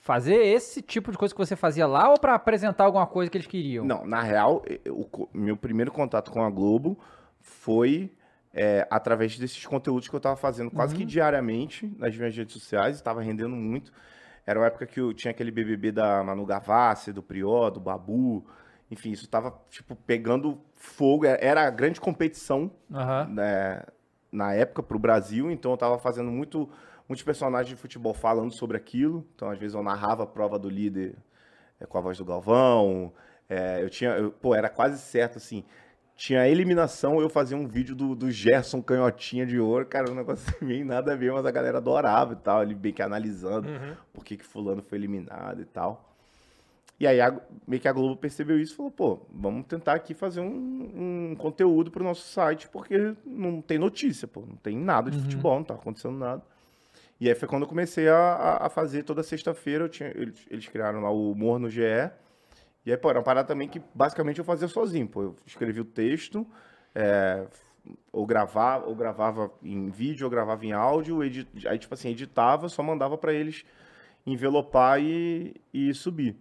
fazer 0.07 0.37
esse 0.37 0.81
tipo 0.81 1.11
de 1.11 1.19
coisa 1.19 1.35
que 1.35 1.39
você 1.39 1.57
fazia 1.57 1.85
lá 1.87 2.09
ou 2.11 2.19
pra 2.19 2.35
apresentar 2.37 2.85
alguma 2.85 3.07
coisa 3.09 3.29
que 3.29 3.37
eles 3.37 3.47
queriam? 3.49 3.85
Não, 3.85 4.07
na 4.07 4.23
real, 4.23 4.63
o 4.89 5.29
meu 5.35 5.57
primeiro 5.57 5.91
contato 5.91 6.31
com 6.31 6.45
a 6.45 6.49
Globo 6.49 6.97
foi 7.41 8.13
é, 8.55 8.87
através 8.89 9.37
desses 9.37 9.67
conteúdos 9.67 10.09
que 10.09 10.15
eu 10.15 10.21
tava 10.21 10.37
fazendo 10.37 10.71
quase 10.71 10.95
que 10.95 11.05
diariamente 11.05 11.93
nas 11.99 12.17
minhas 12.17 12.35
redes 12.37 12.55
sociais, 12.55 12.97
estava 12.97 13.21
rendendo 13.21 13.55
muito. 13.57 13.93
Era 14.47 14.61
uma 14.61 14.67
época 14.67 14.87
que 14.87 15.01
eu 15.01 15.13
tinha 15.13 15.33
aquele 15.33 15.51
BBB 15.51 15.91
da 15.91 16.23
Manu 16.23 16.47
Gavassi, 16.47 17.13
do 17.13 17.21
Prió, 17.23 17.69
do 17.69 17.81
Babu. 17.81 18.47
Enfim, 18.89 19.11
isso 19.11 19.29
tava, 19.29 19.53
tipo, 19.69 19.97
pegando 19.97 20.61
fogo. 20.77 21.27
Era- 21.27 21.45
Era 21.45 21.67
a 21.67 21.71
grande 21.71 22.01
competição 22.01 22.71
Aham. 22.95 23.27
né, 23.29 23.83
na 24.31 24.55
época 24.55 24.85
para 24.85 24.97
o 24.97 25.01
Brasil, 25.01 25.51
então 25.51 25.73
eu 25.73 25.77
tava 25.77 25.99
fazendo 25.99 26.31
muito, 26.31 26.69
muitos 27.09 27.23
personagens 27.25 27.69
de 27.69 27.77
futebol 27.81 28.13
falando 28.15 28.53
sobre 28.53 28.77
aquilo. 28.77 29.27
Então, 29.35 29.51
às 29.51 29.59
vezes, 29.59 29.75
eu 29.75 29.83
narrava 29.83 30.25
a 30.25 30.27
prova 30.27 30.59
do 30.59 30.69
líder 30.69 31.15
é, 31.81 31.87
com 31.87 31.99
a 31.99 32.01
voz 32.01 32.19
do 32.19 32.25
Galvão. 32.25 33.13
é, 33.49 33.83
eu 33.83 33.89
tinha, 33.91 34.11
eu- 34.11 34.33
pô, 34.33 34.55
era 34.55 34.69
quase 34.69 34.99
certo 34.99 35.37
assim. 35.39 35.63
Tinha 36.17 36.41
a 36.41 36.49
eliminação, 36.49 37.21
eu 37.21 37.29
fazia 37.29 37.57
um 37.57 37.69
vídeo 37.69 37.95
do, 37.95 38.15
do 38.15 38.31
Gerson 38.31 38.83
Canhotinha 38.83 39.45
de 39.47 39.61
Ouro, 39.61 39.85
cara, 39.87 40.11
um 40.11 40.15
negócio 40.15 40.53
meio 40.65 40.85
nada 40.85 41.13
a 41.13 41.17
ver, 41.17 41.31
mas 41.31 41.45
a 41.47 41.51
galera 41.51 41.77
adorava 41.79 42.33
e 42.33 42.37
tal, 42.37 42.63
ele 42.63 42.75
bem 42.75 42.93
que 42.93 43.03
analisando 43.03 43.69
por 44.15 44.25
que, 44.25 44.37
que 44.37 44.45
fulano 44.45 44.83
foi 44.83 44.97
eliminado 44.99 45.61
e 45.61 45.65
tal. 45.67 46.13
E 46.99 47.07
aí, 47.07 47.21
a- 47.21 47.39
meio 47.69 47.81
que 47.83 47.87
a 47.87 47.93
Globo 47.93 48.17
percebeu 48.17 48.59
isso 48.59 48.73
e 48.73 48.77
falou, 48.77 48.91
pô, 48.91 49.21
vamos 49.31 49.67
tentar 49.67 49.93
aqui 49.93 50.15
fazer 50.15 50.41
um, 50.41 51.31
um 51.31 51.37
conteúdo 51.37 51.91
pro 51.91 52.03
nosso 52.03 52.27
site, 52.27 52.67
porque 52.69 53.15
não 53.27 53.61
tem 53.61 53.79
notícia, 53.79 54.27
pô, 54.27 54.41
não 54.41 54.57
tem 54.57 54.75
nada 54.77 55.11
de 55.11 55.19
futebol, 55.23 55.57
não 55.57 55.65
tá 55.65 55.75
acontecendo 55.75 56.17
nada. 56.17 56.43
E 57.21 57.29
aí 57.29 57.35
foi 57.35 57.49
quando 57.49 57.63
eu 57.63 57.69
comecei 57.69 58.09
a, 58.09 58.59
a- 58.63 58.69
fazer 58.69 59.03
toda 59.03 59.23
sexta-feira, 59.23 59.91
eles, 60.15 60.47
eles 60.51 60.69
criaram 60.69 61.01
lá 61.01 61.11
o 61.11 61.31
Humor 61.33 61.59
no 61.59 61.69
GE, 61.71 62.11
e 62.85 62.91
aí, 62.93 62.97
pô, 62.97 63.11
era 63.11 63.19
uma 63.19 63.25
parada 63.25 63.49
também 63.49 63.69
que 63.69 63.83
basicamente 63.95 64.39
eu 64.39 64.45
fazia 64.45 64.69
sozinho, 64.69 65.09
pô, 65.09 65.23
eu 65.23 65.37
escrevia 65.45 65.83
o 65.83 65.85
texto, 65.85 66.47
é, 66.95 67.47
ou 68.13 68.25
gravava, 68.27 68.87
ou 68.87 68.95
gravava 68.95 69.51
em 69.63 69.91
vídeo, 69.91 70.25
ou 70.25 70.31
gravava 70.31 70.65
em 70.65 70.73
áudio, 70.73 71.25
edi- 71.25 71.49
aí, 71.67 71.79
tipo 71.79 71.95
assim, 71.95 72.11
editava, 72.11 72.69
só 72.69 72.83
mandava 72.83 73.19
pra 73.19 73.33
eles 73.33 73.65
envelopar 74.27 75.01
e, 75.01 75.55
e 75.73 75.93
subir. 75.95 76.37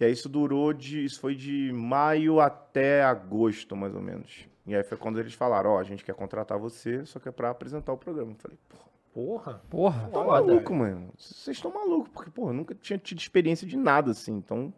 E 0.00 0.04
aí 0.04 0.12
isso 0.12 0.28
durou 0.28 0.72
de. 0.72 1.04
Isso 1.04 1.20
foi 1.20 1.34
de 1.34 1.72
maio 1.72 2.40
até 2.40 3.02
agosto, 3.04 3.76
mais 3.76 3.94
ou 3.94 4.00
menos. 4.00 4.48
E 4.66 4.74
aí 4.74 4.82
foi 4.82 4.98
quando 4.98 5.20
eles 5.20 5.34
falaram, 5.34 5.70
ó, 5.70 5.78
a 5.78 5.84
gente 5.84 6.04
quer 6.04 6.14
contratar 6.14 6.58
você, 6.58 7.04
só 7.06 7.18
que 7.20 7.28
é 7.28 7.32
pra 7.32 7.50
apresentar 7.50 7.92
o 7.92 7.98
programa. 7.98 8.32
Eu 8.32 8.36
falei, 8.36 8.58
porra, 8.68 8.84
Porra. 9.14 9.62
Porra. 9.70 10.08
tá 10.08 10.24
maluco, 10.24 10.74
mano. 10.74 11.10
Vocês 11.16 11.56
estão 11.56 11.72
malucos, 11.72 12.10
porque, 12.12 12.30
porra, 12.30 12.50
eu 12.50 12.54
nunca 12.54 12.74
tinha 12.74 12.98
tido 12.98 13.20
experiência 13.20 13.64
de 13.66 13.76
nada, 13.76 14.10
assim. 14.10 14.32
Então, 14.34 14.74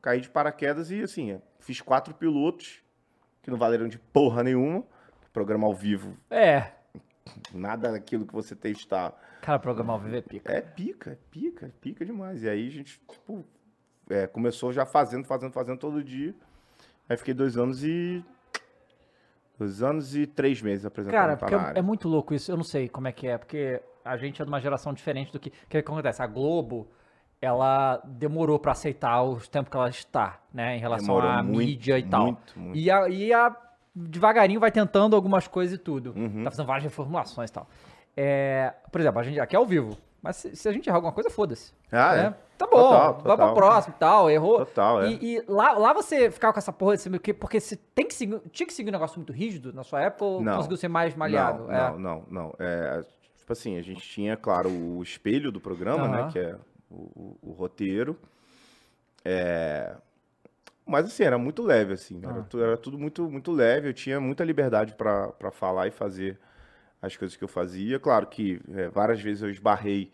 caí 0.00 0.20
de 0.20 0.30
paraquedas 0.30 0.90
e, 0.92 1.02
assim, 1.02 1.40
fiz 1.58 1.80
quatro 1.80 2.14
pilotos, 2.14 2.80
que 3.42 3.50
não 3.50 3.58
valeram 3.58 3.88
de 3.88 3.98
porra 3.98 4.44
nenhuma. 4.44 4.84
programa 5.32 5.66
ao 5.66 5.74
vivo, 5.74 6.16
É. 6.30 6.72
nada 7.52 7.90
daquilo 7.90 8.26
que 8.26 8.32
você 8.34 8.54
testar. 8.54 9.14
Cara, 9.40 9.58
programar 9.58 9.94
ao 9.96 10.00
vivo 10.00 10.14
é 10.14 10.20
pica. 10.20 10.52
É 10.52 10.60
pica, 10.60 11.10
é 11.12 11.18
pica, 11.30 11.66
é 11.66 11.70
pica 11.80 12.04
demais. 12.04 12.42
E 12.42 12.48
aí 12.48 12.68
a 12.68 12.70
gente, 12.70 13.00
tipo, 13.10 13.44
é, 14.10 14.26
começou 14.26 14.72
já 14.72 14.84
fazendo, 14.86 15.24
fazendo, 15.24 15.52
fazendo 15.52 15.78
todo 15.78 16.04
dia. 16.04 16.34
Aí 17.08 17.16
fiquei 17.16 17.34
dois 17.34 17.56
anos 17.56 17.82
e. 17.82 18.22
Dois 19.58 19.82
anos 19.82 20.16
e 20.16 20.26
três 20.26 20.60
meses 20.60 20.84
apresentando 20.84 21.18
Cara, 21.18 21.36
porque 21.36 21.54
é, 21.54 21.72
é 21.76 21.82
muito 21.82 22.08
louco 22.08 22.34
isso. 22.34 22.50
Eu 22.50 22.56
não 22.56 22.64
sei 22.64 22.88
como 22.88 23.08
é 23.08 23.12
que 23.12 23.26
é, 23.26 23.38
porque 23.38 23.80
a 24.04 24.16
gente 24.16 24.40
é 24.40 24.44
de 24.44 24.50
uma 24.50 24.60
geração 24.60 24.92
diferente 24.92 25.32
do 25.32 25.38
que. 25.38 25.50
O 25.50 25.68
que 25.68 25.78
acontece? 25.78 26.22
A 26.22 26.26
Globo, 26.26 26.88
ela 27.40 28.00
demorou 28.04 28.58
pra 28.58 28.72
aceitar 28.72 29.22
os 29.22 29.48
tempos 29.48 29.70
que 29.70 29.76
ela 29.76 29.88
está, 29.88 30.40
né? 30.52 30.76
Em 30.76 30.80
relação 30.80 31.14
Demorou 31.16 31.30
à 31.30 31.42
muito, 31.42 31.58
mídia 31.58 31.98
e 31.98 32.02
tal. 32.02 32.24
muito, 32.24 32.58
muito. 32.58 32.78
E, 32.78 32.90
a, 32.90 33.08
e 33.08 33.32
a 33.32 33.56
devagarinho 33.94 34.60
vai 34.60 34.70
tentando 34.70 35.14
algumas 35.14 35.46
coisas 35.46 35.76
e 35.76 35.78
tudo. 35.78 36.14
Uhum. 36.16 36.44
Tá 36.44 36.50
fazendo 36.50 36.66
várias 36.66 36.84
reformulações 36.84 37.50
e 37.50 37.52
tal. 37.52 37.68
É, 38.16 38.72
por 38.90 39.00
exemplo, 39.00 39.20
a 39.20 39.22
gente 39.22 39.40
aqui 39.40 39.56
é 39.56 39.58
ao 39.58 39.66
vivo. 39.66 39.98
Mas 40.22 40.36
se, 40.36 40.54
se 40.54 40.68
a 40.68 40.72
gente 40.72 40.86
errar 40.88 40.98
alguma 40.98 41.12
coisa, 41.12 41.28
foda-se. 41.28 41.72
Ah, 41.90 42.14
né? 42.14 42.26
é. 42.38 42.52
Tá 42.56 42.66
bom, 42.66 42.76
Total, 42.76 43.20
vai 43.24 43.36
pro 43.36 43.54
próximo 43.54 43.94
e 43.96 43.98
tal, 43.98 44.30
errou. 44.30 44.58
Total, 44.58 45.02
é. 45.02 45.08
E, 45.10 45.36
e 45.38 45.44
lá, 45.48 45.72
lá 45.72 45.92
você 45.92 46.30
ficava 46.30 46.52
com 46.52 46.60
essa 46.60 46.72
porra 46.72 46.94
assim, 46.94 47.10
porque, 47.10 47.34
porque 47.34 47.58
você 47.58 47.74
tem 47.92 48.06
que 48.06 48.14
seguir, 48.14 48.40
tinha 48.52 48.64
que 48.66 48.72
seguir 48.72 48.90
um 48.90 48.92
negócio 48.92 49.16
muito 49.18 49.32
rígido 49.32 49.72
na 49.72 49.82
sua 49.82 50.00
época 50.02 50.24
ou 50.24 50.40
Não. 50.40 50.56
conseguiu 50.58 50.76
ser 50.76 50.86
mais 50.86 51.16
malhado? 51.16 51.64
Não, 51.64 51.72
É. 51.72 51.90
não, 51.90 51.98
não, 51.98 52.24
não. 52.30 52.54
É, 52.60 53.04
tipo 53.36 53.52
assim, 53.52 53.76
a 53.78 53.82
gente 53.82 54.00
tinha, 54.00 54.36
claro, 54.36 54.68
o 54.70 55.02
espelho 55.02 55.50
do 55.50 55.60
programa, 55.60 56.04
Aham. 56.04 56.26
né? 56.26 56.30
Que 56.32 56.38
é 56.38 56.56
o, 56.88 56.94
o- 56.94 57.38
o 57.42 57.50
roteiro. 57.52 58.16
É, 59.24 59.96
Mas 60.86 61.06
assim, 61.06 61.22
era 61.24 61.38
muito 61.38 61.62
leve, 61.62 61.94
assim. 61.94 62.20
Era, 62.24 62.40
Ah. 62.40 62.58
era 62.58 62.76
tudo 62.76 62.98
muito, 62.98 63.28
muito 63.30 63.50
leve. 63.52 63.88
Eu 63.88 63.94
tinha 63.94 64.20
muita 64.20 64.44
liberdade 64.44 64.94
para 64.94 65.50
falar 65.52 65.86
e 65.86 65.90
fazer 65.90 66.38
as 67.02 67.16
coisas 67.16 67.36
que 67.36 67.42
eu 67.44 67.48
fazia. 67.48 67.98
Claro 67.98 68.26
que 68.28 68.60
é, 68.74 68.88
várias 68.88 69.20
vezes 69.20 69.42
eu 69.42 69.50
esbarrei 69.50 70.10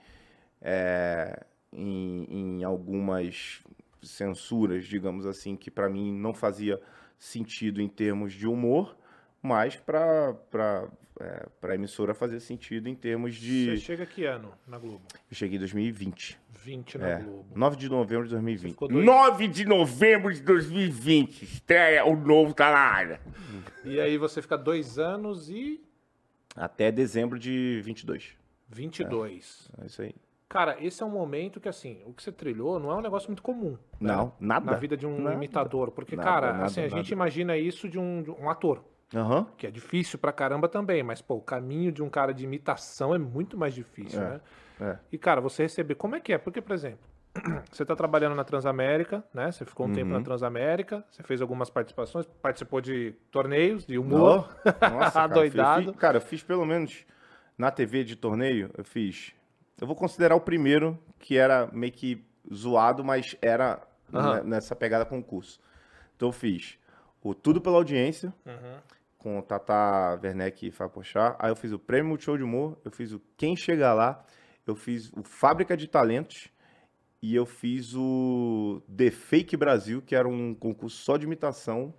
é, 0.61 1.45
em, 1.73 2.25
em 2.59 2.65
algumas 2.65 3.63
censuras, 4.03 4.87
digamos 4.87 5.27
assim, 5.27 5.55
que 5.55 5.71
para 5.71 5.89
mim 5.89 6.13
não 6.13 6.33
fazia 6.33 6.81
sentido 7.19 7.81
em 7.83 7.89
termos 7.89 8.33
de 8.33 8.47
humor, 8.47 8.97
mas 9.43 9.77
para 9.77 10.35
a 11.63 11.75
emissora 11.75 12.15
fazia 12.15 12.39
sentido 12.41 12.89
em 12.89 12.95
termos 12.95 13.35
Você 13.35 13.41
de. 13.75 13.81
chega 13.81 14.07
que 14.07 14.25
ano 14.25 14.53
na 14.67 14.79
Globo? 14.79 15.03
Eu 15.31 15.37
cheguei 15.37 15.57
em 15.57 15.59
2020. 15.59 16.39
20 16.65 16.99
na 16.99 17.09
É, 17.09 17.19
Globo. 17.23 17.47
9 17.55 17.77
de 17.77 17.89
novembro 17.89 18.25
de 18.25 18.31
Você 18.31 18.37
2020. 18.37 18.71
ficou 18.73 18.89
dois- 18.89 19.05
9 19.05 19.49
de 19.49 19.65
novembro 19.65 20.33
de 20.33 20.41
2020, 20.43 21.43
estreia 21.43 22.05
o 22.05 22.17
novo 22.17 22.55
tá 22.55 22.71
na 22.71 22.79
área. 22.79 23.21
E 23.85 24.01
aí 24.01 24.17
você 24.19 24.41
fica 24.43 24.57
dois 24.57 24.99
anos 24.99 25.49
e 25.51 25.81
Até 26.59 26.91
dezembro 26.91 27.39
de 27.39 27.81
22. 27.85 28.37
22. 28.69 29.71
É 29.83 29.87
isso 29.87 30.03
aí. 30.03 30.15
Cara, 30.49 30.77
esse 30.83 31.03
é 31.03 31.07
um 31.07 31.11
momento 31.11 31.61
que, 31.61 31.69
assim, 31.69 32.01
o 32.07 32.13
que 32.13 32.23
você 32.23 32.33
trilhou 32.33 32.81
não 32.81 32.91
é 32.91 32.95
um 32.95 33.01
negócio 33.03 33.29
muito 33.29 33.43
comum. 33.43 33.73
né? 34.01 34.13
Não, 34.15 34.33
nada. 34.41 34.73
Na 34.73 34.79
vida 34.79 34.97
de 34.97 35.07
um 35.07 35.21
Nada. 35.21 35.35
imitador. 35.37 35.91
Porque, 35.91 36.17
Nada, 36.17 36.29
cara, 36.29 36.53
nada, 36.55 36.65
assim, 36.65 36.81
a 36.81 36.89
gente 36.89 37.11
imagina 37.11 37.57
isso 37.57 37.87
de 37.89 37.99
um, 37.99 38.23
de 38.23 38.31
um 38.31 38.49
ator. 38.49 38.83
Aham. 39.15 39.47
Que 39.59 39.67
é 39.67 39.71
difícil 39.71 40.19
pra 40.19 40.33
caramba 40.33 40.67
também, 40.69 41.03
mas, 41.03 41.21
pô, 41.21 41.35
o 41.35 41.41
caminho 41.43 41.93
de 41.93 42.03
um 42.03 42.09
cara 42.09 42.33
de 42.33 42.45
imitação 42.45 43.15
é 43.15 43.19
muito 43.19 43.57
mais 43.59 43.75
difícil, 43.75 44.21
É, 44.23 44.29
né? 44.31 44.41
é. 44.81 44.99
E, 45.13 45.19
cara, 45.19 45.41
você 45.41 45.63
receber. 45.65 45.95
Como 45.97 46.17
é 46.17 46.21
que 46.21 46.33
é? 46.33 46.39
Porque, 46.39 46.61
por 46.63 46.73
exemplo, 46.73 47.01
você 47.71 47.85
tá 47.85 47.95
trabalhando 47.97 48.35
na 48.35 48.45
Transamérica, 48.45 49.25
né? 49.33 49.51
Você 49.53 49.65
ficou 49.65 49.87
um 49.87 49.93
tempo 49.93 50.11
Uhum. 50.11 50.19
na 50.19 50.25
Transamérica, 50.25 51.05
você 51.11 51.23
fez 51.23 51.41
algumas 51.41 51.71
participações, 51.71 52.27
participou 52.43 52.81
de 52.81 53.13
torneios 53.31 53.85
de 53.87 53.99
humor. 53.99 54.49
Nossa, 54.93 55.11
cara, 55.13 55.25
Adoidado. 55.25 55.81
Eu 55.81 55.93
fiz, 55.93 56.01
cara, 56.01 56.17
eu 56.19 56.21
fiz 56.23 56.43
pelo 56.43 56.65
menos 56.67 57.05
na 57.57 57.71
TV 57.71 58.05
de 58.05 58.17
torneio, 58.17 58.71
eu 58.77 58.85
fiz. 58.85 59.33
Eu 59.81 59.87
vou 59.87 59.97
considerar 59.97 60.35
o 60.35 60.41
primeiro 60.41 60.99
que 61.19 61.37
era 61.37 61.69
meio 61.73 61.93
que 61.93 62.25
zoado, 62.53 63.05
mas 63.05 63.37
era 63.43 63.81
ne- 64.13 64.43
nessa 64.43 64.75
pegada 64.77 65.05
concurso. 65.05 65.61
Então 66.17 66.29
eu 66.29 66.33
fiz 66.33 66.79
o 67.23 67.35
Tudo 67.35 67.61
pela 67.61 67.77
Audiência, 67.77 68.33
Uhum. 68.47 68.77
com 69.19 69.39
o 69.39 69.43
Tata 69.43 70.19
Werneck 70.23 70.67
e 70.67 70.71
Fábio 70.71 70.95
Pochá. 70.95 71.37
Aí 71.39 71.51
eu 71.51 71.57
fiz 71.57 71.73
o 71.73 71.79
Prêmio 71.79 72.09
Multishow 72.11 72.37
de 72.37 72.43
Humor, 72.45 72.79
eu 72.85 72.91
fiz 72.91 73.13
o 73.13 73.21
Quem 73.37 73.57
Chega 73.57 73.93
Lá, 73.93 74.25
eu 74.67 74.75
fiz 74.77 75.13
o 75.13 75.23
Fábrica 75.23 75.77
de 75.77 75.89
Talentos 75.89 76.49
e 77.21 77.35
eu 77.35 77.45
fiz 77.45 77.95
o 77.95 78.83
The 78.97 79.11
Fake 79.11 79.57
Brasil, 79.57 80.01
que 80.01 80.15
era 80.15 80.29
um 80.29 80.55
concurso 80.55 80.97
só 80.97 81.17
de 81.17 81.27
imitação, 81.27 81.93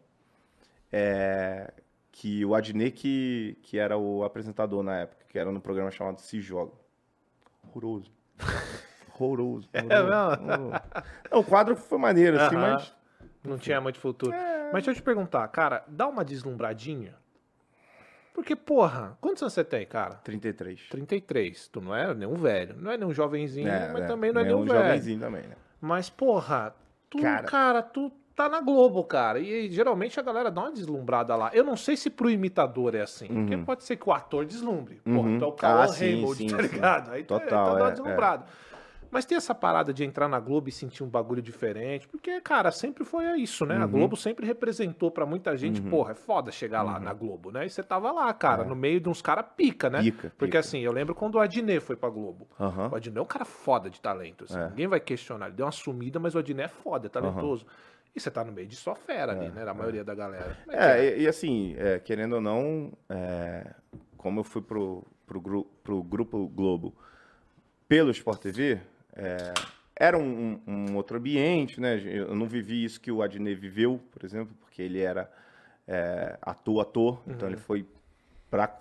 é, 0.92 1.74
que 2.12 2.44
o 2.46 2.56
Adnet, 2.56 2.92
que, 2.92 3.58
que 3.62 3.78
era 3.78 3.98
o 3.98 4.24
apresentador 4.24 4.82
na 4.82 5.00
época, 5.00 5.26
que 5.28 5.38
era 5.38 5.52
no 5.52 5.60
programa 5.60 5.92
chamado 5.92 6.20
Se 6.22 6.40
Joga. 6.40 6.74
Horroroso. 7.64 8.12
Horroroso. 9.20 9.70
É 9.74 9.82
horroroso. 9.82 10.82
Não, 11.32 11.40
o 11.40 11.44
quadro 11.44 11.76
foi 11.76 11.98
maneiro, 11.98 12.40
assim, 12.40 12.56
Aham. 12.56 12.74
mas... 12.74 12.96
Não 13.44 13.58
tinha 13.58 13.80
muito 13.80 14.00
futuro. 14.00 14.34
É. 14.34 14.66
Mas 14.72 14.84
deixa 14.84 14.92
eu 14.92 14.96
te 14.96 15.02
perguntar, 15.02 15.48
cara, 15.50 15.84
dá 15.88 16.08
uma 16.08 16.26
deslumbradinha? 16.26 17.16
Porque, 18.40 18.56
porra, 18.56 19.18
quantos 19.20 19.44
anos 19.44 19.54
você 19.54 19.64
tem, 19.64 19.86
cara? 19.86 20.16
33. 20.24 20.88
33. 20.90 21.68
Tu 21.68 21.82
não 21.82 21.94
é 21.96 22.14
nenhum 22.14 22.36
velho. 22.36 22.76
Não 22.80 22.90
é 22.92 22.98
nenhum 22.98 23.14
jovenzinho, 23.14 23.68
É, 23.68 23.92
mas 23.92 24.04
é, 24.04 24.08
também 24.08 24.32
não 24.32 24.40
é 24.40 24.44
é 24.44 24.48
nenhum 24.48 24.62
um 24.62 24.66
velho. 24.66 24.80
jovenzinho 24.80 25.20
também, 25.20 25.42
né? 25.44 25.56
Mas, 25.82 26.10
porra, 26.10 26.74
tu, 27.10 27.22
cara... 27.22 27.44
Cara. 27.44 27.82
tu 27.82 28.12
tá 28.36 28.48
na 28.48 28.62
Globo, 28.62 29.04
cara. 29.04 29.38
E 29.40 29.70
geralmente 29.70 30.18
a 30.18 30.24
galera 30.24 30.50
dá 30.50 30.62
uma 30.62 30.72
deslumbrada 30.72 31.36
lá. 31.36 31.52
Eu 31.54 31.64
não 31.66 31.76
sei 31.76 31.98
se 31.98 32.10
pro 32.10 32.30
imitador 32.30 32.96
é 32.96 33.02
assim. 33.02 33.28
Porque 33.28 33.58
pode 33.58 33.84
ser 33.84 33.98
que 33.98 34.08
o 34.08 34.14
ator 34.14 34.46
deslumbre. 34.46 35.02
Porra, 35.04 35.28
Uhum. 35.28 35.38
tu 35.40 35.44
é 35.44 35.48
o 35.48 35.52
Cauã 35.52 35.84
Ah, 35.84 35.88
sim, 35.90 36.06
Raymond, 36.14 36.36
sim, 36.38 36.48
tá 36.48 36.64
sim. 36.64 36.70
ligado? 36.76 37.12
Aí 37.12 37.24
tu 37.26 37.34
é- 37.34 37.40
tu 37.40 37.50
dá 37.50 37.74
uma 37.74 37.88
é, 37.88 37.92
deslumbrado. 37.92 38.46
Mas 39.12 39.26
tem 39.26 39.36
essa 39.36 39.56
parada 39.56 39.92
de 39.94 40.04
entrar 40.04 40.28
na 40.28 40.40
Globo 40.40 40.70
e 40.70 40.72
sentir 40.72 41.04
um 41.04 41.08
bagulho 41.10 41.42
diferente, 41.42 42.08
porque, 42.08 42.40
cara, 42.42 42.72
sempre 42.72 43.04
foi 43.04 43.26
isso, 43.40 43.66
né? 43.66 43.78
A 43.78 43.86
Uhum. 43.86 43.92
Globo 43.92 44.16
sempre 44.16 44.46
representou 44.46 45.10
pra 45.10 45.26
muita 45.26 45.58
gente, 45.58 45.82
porra, 45.82 46.12
é 46.12 46.16
foda 46.16 46.52
chegar 46.52 46.84
lá 46.84 47.00
na 47.00 47.12
Globo, 47.14 47.52
né? 47.52 47.66
E 47.66 47.70
você 47.70 47.82
tava 47.82 48.12
lá, 48.12 48.32
cara, 48.34 48.64
no 48.64 48.76
meio 48.76 49.00
de 49.00 49.10
uns 49.10 49.22
caras 49.22 49.46
pica, 49.58 49.90
né? 49.90 50.00
É. 50.00 50.04
Pica, 50.04 50.30
Porque 50.38 50.46
pica. 50.46 50.60
assim, 50.60 50.80
eu 50.82 50.92
lembro 50.92 51.16
quando 51.16 51.36
o 51.36 51.40
Adnet 51.40 51.80
foi 51.80 51.96
pra 51.96 52.10
Globo. 52.10 52.48
O 52.60 52.96
Adnet 52.96 53.18
é 53.18 53.22
um 53.22 53.26
cara 53.26 53.46
foda 53.46 53.90
de 53.90 54.00
talento, 54.00 54.44
assim. 54.44 54.60
É. 54.60 54.70
Ninguém 54.70 54.88
vai 54.88 55.00
questionar. 55.00 55.48
Ele 55.48 55.56
deu 55.56 55.66
uma 55.66 55.72
sumida, 55.72 56.20
mas 56.20 56.36
o 56.36 56.40
Adnet 56.40 56.66
é 56.66 56.68
foda, 56.68 57.08
é 57.08 57.10
talentoso. 57.10 57.66
E 58.16 58.20
você 58.20 58.30
tá 58.32 58.44
no 58.44 58.52
meio 58.52 58.68
de 58.68 58.76
só 58.76 58.94
fera 58.96 59.32
ali, 59.32 59.50
né? 59.50 59.64
Da 59.66 59.74
maioria 59.74 60.04
da 60.04 60.14
galera. 60.16 60.58
Que 60.68 60.76
É, 60.76 61.18
e, 61.18 61.22
e 61.24 61.28
assim, 61.28 61.76
é, 61.78 62.00
querendo 62.00 62.34
ou 62.34 62.42
não, 62.42 62.92
é, 63.10 63.72
como 64.18 64.40
eu 64.40 64.44
fui 64.44 64.62
pro, 64.62 65.04
pro, 65.28 65.40
gru- 65.40 65.68
pro 65.84 66.04
Grupo 66.04 66.48
Globo 66.48 66.94
pelo 67.88 68.12
Sport 68.12 68.40
TV, 68.42 68.80
é, 69.22 69.54
era 69.96 70.18
um, 70.18 70.60
um- 70.68 70.96
outro 70.96 71.18
ambiente, 71.18 71.80
né? 71.82 72.00
Eu 72.06 72.34
não 72.36 72.46
vivi 72.48 72.84
isso 72.84 73.00
que 73.02 73.12
o 73.12 73.22
Adnet 73.22 73.60
viveu, 73.60 74.00
por 74.12 74.24
exemplo, 74.24 74.56
porque 74.62 74.82
ele 74.82 75.00
era 75.02 75.30
é, 75.88 76.38
ator, 76.42 76.82
ator, 76.82 77.22
então 77.28 77.48
Uhum. 77.48 77.54
ele 77.54 77.62
foi 77.62 77.86
para 78.50 78.80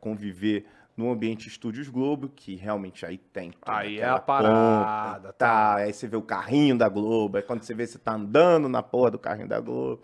conviver 0.00 0.66
no 0.96 1.10
ambiente 1.10 1.46
Estúdios 1.46 1.88
Globo, 1.88 2.28
que 2.34 2.54
realmente 2.56 3.04
aí 3.04 3.18
tem. 3.18 3.52
Aí 3.62 4.00
é 4.00 4.04
a 4.08 4.18
parada, 4.18 5.32
tá? 5.34 5.76
Aí 5.76 5.92
você 5.92 6.08
vê 6.08 6.16
o 6.16 6.22
carrinho 6.22 6.76
da 6.76 6.88
Globo, 6.88 7.36
aí 7.36 7.42
quando 7.42 7.62
você 7.62 7.74
vê 7.74 7.86
você 7.86 7.98
tá 7.98 8.14
andando 8.14 8.68
na 8.68 8.82
porra 8.82 9.10
do 9.10 9.18
carrinho 9.18 9.48
da 9.48 9.60
Globo. 9.60 10.02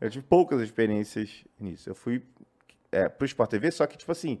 Eu 0.00 0.10
tive 0.10 0.24
poucas 0.24 0.60
experiências 0.60 1.44
nisso. 1.58 1.88
Eu 1.88 1.94
fui 1.94 2.22
é, 2.92 3.08
pro 3.08 3.24
Sport 3.26 3.50
TV, 3.50 3.70
só 3.70 3.86
que, 3.86 3.96
tipo 3.96 4.12
assim, 4.12 4.38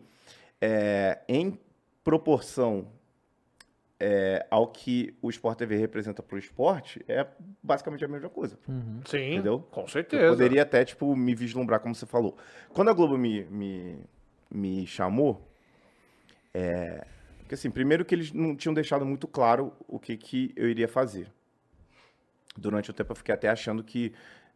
é, 0.60 1.20
em 1.26 1.58
proporção 2.04 2.86
é, 4.00 4.46
ao 4.50 4.68
que 4.68 5.16
o 5.20 5.28
Sport 5.30 5.58
TV 5.58 5.76
representa 5.76 6.22
pro 6.22 6.38
esporte, 6.38 7.04
é 7.08 7.26
basicamente 7.62 8.04
a 8.04 8.08
mesma 8.08 8.28
coisa. 8.28 8.58
Sim, 9.04 9.34
Entendeu? 9.34 9.60
com 9.70 9.82
Eu 9.82 9.88
certeza. 9.88 10.28
poderia 10.28 10.62
até, 10.62 10.84
tipo, 10.84 11.14
me 11.16 11.34
vislumbrar, 11.34 11.80
como 11.80 11.94
você 11.94 12.06
falou. 12.06 12.36
Quando 12.72 12.90
a 12.90 12.92
Globo 12.92 13.18
me, 13.18 13.44
me, 13.46 13.98
me 14.50 14.86
chamou, 14.86 15.48
é, 16.54 17.04
porque 17.40 17.54
assim, 17.54 17.70
primeiro 17.70 18.04
que 18.04 18.14
eles 18.14 18.32
não 18.32 18.54
tinham 18.54 18.74
deixado 18.74 19.04
muito 19.04 19.26
claro 19.26 19.72
o 19.88 19.98
que, 19.98 20.16
que 20.16 20.52
eu 20.54 20.68
iria 20.68 20.86
fazer. 20.86 21.32
Durante 22.56 22.90
o 22.90 22.94
tempo 22.94 23.12
eu 23.12 23.16
fiquei 23.16 23.34
até 23.34 23.48
achando 23.48 23.82
que, 23.82 24.12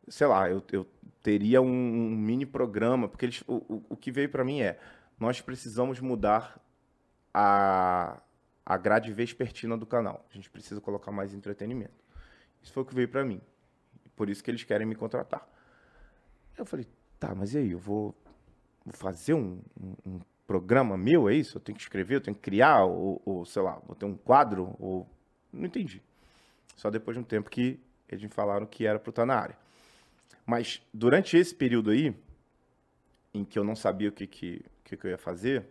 sei 0.08 0.26
lá, 0.26 0.48
eu, 0.48 0.62
eu 0.72 0.86
teria 1.22 1.60
um, 1.60 1.66
um 1.66 2.10
mini 2.10 2.46
programa, 2.46 3.08
porque 3.08 3.26
eles, 3.26 3.42
o, 3.46 3.54
o, 3.56 3.82
o 3.90 3.96
que 3.96 4.12
veio 4.12 4.28
para 4.28 4.44
mim 4.44 4.60
é, 4.60 4.78
nós 5.18 5.40
precisamos 5.40 6.00
mudar 6.00 6.60
a, 7.32 8.20
a 8.72 8.76
grade 8.76 9.12
vespertina 9.12 9.76
do 9.76 9.84
canal. 9.86 10.24
A 10.30 10.34
gente 10.34 10.48
precisa 10.50 10.80
colocar 10.80 11.12
mais 11.12 11.34
entretenimento. 11.34 11.92
Isso 12.62 12.72
foi 12.72 12.82
o 12.82 12.86
que 12.86 12.94
veio 12.94 13.08
para 13.08 13.24
mim. 13.24 13.40
Por 14.16 14.30
isso 14.30 14.42
que 14.42 14.50
eles 14.50 14.62
querem 14.64 14.86
me 14.86 14.94
contratar. 14.94 15.46
Eu 16.56 16.64
falei, 16.64 16.86
tá, 17.18 17.34
mas 17.34 17.54
e 17.54 17.58
aí? 17.58 17.72
Eu 17.72 17.78
vou, 17.78 18.14
vou 18.84 18.94
fazer 18.94 19.34
um, 19.34 19.60
um- 19.80 19.96
um 20.06 20.20
programa 20.46 20.96
meu, 20.96 21.28
é 21.28 21.34
isso? 21.34 21.56
Eu 21.56 21.60
tenho 21.60 21.76
que 21.76 21.82
escrever, 21.82 22.16
eu 22.16 22.20
tenho 22.20 22.34
que 22.34 22.42
criar, 22.42 22.84
ou, 22.84 23.20
ou, 23.24 23.44
sei 23.44 23.62
lá, 23.62 23.80
vou 23.86 23.94
ter 23.96 24.04
um 24.04 24.16
quadro, 24.16 24.74
ou... 24.78 25.06
Não 25.52 25.66
entendi. 25.66 26.02
Só 26.76 26.90
depois 26.90 27.16
de 27.16 27.20
um 27.20 27.24
tempo 27.24 27.50
que 27.50 27.78
eles 28.08 28.22
me 28.22 28.28
falaram 28.30 28.66
que 28.66 28.86
era 28.86 28.98
para 28.98 29.10
estar 29.10 29.26
na 29.26 29.34
área. 29.34 29.56
Mas 30.46 30.82
durante 30.92 31.36
esse 31.36 31.54
período 31.54 31.90
aí, 31.90 32.14
em 33.34 33.44
que 33.44 33.58
eu 33.58 33.64
não 33.64 33.74
sabia 33.76 34.08
o 34.08 34.12
que, 34.12 34.26
que, 34.26 34.64
que, 34.84 34.96
que 34.96 35.06
eu 35.06 35.10
ia 35.10 35.18
fazer, 35.18 35.66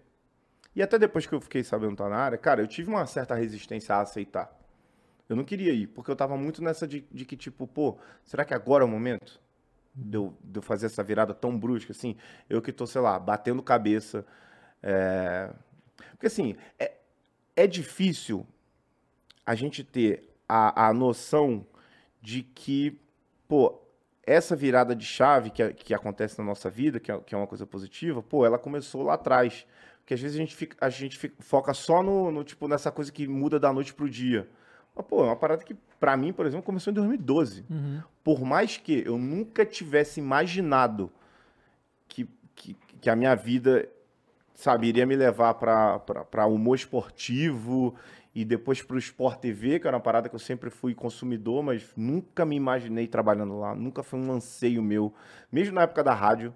e 0.75 0.81
até 0.81 0.97
depois 0.99 1.25
que 1.25 1.33
eu 1.33 1.41
fiquei 1.41 1.63
sabendo 1.63 1.93
estar 1.93 2.09
na 2.09 2.17
área, 2.17 2.37
cara, 2.37 2.61
eu 2.61 2.67
tive 2.67 2.89
uma 2.89 3.05
certa 3.05 3.35
resistência 3.35 3.95
a 3.95 4.01
aceitar. 4.01 4.51
Eu 5.29 5.35
não 5.35 5.43
queria 5.45 5.73
ir, 5.73 5.87
porque 5.87 6.11
eu 6.11 6.15
tava 6.15 6.37
muito 6.37 6.63
nessa 6.63 6.87
de, 6.87 7.05
de 7.11 7.25
que, 7.25 7.37
tipo, 7.37 7.67
pô, 7.67 7.97
será 8.25 8.45
que 8.45 8.53
agora 8.53 8.83
é 8.83 8.87
o 8.87 8.89
momento 8.89 9.39
de 9.95 10.17
eu, 10.17 10.35
de 10.43 10.59
eu 10.59 10.63
fazer 10.63 10.87
essa 10.87 11.03
virada 11.03 11.33
tão 11.33 11.57
brusca, 11.57 11.91
assim? 11.93 12.17
Eu 12.49 12.61
que 12.61 12.71
tô, 12.73 12.87
sei 12.87 13.01
lá, 13.01 13.19
batendo 13.19 13.63
cabeça. 13.63 14.25
é, 14.83 15.51
Porque, 16.11 16.27
assim, 16.27 16.55
é, 16.79 16.93
é 17.55 17.67
difícil 17.67 18.45
a 19.45 19.55
gente 19.55 19.83
ter 19.83 20.29
a, 20.47 20.87
a 20.87 20.93
noção 20.93 21.65
de 22.21 22.43
que, 22.43 22.99
pô, 23.47 23.81
essa 24.23 24.55
virada 24.55 24.95
de 24.95 25.05
chave 25.05 25.49
que, 25.49 25.73
que 25.73 25.93
acontece 25.93 26.37
na 26.37 26.43
nossa 26.45 26.69
vida, 26.69 26.99
que 26.99 27.11
é, 27.11 27.19
que 27.19 27.33
é 27.33 27.37
uma 27.37 27.47
coisa 27.47 27.65
positiva, 27.65 28.21
pô, 28.21 28.45
ela 28.45 28.59
começou 28.59 29.03
lá 29.03 29.15
atrás. 29.15 29.65
Porque 30.01 30.13
às 30.13 30.19
vezes 30.21 30.35
a 30.35 30.39
gente, 30.39 30.55
fica, 30.55 30.75
a 30.81 30.89
gente 30.89 31.17
fica- 31.17 31.35
foca 31.39 31.73
só 31.73 32.01
no, 32.03 32.31
no, 32.31 32.43
tipo, 32.43 32.67
nessa 32.67 32.91
coisa 32.91 33.11
que 33.11 33.27
muda 33.27 33.59
da 33.59 33.71
noite 33.71 33.93
pro 33.93 34.09
dia. 34.09 34.47
Mas, 34.95 35.05
pô, 35.05 35.21
é 35.23 35.27
uma 35.27 35.35
parada 35.35 35.63
que, 35.63 35.73
pra 35.99 36.17
mim, 36.17 36.33
por 36.33 36.45
exemplo, 36.45 36.65
começou 36.65 36.91
em 36.91 36.93
2012. 36.95 37.63
Por 38.23 38.41
mais 38.43 38.77
que 38.77 39.03
eu 39.05 39.17
nunca 39.17 39.65
tivesse 39.65 40.19
imaginado 40.19 41.11
que, 42.07 42.27
que, 42.55 42.75
que 42.99 43.09
a 43.09 43.15
minha 43.15 43.35
vida, 43.35 43.87
sabe, 44.53 44.87
iria 44.87 45.05
me 45.05 45.15
levar 45.15 45.53
para 45.53 46.45
humor 46.45 46.75
esportivo 46.75 47.95
e 48.33 48.43
depois 48.45 48.81
para 48.81 48.95
o 48.95 48.99
Sport 48.99 49.39
TV, 49.39 49.79
que 49.79 49.87
era 49.87 49.95
uma 49.97 50.01
parada 50.03 50.29
que 50.29 50.35
eu 50.35 50.39
sempre 50.39 50.69
fui 50.69 50.93
consumidor, 50.93 51.63
mas 51.63 51.85
nunca 51.95 52.45
me 52.45 52.55
imaginei 52.55 53.07
trabalhando 53.07 53.57
lá, 53.59 53.75
nunca 53.75 54.03
foi 54.03 54.19
um 54.19 54.31
anseio 54.31 54.81
meu, 54.81 55.13
mesmo 55.51 55.75
na 55.75 55.81
época 55.83 56.03
da 56.03 56.13
rádio. 56.13 56.53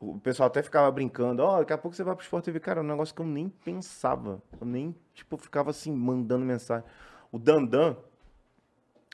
O 0.00 0.18
pessoal 0.20 0.48
até 0.48 0.62
ficava 0.62 0.90
brincando, 0.90 1.42
ó, 1.42 1.58
daqui 1.58 1.72
a 1.72 1.78
pouco 1.78 1.96
você 1.96 2.04
vai 2.04 2.14
pro 2.14 2.22
Sport 2.22 2.44
TV. 2.44 2.60
Cara, 2.60 2.80
é 2.80 2.82
um 2.82 2.86
negócio 2.86 3.14
que 3.14 3.20
eu 3.22 3.26
nem 3.26 3.48
pensava. 3.48 4.42
Eu 4.60 4.66
nem, 4.66 4.94
tipo, 5.14 5.36
ficava 5.38 5.70
assim, 5.70 5.90
mandando 5.92 6.44
mensagem. 6.44 6.84
O 7.32 7.38
Dandan 7.38 7.96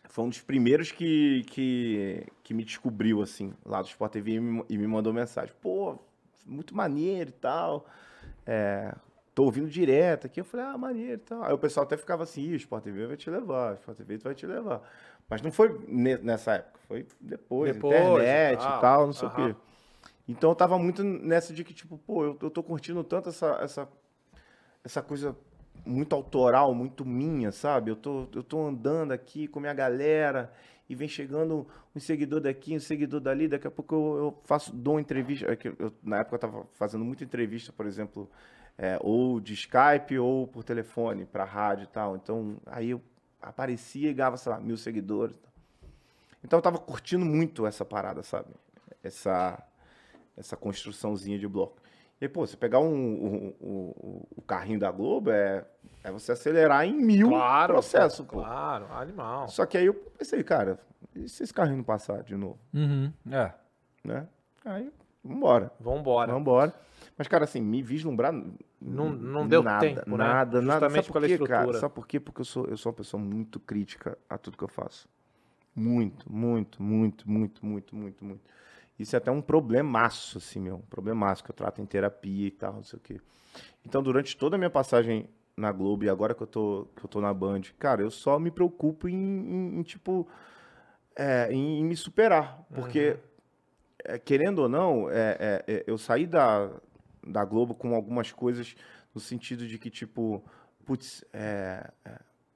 foi 0.09 0.25
um 0.25 0.29
dos 0.29 0.41
primeiros 0.41 0.91
que, 0.91 1.45
que, 1.47 2.27
que 2.43 2.53
me 2.53 2.65
descobriu, 2.65 3.23
assim, 3.23 3.55
lá 3.65 3.81
do 3.81 3.89
Sport 3.89 4.13
TV 4.13 4.33
e 4.33 4.41
me, 4.41 4.65
e 4.69 4.77
me 4.77 4.87
mandou 4.87 5.13
mensagem. 5.13 5.55
Pô, 5.61 5.97
muito 6.45 6.77
maneiro 6.77 7.31
e 7.31 7.33
tal. 7.33 7.87
É, 8.45 8.93
tô 9.35 9.45
ouvindo 9.45 9.69
direto 9.71 10.27
aqui. 10.27 10.41
Eu 10.41 10.45
falei, 10.45 10.67
ah, 10.67 10.77
maneiro 10.77 11.15
e 11.15 11.19
tal. 11.19 11.45
Aí 11.45 11.53
o 11.53 11.59
pessoal 11.59 11.87
até 11.87 11.97
ficava 11.97 12.25
assim, 12.25 12.43
"Ih, 12.43 12.53
o 12.55 12.57
Sport 12.57 12.83
TV 12.83 13.07
vai 13.07 13.17
te 13.17 13.31
levar, 13.31 13.73
o 13.73 13.75
Sport 13.77 13.99
TV 13.99 14.19
vai 14.19 14.35
te 14.35 14.47
levar. 14.47 14.83
Mas 15.31 15.41
não 15.41 15.53
foi 15.53 15.81
ne- 15.87 16.19
nessa 16.19 16.55
época, 16.55 16.81
foi 16.89 17.07
depois, 17.21 17.73
Depois, 17.73 17.95
internet 17.95 18.61
e 18.61 18.81
tal, 18.81 19.07
não 19.07 19.13
sei 19.13 19.29
o 19.29 19.31
quê. 19.31 19.57
Então 20.33 20.51
eu 20.51 20.55
tava 20.57 20.79
muito 20.79 21.03
nessa 21.05 21.53
de 21.53 21.63
que, 21.65 21.75
tipo, 21.75 21.99
pô, 21.99 22.25
eu, 22.25 22.39
eu 22.43 22.51
tô 22.51 22.63
curtindo 22.63 23.03
tanto 23.05 23.29
essa, 23.29 23.59
essa, 23.63 23.89
essa 24.85 25.03
coisa 25.03 25.37
muito 25.85 26.15
autoral, 26.15 26.75
muito 26.75 27.05
minha, 27.05 27.53
sabe? 27.53 27.91
Eu 27.91 27.97
tô, 27.97 28.27
eu 28.35 28.43
tô 28.43 28.67
andando 28.67 29.13
aqui 29.13 29.47
com 29.49 29.61
minha 29.61 29.75
galera 29.75 30.53
e 30.89 30.95
vem 30.95 31.09
chegando 31.09 31.67
um 31.95 32.01
seguidor 32.01 32.41
daqui, 32.41 32.77
um 32.77 32.81
seguidor 32.81 33.21
dali, 33.21 33.49
daqui 33.49 33.67
a 33.67 33.71
pouco 33.71 33.95
eu, 33.95 34.17
eu 34.19 34.39
faço, 34.45 34.75
dou 34.75 34.95
uma 34.95 35.01
entrevista. 35.01 35.47
é 35.53 35.59
eu- 35.79 35.93
na 36.03 36.19
época 36.21 36.37
eu 36.37 36.41
tava 36.41 36.67
fazendo 36.73 37.05
muita 37.05 37.25
entrevista, 37.25 37.73
por 37.73 37.87
exemplo, 37.87 38.31
é, 38.79 38.99
ou 39.03 39.41
de 39.41 39.55
Skype 39.55 40.19
ou 40.19 40.47
por 40.47 40.65
telefone, 40.65 41.27
pra 41.27 41.45
rádio 41.45 41.85
e 41.85 41.89
tal. 41.89 42.17
Então, 42.17 42.57
aí 42.67 42.91
eu 42.91 43.03
aparecia 43.41 44.11
e 44.11 44.15
ganhava, 44.15 44.37
sei 44.37 44.53
lá, 44.53 44.61
mil 44.61 44.77
seguidores. 44.77 45.37
Então 46.45 46.59
eu 46.59 46.63
tava 46.63 46.79
curtindo 46.79 47.25
muito 47.25 47.67
essa 47.67 47.85
parada, 47.85 48.23
sabe? 48.23 48.49
Essa, 49.03 49.63
essa 50.37 50.57
construçãozinha 50.57 51.39
de 51.39 51.47
bloco. 51.49 51.77
E 52.21 52.29
pô, 52.29 52.47
você 52.47 52.57
pegar 52.57 52.79
um, 52.79 52.95
um- 52.95 53.55
um- 53.61 54.23
o 54.37 54.43
carrinho 54.43 54.79
da 54.79 54.91
Globo 54.93 55.31
é, 55.31 55.65
é 56.05 56.11
você 56.13 56.33
acelerar 56.33 56.85
em 56.87 56.95
mil 56.95 57.29
Claro. 57.31 57.73
processos, 57.75 58.25
pô. 58.25 58.39
Claro, 58.39 58.87
animal. 58.93 59.49
Só 59.49 59.67
que 59.67 59.77
aí 59.77 59.87
eu 59.87 59.95
pensei, 59.95 60.43
cara, 60.45 60.79
e 61.17 61.29
se 61.29 61.43
esse 61.43 61.53
carrinho 61.53 61.79
não 61.79 61.85
passar 61.85 62.23
de 62.23 62.37
novo, 62.37 62.59
Uhum. 62.73 63.13
É. 63.31 63.53
né? 64.05 64.29
Aí, 64.65 64.93
vambora. 65.25 65.73
Vambora. 65.81 66.33
Vambora. 66.33 66.75
Mas, 67.19 67.27
cara, 67.27 67.43
assim, 67.45 67.61
me 67.61 67.83
vislumbrar. 67.83 68.33
Não- 68.81 69.11
não 69.11 69.47
deu 69.49 69.63
nada, 69.63 69.81
tempo, 69.81 70.11
né? 70.11 70.17
Nada, 70.17 70.61
nada. 70.63 70.87
Justamente 70.89 71.13
pela 71.13 71.27
por 71.29 71.39
quê, 71.39 71.47
cara? 71.47 71.73
Sabe 71.75 71.95
por 71.95 72.07
quê? 72.07 72.21
Porque 72.21 72.41
eu 72.41 72.45
sou, 72.45 72.67
eu 72.67 72.77
sou 72.77 72.91
uma 72.91 72.97
pessoa 72.97 73.21
muito 73.23 73.59
crítica 73.61 74.17
a 74.31 74.39
tudo 74.39 74.57
que 74.57 74.65
eu 74.65 74.69
faço. 74.69 75.09
Muito, 75.75 76.31
muito, 76.33 76.81
muito, 76.83 77.29
muito, 77.29 77.65
muito, 77.67 77.95
muito, 77.97 78.25
muito. 78.25 78.41
Isso 78.99 79.17
é 79.17 79.19
até 79.19 79.31
um 79.31 79.41
problemaço, 79.43 80.39
assim, 80.39 80.61
meu. 80.61 80.77
Um 80.77 80.83
problemaço 80.91 81.43
que 81.43 81.51
eu 81.51 81.55
trato 81.55 81.81
em 81.81 81.87
terapia 81.87 82.47
e 82.47 82.51
tal, 82.51 82.75
não 82.75 82.85
sei 82.85 82.99
o 82.99 83.03
quê. 83.03 83.21
Então, 83.85 84.03
durante 84.03 84.37
toda 84.37 84.57
a 84.57 84.59
minha 84.59 84.71
passagem 84.71 85.29
na 85.57 85.73
Globo 85.73 86.05
e 86.05 86.09
agora 86.09 86.35
que 86.35 86.43
eu 86.43 86.47
tô, 86.47 86.87
que 86.97 87.05
eu 87.05 87.09
tô 87.09 87.21
na 87.21 87.33
Band, 87.35 87.63
cara, 87.79 88.03
eu 88.03 88.11
só 88.11 88.39
me 88.39 88.51
preocupo 88.51 89.09
em, 89.09 89.15
em- 89.15 89.79
em, 89.79 89.83
tipo, 89.83 90.27
é, 91.17 91.53
em, 91.53 91.81
em 91.81 91.85
me 91.85 91.97
superar. 91.97 92.65
Porque, 92.73 93.17
é, 94.05 94.19
querendo 94.19 94.61
ou 94.61 94.69
não, 94.69 95.11
é, 95.11 95.37
é, 95.39 95.65
é, 95.67 95.85
eu 95.87 95.99
saí 95.99 96.27
da, 96.27 96.71
da 97.27 97.45
Globo 97.45 97.75
com 97.75 97.95
algumas 97.95 98.33
coisas 98.33 98.75
no 99.15 99.21
sentido 99.21 99.67
de 99.67 99.79
que, 99.79 99.91
tipo, 99.91 100.43
putz, 100.87 101.25
é, 101.33 101.91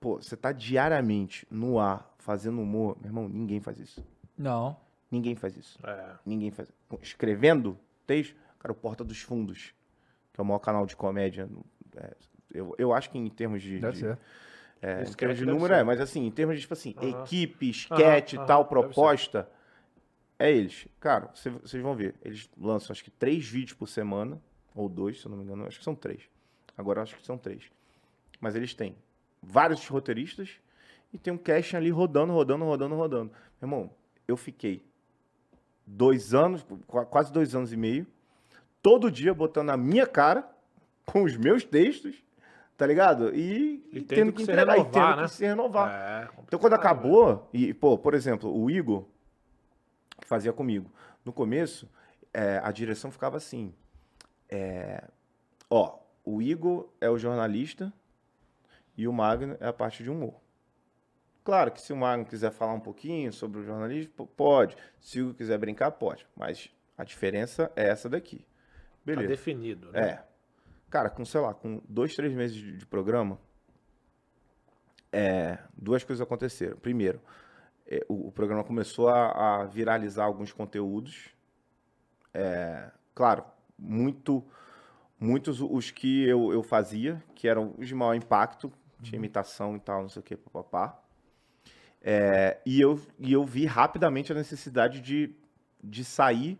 pô, 0.00 0.16
você 0.16 0.36
tá 0.36 0.52
diariamente 0.52 1.46
no 1.50 1.78
ar 1.78 2.14
fazendo 2.18 2.60
humor, 2.60 2.96
meu 3.00 3.08
irmão, 3.08 3.28
ninguém 3.28 3.60
faz 3.60 3.78
isso. 3.78 4.04
Não. 4.38 4.76
Ninguém 5.10 5.34
faz 5.36 5.56
isso. 5.56 5.78
É. 5.86 6.14
Ninguém 6.24 6.50
faz. 6.50 6.70
Escrevendo 7.00 7.78
texto, 8.06 8.34
cara, 8.58 8.72
o 8.72 8.74
Porta 8.74 9.04
dos 9.04 9.20
Fundos, 9.20 9.72
que 10.32 10.40
é 10.40 10.42
o 10.42 10.44
maior 10.46 10.58
canal 10.58 10.84
de 10.86 10.96
comédia. 10.96 11.48
é, 11.96 12.14
eu, 12.52 12.74
eu 12.78 12.92
acho 12.92 13.10
que 13.10 13.18
em 13.18 13.28
termos 13.28 13.62
de. 13.62 13.78
Deve 13.78 13.92
de- 13.92 13.98
ser. 14.00 14.18
é, 14.82 15.00
em 15.00 15.02
Sketch 15.04 15.16
termos 15.16 15.38
de 15.38 15.46
número 15.46 15.68
ser. 15.74 15.80
é, 15.80 15.82
mas 15.84 16.00
assim, 16.00 16.26
em 16.26 16.30
termos 16.30 16.56
de, 16.56 16.62
tipo 16.62 16.74
assim, 16.74 16.94
Aham. 16.98 17.22
equipe, 17.22 17.70
sketch 17.70 18.32
e 18.32 18.36
aham, 18.36 18.46
tal, 18.46 18.64
deve 18.64 18.68
ser. 18.68 18.82
proposta, 18.84 19.48
é 20.38 20.50
eles. 20.52 20.86
Cara, 21.00 21.30
cê- 21.34 21.50
vocês 21.50 21.82
vão 21.82 21.94
ver, 21.94 22.14
eles 22.22 22.50
lançam 22.58 22.92
acho 22.92 23.02
que 23.04 23.10
três 23.10 23.46
vídeos 23.48 23.76
por 23.78 23.88
semana, 23.88 24.40
ou 24.74 24.88
dois, 24.88 25.20
se 25.20 25.26
eu 25.26 25.30
não 25.30 25.38
me 25.38 25.44
engano, 25.44 25.66
acho 25.66 25.78
que 25.78 25.84
são 25.84 25.94
três. 25.94 26.28
Agora 26.76 27.02
acho 27.02 27.16
que 27.16 27.24
são 27.24 27.38
três. 27.38 27.70
Mas 28.40 28.54
eles 28.54 28.74
têm 28.74 28.96
vários 29.42 29.86
roteiristas 29.88 30.50
e 31.12 31.16
tem 31.18 31.32
um 31.32 31.38
casting 31.38 31.76
ali 31.76 31.90
rodando, 31.90 32.32
rodando, 32.32 32.64
rodando, 32.64 32.94
rodando. 32.94 33.30
Meu 33.60 33.66
irmão, 33.68 33.90
eu 34.28 34.36
fiquei 34.36 34.82
dois 35.86 36.34
anos, 36.34 36.64
qua- 36.86 37.06
quase 37.06 37.32
dois 37.32 37.54
anos 37.54 37.72
e 37.72 37.76
meio, 37.76 38.06
todo 38.82 39.10
dia 39.10 39.32
botando 39.32 39.70
a 39.70 39.76
minha 39.76 40.06
cara 40.06 40.48
com 41.06 41.22
os 41.22 41.36
meus 41.36 41.64
textos, 41.64 42.16
tá 42.76 42.86
ligado? 42.86 43.34
E, 43.34 43.84
E 43.92 43.98
e 43.98 44.00
tendo 44.02 44.06
tendo 44.06 44.32
que 44.32 44.36
que 44.38 44.42
entregar, 44.42 44.74
e 44.76 44.80
renovar, 44.80 44.92
tendo 45.10 45.16
né? 45.22 45.28
que 45.28 45.34
se 45.34 45.44
renovar. 45.46 45.90
É, 45.92 46.28
Então, 46.44 46.58
quando 46.58 46.72
acabou, 46.74 47.48
e, 47.52 47.72
pô, 47.72 47.96
por 47.96 48.14
exemplo, 48.14 48.52
o 48.54 48.70
Igor, 48.70 49.04
que 50.20 50.26
fazia 50.26 50.52
comigo, 50.52 50.90
no 51.24 51.32
começo, 51.32 51.88
é, 52.34 52.60
a 52.62 52.70
direção 52.72 53.10
ficava 53.10 53.36
assim: 53.36 53.72
é, 54.48 55.04
ó, 55.70 55.98
o 56.24 56.42
Igor 56.42 56.88
é 57.00 57.08
o 57.08 57.18
jornalista 57.18 57.92
e 58.96 59.06
o 59.06 59.12
Magno 59.12 59.56
é 59.60 59.66
a 59.68 59.72
parte 59.72 60.02
de 60.02 60.10
humor. 60.10 60.34
Claro 61.46 61.70
que 61.70 61.80
se 61.80 61.92
o 61.92 61.96
Magno 61.96 62.24
quiser 62.24 62.50
falar 62.50 62.72
um 62.72 62.80
pouquinho 62.80 63.32
sobre 63.32 63.60
o 63.60 63.62
jornalismo, 63.62 64.26
pode. 64.36 64.76
Se 64.98 65.22
o 65.22 65.32
quiser 65.32 65.56
brincar, 65.56 65.92
pode. 65.92 66.26
Mas 66.34 66.68
a 66.98 67.04
diferença 67.04 67.70
é 67.76 67.86
essa 67.86 68.08
daqui. 68.08 68.38
Tá 68.38 68.44
Beleza. 69.04 69.28
definido, 69.28 69.92
né? 69.92 70.00
É. 70.00 70.24
Cara, 70.90 71.08
com, 71.08 71.24
sei 71.24 71.40
lá, 71.40 71.54
com 71.54 71.80
dois, 71.88 72.16
três 72.16 72.32
meses 72.32 72.56
de, 72.56 72.76
de 72.76 72.84
programa, 72.84 73.38
é, 75.12 75.58
duas 75.76 76.02
coisas 76.02 76.20
aconteceram. 76.20 76.78
Primeiro, 76.78 77.20
é, 77.86 78.04
o, 78.08 78.26
o 78.26 78.32
programa 78.32 78.64
começou 78.64 79.08
a, 79.08 79.60
a 79.60 79.64
viralizar 79.66 80.24
alguns 80.24 80.52
conteúdos. 80.52 81.28
É, 82.34 82.90
claro, 83.14 83.44
muito, 83.78 84.44
muitos 85.16 85.60
os 85.60 85.92
que 85.92 86.28
eu, 86.28 86.52
eu 86.52 86.64
fazia, 86.64 87.22
que 87.36 87.46
eram 87.46 87.72
os 87.78 87.86
de 87.86 87.94
maior 87.94 88.14
impacto, 88.14 88.72
tinha 89.00 89.16
imitação 89.16 89.76
e 89.76 89.80
tal, 89.80 90.02
não 90.02 90.08
sei 90.08 90.18
o 90.18 90.24
que, 90.24 90.36
papapá. 90.36 91.05
É, 92.08 92.58
e, 92.64 92.80
eu, 92.80 93.00
e 93.18 93.32
eu 93.32 93.44
vi 93.44 93.66
rapidamente 93.66 94.30
a 94.30 94.34
necessidade 94.34 95.00
de, 95.00 95.34
de 95.82 96.04
sair 96.04 96.56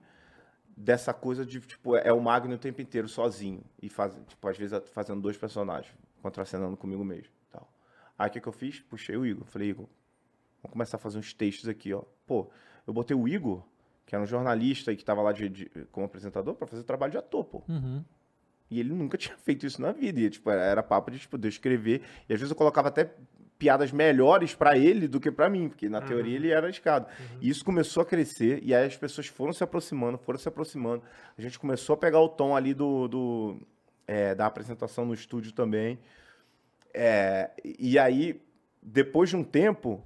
dessa 0.77 1.15
coisa 1.15 1.47
de, 1.47 1.61
tipo, 1.61 1.95
é 1.97 2.13
o 2.13 2.21
Magno 2.21 2.57
o 2.57 2.59
tempo 2.59 2.83
inteiro 2.83 3.09
sozinho. 3.09 3.63
E 3.81 3.89
faz, 3.89 4.13
tipo, 4.27 4.49
às 4.49 4.59
vezes 4.59 4.77
fazendo 4.91 5.21
dois 5.21 5.37
personagens, 5.39 5.95
contracenando 6.21 6.77
comigo 6.77 7.05
mesmo. 7.05 7.33
Tal. 7.53 7.71
Aí 8.19 8.29
o 8.29 8.33
que, 8.33 8.41
que 8.41 8.49
eu 8.49 8.53
fiz? 8.53 8.81
Puxei 8.81 9.17
o 9.17 9.25
Igor. 9.25 9.47
Falei, 9.47 9.71
Igor, 9.71 9.87
vamos 10.61 10.73
começar 10.73 10.97
a 10.97 11.01
fazer 11.01 11.17
uns 11.17 11.33
textos 11.33 11.69
aqui, 11.69 11.95
ó. 11.95 12.03
Pô, 12.27 12.51
eu 12.85 12.93
botei 12.93 13.17
o 13.17 13.29
Igor, 13.29 13.63
que 14.05 14.17
era 14.17 14.25
um 14.25 14.27
jornalista 14.27 14.91
e 14.93 14.97
que 14.97 15.05
tava 15.05 15.23
lá 15.23 15.31
de, 15.33 15.49
de- 15.49 15.71
como 15.93 16.07
apresentador, 16.07 16.57
pra 16.57 16.67
fazer 16.67 16.83
trabalho 16.83 17.13
de 17.13 17.19
ator, 17.19 17.45
pô. 17.45 17.63
Uhum. 17.69 18.05
E 18.69 18.81
ele 18.81 18.93
nunca 18.93 19.17
tinha 19.17 19.37
feito 19.37 19.65
isso 19.65 19.81
na 19.81 19.93
vida. 19.93 20.19
E, 20.21 20.29
tipo, 20.29 20.51
era 20.51 20.83
papo 20.83 21.09
de, 21.13 21.21
tipo, 21.21 21.39
de 21.39 21.47
eu 21.47 21.51
escrever. 21.51 22.03
E 22.29 22.35
às 22.35 22.41
vezes 22.41 22.51
eu 22.51 22.57
colocava 22.57 22.89
até 22.89 23.15
piadas 23.59 23.91
melhores 23.93 24.55
pra 24.55 24.77
ele 24.77 25.09
do 25.09 25.19
que 25.19 25.31
pra 25.31 25.49
mim, 25.49 25.69
porque 25.69 25.89
na 25.89 25.99
Uhum. 26.01 26.05
teoria 26.07 26.37
ele 26.37 26.51
era 26.51 26.69
escada. 26.69 27.07
E 27.41 27.49
isso 27.49 27.65
começou 27.65 28.03
a 28.03 28.07
crescer, 28.07 28.61
e 28.63 28.75
aí 28.75 28.87
as 28.87 28.97
pessoas 28.97 29.27
foram 29.27 29.53
se 29.53 29.65
aproximando, 29.65 30.19
foram 30.19 30.39
se 30.39 30.49
aproximando. 30.49 31.03
A 31.37 31.41
gente 31.43 31.59
começou 31.59 31.95
a 31.95 31.97
pegar 31.97 32.21
o 32.21 32.29
tom 32.29 32.55
ali 32.55 32.75
do, 32.75 33.09
do, 33.09 33.61
é, 34.07 34.35
da 34.35 34.47
apresentação 34.47 35.05
no 35.07 35.15
estúdio 35.15 35.53
também. 35.53 35.99
É, 36.93 37.51
e 37.65 37.99
aí, 37.99 38.41
depois 38.83 39.31
de 39.31 39.37
um 39.37 39.45
tempo, 39.45 40.03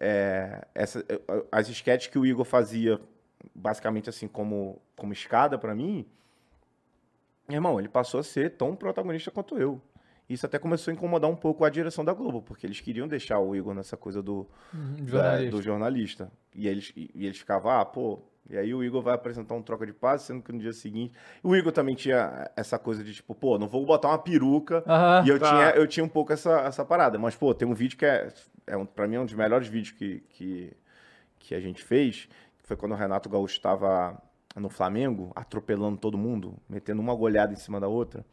é, 0.00 0.66
essa- 0.74 1.04
as 1.50 1.68
sketches 1.68 2.08
que 2.10 2.18
o 2.18 2.26
Igor 2.26 2.44
fazia, 2.44 3.00
basicamente 3.54 4.08
assim, 4.08 4.26
como, 4.28 4.80
como 4.96 5.12
escada 5.12 5.56
pra 5.58 5.74
mim, 5.74 6.06
irmão, 7.48 7.78
ele 7.78 7.88
passou 7.88 8.20
a 8.20 8.22
ser 8.22 8.50
tão 8.56 8.76
protagonista 8.76 9.30
quanto 9.30 9.56
eu. 9.58 9.80
Isso 10.28 10.44
até 10.44 10.58
começou 10.58 10.90
a 10.90 10.94
incomodar 10.94 11.30
um 11.30 11.36
pouco 11.36 11.64
a 11.64 11.70
direção 11.70 12.04
da 12.04 12.12
Globo, 12.12 12.42
porque 12.42 12.66
eles 12.66 12.80
queriam 12.80 13.08
deixar 13.08 13.38
o 13.38 13.56
Igor 13.56 13.74
nessa 13.74 13.96
coisa 13.96 14.22
do, 14.22 14.46
da- 14.72 15.06
jornalista. 15.06 15.50
do 15.56 15.62
jornalista. 15.62 16.32
E 16.54 16.68
eles, 16.68 16.92
e, 16.94 17.10
e 17.14 17.24
eles 17.26 17.38
ficavam, 17.38 17.70
ah, 17.70 17.84
pô. 17.84 18.20
E 18.50 18.56
aí 18.56 18.72
o 18.74 18.82
Igor 18.82 19.02
vai 19.02 19.14
apresentar 19.14 19.54
um 19.54 19.62
troca 19.62 19.84
de 19.86 19.92
passe, 19.92 20.26
sendo 20.26 20.42
que 20.42 20.50
no 20.52 20.58
dia 20.58 20.72
seguinte. 20.72 21.14
O 21.42 21.54
Igor 21.54 21.70
também 21.72 21.94
tinha 21.94 22.50
essa 22.56 22.78
coisa 22.78 23.04
de 23.04 23.12
tipo, 23.14 23.34
pô, 23.34 23.58
não 23.58 23.68
vou 23.68 23.84
botar 23.84 24.08
uma 24.08 24.18
peruca. 24.18 24.82
E 25.24 25.28
eu, 25.28 25.38
Tá. 25.38 25.48
tinha, 25.50 25.70
eu 25.82 25.86
tinha 25.86 26.04
um 26.04 26.08
pouco 26.08 26.32
essa, 26.32 26.60
essa 26.60 26.84
parada. 26.84 27.18
Mas, 27.18 27.34
pô, 27.36 27.52
tem 27.54 27.68
um 27.68 27.74
vídeo 27.74 27.96
que 27.98 28.06
é, 28.06 28.32
é 28.66 28.76
um, 28.76 28.86
pra 28.86 29.06
mim, 29.06 29.16
é 29.16 29.20
um 29.20 29.26
dos 29.26 29.34
melhores 29.34 29.68
vídeos 29.68 29.92
que, 29.96 30.20
que, 30.30 30.72
que 31.38 31.54
a 31.54 31.60
gente 31.60 31.82
fez. 31.82 32.26
Que 32.58 32.66
foi 32.66 32.76
quando 32.76 32.92
o 32.92 32.96
Renato 32.96 33.28
Gaúcho 33.28 33.54
estava 33.56 34.18
no 34.56 34.70
Flamengo, 34.70 35.30
atropelando 35.36 35.98
todo 35.98 36.16
mundo, 36.16 36.54
metendo 36.68 37.00
uma 37.02 37.14
goleada 37.14 37.52
em 37.52 37.56
cima 37.56 37.78
da 37.78 37.86
outra. 37.88 38.24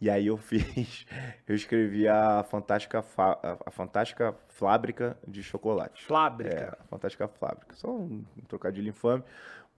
E 0.00 0.10
aí 0.10 0.26
eu 0.26 0.36
fiz, 0.38 1.06
eu 1.46 1.54
escrevi 1.54 2.06
a 2.08 2.42
fantástica, 2.44 3.02
fa- 3.02 3.38
a, 3.64 3.70
fantástica 3.70 4.34
fábrica 4.48 5.16
de 5.26 5.42
chocolate. 5.42 6.04
É, 6.04 6.08
Fábrica. 6.08 6.78
a 6.80 6.84
fantástica 6.84 7.28
fábrica. 7.28 7.74
Só 7.76 7.90
um, 7.90 8.24
um 8.36 8.42
trocadilho 8.46 8.88
infame, 8.88 9.22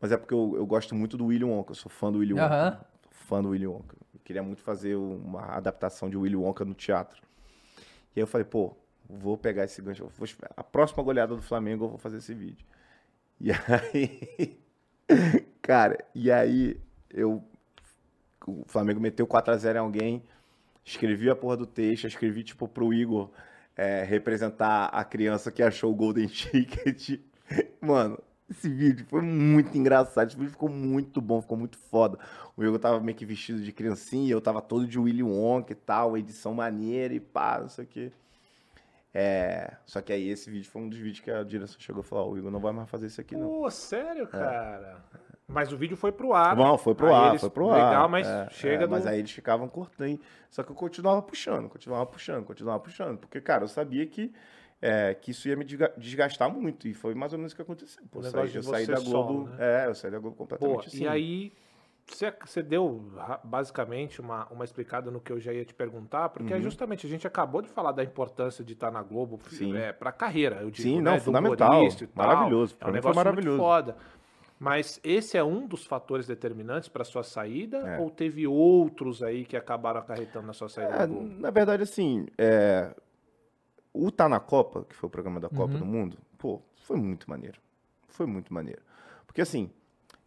mas 0.01 0.13
é 0.13 0.17
porque 0.17 0.35
eu, 0.35 0.55
eu 0.57 0.67
gosto 0.67 0.95
muito 0.95 1.17
do 1.17 1.27
Willy 1.27 1.45
Wonka, 1.45 1.71
eu 1.73 1.75
sou 1.77 1.91
fã 1.91 2.11
do 2.11 2.19
Willy 2.19 2.35
Wonka. 2.35 2.45
Aham. 2.47 2.81
Fã 3.11 3.43
do 3.43 3.51
Willy 3.51 3.67
Wonka. 3.67 3.97
Eu 4.15 4.21
queria 4.25 4.43
muito 4.43 4.63
fazer 4.63 4.95
uma 4.97 5.43
adaptação 5.57 6.09
de 6.11 6.17
Willy 6.17 6.37
Wonka 6.37 6.65
no 6.65 6.75
teatro. 6.75 7.23
E 8.15 8.21
aí 8.21 8.23
eu 8.23 8.27
falei, 8.27 8.45
pô, 8.45 8.75
vou 9.09 9.37
pegar 9.39 9.65
esse 9.65 9.81
gancho, 9.83 10.09
vou- 10.17 10.29
a 10.57 10.65
próxima 10.65 11.03
goleada 11.03 11.35
do 11.37 11.43
Flamengo 11.43 11.85
eu 11.85 11.89
vou 11.91 11.99
fazer 11.99 12.17
esse 12.19 12.35
vídeo. 12.35 12.65
E 13.41 13.51
aí, 13.69 14.59
cara, 15.63 16.05
e 16.15 16.31
aí 16.31 16.81
eu 17.11 17.43
o 18.47 18.65
Flamengo 18.67 19.01
meteu 19.01 19.27
4x0 19.27 19.75
em 19.75 19.79
alguém, 19.79 20.23
escrevi 20.85 21.29
a 21.29 21.37
porra 21.37 21.57
do 21.57 21.67
texto, 21.67 22.07
escrevi, 22.07 22.45
tipo, 22.45 22.69
pro 22.69 22.93
Igor 22.95 23.31
é, 23.77 24.03
representar 24.05 24.87
a 24.87 25.05
criança 25.05 25.53
que 25.53 25.63
achou 25.63 25.93
o 25.93 25.95
Golden 25.95 26.27
Ticket. 26.29 27.21
Mano, 27.81 28.19
esse 28.49 28.69
vídeo 28.69 29.05
foi 29.09 29.21
muito 29.21 29.77
engraçado, 29.77 30.29
esse 30.29 30.37
vídeo 30.37 30.53
ficou 30.53 30.69
muito 30.69 31.21
bom, 31.21 31.43
ficou 31.43 31.59
muito 31.59 31.77
foda. 31.77 32.19
O 32.57 32.65
Igor 32.65 32.79
tava 32.79 33.01
meio 33.01 33.17
que 33.17 33.27
vestido 33.27 33.61
de 33.61 33.73
criancinha, 33.73 34.33
eu 34.33 34.41
tava 34.41 34.63
todo 34.63 34.87
de 34.87 34.99
Willy 34.99 35.23
Wonka 35.23 35.73
e 35.73 35.77
tal, 35.77 36.17
edição 36.17 36.55
maneira 36.55 37.13
e 37.13 37.21
pá, 37.21 37.59
não 37.61 37.69
sei 37.69 37.85
o 37.85 37.89
quê. 37.89 38.13
É, 39.19 39.75
só 39.87 40.03
que 40.03 40.13
aí 40.13 40.29
esse 40.29 40.51
vídeo 40.51 40.71
foi 40.71 40.83
um 40.83 40.89
dos 40.91 40.99
vídeos 40.99 41.21
que 41.21 41.31
a 41.31 41.43
direção 41.43 41.81
chegou 41.81 42.03
e 42.03 42.07
falou, 42.07 42.35
o 42.35 42.39
Igor 42.39 42.51
não 42.51 42.61
vai 42.61 42.73
mais 42.73 42.89
fazer 42.89 43.07
isso 43.07 43.21
aqui 43.21 43.35
não. 43.35 43.49
Pô, 43.49 43.71
sério, 43.71 44.29
cara? 44.29 45.03
Mas 45.49 45.73
o 45.73 45.77
vídeo 45.77 45.97
foi 45.97 46.11
pro 46.11 46.33
ar. 46.33 46.57
Bom, 46.57 46.77
foi 46.77 46.95
pro 46.95 47.15
ar, 47.15 47.29
eles- 47.31 47.41
foi 47.41 47.51
pro 47.51 47.71
ar. 47.71 47.91
Legal, 47.91 48.09
mas 48.09 48.27
É, 48.27 48.49
chega 48.51 48.85
é, 48.85 48.87
do... 48.87 48.91
Mas 48.91 49.07
aí 49.07 49.19
eles 49.21 49.31
ficavam 49.31 49.69
cortando. 49.69 50.19
Só 50.51 50.63
que 50.65 50.71
eu 50.73 50.75
continuava 50.77 51.23
puxando, 51.23 51.69
continuava 51.69 52.05
puxando, 52.07 52.45
continuava 52.45 52.81
puxando. 52.81 53.19
Porque, 53.19 53.41
cara, 53.41 53.63
eu 53.63 53.69
sabia 53.69 54.05
que, 54.07 54.33
é, 54.83 55.15
que 55.15 55.31
isso 55.31 55.47
ia 55.49 55.55
me 55.57 55.65
desga- 55.65 55.93
desgastar 55.97 56.51
muito. 56.51 56.89
E 56.89 56.95
foi 56.95 57.15
mais 57.15 57.33
ou 57.33 57.39
menos 57.39 57.53
o 57.53 57.57
que 57.57 57.63
aconteceu. 57.63 58.03
Pô, 58.11 58.19
O 58.19 58.25
eu 58.25 58.31
saí, 58.31 58.55
eu 58.57 58.63
saí 58.63 58.87
da 58.87 58.99
Globo. 58.99 59.45
né? 59.51 59.57
É, 59.85 59.87
eu 59.87 59.95
saí 59.95 60.11
da 60.11 60.19
Globo 60.19 60.37
completamente 60.37 60.89
assim. 60.89 61.05
e 61.05 61.09
aí 61.09 61.53
você, 62.09 62.33
você 62.45 62.63
deu 62.63 63.05
basicamente 63.45 64.21
uma, 64.21 64.47
uma 64.51 64.65
explicada 64.65 65.11
no 65.11 65.21
que 65.21 65.33
eu 65.33 65.41
já 65.41 65.53
ia 65.53 65.65
te 65.65 65.75
perguntar, 65.75 66.29
porque 66.29 66.53
é 66.55 66.61
justamente 66.61 67.07
a 67.07 67.11
gente 67.11 67.27
acabou 67.27 67.61
de 67.63 67.69
falar 67.69 67.93
da 67.93 68.03
importância 68.05 68.65
de 68.65 68.73
estar 68.75 68.91
na 68.93 69.03
Globo 69.03 69.35
Uhum. 69.45 69.51
Sim. 69.51 69.77
é, 69.77 69.93
pra 69.93 70.13
carreira, 70.13 70.57
eu 70.63 70.71
digo, 70.71 70.89
Sim, 70.89 71.01
né, 71.01 71.13
não, 71.13 71.21
fundamental. 71.21 71.71
tal. 71.89 72.09
Maravilhoso, 72.15 72.77
É 72.81 72.87
um 72.89 72.93
negócio 72.93 73.17
maravilhoso. 73.17 73.49
muito 73.57 73.61
foda. 73.69 73.97
Mas 74.59 74.99
esse 75.05 75.37
é 75.37 75.45
um 75.45 75.67
dos 75.67 75.85
fatores 75.85 76.27
determinantes 76.27 76.89
para 76.89 77.05
sua 77.05 77.23
saída 77.23 77.77
É. 77.79 77.99
ou 77.99 78.11
teve 78.11 78.47
outros 78.47 79.23
aí 79.23 79.45
que 79.45 79.57
acabaram 79.57 80.01
acarretando 80.01 80.47
na 80.47 80.53
sua 80.55 80.69
saída 80.69 81.03
É, 81.03 81.07
na 81.07 81.51
verdade, 81.51 81.83
assim, 81.83 82.27
é, 82.39 82.95
o 83.93 84.11
Tá 84.11 84.29
na 84.29 84.41
Copa, 84.41 84.85
que 84.89 84.95
foi 84.95 85.07
o 85.09 85.11
programa 85.11 85.39
da 85.41 85.49
Uhum. 85.49 85.55
Copa 85.57 85.75
do 85.79 85.85
Mundo, 85.85 86.17
pô, 86.39 86.63
foi 86.77 86.97
muito 86.97 87.29
maneiro. 87.29 87.61
Foi 88.09 88.25
muito 88.27 88.53
maneiro. 88.55 88.81
Porque, 89.27 89.43
assim, 89.43 89.71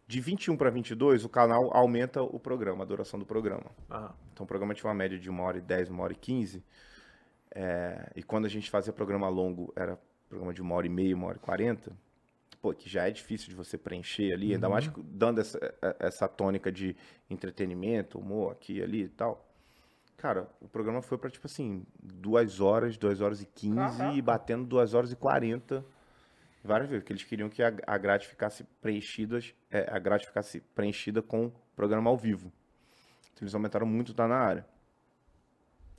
de 0.06 0.20
21 0.20 0.56
para 0.56 0.70
22, 0.70 1.24
o 1.24 1.28
canal 1.28 1.76
aumenta 1.76 2.22
o 2.22 2.38
programa, 2.38 2.84
a 2.84 2.86
duração 2.86 3.18
do 3.18 3.26
programa. 3.26 3.66
Ah, 3.90 4.12
Então 4.32 4.44
o 4.44 4.46
programa 4.46 4.74
tinha 4.74 4.88
uma 4.88 4.94
média 4.94 5.18
de 5.18 5.28
uma 5.28 5.42
hora 5.42 5.58
e 5.58 5.60
10, 5.60 5.90
uma 5.90 6.04
hora 6.04 6.12
e 6.12 6.16
15. 6.16 6.62
É, 7.52 8.10
e 8.14 8.22
quando 8.22 8.44
a 8.46 8.48
gente 8.48 8.70
fazia 8.70 8.92
programa 8.92 9.28
longo, 9.28 9.72
era 9.74 9.98
programa 10.28 10.54
de 10.54 10.62
uma 10.62 10.74
hora 10.76 10.86
e 10.86 10.90
meia, 10.90 11.16
uma 11.16 11.26
hora 11.26 11.36
e 11.36 11.40
40. 11.40 11.92
Pô, 12.60 12.74
que 12.74 12.88
já 12.90 13.08
é 13.08 13.10
difícil 13.10 13.48
de 13.48 13.54
você 13.54 13.78
preencher 13.78 14.32
ali, 14.32 14.52
ainda 14.52 14.68
mais 14.68 14.90
dando 14.98 15.40
essa, 15.40 15.58
essa 15.98 16.28
tônica 16.28 16.70
de 16.70 16.94
entretenimento, 17.28 18.18
humor 18.18 18.52
aqui 18.52 18.82
ali 18.82 19.04
e 19.04 19.08
tal. 19.08 19.46
Cara, 20.18 20.46
o 20.60 20.68
programa 20.68 21.00
foi 21.00 21.16
pra, 21.16 21.30
tipo 21.30 21.46
assim, 21.46 21.86
duas 22.02 22.60
horas, 22.60 22.98
duas 22.98 23.22
horas 23.22 23.40
e 23.40 23.46
15 23.46 24.02
e 24.14 24.20
batendo 24.20 24.66
duas 24.66 24.92
horas 24.92 25.10
e 25.10 25.16
40 25.16 25.82
várias 26.62 26.88
vezes, 26.88 27.02
porque 27.02 27.12
eles 27.14 27.24
queriam 27.24 27.48
que 27.48 27.62
a, 27.62 27.72
a 27.86 27.98
grade 27.98 28.26
ficasse 28.26 28.64
preenchidas, 28.80 29.54
é, 29.70 29.88
a 29.90 29.98
grade 29.98 30.26
ficasse 30.26 30.60
preenchida 30.74 31.22
com 31.22 31.50
programa 31.74 32.10
ao 32.10 32.16
vivo. 32.16 32.52
Então, 33.32 33.42
eles 33.42 33.54
aumentaram 33.54 33.86
muito 33.86 34.12
tá 34.12 34.28
na 34.28 34.36
área. 34.36 34.66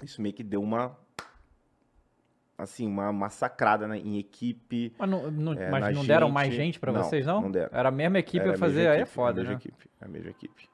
Isso 0.04 0.22
meio 0.22 0.34
que 0.34 0.44
deu 0.44 0.62
uma 0.62 0.98
assim, 2.62 2.88
uma 2.88 3.12
massacrada 3.12 3.88
né, 3.88 3.98
em 3.98 4.18
equipe. 4.18 4.94
Mas 4.98 5.10
não, 5.10 5.30
não- 5.32 5.54
É, 5.54 5.70
mas 5.70 5.96
não 5.96 6.06
deram 6.06 6.28
gente- 6.28 6.34
mais 6.34 6.54
gente 6.54 6.80
pra 6.80 6.92
não, 6.92 7.04
vocês, 7.04 7.26
não? 7.26 7.42
não 7.42 7.52
deram. 7.52 7.70
Era 7.78 7.90
a 7.90 7.92
mesma 7.92 8.20
equipe 8.20 8.44
Era 8.46 8.54
a 8.54 8.58
fazer, 8.58 8.88
aí 8.88 8.98
é 9.00 9.02
equipe, 9.02 9.16
foda, 9.16 9.42
a 9.42 9.44
mesma 9.44 9.52
né? 9.52 9.58
Equipe, 9.60 9.90
a 10.00 10.08
mesma 10.08 10.30
equipe. 10.30 10.70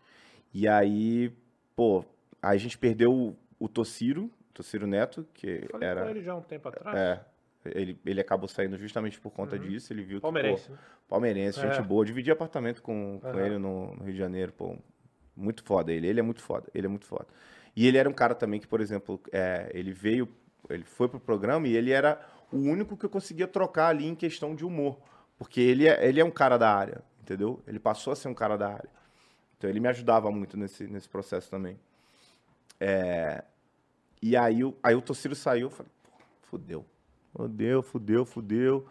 E 0.54 0.68
aí, 0.68 1.32
pô, 1.76 2.04
aí 2.42 2.56
a 2.56 2.60
gente 2.60 2.78
perdeu 2.78 3.12
o, 3.14 3.36
o 3.60 3.68
Tociro, 3.68 4.30
Tociro 4.54 4.88
Neto, 4.88 5.26
que 5.34 5.66
falei 5.72 5.88
era 5.88 6.04
com 6.04 6.10
ele 6.10 6.22
já 6.22 6.36
um 6.36 6.42
tempo 6.42 6.68
atrás. 6.70 6.98
é, 6.98 7.20
ele, 7.66 8.00
ele 8.06 8.22
acabou 8.22 8.48
saindo 8.48 8.78
justamente 8.78 9.20
por 9.20 9.32
conta 9.32 9.58
disso, 9.60 9.92
ele 9.94 10.02
viu 10.04 10.18
que, 10.18 10.22
pô, 10.22 10.28
Uhum. 10.28 10.34
Palmeirense. 10.34 10.72
né? 10.72 10.78
Palmeirense, 11.08 11.60
É. 11.60 11.72
gente 11.74 11.86
boa. 11.88 12.06
Dividi 12.06 12.32
apartamento 12.32 12.82
com, 12.82 13.20
com 13.22 13.40
ele 13.40 13.58
no, 13.58 13.94
no 13.96 14.04
Rio 14.04 14.14
de 14.14 14.18
Janeiro, 14.20 14.52
pô. 14.52 14.76
Muito 15.36 15.64
foda 15.64 15.92
ele. 15.94 16.08
Ele 16.08 16.20
é 16.20 16.24
muito 16.24 16.42
foda. 16.42 16.68
Ele 16.74 16.88
é 16.88 16.90
muito 16.90 17.06
foda. 17.06 17.28
E 17.76 17.86
ele 17.88 17.98
era 17.98 18.10
um 18.10 18.14
cara 18.14 18.34
também 18.34 18.60
que, 18.60 18.66
por 18.68 18.82
exemplo, 18.82 19.22
é, 19.32 19.70
ele 19.74 19.92
veio, 19.94 20.28
ele 20.70 20.84
foi 20.84 21.08
pro 21.08 21.20
programa 21.20 21.68
e 21.68 21.76
ele 21.76 21.92
era 21.92 22.20
o 22.52 22.58
único 22.58 22.96
que 22.98 23.06
eu 23.06 23.10
conseguia 23.10 23.48
trocar 23.48 23.88
ali 23.90 24.06
em 24.08 24.16
questão 24.16 24.56
de 24.56 24.66
humor. 24.66 24.98
Porque 25.38 25.62
ele 25.62 25.88
é, 25.88 26.08
ele 26.08 26.20
é 26.20 26.26
um 26.26 26.32
cara 26.32 26.58
da 26.58 26.74
área, 26.74 27.04
entendeu? 27.22 27.62
Ele 27.68 27.80
passou 27.80 28.14
a 28.14 28.16
ser 28.16 28.28
um 28.28 28.34
cara 28.34 28.58
da 28.58 28.70
área. 28.70 28.90
Então 29.58 29.70
ele 29.70 29.80
me 29.80 29.88
ajudava 29.88 30.32
muito 30.32 30.58
nesse, 30.58 30.88
nesse 30.88 31.08
processo 31.08 31.50
também. 31.50 31.80
É, 32.80 33.44
e 34.22 34.36
aí, 34.36 34.60
aí 34.82 34.96
o 34.96 35.02
Tociro 35.02 35.36
saiu, 35.36 35.68
eu 35.68 35.70
falei, 35.70 35.92
fudeu. 36.42 36.86
Fudeu, 37.34 37.84
fudeu, 37.84 38.26
fudeu. 38.26 38.88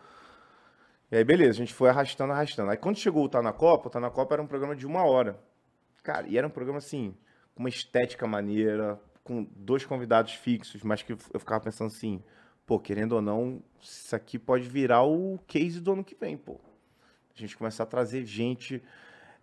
E 1.11 1.17
aí, 1.17 1.25
beleza, 1.25 1.53
a 1.53 1.65
gente 1.65 1.75
foi 1.75 1.89
arrastando, 1.89 2.33
arrastando. 2.33 2.71
Aí 2.71 2.77
quando 2.77 2.99
chegou 2.99 3.25
o 3.25 3.29
Tá 3.29 3.43
na 3.43 3.53
Copa, 3.53 3.89
o 3.89 3.91
Tá 3.91 4.01
na 4.01 4.11
Copa 4.11 4.35
era 4.35 4.43
um 4.43 4.47
programa 4.47 4.75
de 4.75 4.87
uma 4.87 5.05
hora. 5.05 5.39
Cara, 6.03 6.27
e 6.29 6.37
era 6.37 6.47
um 6.47 6.51
programa 6.51 6.79
assim, 6.79 7.15
com 7.55 7.63
uma 7.63 7.69
estética 7.69 8.27
maneira, 8.27 9.01
com 9.27 9.47
dois 9.57 9.85
convidados 9.85 10.33
fixos, 10.33 10.83
mas 10.83 11.03
que 11.03 11.13
eu 11.13 11.19
ficava 11.41 11.61
pensando 11.61 11.89
assim, 11.89 12.23
pô, 12.65 12.79
querendo 12.79 13.13
ou 13.13 13.21
não, 13.23 13.61
isso 13.81 14.15
aqui 14.15 14.39
pode 14.39 14.69
virar 14.69 15.03
o 15.03 15.39
case 15.47 15.81
do 15.81 15.93
ano 15.93 16.05
que 16.05 16.15
vem, 16.15 16.37
pô. 16.37 16.61
A 17.35 17.39
gente 17.39 17.57
começar 17.57 17.83
a 17.83 17.87
trazer 17.87 18.25
gente, 18.25 18.83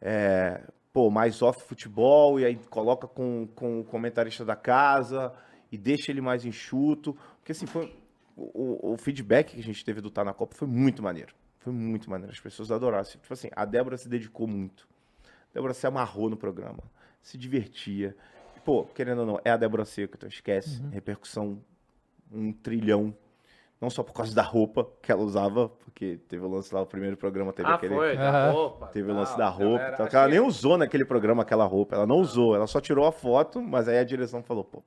é, 0.02 0.64
pô, 0.92 1.12
mais 1.12 1.42
off 1.42 1.62
futebol, 1.64 2.40
e 2.40 2.46
aí 2.46 2.56
coloca 2.70 3.08
com, 3.08 3.48
com 3.56 3.82
o 3.82 3.84
comentarista 3.84 4.44
da 4.44 4.56
casa, 4.56 5.34
e 5.72 5.78
deixa 5.78 6.12
ele 6.12 6.22
mais 6.22 6.46
enxuto. 6.46 7.16
Porque 7.40 7.52
assim, 7.52 7.66
foi, 7.66 7.96
o, 8.36 8.94
o- 8.94 8.98
feedback 8.98 9.54
que 9.54 9.60
a 9.60 9.64
gente 9.64 9.84
teve 9.84 10.02
do 10.02 10.10
Tá 10.10 10.24
na 10.24 10.34
Copa 10.34 10.56
foi 10.56 10.68
muito 10.68 11.04
maneiro. 11.04 11.36
Foi 11.60 11.72
muito 11.74 12.10
maneiro. 12.10 12.32
As 12.32 12.40
pessoas 12.40 12.72
adoraram. 12.72 13.04
Tipo 13.06 13.32
assim, 13.34 13.50
a 13.56 13.66
Débora 13.66 13.98
se 13.98 14.10
dedicou 14.10 14.48
muito. 14.48 14.88
A 15.24 15.54
Débora 15.54 15.74
se 15.74 15.86
amarrou 15.86 16.30
no 16.30 16.38
programa. 16.38 16.84
Se 17.22 17.38
divertia. 17.38 18.16
Pô, 18.64 18.86
querendo 18.86 19.20
ou 19.20 19.26
não, 19.26 19.40
é 19.44 19.50
a 19.52 19.58
Débora 19.58 19.86
Seco, 19.86 20.16
então 20.18 20.28
esquece. 20.30 20.82
Repercussão 20.92 21.60
um 22.32 22.52
trilhão. 22.52 23.14
Não 23.82 23.90
só 23.90 24.02
por 24.02 24.14
causa 24.14 24.34
da 24.34 24.42
roupa 24.42 24.88
que 25.02 25.12
ela 25.12 25.22
usava, 25.22 25.68
porque 25.68 26.18
teve 26.30 26.42
o 26.46 26.48
lance 26.48 26.74
lá, 26.74 26.82
o 26.82 26.86
primeiro 26.86 27.18
programa 27.18 27.52
teve 27.52 27.68
Ah, 27.70 27.74
aquele. 27.76 27.94
foi, 27.94 28.16
da 28.16 28.52
roupa. 28.52 28.88
Teve 28.88 29.12
o 29.12 29.14
lance 29.16 29.38
da 29.38 29.50
roupa. 29.50 29.78
galera, 29.78 29.94
Então, 29.94 30.08
ela 30.10 30.26
que 30.26 30.32
nem 30.32 30.40
usou 30.40 30.78
naquele 30.78 31.04
programa 31.04 31.42
aquela 31.42 31.66
roupa. 31.66 31.96
Ela 31.98 32.08
não 32.08 32.16
usou, 32.18 32.56
ela 32.56 32.66
só 32.66 32.80
tirou 32.80 33.06
a 33.06 33.12
foto, 33.12 33.62
mas 33.62 33.90
aí 33.90 33.98
a 34.00 34.04
direção 34.06 34.42
falou, 34.42 34.64
pô, 34.64 34.82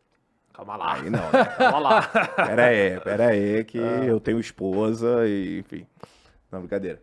Calma 0.55 0.75
lá. 0.77 0.95
Aí 0.95 1.11
não, 1.11 1.21
né? 1.31 1.45
Calma 1.59 1.79
lá. 1.79 2.03
Pera 2.35 2.65
aí, 2.69 2.99
pera 3.01 3.27
aí, 3.29 3.63
que 3.65 3.77
eu 3.77 4.19
tenho 4.19 4.41
esposa 4.41 5.29
e, 5.29 5.59
enfim. 5.59 5.87
Não, 6.51 6.61
brincadeira. 6.61 7.03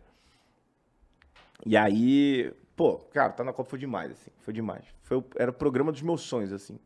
E 1.64 1.76
aí, 1.76 2.52
pô, 2.76 2.98
cara, 3.12 3.32
tá 3.32 3.44
na 3.44 3.52
Copa 3.52 3.70
foi 3.70 3.78
demais, 3.78 4.12
assim, 4.12 4.30
foi 4.40 4.52
demais. 4.54 4.84
Foi, 5.02 5.22
era 5.36 5.50
o 5.50 5.54
programa 5.54 5.92
dos 5.92 6.02
meus 6.02 6.22
sonhos, 6.22 6.52
assim. 6.52 6.78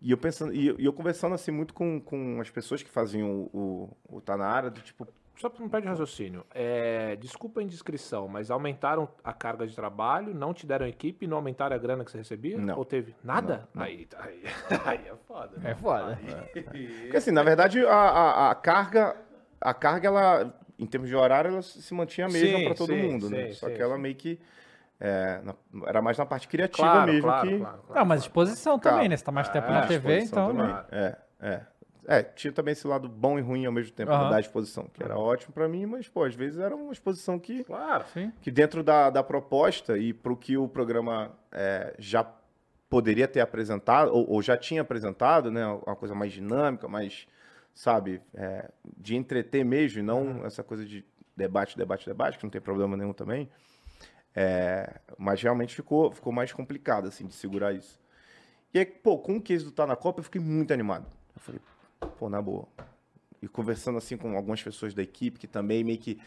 E 0.00 0.10
eu 0.10 0.18
pensando, 0.18 0.52
e, 0.54 0.66
eu- 0.68 0.76
e 0.78 0.84
eu 0.84 0.92
conversando, 0.92 1.34
assim, 1.34 1.50
muito 1.50 1.72
com, 1.72 1.98
com 2.00 2.38
as 2.40 2.50
pessoas 2.50 2.82
que 2.82 2.90
faziam 2.90 3.48
o, 3.52 3.90
o, 4.08 4.16
o 4.16 4.20
Tá 4.20 4.36
Na 4.36 4.46
Área, 4.46 4.70
do 4.70 4.80
tipo, 4.80 5.08
Só 5.38 5.48
pra 5.48 5.60
não 5.60 5.68
perder 5.68 5.88
raciocínio. 5.88 6.44
É, 6.54 7.16
desculpa 7.16 7.60
a 7.60 7.62
indiscrição, 7.62 8.28
mas 8.28 8.50
aumentaram 8.50 9.08
a 9.24 9.32
carga 9.32 9.66
de 9.66 9.74
trabalho, 9.74 10.34
não 10.34 10.52
te 10.54 10.66
deram 10.66 10.86
equipe, 10.86 11.26
não 11.26 11.38
aumentaram 11.38 11.74
a 11.74 11.78
grana 11.78 12.04
que 12.04 12.10
você 12.10 12.18
recebia? 12.18 12.58
Não. 12.58 12.76
Ou 12.78 12.84
teve 12.84 13.14
nada? 13.24 13.68
Aí, 13.74 14.04
tá- 14.06 14.18
aí, 14.22 14.42
aí 14.84 15.08
é 15.08 15.16
foda. 15.26 15.58
né? 15.58 15.70
É 15.70 15.74
foda. 15.74 16.18
Porque 16.52 17.16
assim, 17.16 17.30
na 17.30 17.42
verdade, 17.42 17.84
a, 17.86 17.92
a, 17.94 18.50
a 18.50 18.54
carga, 18.54 19.16
a 19.60 19.72
carga, 19.74 20.08
ela, 20.08 20.54
em 20.78 20.86
termos 20.86 21.08
de 21.08 21.16
horário, 21.16 21.50
ela 21.52 21.62
se 21.62 21.92
mantinha 21.94 22.26
a 22.26 22.30
mesma 22.30 22.58
Sim, 22.58 22.64
para 22.64 22.74
todo 22.74 22.88
sim, 22.88 23.02
mundo, 23.02 23.30
né? 23.30 23.46
sim, 23.48 23.54
Só 23.54 23.68
sim, 23.68 23.74
que 23.74 23.82
ela 23.82 23.96
sim. 23.96 24.02
meio 24.02 24.14
que 24.14 24.38
é, 24.98 25.40
na- 25.42 25.54
era 25.86 26.00
mais 26.00 26.16
na 26.16 26.26
parte 26.26 26.48
criativa 26.48 26.82
Claro, 26.88 27.12
mesmo 27.12 27.22
claro, 27.28 27.48
que. 27.48 27.58
claro, 27.58 27.78
claro, 27.82 28.00
Não, 28.00 28.06
mas 28.06 28.22
exposição 28.22 28.78
também, 28.78 29.08
né? 29.08 29.16
Você 29.16 29.24
tá 29.24 29.32
mais 29.32 29.48
tempo 29.48 29.68
é, 29.68 29.72
na 29.72 29.86
TV, 29.86 30.20
então. 30.20 30.46
também. 30.54 30.74
É, 30.90 31.16
é. 31.40 31.60
É, 32.08 32.22
tinha 32.22 32.52
também 32.52 32.70
esse 32.70 32.86
lado 32.86 33.08
bom 33.08 33.36
e 33.36 33.42
ruim 33.42 33.66
ao 33.66 33.72
mesmo 33.72 33.92
tempo 33.92 34.12
Aham. 34.12 34.30
da 34.30 34.38
exposição, 34.38 34.84
que 34.94 35.02
era 35.02 35.18
ótimo 35.18 35.52
para 35.52 35.66
mim, 35.68 35.86
mas, 35.86 36.08
pô, 36.08 36.22
às 36.22 36.36
vezes 36.36 36.56
era 36.60 36.74
uma 36.74 36.92
exposição 36.92 37.36
que, 37.36 37.64
Claro. 37.64 38.04
Sim. 38.14 38.32
que 38.40 38.48
dentro 38.48 38.84
da, 38.84 39.10
da 39.10 39.24
proposta 39.24 39.98
e 39.98 40.12
pro 40.14 40.36
que 40.36 40.56
o 40.56 40.68
programa 40.68 41.32
é, 41.50 41.96
já 41.98 42.24
poderia 42.88 43.26
ter 43.26 43.40
apresentado, 43.40 44.12
ou, 44.14 44.30
ou 44.30 44.40
já 44.40 44.56
tinha 44.56 44.82
apresentado, 44.82 45.50
né? 45.50 45.66
Uma 45.66 45.96
coisa 45.96 46.14
mais 46.14 46.32
dinâmica, 46.32 46.86
mais, 46.86 47.26
sabe, 47.74 48.22
é, 48.32 48.70
de 48.96 49.16
entreter 49.16 49.64
mesmo, 49.64 49.98
e 49.98 50.02
não 50.02 50.46
essa 50.46 50.62
coisa 50.62 50.84
de 50.84 51.04
debate, 51.36 51.76
debate, 51.76 52.06
debate, 52.06 52.38
que 52.38 52.44
não 52.44 52.50
tem 52.50 52.60
problema 52.60 52.96
nenhum 52.96 53.12
também. 53.12 53.50
É, 54.38 55.00
mas 55.16 55.40
realmente 55.40 55.74
ficou, 55.74 56.12
ficou 56.12 56.30
mais 56.30 56.52
complicado, 56.52 57.08
assim, 57.08 57.26
de 57.26 57.32
segurar 57.32 57.72
isso. 57.72 57.98
E 58.74 58.78
aí, 58.78 58.84
pô, 58.84 59.16
com 59.16 59.38
o 59.38 59.40
case 59.40 59.64
do 59.64 59.70
Tá 59.70 59.86
na 59.86 59.96
Copa, 59.96 60.20
eu 60.20 60.24
fiquei 60.24 60.40
muito 60.40 60.74
animado. 60.74 61.06
Eu 61.34 61.40
falei, 61.40 61.60
pô, 62.18 62.28
na 62.28 62.42
boa. 62.42 62.68
E 63.40 63.48
conversando, 63.48 63.96
assim, 63.96 64.18
com 64.18 64.36
algumas 64.36 64.62
pessoas 64.62 64.92
da 64.92 65.02
equipe 65.02 65.38
que 65.38 65.46
também 65.46 65.82
meio 65.82 65.98
que, 65.98 66.20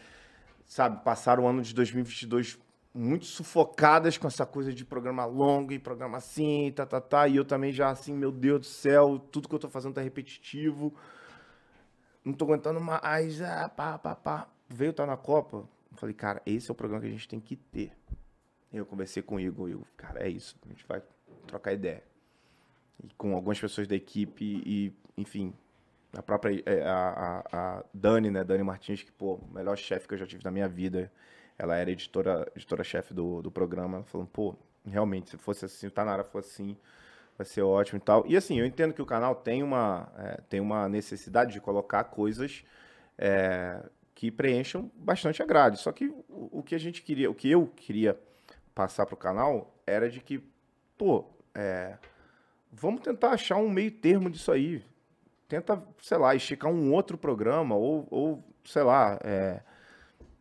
sabe, 0.66 1.04
passaram 1.04 1.44
o 1.44 1.46
ano 1.46 1.62
de 1.62 1.72
2022 1.72 2.58
muito 2.92 3.26
sufocadas 3.26 4.18
com 4.18 4.26
essa 4.26 4.44
coisa 4.44 4.72
de 4.72 4.84
programa 4.84 5.24
longo 5.24 5.72
e 5.72 5.78
programa 5.78 6.18
assim, 6.18 6.72
tá, 6.74 6.84
tá, 6.84 7.00
tá. 7.00 7.28
E 7.28 7.36
eu 7.36 7.44
também 7.44 7.72
já, 7.72 7.90
assim, 7.90 8.12
meu 8.12 8.32
Deus 8.32 8.60
do 8.60 8.66
céu, 8.66 9.20
tudo 9.30 9.48
que 9.48 9.54
eu 9.54 9.58
tô 9.60 9.68
fazendo 9.68 9.94
tá 9.94 10.00
repetitivo. 10.00 10.92
Não 12.24 12.32
tô 12.32 12.44
aguentando 12.46 12.80
mais, 12.80 13.40
ah, 13.40 13.68
pá, 13.68 13.96
pá, 13.96 14.16
pá. 14.16 14.48
Veio 14.68 14.92
Tá 14.92 15.06
na 15.06 15.16
Copa. 15.16 15.64
Falei, 15.96 16.14
cara, 16.14 16.40
esse 16.46 16.70
é 16.70 16.72
o 16.72 16.74
programa 16.74 17.02
que 17.02 17.08
a 17.08 17.12
gente 17.12 17.28
tem 17.28 17.40
que 17.40 17.56
ter. 17.56 17.92
Eu 18.72 18.86
conversei 18.86 19.22
com 19.22 19.36
o 19.36 19.40
Igor, 19.40 19.68
Igor, 19.68 19.86
cara, 19.96 20.24
é 20.24 20.28
isso, 20.28 20.56
a 20.64 20.68
gente 20.68 20.86
vai 20.86 21.02
trocar 21.46 21.72
ideia. 21.72 22.02
E 23.02 23.08
com 23.14 23.34
algumas 23.34 23.58
pessoas 23.58 23.88
da 23.88 23.96
equipe 23.96 24.62
e, 24.64 24.92
enfim, 25.16 25.52
a 26.16 26.22
própria 26.22 26.62
é, 26.66 26.82
a, 26.82 27.42
a, 27.52 27.78
a 27.78 27.84
Dani, 27.92 28.30
né, 28.30 28.44
Dani 28.44 28.62
Martins, 28.62 29.02
que, 29.02 29.12
pô, 29.12 29.40
melhor 29.52 29.76
chefe 29.76 30.06
que 30.06 30.14
eu 30.14 30.18
já 30.18 30.26
tive 30.26 30.44
na 30.44 30.50
minha 30.50 30.68
vida. 30.68 31.10
Ela 31.58 31.76
era 31.76 31.90
editora, 31.90 32.50
editora-chefe 32.54 33.12
do, 33.12 33.42
do 33.42 33.50
programa. 33.50 33.98
Ela 33.98 34.06
falou, 34.06 34.26
pô, 34.26 34.56
realmente, 34.84 35.30
se 35.30 35.36
fosse 35.36 35.64
assim, 35.64 35.86
o 35.86 35.90
Tanara 35.90 36.24
fosse 36.24 36.50
assim, 36.62 36.76
vai 37.36 37.44
ser 37.44 37.62
ótimo 37.62 37.98
e 37.98 38.00
tal. 38.00 38.24
E 38.26 38.36
assim, 38.36 38.58
eu 38.58 38.66
entendo 38.66 38.94
que 38.94 39.02
o 39.02 39.06
canal 39.06 39.34
tem 39.34 39.62
uma, 39.62 40.10
é, 40.18 40.40
tem 40.48 40.60
uma 40.60 40.88
necessidade 40.88 41.52
de 41.52 41.60
colocar 41.60 42.04
coisas 42.04 42.64
é, 43.18 43.82
que 44.20 44.30
preencham 44.30 44.90
bastante 44.96 45.42
a 45.42 45.46
grade. 45.46 45.80
Só 45.80 45.90
que 45.92 46.08
o, 46.28 46.58
o 46.58 46.62
que 46.62 46.74
a 46.74 46.78
gente 46.78 47.00
queria, 47.00 47.30
o 47.30 47.34
que 47.34 47.50
eu 47.50 47.68
queria 47.68 48.20
passar 48.74 49.06
pro 49.06 49.16
canal 49.16 49.74
era 49.86 50.10
de 50.10 50.20
que, 50.20 50.44
pô, 50.98 51.24
é, 51.54 51.96
vamos 52.70 53.00
tentar 53.00 53.30
achar 53.30 53.56
um 53.56 53.70
meio 53.70 53.90
termo 53.90 54.28
disso 54.28 54.52
aí. 54.52 54.84
Tenta, 55.48 55.82
sei 56.02 56.18
lá, 56.18 56.34
esticar 56.34 56.70
um 56.70 56.92
outro 56.92 57.16
programa 57.16 57.74
ou, 57.74 58.06
ou 58.10 58.44
sei 58.62 58.82
lá, 58.82 59.18
é, 59.24 59.62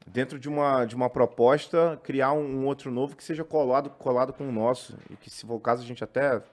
dentro 0.06 0.38
de 0.38 0.50
uma, 0.50 0.84
de 0.84 0.94
uma 0.94 1.10
proposta, 1.10 1.98
criar 2.04 2.34
um, 2.34 2.44
um 2.44 2.66
outro 2.66 2.92
novo 2.92 3.16
que 3.16 3.24
seja 3.24 3.46
colado, 3.46 3.92
colado 3.92 4.34
com 4.34 4.50
o 4.50 4.52
nosso. 4.52 4.98
E 5.10 5.16
que, 5.16 5.30
se 5.30 5.46
for 5.46 5.56
o 5.56 5.60
caso, 5.62 5.84
a 5.84 5.86
gente 5.86 6.04
até, 6.04 6.44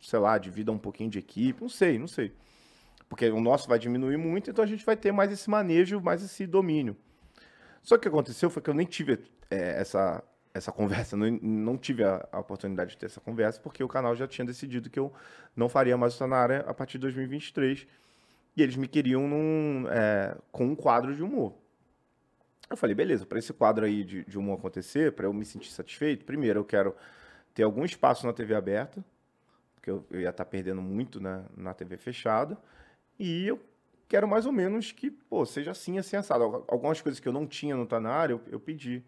sei 0.00 0.18
lá, 0.18 0.38
divida 0.38 0.72
um 0.72 0.78
pouquinho 0.78 1.10
de 1.10 1.18
equipe. 1.18 1.60
Não 1.60 1.68
sei, 1.68 1.98
não 1.98 2.08
sei. 2.08 2.32
Porque 3.10 3.28
o 3.28 3.40
nosso 3.40 3.68
vai 3.68 3.76
diminuir 3.76 4.16
muito, 4.16 4.50
então 4.50 4.62
a 4.62 4.66
gente 4.66 4.86
vai 4.86 4.96
ter 4.96 5.10
mais 5.10 5.32
esse 5.32 5.50
manejo, 5.50 6.00
mais 6.00 6.22
esse 6.22 6.46
domínio. 6.46 6.96
Só 7.82 7.96
que 7.96 7.98
o 7.98 8.02
que 8.02 8.08
aconteceu 8.08 8.48
foi 8.48 8.62
que 8.62 8.70
eu 8.70 8.74
nem 8.74 8.86
tive 8.86 9.18
é, 9.50 9.80
essa, 9.80 10.22
essa 10.54 10.70
conversa, 10.70 11.16
não, 11.18 11.28
não 11.42 11.76
tive 11.76 12.04
a, 12.04 12.24
a 12.30 12.38
oportunidade 12.38 12.92
de 12.92 12.98
ter 12.98 13.06
essa 13.06 13.20
conversa, 13.20 13.60
porque 13.60 13.82
o 13.82 13.88
canal 13.88 14.14
já 14.14 14.28
tinha 14.28 14.46
decidido 14.46 14.88
que 14.88 14.98
eu 14.98 15.12
não 15.56 15.68
faria 15.68 15.96
mais 15.96 16.14
o 16.14 16.18
Tá 16.20 16.28
na 16.28 16.36
área 16.36 16.60
a 16.60 16.72
partir 16.72 16.98
de 16.98 17.02
2023. 17.02 17.84
E 18.56 18.62
eles 18.62 18.76
me 18.76 18.86
queriam 18.86 19.26
num, 19.26 19.88
é, 19.88 20.36
com 20.52 20.66
um 20.66 20.76
quadro 20.76 21.14
de 21.14 21.22
humor. 21.22 21.52
Eu 22.68 22.76
falei, 22.76 22.94
beleza, 22.94 23.26
para 23.26 23.40
esse 23.40 23.52
quadro 23.52 23.84
aí 23.84 24.04
de, 24.04 24.24
de 24.24 24.38
humor 24.38 24.56
acontecer, 24.56 25.12
para 25.12 25.26
eu 25.26 25.32
me 25.32 25.44
sentir 25.44 25.72
satisfeito, 25.72 26.24
primeiro 26.24 26.60
eu 26.60 26.64
quero 26.64 26.94
ter 27.52 27.64
algum 27.64 27.84
espaço 27.84 28.24
na 28.24 28.32
TV 28.32 28.54
aberta, 28.54 29.04
porque 29.74 29.90
eu, 29.90 30.06
eu 30.12 30.20
ia 30.20 30.30
estar 30.30 30.44
perdendo 30.44 30.80
muito 30.80 31.20
na, 31.20 31.44
na 31.56 31.74
TV 31.74 31.96
fechada, 31.96 32.56
e 33.20 33.46
eu 33.46 33.60
quero 34.08 34.26
mais 34.26 34.46
ou 34.46 34.52
menos 34.52 34.90
que, 34.90 35.10
pô, 35.10 35.46
seja 35.46 35.70
assim, 35.70 35.98
assim, 35.98 36.16
assado. 36.16 36.42
Al- 36.42 36.64
Algumas 36.66 37.00
coisas 37.00 37.20
que 37.20 37.28
eu 37.28 37.32
não 37.32 37.46
tinha 37.46 37.76
no 37.76 37.86
na 38.00 38.10
área, 38.10 38.32
eu, 38.34 38.40
eu 38.50 38.58
pedi. 38.58 39.04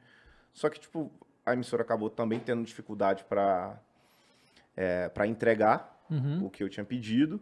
Só 0.52 0.68
que, 0.68 0.78
tipo, 0.78 1.10
a 1.44 1.54
emissora 1.54 1.82
acabou 1.82 2.08
também 2.10 2.38
tendo 2.38 2.62
dificuldade 2.62 3.24
para 3.24 3.76
é, 4.76 5.08
para 5.08 5.26
entregar 5.26 5.90
o 6.42 6.50
que 6.50 6.62
eu 6.62 6.68
tinha 6.68 6.84
pedido. 6.84 7.40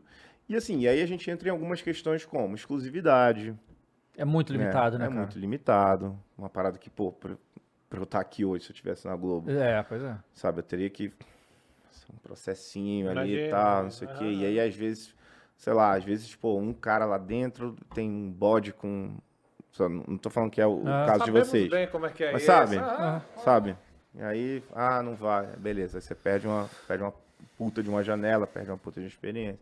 E 0.49 0.57
assim, 0.57 0.81
e 0.81 0.89
aí 0.89 1.03
a 1.03 1.07
gente 1.07 1.31
entra 1.31 1.49
em 1.49 1.51
algumas 1.53 1.83
questões 1.83 2.25
como 2.25 2.55
exclusividade, 2.55 3.55
É 4.17 4.25
muito 4.25 4.53
limitado, 4.53 4.97
é, 4.97 4.99
né, 5.01 5.05
É 5.07 5.09
cara? 5.09 5.21
muito 5.21 5.39
limitado. 5.39 6.19
Uma 6.39 6.49
parada 6.49 6.79
que, 6.79 6.89
pô, 6.91 7.13
pra, 7.13 7.37
pra 7.89 7.99
eu 7.99 8.05
estar 8.05 8.21
aqui 8.21 8.45
hoje, 8.45 8.65
se 8.65 8.71
eu 8.71 8.75
estivesse 8.75 9.07
na 9.07 9.17
Globo, 9.17 9.51
É, 9.51 9.83
pois 9.83 10.03
é. 10.03 10.17
sabe, 10.35 10.61
eu 10.61 10.63
teria 10.63 10.89
que. 10.91 11.13
Um 12.13 12.17
processinho 12.19 13.09
ali 13.11 13.37
e 13.47 13.51
tal, 13.51 13.85
não 13.85 13.91
sei 13.91 14.09
o 14.09 14.15
quê. 14.19 14.25
E 14.25 14.45
aí, 14.45 14.59
às 14.61 14.75
vezes, 14.75 15.15
sei 15.61 15.73
lá, 15.75 15.95
às 15.95 16.03
vezes, 16.03 16.35
pô, 16.35 16.57
um 16.59 16.73
cara 16.73 17.05
lá 17.05 17.19
dentro 17.19 17.77
tem 17.95 18.11
um 18.11 18.31
bode 18.33 18.73
com. 18.73 19.15
só 19.71 19.89
Não 19.89 20.17
tô 20.19 20.31
falando 20.31 20.51
que 20.51 20.61
é 20.61 20.67
o, 20.67 20.83
Ah. 20.89 21.05
caso 21.07 21.25
de 21.27 21.31
vocês. 21.31 21.71
bem 21.71 21.87
como 21.87 22.07
é 22.07 22.11
que 22.11 22.25
é 22.25 22.33
Mas 22.33 22.43
isso. 22.43 22.51
sabe? 22.51 22.79
Ah, 22.79 23.21
Sabe? 23.45 23.77
E 24.15 24.23
aí, 24.23 24.65
ah, 24.75 25.03
não 25.03 25.15
vai. 25.15 25.47
Beleza, 25.57 25.99
aí 25.99 26.03
você 26.03 26.15
perde 26.15 26.47
uma, 26.49 26.69
perde 26.89 27.05
uma 27.05 27.13
puta 27.59 27.83
de 27.83 27.89
uma 27.91 28.03
janela, 28.03 28.47
perde 28.47 28.71
uma 28.71 28.79
puta 28.79 28.99
de 29.01 29.07
uma 29.07 29.09
experiência. 29.11 29.61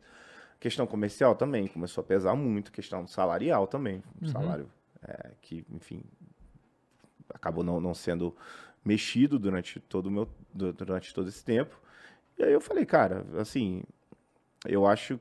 Questão 0.61 0.87
comercial 0.87 1.35
também 1.35 1.67
começou 1.67 2.01
a 2.03 2.05
pesar 2.07 2.35
muito, 2.37 2.73
questão 2.73 3.07
salarial 3.07 3.67
também. 3.67 4.03
Salário 4.33 4.69
é, 5.07 5.31
que, 5.43 5.65
enfim, 5.71 6.03
acabou 7.35 7.63
não, 7.63 7.81
não 7.81 7.95
sendo 7.95 8.35
mexido 8.85 9.39
durante 9.39 9.81
todo, 9.81 10.07
o 10.07 10.11
meu, 10.11 10.29
du- 10.55 10.73
durante 10.73 11.13
todo 11.15 11.29
esse 11.29 11.45
tempo. 11.45 11.79
E 12.39 12.43
aí 12.45 12.53
eu 12.53 12.61
falei, 12.61 12.87
cara, 12.87 13.25
assim, 13.39 13.83
eu 14.67 14.87
acho 14.87 15.21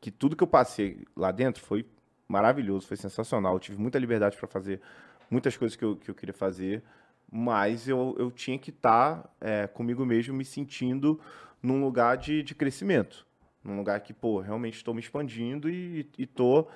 que 0.00 0.10
tudo 0.10 0.36
que 0.36 0.42
eu 0.42 0.48
passei 0.48 1.04
lá 1.16 1.30
dentro 1.30 1.62
foi 1.62 1.86
maravilhoso, 2.26 2.86
foi 2.86 2.96
sensacional. 2.96 3.54
Eu 3.54 3.60
tive 3.60 3.78
muita 3.80 3.98
liberdade 3.98 4.36
para 4.36 4.46
fazer 4.46 4.80
muitas 5.30 5.56
coisas 5.56 5.76
que 5.76 5.84
eu, 5.84 5.96
que 5.96 6.10
eu 6.10 6.14
queria 6.14 6.34
fazer, 6.34 6.82
mas 7.30 7.88
eu, 7.88 8.14
eu 8.18 8.30
tinha 8.30 8.58
que 8.58 8.70
estar 8.70 9.30
comigo 9.74 10.04
mesmo 10.04 10.34
me 10.34 10.44
sentindo 10.44 11.20
num 11.62 11.80
lugar 11.80 12.16
de, 12.16 12.42
de 12.42 12.54
crescimento. 12.54 13.26
Num 13.62 13.76
lugar 13.76 14.00
que, 14.00 14.12
pô, 14.12 14.40
realmente 14.40 14.76
estou 14.76 14.94
me 14.94 15.00
expandindo 15.00 15.68
e 15.68 16.08
estou 16.18 16.70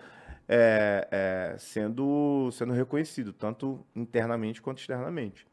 sendo, 1.59 2.51
sendo 2.53 2.73
reconhecido, 2.73 3.33
tanto 3.33 3.85
internamente 3.95 4.61
quanto 4.61 4.79
externamente. 4.79 5.47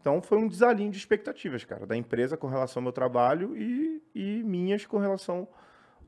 Então 0.00 0.20
foi 0.20 0.38
um 0.38 0.48
desalinho 0.48 0.90
de 0.90 0.98
expectativas, 0.98 1.64
cara, 1.64 1.86
da 1.86 1.96
empresa 1.96 2.36
com 2.36 2.48
relação 2.48 2.80
ao 2.80 2.82
meu 2.82 2.92
trabalho 2.92 3.56
e, 3.56 4.02
e 4.12 4.42
minhas 4.42 4.84
com 4.84 4.98
relação 4.98 5.46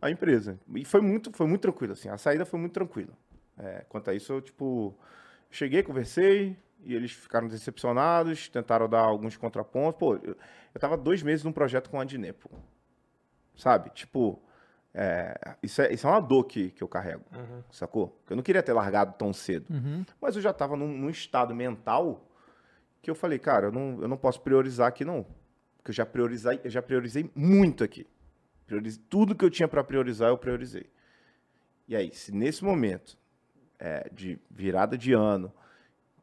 à 0.01 0.11
empresa. 0.11 0.59
E 0.75 0.85
foi 0.85 1.01
muito, 1.01 1.33
foi 1.33 1.47
muito 1.47 1.63
tranquilo, 1.63 1.93
assim, 1.93 2.09
a 2.09 2.17
saída 2.19 2.45
foi 2.45 2.59
muito 2.59 2.73
tranquila. 2.73 3.13
É, 3.59 3.85
quanto 3.89 4.11
a 4.11 4.15
isso, 4.15 4.33
eu, 4.33 4.41
tipo, 4.41 4.97
cheguei, 5.51 5.83
conversei, 5.83 6.57
e 6.85 6.95
eles 6.95 7.13
ficaram 7.13 7.49
decepcionados, 7.49 8.49
tentaram 8.49 8.89
dar 8.89 9.01
alguns 9.01 9.37
contrapontos. 9.37 9.99
Pô, 9.99 10.17
eu, 10.17 10.37
eu 10.75 10.81
tava 10.81 10.97
dois 10.97 11.23
meses 11.23 11.45
num 11.45 11.53
projeto 11.53 11.89
com 11.89 12.01
a 12.01 12.05
pô. 12.39 12.51
Sabe? 13.57 13.91
Tipo, 13.91 14.43
é, 14.93 15.57
isso, 15.63 15.81
é, 15.81 15.93
isso 15.93 16.07
é 16.07 16.11
uma 16.11 16.21
dor 16.21 16.45
que, 16.45 16.71
que 16.71 16.83
eu 16.83 16.89
carrego, 16.89 17.25
sacou? 17.71 18.09
Porque 18.09 18.33
eu 18.33 18.37
não 18.37 18.43
queria 18.43 18.63
ter 18.63 18.73
largado 18.73 19.15
tão 19.17 19.33
cedo. 19.33 19.67
Mas 20.21 20.37
eu 20.37 20.43
já 20.43 20.53
tava 20.53 20.77
num, 20.77 20.89
num 20.89 21.11
estado 21.11 21.55
mental 21.55 22.29
que 23.01 23.11
eu 23.11 23.15
falei, 23.15 23.39
cara, 23.39 23.67
eu 23.67 23.73
não, 23.73 24.01
eu 24.01 24.09
não 24.09 24.17
posso 24.17 24.41
priorizar 24.41 24.89
aqui, 24.89 25.05
não. 25.05 25.27
Porque 25.77 25.91
eu 25.91 25.95
já 25.95 26.07
priorizei, 26.07 26.61
eu 26.65 26.71
já 26.71 26.81
priorizei 26.81 27.31
muito 27.35 27.85
aqui. 27.85 28.07
Priorizei, 28.67 29.03
tudo 29.09 29.35
que 29.35 29.45
eu 29.45 29.51
tinha 29.51 29.69
para 29.69 29.85
priorizar, 29.85 30.29
eu 30.31 30.39
priorizei. 30.39 30.87
E 31.87 31.95
aí, 31.95 32.13
se 32.15 32.33
nesse 32.33 32.65
momento 32.65 33.19
é, 33.79 34.09
de 34.13 34.39
virada 34.51 34.97
de 34.97 35.13
ano, 35.13 35.53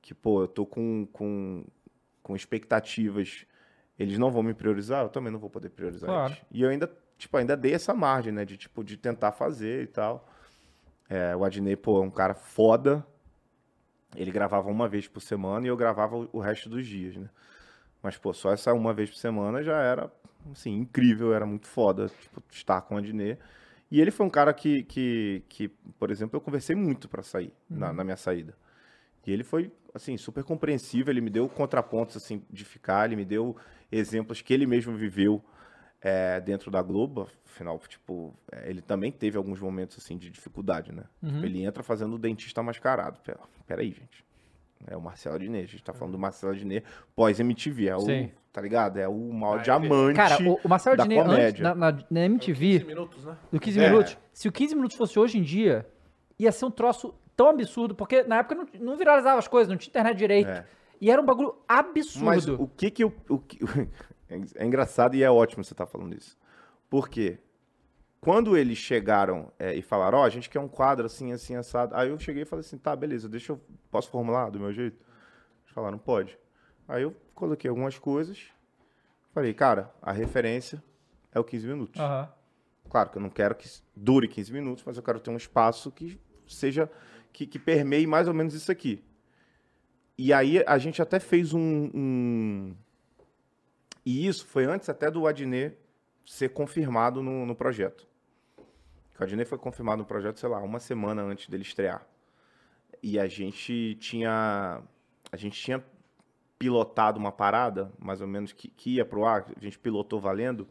que, 0.02 0.14
pô, 0.16 0.42
eu 0.42 0.48
tô 0.48 0.66
com, 0.66 1.08
com, 1.12 1.64
com 2.24 2.36
expectativas, 2.36 3.46
eles 4.00 4.18
não 4.18 4.32
vão 4.32 4.42
me 4.42 4.54
priorizar, 4.54 5.04
eu 5.04 5.10
também 5.10 5.32
não 5.32 5.40
vou 5.40 5.50
poder 5.50 5.70
priorizar 5.70 6.10
Claro. 6.10 6.34
eles. 6.34 6.46
E 6.52 6.62
eu 6.64 6.70
ainda, 6.70 6.92
tipo, 7.18 7.38
ainda 7.38 7.56
dei 7.56 7.74
essa 7.74 7.94
margem, 7.94 8.32
né, 8.34 8.44
de, 8.44 8.58
tipo, 8.58 8.84
de 8.84 8.98
tentar 8.98 9.32
fazer 9.32 9.84
e 9.84 9.88
tal. 9.88 10.28
É, 11.08 11.36
o 11.36 11.44
Adnei, 11.46 11.76
pô, 11.76 12.02
é 12.02 12.06
um 12.06 12.10
cara 12.10 12.34
foda. 12.34 13.06
Ele 14.16 14.32
gravava 14.32 14.70
uma 14.70 14.90
vez 14.90 15.08
por 15.08 15.22
semana 15.22 15.66
e 15.66 15.70
eu 15.70 15.78
gravava 15.78 16.18
o- 16.18 16.30
o 16.34 16.40
resto 16.40 16.68
dos 16.70 16.86
dias, 16.88 17.16
né? 17.16 17.30
Mas, 18.02 18.18
pô, 18.18 18.34
só 18.34 18.52
essa 18.52 18.74
uma 18.74 18.94
vez 18.94 19.10
por 19.12 19.18
semana 19.18 19.62
já 19.64 19.80
era, 19.82 20.12
assim, 20.52 20.76
incrível, 20.76 21.34
era 21.34 21.46
muito 21.46 21.68
foda, 21.68 22.10
tipo, 22.22 22.42
estar 22.50 22.82
com 22.82 22.96
o 22.96 22.98
Adnê. 22.98 23.38
E 23.90 24.00
ele 24.00 24.12
foi 24.12 24.26
um 24.26 24.30
cara 24.30 24.54
que, 24.54 24.84
que, 24.84 25.44
que 25.50 25.68
por 26.00 26.10
exemplo, 26.10 26.38
eu 26.38 26.42
conversei 26.42 26.76
muito 26.76 27.10
pra 27.10 27.22
sair, 27.22 27.54
na, 27.70 27.92
na 27.92 28.04
minha 28.04 28.16
saída. 28.16 28.56
E 29.26 29.32
ele 29.32 29.44
foi, 29.44 29.72
assim, 29.94 30.18
super 30.18 30.44
compreensível, 30.44 31.12
ele 31.12 31.22
me 31.22 31.30
deu 31.30 31.48
contrapontos, 31.50 32.18
assim, 32.18 32.44
de 32.50 32.66
ficar, 32.66 33.06
ele 33.06 33.16
me 33.16 33.26
deu 33.26 33.56
exemplos 33.92 34.42
que 34.42 34.54
ele 34.54 34.66
mesmo 34.66 34.96
viveu 34.96 35.44
é, 36.02 36.40
dentro 36.42 36.72
da 36.72 36.82
Globo, 36.82 37.30
afinal, 37.46 37.78
tipo, 37.88 38.34
é, 38.52 38.70
ele 38.70 38.82
também 38.82 39.12
teve 39.12 39.38
alguns 39.38 39.60
momentos, 39.60 39.98
assim, 39.98 40.18
de 40.18 40.30
dificuldade, 40.30 40.92
né? 40.92 41.04
Tipo, 41.24 41.46
ele 41.46 41.64
entra 41.64 41.84
fazendo 41.84 42.16
o 42.16 42.20
dentista 42.20 42.64
mascarado. 42.64 43.20
Pera, 43.20 43.40
peraí, 43.68 43.92
gente. 43.92 44.26
É 44.88 44.98
o 44.98 45.02
Marcelo 45.02 45.36
Adnet, 45.36 45.64
a 45.66 45.68
gente 45.68 45.84
tá 45.84 45.94
falando 45.94 46.14
do 46.14 46.20
Marcelo 46.20 46.54
Adnet 46.54 46.86
pós-MTV, 47.16 47.88
é 47.88 47.96
o, 47.96 48.00
Sim. 48.02 48.32
tá 48.52 48.62
ligado? 48.62 48.98
É 48.98 49.08
o 49.08 49.34
maior 49.34 49.60
Ah, 49.60 49.62
diamante 49.64 50.16
Cara, 50.16 50.38
o, 50.44 50.60
o 50.64 50.68
Marcelo 50.70 50.98
da 50.98 51.04
antes, 51.04 51.18
comédia. 51.18 51.64
na, 51.64 51.76
na, 51.92 51.98
na 52.10 52.20
MTV, 52.26 52.80
15 52.80 52.86
minutos, 52.86 53.26
né? 53.26 53.38
do 53.52 53.60
15 53.60 53.80
É. 53.80 53.90
minutos, 53.90 54.18
se 54.34 54.48
o 54.48 54.52
15 54.52 54.76
minutos 54.76 54.98
fosse 54.98 55.20
hoje 55.20 55.38
em 55.38 55.44
dia, 55.44 55.86
ia 56.40 56.52
ser 56.52 56.66
um 56.66 56.72
troço 56.72 57.14
tão 57.36 57.50
absurdo, 57.50 57.94
porque 57.96 58.24
na 58.24 58.38
época 58.40 58.56
não, 58.56 58.68
não 58.80 58.98
viralizava 58.98 59.40
as 59.40 59.48
coisas, 59.48 59.70
não 59.70 59.78
tinha 59.78 59.90
internet 59.92 60.18
direito. 60.18 60.50
É. 60.50 60.66
E 61.00 61.10
era 61.10 61.22
um 61.22 61.26
bagulho 61.26 61.56
absurdo. 61.68 62.26
Mas 62.26 62.48
o 62.48 62.68
que 62.68 62.92
que 62.92 63.04
eu... 63.04 63.14
O 63.30 63.40
que, 63.40 63.60
é 64.56 64.66
engraçado 64.66 65.16
e 65.16 65.24
é 65.24 65.30
ótimo 65.32 65.64
você 65.64 65.74
estar 65.74 65.86
falando 65.86 66.16
isso. 66.16 66.38
Por 66.90 67.10
quê? 67.10 67.40
Quando 68.22 68.56
eles 68.56 68.78
chegaram 68.78 69.52
é, 69.58 69.74
e 69.74 69.82
falaram, 69.82 70.20
ó, 70.20 70.24
a 70.24 70.30
gente 70.30 70.48
quer 70.48 70.60
um 70.60 70.68
quadro 70.68 71.08
assim, 71.08 71.32
assim, 71.34 71.56
assado. 71.56 71.96
Aí 71.96 72.10
eu 72.10 72.20
cheguei 72.20 72.44
e 72.44 72.46
falei 72.46 72.62
assim, 72.64 72.78
tá, 72.78 72.96
beleza, 72.96 73.28
deixa 73.28 73.52
eu... 73.52 73.60
Posso 73.90 74.12
formular 74.12 74.52
do 74.52 74.60
meu 74.60 74.72
jeito? 74.72 74.96
Eles 75.64 75.74
falaram, 75.74 75.98
pode. 75.98 76.38
Aí 76.88 77.02
eu 77.02 77.16
coloquei 77.34 77.68
algumas 77.68 77.98
coisas. 77.98 78.40
Falei, 79.34 79.54
cara, 79.56 79.92
a 80.02 80.12
referência 80.12 80.84
é 81.32 81.40
o 81.40 81.44
15 81.44 81.66
minutos. 81.68 82.00
Aham. 82.00 82.32
Claro 82.90 83.10
que 83.10 83.18
eu 83.18 83.22
não 83.22 83.30
quero 83.30 83.56
que 83.56 83.68
dure 83.96 84.28
15 84.28 84.54
minutos, 84.54 84.84
mas 84.86 84.98
eu 84.98 85.04
quero 85.04 85.20
ter 85.20 85.32
um 85.32 85.38
espaço 85.38 85.92
que 85.92 86.20
seja 86.48 86.92
que, 87.34 87.48
que 87.48 87.58
permeie 87.58 88.06
mais 88.06 88.28
ou 88.28 88.34
menos 88.34 88.54
isso 88.54 88.72
aqui. 88.72 89.04
E 90.18 90.32
aí 90.32 90.64
a 90.68 90.78
gente 90.78 91.02
até 91.02 91.20
fez 91.20 91.54
um, 91.54 91.90
um- 91.92 92.76
E 94.06 94.28
isso 94.28 94.46
foi 94.46 94.66
antes 94.66 94.90
até 94.90 95.10
do 95.10 95.26
Adnet 95.26 95.76
ser 96.26 96.50
confirmado 96.50 97.24
no, 97.24 97.46
no 97.46 97.56
projeto. 97.56 98.06
O 99.22 99.24
Adnet 99.24 99.48
foi 99.48 99.60
confirmado 99.60 100.00
no 100.00 100.06
projeto, 100.06 100.40
sei 100.40 100.50
lá, 100.50 100.60
uma 100.64 100.80
semana 100.80 101.22
antes 101.22 101.48
dele 101.48 101.62
estrear. 101.62 102.04
E 103.04 103.20
a 103.20 103.28
gente 103.28 103.96
tinha. 104.00 104.82
A 105.32 105.38
gente 105.38 105.62
tinha 105.62 105.84
pilotado 106.58 107.20
uma 107.20 107.32
parada, 107.32 107.92
mais 108.00 108.20
ou 108.20 108.28
menos, 108.28 108.52
que, 108.52 108.68
que 108.68 108.96
ia 108.96 109.06
pro 109.06 109.24
ar, 109.24 109.46
a 109.56 109.60
gente 109.60 109.78
pilotou 109.78 110.20
valendo, 110.20 110.68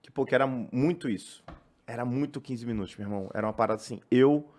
que, 0.00 0.10
pô, 0.10 0.24
que 0.24 0.34
era 0.34 0.46
muito 0.46 1.10
isso. 1.10 1.44
Era 1.86 2.06
muito 2.06 2.40
15 2.40 2.64
minutos, 2.64 2.96
meu 2.96 3.06
irmão. 3.06 3.30
Era 3.34 3.46
uma 3.46 3.52
parada 3.52 3.82
assim, 3.82 4.00
eu 4.10 4.50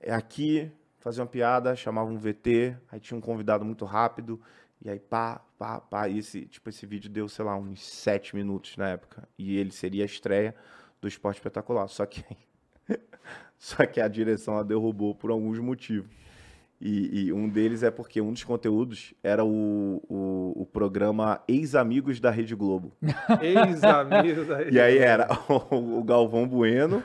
é 0.00 0.12
aqui, 0.14 0.70
fazia 1.00 1.24
uma 1.24 1.28
piada, 1.28 1.74
chamava 1.74 2.08
um 2.08 2.18
VT, 2.18 2.76
aí 2.92 3.00
tinha 3.00 3.18
um 3.18 3.20
convidado 3.20 3.64
muito 3.64 3.84
rápido, 3.84 4.40
e 4.80 4.88
aí 4.88 5.00
pá, 5.00 5.44
pá, 5.58 5.80
pá, 5.80 6.08
e 6.08 6.18
esse, 6.18 6.46
tipo, 6.46 6.68
esse 6.68 6.86
vídeo 6.86 7.10
deu, 7.10 7.28
sei 7.28 7.44
lá, 7.44 7.56
uns 7.56 7.82
7 7.82 8.36
minutos 8.36 8.76
na 8.76 8.90
época, 8.90 9.28
e 9.36 9.56
ele 9.56 9.72
seria 9.72 10.04
a 10.04 10.06
estreia 10.06 10.54
do 11.00 11.08
Esporte 11.08 11.36
Espetacular, 11.36 11.88
só 11.88 12.06
que 12.06 12.24
só 13.58 13.84
que 13.86 14.00
a 14.00 14.08
direção 14.08 14.58
a 14.58 14.62
derrubou 14.62 15.14
por 15.14 15.30
alguns 15.30 15.58
motivos. 15.58 16.10
E, 16.80 17.26
e 17.26 17.32
um 17.32 17.48
deles 17.48 17.82
é 17.82 17.90
porque 17.90 18.20
um 18.20 18.32
dos 18.32 18.44
conteúdos 18.44 19.12
era 19.20 19.44
o, 19.44 20.00
o, 20.08 20.62
o 20.62 20.66
programa 20.66 21.42
Ex-Amigos 21.48 22.20
da 22.20 22.30
Rede 22.30 22.54
Globo. 22.54 22.92
Ex-amigos 23.42 24.48
aí. 24.50 24.70
E 24.70 24.80
aí 24.80 24.98
era 24.98 25.26
o 25.48 26.02
Galvão 26.04 26.46
Bueno, 26.46 27.02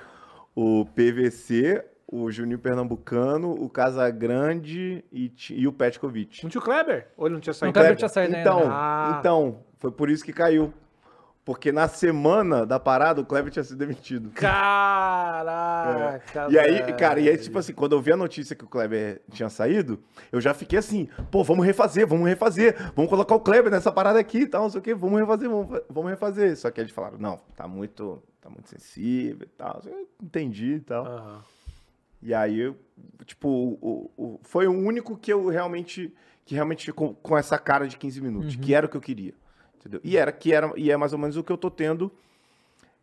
o 0.55 0.85
PVC, 0.85 1.83
o 2.07 2.29
Juninho 2.29 2.59
Pernambucano, 2.59 3.51
o 3.51 3.67
Casagrande 3.67 5.03
e, 5.11 5.33
e 5.49 5.67
o 5.67 5.73
Petkovic. 5.73 6.43
Não 6.43 6.51
tinha 6.51 6.61
o 6.61 6.63
Kleber? 6.63 7.07
Ou 7.17 7.25
ele 7.25 7.33
não 7.33 7.41
tinha 7.41 7.53
saído? 7.53 7.71
O 7.71 7.73
Kleber 7.73 7.91
não 7.93 7.97
tinha 7.97 8.09
saído 8.09 8.35
então, 8.35 8.59
né? 8.59 8.67
Ah. 8.69 9.17
então, 9.19 9.63
foi 9.79 9.91
por 9.91 10.07
isso 10.07 10.23
que 10.23 10.31
caiu. 10.31 10.71
Porque 11.45 11.73
na 11.73 11.89
semana 11.89 12.65
da 12.65 12.79
parada 12.79 13.19
o 13.19 13.25
Kleber 13.25 13.51
tinha 13.51 13.63
sido 13.63 13.77
demitido. 13.77 14.29
Caraca, 14.31 15.43
E 16.49 16.57
aí, 16.57 16.93
cara, 16.93 17.19
e 17.19 17.27
aí, 17.29 17.37
tipo 17.37 17.59
assim, 17.59 17.73
quando 17.73 17.91
eu 17.93 18.01
vi 18.01 18.13
a 18.13 18.17
notícia 18.17 18.55
que 18.55 18.63
o 18.63 18.67
Kleber 18.67 19.21
tinha 19.29 19.49
saído, 19.49 20.01
eu 20.31 20.39
já 20.39 20.53
fiquei 20.53 20.79
assim, 20.79 21.09
pô, 21.29 21.43
vamos 21.43 21.65
refazer, 21.65 22.07
vamos 22.07 22.27
refazer, 22.27 22.75
vamos 22.95 23.09
colocar 23.09 23.35
o 23.35 23.41
Kleber 23.41 23.69
nessa 23.71 23.91
parada 23.91 24.19
aqui 24.19 24.39
e 24.39 24.47
tal, 24.47 24.63
não 24.63 24.69
sei 24.69 24.79
o 24.79 24.83
quê, 24.83 24.95
vamos 24.95 25.19
refazer, 25.19 25.49
vamos, 25.49 25.81
vamos 25.89 26.09
refazer. 26.11 26.55
Só 26.57 26.71
que 26.71 26.79
eles 26.79 26.91
falaram, 26.93 27.17
não, 27.17 27.39
tá 27.55 27.67
muito, 27.67 28.23
tá 28.39 28.49
muito 28.49 28.69
sensível 28.69 29.45
e 29.45 29.49
tal. 29.57 29.81
Eu 29.85 30.07
entendi 30.21 30.75
e 30.75 30.79
tal. 30.79 31.05
Aham. 31.05 31.41
E 32.21 32.33
aí, 32.33 32.73
tipo, 33.25 33.49
o, 33.49 34.09
o- 34.15 34.39
foi 34.43 34.65
o 34.65 34.71
único 34.71 35.17
que 35.17 35.33
eu 35.33 35.45
realmente, 35.49 36.13
que 36.45 36.55
realmente 36.55 36.85
ficou 36.85 37.13
com 37.15 37.37
essa 37.37 37.57
cara 37.59 37.85
de 37.85 37.97
15 37.97 38.21
minutos, 38.21 38.55
que 38.55 38.73
era 38.73 38.85
o 38.85 38.89
que 38.89 38.95
eu 38.95 39.01
queria. 39.01 39.33
Entendeu? 39.83 39.99
E 40.01 40.15
era, 40.15 40.31
que 40.31 40.53
era, 40.53 40.71
e 40.77 40.89
é 40.89 40.95
mais 40.95 41.11
ou 41.11 41.19
menos 41.19 41.35
o 41.35 41.43
que 41.43 41.51
eu 41.51 41.57
tô 41.57 41.69
tendo 41.69 42.09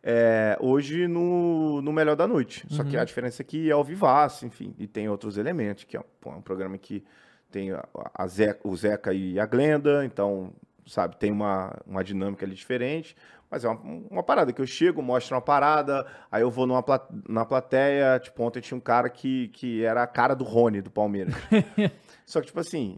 é, 0.01 0.57
hoje 0.59 1.07
no, 1.07 1.79
no 1.81 1.93
Melhor 1.93 2.15
da 2.15 2.27
Noite. 2.27 2.65
Só 2.69 2.83
que 2.83 2.97
a 2.97 3.03
diferença 3.03 3.43
é 3.43 3.45
que 3.45 3.69
é 3.69 3.71
ao 3.71 3.83
vivaço, 3.83 4.47
enfim, 4.47 4.73
e 4.79 4.87
tem 4.87 5.07
outros 5.07 5.37
elementos, 5.37 5.83
que 5.83 5.95
é, 5.95 6.03
pô, 6.19 6.31
é 6.31 6.35
um 6.35 6.41
programa 6.41 6.77
que 6.77 7.03
tem 7.51 7.71
a, 7.71 7.85
a 8.13 8.27
Zeca, 8.27 8.67
o 8.67 8.75
Zeca 8.75 9.13
e 9.13 9.39
a 9.39 9.45
Glenda, 9.45 10.03
então, 10.03 10.51
sabe, 10.87 11.17
tem 11.17 11.31
uma, 11.31 11.77
uma 11.85 12.03
dinâmica 12.03 12.45
ali 12.45 12.55
diferente. 12.55 13.15
Mas 13.49 13.65
é 13.65 13.69
uma, 13.69 13.81
uma 14.09 14.23
parada 14.23 14.53
que 14.53 14.61
eu 14.61 14.65
chego, 14.65 15.01
mostro 15.01 15.35
uma 15.35 15.41
parada, 15.41 16.07
aí 16.31 16.41
eu 16.41 16.49
vou 16.49 16.65
numa 16.65 16.83
na 17.27 17.45
plateia, 17.45 18.17
tipo, 18.17 18.41
ontem 18.41 18.61
tinha 18.61 18.77
um 18.77 18.81
cara 18.81 19.09
que, 19.09 19.49
que 19.49 19.83
era 19.83 20.01
a 20.01 20.07
cara 20.07 20.33
do 20.33 20.45
Rony, 20.45 20.81
do 20.81 20.89
Palmeiras. 20.89 21.35
Só 22.25 22.39
que, 22.39 22.47
tipo 22.47 22.61
assim, 22.61 22.97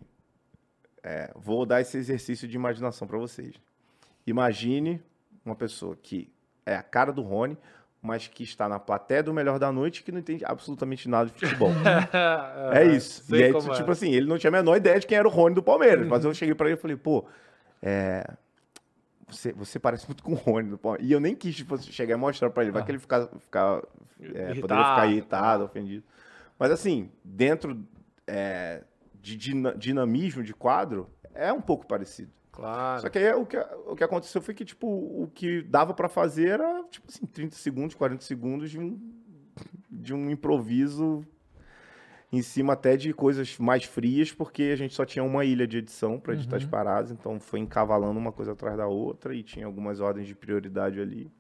é, 1.02 1.32
vou 1.36 1.66
dar 1.66 1.82
esse 1.82 1.98
exercício 1.98 2.48
de 2.48 2.56
imaginação 2.56 3.08
pra 3.08 3.18
vocês. 3.18 3.56
Imagine 4.26 5.02
uma 5.46 5.56
pessoa 5.56 5.96
que 6.02 6.32
é 6.66 6.76
a 6.76 6.84
cara 6.84 7.12
do 7.12 7.22
Rony, 7.22 7.58
mas 8.02 8.28
que 8.28 8.44
está 8.44 8.68
na 8.68 8.80
plateia 8.80 9.24
do 9.24 9.34
Melhor 9.34 9.60
da 9.60 9.72
Noite 9.72 10.04
que 10.04 10.12
não 10.12 10.20
entende 10.20 10.44
absolutamente 10.46 11.08
nada 11.10 11.30
de 11.30 11.34
futebol. 11.40 11.70
É 12.74 12.86
isso. 12.86 13.24
Sei 13.24 13.40
E 13.40 13.44
aí, 13.44 13.54
tipo 13.54 13.90
é. 13.90 13.92
assim, 13.92 14.12
ele 14.12 14.28
não 14.28 14.38
tinha 14.38 14.50
a 14.50 14.52
menor 14.52 14.76
ideia 14.78 15.00
de 15.00 15.08
quem 15.08 15.18
era 15.18 15.28
o 15.28 15.32
Rony 15.32 15.56
do 15.56 15.64
Palmeiras. 15.64 16.08
Mas 16.08 16.24
eu 16.26 16.34
cheguei 16.34 16.54
pra 16.56 16.68
ele 16.68 16.76
e 16.78 16.82
falei, 16.82 16.96
pô, 16.98 17.26
é, 17.82 18.26
você, 19.28 19.52
você 19.54 19.80
parece 19.80 20.06
muito 20.08 20.24
com 20.24 20.34
o 20.34 20.36
Rony 20.36 20.70
do 20.70 20.78
Palmeiras. 20.78 21.08
E 21.08 21.12
eu 21.12 21.20
nem 21.20 21.36
quis 21.36 21.56
tipo, 21.56 21.78
chegar 21.78 22.16
e 22.16 22.18
mostrar 22.18 22.50
pra 22.50 22.64
ele. 22.64 22.72
Vai 22.72 22.84
que 22.84 22.92
ele 22.92 23.00
ficar, 23.00 23.28
ficar, 23.40 23.82
é, 24.22 24.54
poderia 24.56 24.56
ficar 24.56 24.76
Irritado. 25.06 25.12
irritado, 25.12 25.64
ofendido. 25.66 26.04
Mas 26.60 26.72
assim, 26.72 27.10
dentro 27.24 27.86
é, 28.28 28.84
de 29.22 29.36
dina- 29.38 29.76
dinamismo 29.76 30.44
de 30.44 30.54
quadro, 30.54 31.10
é 31.34 31.52
um 31.52 31.62
pouco 31.62 31.86
parecido. 31.88 32.32
Claro. 32.54 33.02
Só 33.02 33.10
que 33.10 33.18
aí 33.18 33.34
o 33.34 33.46
que, 33.46 33.58
o 33.58 33.96
que 33.96 34.04
aconteceu 34.04 34.42
foi 34.42 34.54
que, 34.54 34.64
tipo, 34.64 34.88
o 34.88 35.30
que 35.34 35.64
dava 35.64 35.94
pra 35.94 36.08
fazer 36.08 36.50
era, 36.50 36.84
tipo 36.84 37.08
assim, 37.10 37.26
30 37.26 37.56
segundos, 37.56 37.96
40 37.96 38.24
segundos 38.24 38.70
de 38.70 38.80
um, 38.80 39.00
de 39.90 40.14
um 40.14 40.30
improviso 40.30 41.26
em 42.32 42.42
cima 42.44 42.74
até 42.74 42.96
de 42.96 43.12
coisas 43.12 43.58
mais 43.58 43.84
frias, 43.84 44.32
porque 44.32 44.64
a 44.72 44.76
gente 44.76 44.94
só 44.94 45.04
tinha 45.04 45.24
uma 45.24 45.44
ilha 45.44 45.68
de 45.68 45.80
edição 45.80 46.20
pra 46.20 46.34
editar 46.34 46.58
as 46.58 46.66
paradas, 46.66 47.12
então 47.12 47.40
foi 47.40 47.60
encavalando 47.60 48.20
uma 48.20 48.32
coisa 48.32 48.54
atrás 48.54 48.78
da 48.78 48.88
outra 48.88 49.36
e 49.36 49.44
tinha 49.44 49.66
algumas 49.66 50.00
ordens 50.00 50.28
de 50.28 50.36
prioridade 50.36 51.00
ali. 51.00 51.32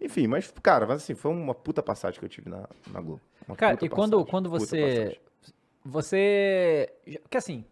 Enfim, 0.00 0.26
mas, 0.26 0.52
cara, 0.62 0.84
mas 0.84 1.02
assim, 1.02 1.14
foi 1.14 1.30
uma 1.30 1.54
puta 1.54 1.82
passagem 1.82 2.18
que 2.18 2.24
eu 2.24 2.28
tive 2.28 2.48
na, 2.50 2.68
na 2.92 3.00
Globo. 3.00 3.20
Uma 3.46 3.56
Cara, 3.56 3.74
e 3.74 3.88
quando, 3.88 4.12
passagem, 4.12 4.30
quando 4.30 4.50
você. 4.50 5.18
Você. 5.84 6.92
Que 7.28 7.36
assim. 7.36 7.64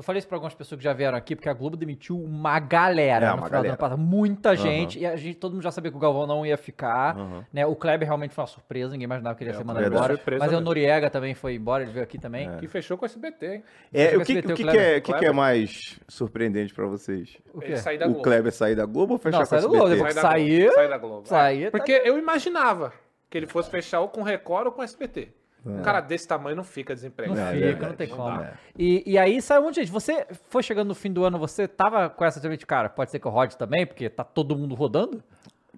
Eu 0.00 0.02
falei 0.02 0.18
isso 0.18 0.26
pra 0.26 0.36
algumas 0.36 0.54
pessoas 0.54 0.78
que 0.78 0.84
já 0.84 0.94
vieram 0.94 1.14
aqui, 1.18 1.36
porque 1.36 1.46
a 1.50 1.52
Globo 1.52 1.76
demitiu 1.76 2.18
uma 2.18 2.58
galera 2.58 3.26
É, 3.26 3.28
no 3.28 3.34
uma 3.34 3.36
final 3.36 3.48
do 3.48 3.52
galera. 3.52 3.68
ano 3.72 3.76
passado. 3.76 3.98
Muita 3.98 4.56
gente. 4.56 4.98
E 4.98 5.04
a 5.04 5.14
gente, 5.14 5.34
todo 5.36 5.52
mundo 5.52 5.62
já 5.62 5.70
sabia 5.70 5.90
que 5.90 5.96
o 5.98 6.00
Galvão 6.00 6.26
não 6.26 6.46
ia 6.46 6.56
ficar. 6.56 7.18
Aham. 7.18 7.44
Né? 7.52 7.66
O 7.66 7.76
Kleber 7.76 8.08
realmente 8.08 8.32
foi 8.34 8.40
uma 8.40 8.48
surpresa, 8.48 8.92
ninguém 8.92 9.04
imaginava 9.04 9.36
que 9.36 9.44
ele 9.44 9.50
ia 9.50 9.52
É, 9.52 9.56
ser 9.58 9.62
o 9.62 9.66
mandado 9.66 9.86
embora. 9.86 10.14
surpresa 10.14 10.42
Mas 10.46 10.54
o. 10.56 10.60
Noriega 10.62 11.10
também 11.10 11.34
foi 11.34 11.54
embora, 11.56 11.82
ele 11.82 11.92
veio 11.92 12.02
aqui 12.02 12.16
também. 12.18 12.56
Que 12.56 12.66
fechou 12.66 12.96
com 12.96 13.04
o 13.04 13.06
SBT, 13.06 13.46
hein? 13.56 13.64
É, 13.92 14.06
Você 14.12 14.16
o 14.16 14.24
que, 14.24 14.32
o 14.32 14.36
SBT, 14.38 14.52
o 14.52 14.56
que, 14.56 14.62
Kleber? 14.62 14.80
é, 14.82 14.96
o 14.96 15.02
que, 15.02 15.12
que 15.12 15.26
é 15.26 15.32
mais 15.32 16.00
surpreendente 16.08 16.72
pra 16.72 16.86
vocês? 16.86 17.36
O 17.52 17.60
quê? 17.60 17.66
Ele 17.66 17.76
sair 17.76 17.98
da 17.98 18.06
O 18.06 18.08
Globo. 18.08 18.22
Kleber 18.22 18.52
sair 18.52 18.74
da 18.74 18.86
Globo 18.86 19.12
ou 19.12 19.18
fechar 19.18 19.36
Não, 19.36 19.44
com 19.44 19.50
sai 19.50 19.58
o 19.58 19.62
do 19.62 19.68
Globo, 19.68 19.84
SBT? 19.84 19.98
depois- 19.98 20.14
Sair 20.14 20.30
da 20.30 20.32
Globo, 20.32 20.70
Sair- 20.70 20.74
sair 20.74 20.88
da 20.88 20.98
Globo. 20.98 21.28
sair, 21.28 21.62
É. 21.64 21.70
tá- 21.70 21.76
Porque 21.78 21.92
eu 22.06 22.18
imaginava 22.18 22.94
que 23.28 23.36
ele 23.36 23.46
fosse 23.46 23.68
fechar 23.68 24.00
ou 24.00 24.08
com 24.08 24.22
Record 24.22 24.66
ou 24.68 24.72
com 24.72 24.82
SBT. 24.82 25.28
Um 25.64 25.82
cara 25.82 26.00
desse 26.00 26.26
tamanho 26.26 26.56
não 26.56 26.64
fica 26.64 26.92
Não 26.92 26.94
desempregado. 26.94 27.40
É, 27.40 27.72
fica, 27.72 27.88
não 27.88 27.96
tem 27.96 28.08
não 28.08 28.16
como. 28.16 28.46
E, 28.78 29.02
e 29.06 29.18
aí 29.18 29.42
saiu 29.42 29.60
um 29.60 29.64
monte 29.64 29.74
de 29.74 29.80
gente. 29.82 29.92
Você 29.92 30.26
foi 30.48 30.62
chegando 30.62 30.88
no 30.88 30.94
fim 30.94 31.12
do 31.12 31.24
ano, 31.24 31.38
você 31.38 31.68
tava 31.68 32.08
com 32.08 32.24
essa 32.24 32.40
de 32.40 32.66
cara, 32.66 32.88
pode 32.88 33.10
ser 33.10 33.18
que 33.18 33.26
eu 33.26 33.30
rode 33.30 33.56
também, 33.56 33.86
porque 33.86 34.08
tá 34.08 34.24
todo 34.24 34.56
mundo 34.56 34.74
rodando? 34.74 35.22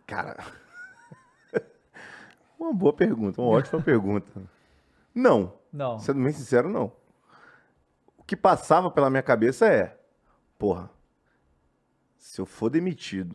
Cara. 0.06 0.44
uma 2.58 2.72
boa 2.72 2.92
pergunta, 2.92 3.40
uma 3.40 3.50
ótima 3.50 3.80
pergunta. 3.82 4.30
Não. 5.14 5.52
Não. 5.72 5.98
Sendo 5.98 6.22
bem 6.22 6.32
sincero, 6.32 6.68
não. 6.68 6.92
O 8.16 8.22
que 8.22 8.36
passava 8.36 8.90
pela 8.90 9.10
minha 9.10 9.22
cabeça 9.22 9.66
é: 9.66 9.96
porra, 10.58 10.88
se 12.16 12.40
eu 12.40 12.46
for 12.46 12.70
demitido, 12.70 13.34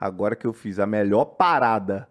agora 0.00 0.34
que 0.34 0.46
eu 0.46 0.52
fiz 0.52 0.78
a 0.78 0.86
melhor 0.86 1.24
parada 1.24 2.08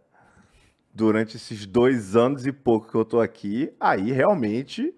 durante 0.93 1.37
esses 1.37 1.65
dois 1.65 2.15
anos 2.15 2.45
e 2.45 2.51
pouco 2.51 2.89
que 2.89 2.95
eu 2.95 3.05
tô 3.05 3.19
aqui, 3.19 3.71
aí 3.79 4.11
realmente 4.11 4.93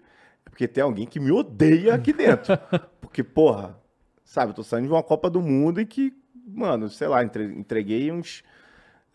é 0.46 0.50
porque 0.50 0.66
tem 0.68 0.82
alguém 0.82 1.06
que 1.06 1.18
me 1.20 1.30
odeia 1.32 1.94
aqui 1.94 2.12
dentro. 2.12 2.54
Porque, 3.00 3.22
porra, 3.22 3.78
sabe, 4.24 4.50
eu 4.50 4.54
tô 4.56 4.64
saindo 4.64 4.86
de 4.88 4.92
uma 4.92 5.02
Copa 5.02 5.30
do 5.30 5.40
Mundo 5.40 5.80
e 5.80 5.86
que, 5.86 6.12
mano, 6.48 6.88
sei 6.88 7.06
lá, 7.06 7.22
entre- 7.22 7.44
entreguei 7.44 8.10
uns. 8.10 8.42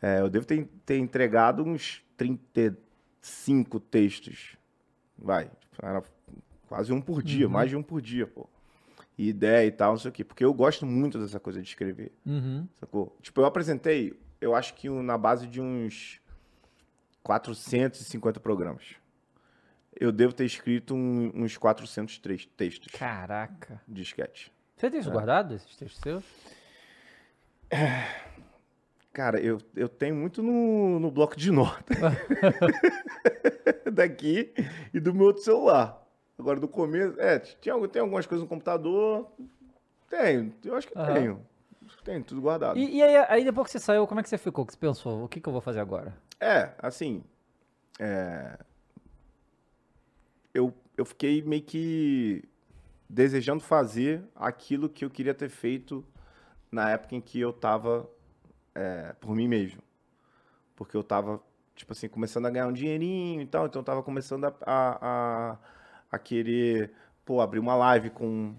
é, 0.01 0.21
eu 0.21 0.29
devo 0.29 0.45
ter, 0.45 0.69
ter 0.85 0.97
entregado 0.99 1.63
uns 1.63 2.01
35 2.15 3.79
textos. 3.79 4.55
Vai. 5.17 5.51
Era 5.81 6.01
quase 6.67 6.93
um 6.93 7.01
por 7.01 7.21
dia, 7.21 7.49
mais 7.49 7.69
de 7.69 7.75
um 7.75 7.83
por 7.83 8.01
dia, 8.01 8.25
pô. 8.25 8.47
E 9.17 9.27
ideia 9.29 9.67
e 9.67 9.71
tal, 9.71 9.91
não 9.91 9.99
sei 9.99 10.09
o 10.09 10.13
quê. 10.13 10.23
Porque 10.23 10.45
eu 10.45 10.53
gosto 10.53 10.85
muito 10.85 11.19
dessa 11.19 11.39
coisa 11.39 11.61
de 11.61 11.67
escrever. 11.67 12.11
Uhum. 12.25 12.65
Sacou? 12.79 13.17
Tipo, 13.21 13.41
eu 13.41 13.45
apresentei, 13.45 14.17
eu 14.39 14.55
acho 14.55 14.73
que 14.75 14.87
na 14.89 15.17
base 15.17 15.45
de 15.45 15.59
uns 15.59 16.21
450 17.33 18.39
programas. 18.39 18.95
Eu 19.95 20.11
devo 20.11 20.33
ter 20.33 20.45
escrito 20.45 20.95
um- 20.95 21.31
uns 21.35 21.55
400 21.57 22.17
tre- 22.17 22.49
textos 22.57 22.91
Caraca. 22.91 23.79
de 23.87 24.01
sketch. 24.01 24.47
Você 24.75 24.89
tem 24.89 24.99
isso 24.99 25.11
guardado, 25.11 25.53
esses 25.53 25.75
textos 25.75 26.01
seus? 26.01 26.25
Cara, 29.13 29.39
eu, 29.39 29.59
eu 29.75 29.87
tenho 29.87 30.15
muito 30.15 30.41
no, 30.41 30.99
no 30.99 31.11
bloco 31.11 31.35
de 31.37 31.51
nota. 31.51 31.93
Daqui 33.93 34.51
e 34.91 34.99
do 34.99 35.13
meu 35.13 35.27
outro 35.27 35.43
celular. 35.43 36.03
Agora, 36.37 36.59
do 36.59 36.67
começo, 36.67 37.19
é, 37.19 37.37
tinha, 37.37 37.75
tem 37.89 38.01
algumas 38.01 38.25
coisas 38.25 38.43
no 38.43 38.49
computador. 38.49 39.29
Tenho, 40.09 40.51
eu 40.63 40.75
acho 40.75 40.87
que 40.87 40.97
Aham. 40.97 41.13
tenho. 41.13 41.45
Tenho, 42.03 42.23
tudo 42.23 42.41
guardado. 42.41 42.79
E, 42.79 42.95
e 42.97 43.03
aí, 43.03 43.15
aí 43.29 43.43
depois 43.43 43.67
que 43.67 43.71
você 43.73 43.79
saiu, 43.79 44.07
como 44.07 44.19
é 44.19 44.23
que 44.23 44.29
você 44.29 44.37
ficou? 44.37 44.63
O 44.63 44.65
que 44.67 44.73
você 44.73 44.79
pensou? 44.79 45.25
O 45.25 45.27
que, 45.27 45.39
que 45.41 45.47
eu 45.47 45.53
vou 45.53 45.61
fazer 45.61 45.79
agora? 45.79 46.15
É, 46.39 46.71
assim. 46.79 47.23
é, 47.99 48.57
Eu, 50.53 50.73
eu 50.97 51.05
fiquei 51.05 51.41
meio 51.41 51.63
que 51.63 52.43
desejando 53.09 53.63
fazer 53.63 54.23
aquilo 54.35 54.89
que 54.89 55.03
eu 55.05 55.09
queria 55.09 55.33
ter 55.33 55.49
feito 55.49 56.05
na 56.71 56.89
época 56.91 57.15
em 57.15 57.21
que 57.21 57.39
eu 57.39 57.51
tava 57.53 58.09
é, 58.75 59.13
por 59.19 59.35
mim 59.35 59.47
mesmo. 59.47 59.81
Porque 60.75 60.95
eu 60.95 61.03
tava, 61.03 61.41
tipo 61.75 61.91
assim, 61.91 62.07
começando 62.07 62.45
a 62.45 62.49
ganhar 62.49 62.67
um 62.67 62.73
dinheirinho 62.73 63.41
e 63.41 63.45
tal, 63.47 63.65
então 63.67 63.81
eu 63.81 63.85
tava 63.85 64.03
começando 64.03 64.45
a, 64.45 64.53
a, 64.65 65.51
a, 65.53 65.57
a 66.11 66.19
querer, 66.19 66.91
pô, 67.25 67.41
abrir 67.41 67.59
uma 67.59 67.75
live 67.75 68.09
com, 68.11 68.55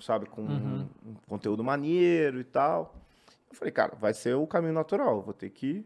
sabe, 0.00 0.26
com 0.26 0.42
um, 0.42 0.88
um 1.04 1.14
conteúdo 1.28 1.64
maneiro 1.64 2.40
e 2.40 2.44
tal. 2.44 2.94
Eu 3.50 3.56
falei, 3.56 3.72
cara, 3.72 3.94
vai 3.96 4.14
ser 4.14 4.34
o 4.34 4.46
caminho 4.46 4.74
natural, 4.74 5.22
vou 5.22 5.34
ter 5.34 5.50
que 5.50 5.84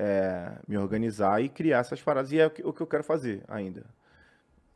é, 0.00 0.52
me 0.66 0.78
organizar 0.78 1.42
e 1.42 1.48
criar 1.48 1.78
essas 1.80 2.00
paradas. 2.00 2.32
E 2.32 2.38
é 2.38 2.46
o 2.46 2.50
que, 2.50 2.66
o 2.66 2.72
que 2.72 2.80
eu 2.80 2.86
quero 2.86 3.04
fazer 3.04 3.42
ainda. 3.48 3.84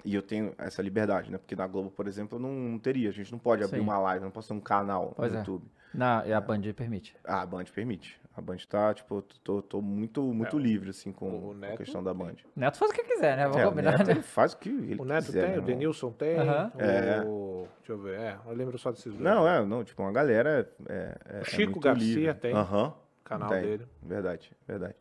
E 0.04 0.14
eu 0.14 0.20
tenho 0.20 0.52
essa 0.58 0.82
liberdade, 0.82 1.30
né? 1.32 1.38
Porque 1.38 1.56
na 1.56 1.66
Globo, 1.66 1.90
por 1.90 2.06
exemplo, 2.06 2.36
eu 2.36 2.42
não, 2.42 2.50
não 2.52 2.78
teria. 2.78 3.08
A 3.08 3.12
gente 3.12 3.32
não 3.32 3.38
pode 3.38 3.64
abrir 3.64 3.78
Sim. 3.78 3.82
uma 3.84 3.98
live, 3.98 4.22
não 4.24 4.30
posso 4.30 4.48
ter 4.48 4.54
um 4.54 4.60
canal 4.60 5.14
Pois 5.16 5.32
no 5.32 5.38
é. 5.38 5.40
YouTube. 5.40 5.64
Na, 5.94 6.22
e 6.26 6.32
a 6.32 6.40
Band 6.40 6.60
permite. 6.76 7.16
Ah, 7.24 7.40
a 7.42 7.46
Band 7.46 7.64
permite. 7.74 8.20
A 8.36 8.40
Band 8.40 8.56
tá, 8.68 8.92
tipo, 8.92 9.22
tô, 9.22 9.62
tô 9.62 9.80
muito, 9.80 10.20
muito 10.22 10.58
É, 10.58 10.60
livre, 10.60 10.90
assim, 10.90 11.12
com, 11.12 11.28
o 11.28 11.40
com 11.40 11.50
a 11.52 11.54
Neto 11.54 11.76
questão 11.78 12.02
da 12.02 12.12
Band. 12.12 12.34
Neto 12.54 12.76
faz 12.76 12.90
o 12.90 12.94
que 12.94 13.04
quiser, 13.04 13.36
né? 13.36 13.44
Vamos 13.44 13.58
É, 13.62 13.66
o 13.66 13.70
combinar, 13.70 13.92
Neto, 13.92 14.06
né? 14.08 14.12
ele 14.14 14.22
faz 14.22 14.52
o 14.52 14.58
que 14.58 14.68
ele 14.68 15.00
O 15.00 15.04
Neto 15.04 15.26
quiser, 15.26 15.42
tem, 15.44 15.52
meu 15.52 15.62
o. 15.62 15.64
Denilson 15.64 16.10
tem, 16.10 16.36
Aham. 16.38 16.72
É. 16.78 17.22
o... 17.24 17.68
Deixa 17.78 17.92
eu 17.92 17.98
ver, 17.98 18.18
é, 18.18 18.36
eu 18.44 18.52
lembro 18.52 18.76
só 18.76 18.90
desses 18.90 19.06
dois. 19.12 19.20
Não, 19.20 19.48
é, 19.48 19.64
não, 19.64 19.84
tipo, 19.84 20.02
uma 20.02 20.12
galera 20.12 20.68
é, 20.88 21.16
é, 21.26 21.38
O 21.38 21.40
é 21.42 21.44
Chico 21.44 21.72
muito 21.74 21.80
Garcia 21.80 22.14
livre. 22.16 22.34
tem. 22.34 22.52
Aham. 22.52 22.92
canal 23.24 23.48
Tem. 23.50 23.62
dele. 23.62 23.86
Verdade, 24.02 24.50
verdade. 24.66 24.96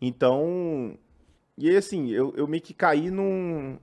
Então, 0.00 0.96
e 1.56 1.68
aí 1.70 1.76
assim, 1.76 2.08
eu, 2.10 2.34
eu 2.36 2.46
meio 2.46 2.62
que 2.62 2.74
caí 2.74 3.10
num. 3.10 3.78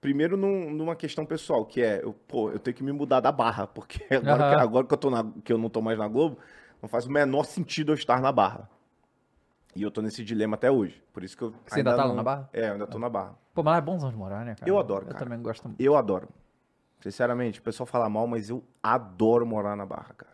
Primeiro 0.00 0.36
num- 0.36 0.70
numa 0.70 0.94
questão 0.94 1.26
pessoal, 1.26 1.64
que 1.66 1.82
é, 1.82 2.00
eu, 2.04 2.12
pô, 2.12 2.50
eu 2.52 2.58
tenho 2.60 2.76
que 2.76 2.84
me 2.84 2.92
mudar 2.92 3.18
da 3.18 3.32
barra, 3.32 3.66
porque 3.66 3.98
agora, 4.14 4.44
Aham. 4.44 4.56
que, 4.56 4.62
agora 4.62 4.86
que, 4.86 4.94
eu 4.94 4.98
tô 4.98 5.10
na- 5.10 5.32
que 5.44 5.52
eu 5.52 5.58
não 5.58 5.68
tô 5.68 5.82
mais 5.82 5.98
na 5.98 6.06
Globo, 6.06 6.38
não 6.80 6.88
faz 6.88 7.06
o 7.06 7.10
menor 7.10 7.44
sentido 7.44 7.90
eu 7.90 7.96
estar 7.96 8.20
na 8.20 8.30
barra. 8.30 8.70
E 9.74 9.82
eu 9.82 9.90
tô 9.90 10.00
nesse 10.00 10.24
dilema 10.24 10.54
até 10.54 10.70
hoje. 10.70 11.02
Por 11.12 11.24
isso 11.24 11.36
que 11.36 11.42
eu. 11.42 11.52
Você 11.66 11.80
ainda 11.80 11.90
tá 11.94 12.02
lá 12.04 12.08
não- 12.08 12.16
na 12.16 12.22
Barra? 12.22 12.48
É, 12.52 12.68
eu 12.68 12.72
ainda 12.72 12.86
tô 12.86 12.98
na 12.98 13.08
barra. 13.08 13.36
Pô, 13.54 13.62
mas 13.62 13.72
lá 13.72 13.78
é 13.78 13.80
bonzão 13.80 14.10
de 14.10 14.16
morar, 14.16 14.44
né, 14.44 14.54
cara? 14.54 14.68
Eu 14.70 14.78
adoro, 14.78 15.04
Eu 15.04 15.12
cara. 15.12 15.24
também 15.24 15.40
gosto 15.42 15.66
muito. 15.68 15.80
Eu 15.80 15.94
adoro. 15.96 16.28
Sinceramente, 17.00 17.60
o 17.60 17.62
pessoal 17.62 17.86
fala 17.86 18.08
mal, 18.08 18.26
mas 18.26 18.50
eu 18.50 18.64
adoro 18.82 19.46
morar 19.46 19.76
na 19.76 19.84
barra, 19.86 20.14
cara. 20.16 20.32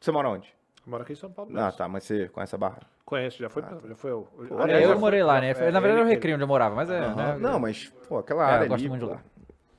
Você 0.00 0.12
mora 0.12 0.28
onde? 0.28 0.54
Mora 0.86 1.02
aqui 1.02 1.12
em 1.12 1.16
São 1.16 1.30
Paulo. 1.32 1.50
Ah, 1.56 1.64
mesmo. 1.64 1.78
tá, 1.78 1.88
mas 1.88 2.04
você 2.04 2.28
conhece 2.28 2.54
a 2.54 2.58
barra? 2.58 2.80
Conheço, 3.04 3.38
já 3.38 3.50
foi, 3.50 3.62
já 3.62 3.94
foi 3.94 4.10
eu. 4.12 4.22
Pô, 4.48 4.58
Aliás, 4.62 4.82
É, 4.82 4.86
já 4.88 4.94
eu 4.94 4.98
morei 4.98 5.20
foi- 5.20 5.26
lá, 5.26 5.40
né? 5.40 5.50
é, 5.50 5.70
Na 5.70 5.78
verdade 5.78 5.86
era 5.86 5.94
o 5.94 5.98
ele 6.00 6.04
que- 6.08 6.14
Recreio 6.14 6.34
onde 6.36 6.44
eu 6.44 6.48
morava, 6.48 6.74
mas 6.74 6.88
é, 6.88 7.14
né? 7.14 7.36
Não, 7.38 7.58
mas, 7.60 7.92
pô, 8.08 8.18
aquela 8.18 8.42
É, 8.44 8.46
eu 8.50 8.54
área 8.54 8.68
gosto 8.68 8.80
ali, 8.80 8.88
muito 8.88 9.06
de 9.06 9.12
lá. 9.12 9.22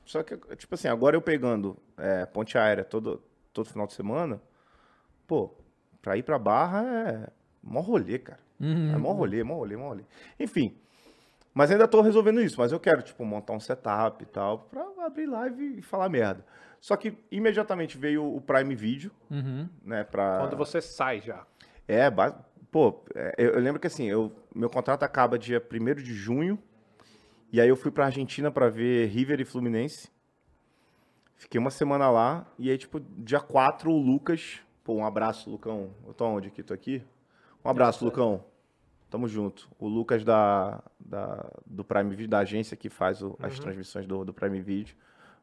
Só 0.05 0.21
que, 0.21 0.37
tipo 0.55 0.75
assim, 0.75 0.87
agora 0.87 1.15
eu 1.15 1.21
pegando 1.21 1.75
é, 1.97 2.25
ponte 2.27 2.55
aérea 2.57 2.83
todo, 2.83 3.23
todo 3.51 3.67
final 3.67 3.87
de 3.87 3.93
semana, 3.93 4.39
pô, 5.25 5.51
pra 6.03 6.15
ir 6.15 6.21
pra 6.21 6.37
Barra 6.37 6.83
é 6.85 7.29
mó 7.63 7.79
rolê, 7.81 8.19
cara. 8.19 8.39
Uhum. 8.59 8.93
É 8.93 8.97
mó 8.97 9.11
rolê, 9.13 9.43
mó 9.43 9.55
rolê, 9.55 9.75
mó 9.75 9.87
rolê. 9.87 10.03
Enfim, 10.39 10.77
mas 11.51 11.71
ainda 11.71 11.87
tô 11.87 12.01
resolvendo 12.01 12.39
isso, 12.41 12.59
mas 12.59 12.71
eu 12.71 12.79
quero, 12.79 13.01
tipo, 13.01 13.25
montar 13.25 13.53
um 13.53 13.59
setup 13.59 14.21
e 14.23 14.27
tal, 14.27 14.59
pra 14.69 14.85
abrir 15.03 15.25
live 15.25 15.79
e 15.79 15.81
falar 15.81 16.07
merda. 16.09 16.45
Só 16.79 16.95
que 16.95 17.17
imediatamente 17.31 17.97
veio 17.97 18.23
o 18.35 18.39
Prime 18.39 18.75
Video, 18.75 19.09
Uhum. 19.31 19.67
né, 19.83 20.03
pra... 20.03 20.37
Quando 20.41 20.55
você 20.55 20.79
sai 20.79 21.19
já. 21.21 21.43
É, 21.87 22.11
pô, 22.75 23.01
é, 23.15 23.33
eu, 23.37 23.51
eu 23.51 23.59
lembro 23.61 23.79
que 23.79 23.87
assim, 23.87 24.03
eu, 24.03 24.29
meu 24.53 24.69
contrato 24.69 25.03
acaba 25.03 25.39
dia 25.39 25.65
1 25.71 25.95
de 26.03 26.13
junho, 26.13 26.59
e 27.49 27.61
aí 27.61 27.69
eu 27.69 27.75
fui 27.77 27.89
pra 27.89 28.07
Argentina 28.07 28.51
pra 28.51 28.67
ver 28.67 29.07
River 29.07 29.39
e 29.39 29.45
Fluminense. 29.45 30.09
Fiquei 31.37 31.57
uma 31.57 31.71
semana 31.71 32.09
lá, 32.11 32.45
e 32.59 32.69
aí, 32.69 32.77
tipo, 32.77 32.99
dia 32.99 33.39
4, 33.39 33.89
o 33.89 33.97
Lucas. 33.97 34.59
Pô, 34.83 34.95
um 34.95 35.05
abraço, 35.05 35.49
Lucão. 35.49 35.91
Eu 36.05 36.13
tô 36.13 36.25
onde 36.25 36.49
aqui? 36.49 36.63
Tô 36.63 36.73
aqui? 36.73 37.01
Um 37.63 37.69
abraço, 37.69 38.03
Lucão. 38.03 38.43
Tamo 39.09 39.25
junto. 39.25 39.69
O 39.79 39.87
Lucas 39.87 40.25
da, 40.25 40.83
da, 40.99 41.49
do 41.65 41.85
Prime 41.85 42.09
Video, 42.09 42.27
da 42.27 42.39
agência 42.39 42.75
que 42.75 42.89
faz 42.89 43.21
o- 43.21 43.37
as 43.39 43.57
transmissões 43.57 44.05
do, 44.05 44.25
do 44.25 44.33
Prime 44.33 44.59
Video, 44.61 44.93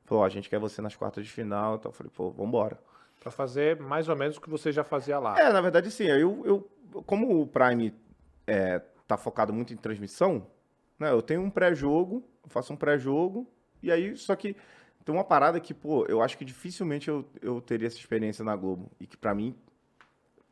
falou: 0.05 0.23
ó, 0.23 0.27
a 0.27 0.29
gente 0.29 0.51
quer 0.51 0.59
você 0.59 0.83
nas 0.83 0.95
quartas 0.95 1.25
de 1.25 1.31
final. 1.33 1.77
Então 1.77 1.89
eu 1.91 1.95
falei: 1.95 2.13
pô, 2.15 2.31
vambora. 2.31 2.79
Pra 3.23 3.31
fazer 3.31 3.79
mais 3.79 4.09
ou 4.09 4.17
menos 4.17 4.37
o 4.37 4.41
que 4.41 4.51
você 4.51 4.73
já 4.73 4.83
fazia 4.83 5.17
lá. 5.17 5.39
É, 5.39 5.53
na 5.53 5.61
verdade, 5.61 5.93
sim. 5.93 6.07
Eu, 6.07 6.43
eu, 6.45 7.03
como 7.07 7.41
o 7.41 7.47
Prime 7.47 7.95
é, 8.45 8.81
tá 9.07 9.17
focado 9.17 9.53
muito 9.53 9.73
em 9.73 9.77
transmissão, 9.77 10.45
né? 10.99 11.13
Eu 11.13 11.23
tenho 11.23 11.41
um 11.41 11.49
pré-jogo, 11.49 12.29
faço 12.47 12.73
um 12.73 12.77
pré-jogo, 12.77 13.49
e 13.81 13.93
aí, 13.93 14.17
só 14.17 14.35
que 14.35 14.57
tem 15.05 15.15
uma 15.15 15.23
parada 15.23 15.61
que, 15.61 15.73
pô, 15.73 16.05
eu 16.07 16.21
acho 16.21 16.37
que 16.37 16.45
dificilmente 16.45 17.09
eu, 17.09 17.25
eu 17.41 17.61
teria 17.61 17.87
essa 17.87 17.97
experiência 17.97 18.45
na 18.45 18.57
Globo. 18.57 18.91
E 18.99 19.07
que 19.07 19.17
pra 19.17 19.33
mim, 19.33 19.57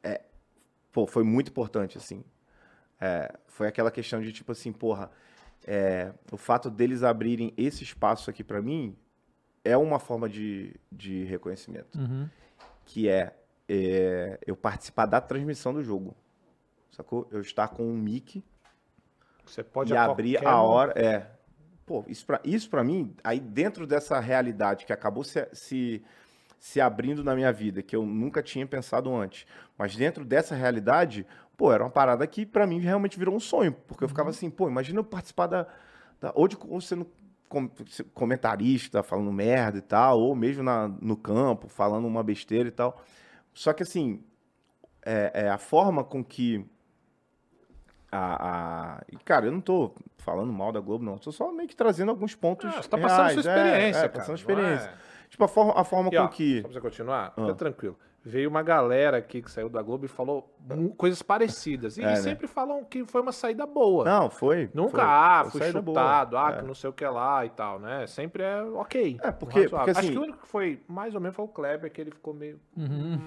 é, 0.01 0.23
pô, 0.93 1.09
foi 1.09 1.25
muito 1.25 1.51
importante, 1.51 1.99
assim. 1.99 2.25
É, 3.01 3.35
foi 3.49 3.67
aquela 3.67 3.91
questão 3.91 4.21
de, 4.21 4.33
tipo 4.33 4.53
assim, 4.53 4.73
porra, 4.73 5.11
é, 5.67 6.13
o 6.31 6.37
fato 6.37 6.71
deles 6.71 7.03
abrirem 7.03 7.53
esse 7.57 7.83
espaço 7.83 8.31
aqui 8.31 8.45
pra 8.45 8.63
mim 8.63 8.97
é 9.65 9.77
uma 9.77 9.99
forma 9.99 10.29
de, 10.29 10.75
de 10.91 11.25
reconhecimento 11.25 11.99
Uhum. 11.99 12.29
Que 12.91 13.09
é, 13.09 13.33
é, 13.69 14.37
eu 14.45 14.57
participar 14.57 15.07
da 15.07 15.21
transmissão 15.21 15.73
do 15.73 15.81
jogo. 15.81 16.17
Sacou? 16.91 17.29
Eu 17.31 17.41
estar 17.41 17.69
com 17.69 17.85
um 17.85 17.97
mic 17.97 18.43
Você 19.47 19.63
pode 19.63 19.93
e 19.93 19.97
abrir 19.97 20.33
qualquer 20.35 20.49
a 20.49 20.61
hora. 20.61 20.93
É. 21.01 21.27
Pô, 21.87 22.05
isso 22.09 22.27
pra, 22.27 22.41
isso 22.43 22.69
pra 22.69 22.83
mim, 22.83 23.15
aí 23.23 23.39
dentro 23.39 23.87
dessa 23.87 24.19
realidade 24.19 24.85
que 24.85 24.93
acabou 24.93 25.23
se, 25.23 25.49
se, 25.53 26.03
se 26.59 26.81
abrindo 26.81 27.23
na 27.23 27.37
minha 27.37 27.53
vida, 27.53 27.81
que 27.81 27.95
eu 27.95 28.05
nunca 28.05 28.43
tinha 28.43 28.67
pensado 28.67 29.15
antes. 29.15 29.47
Mas 29.79 29.95
dentro 29.95 30.25
dessa 30.25 30.57
realidade, 30.57 31.25
pô, 31.57 31.73
era 31.73 31.85
uma 31.85 31.91
parada 31.91 32.27
que 32.27 32.45
pra 32.45 32.67
mim 32.67 32.81
realmente 32.81 33.17
virou 33.21 33.35
um 33.37 33.41
sonho. 33.41 33.73
Porque 33.87 34.03
eu 34.03 34.09
ficava 34.09 34.31
Uhum. 34.31 34.35
assim, 34.35 34.51
pô, 34.51 34.69
imagina 34.69 34.99
eu 34.99 35.05
participar 35.05 35.47
da. 35.47 35.67
da 36.21 36.33
ou 36.35 36.49
de 36.49 36.57
ou 36.69 36.81
sendo 36.81 37.07
comentarista, 38.15 39.03
falando 39.03 39.33
merda 39.33 39.79
e 39.79 39.83
tal, 39.83 40.21
ou 40.21 40.35
mesmo 40.35 40.63
na, 40.63 40.89
no 40.89 41.17
campo, 41.17 41.69
falando 41.69 42.07
uma 42.07 42.23
besteira 42.23 42.69
e 42.69 42.73
tal. 42.73 43.01
Só 43.53 43.73
que 43.73 43.83
assim, 43.83 44.23
é, 45.05 45.33
é 45.47 45.49
a 45.51 45.59
forma 45.59 46.05
com 46.05 46.23
que 46.25 46.65
a, 48.13 48.97
a- 48.99 49.01
cara, 49.25 49.47
eu 49.47 49.53
não 49.53 49.61
tô 49.61 49.95
falando 50.19 50.53
mal 50.53 50.73
da 50.73 50.81
Globo, 50.81 51.05
não. 51.05 51.19
Tô 51.19 51.31
só 51.33 51.53
meio 51.53 51.69
que 51.69 51.77
trazendo 51.77 52.11
alguns 52.11 52.35
pontos. 52.35 52.67
Ah, 52.75 52.83
você 52.83 52.89
tá 52.89 52.99
passando 52.99 53.19
reais, 53.27 53.41
sua 53.41 53.53
é, 53.53 53.57
experiência, 53.67 53.99
é, 53.99 54.09
cara, 54.09 54.13
passando 54.13 54.37
experiência. 54.37 54.87
é? 54.89 54.95
Tipo, 55.29 55.45
a 55.45 55.49
forma, 55.49 55.73
a 55.81 55.85
forma 55.85 56.11
E, 56.13 56.17
ó, 56.19 56.27
com 56.27 56.35
que. 56.35 56.57
Só 56.57 56.63
pra 56.69 56.73
você 56.73 56.81
continuar, 56.81 57.33
Ah. 57.37 57.41
fica 57.43 57.55
tranquilo. 57.55 57.97
Veio 58.23 58.51
uma 58.51 58.63
galera 58.63 59.17
aqui 59.17 59.41
que 59.41 59.51
saiu 59.51 59.71
da 59.71 59.81
Globo 59.81 60.05
e 60.05 60.09
falou 60.09 60.55
coisas 60.99 61.23
parecidas. 61.23 61.97
E 61.97 62.03
É, 62.03 62.07
né? 62.07 62.17
sempre 62.17 62.47
falam 62.47 62.85
que 62.85 63.03
foi 63.07 63.23
uma 63.23 63.33
saída 63.33 63.65
boa. 63.67 64.05
Não, 64.05 64.29
foi. 64.29 64.69
Nunca, 64.75 64.91
foi, 64.99 65.01
ah, 65.03 65.41
foi 65.45 65.51
fui 65.53 65.61
saída 65.63 65.81
boa. 65.81 65.99
chutado, 65.99 66.37
ah, 66.37 66.51
É. 66.51 66.57
que 66.59 66.67
não 66.67 66.75
sei 66.75 66.91
o 66.91 66.93
que 66.93 67.07
lá 67.07 67.47
e 67.47 67.51
tal, 67.51 67.79
né? 67.79 68.07
Sempre 68.07 68.43
é 68.43 68.63
ok. 68.63 69.19
É, 69.23 69.31
porque- 69.33 69.63
razoável. 69.63 69.79
porque, 69.79 69.91
Acho 69.93 70.01
assim- 70.01 70.13
que 70.13 70.19
o 70.19 70.23
único 70.23 70.39
que 70.39 70.49
foi 70.49 70.83
mais 70.87 71.15
ou 71.15 71.21
menos 71.21 71.35
foi 71.35 71.45
o 71.47 71.49
Kleber, 71.49 71.91
que 71.91 71.99
ele 72.01 72.11
ficou 72.11 72.35
meio. 72.35 72.61
Uhum. 72.77 73.19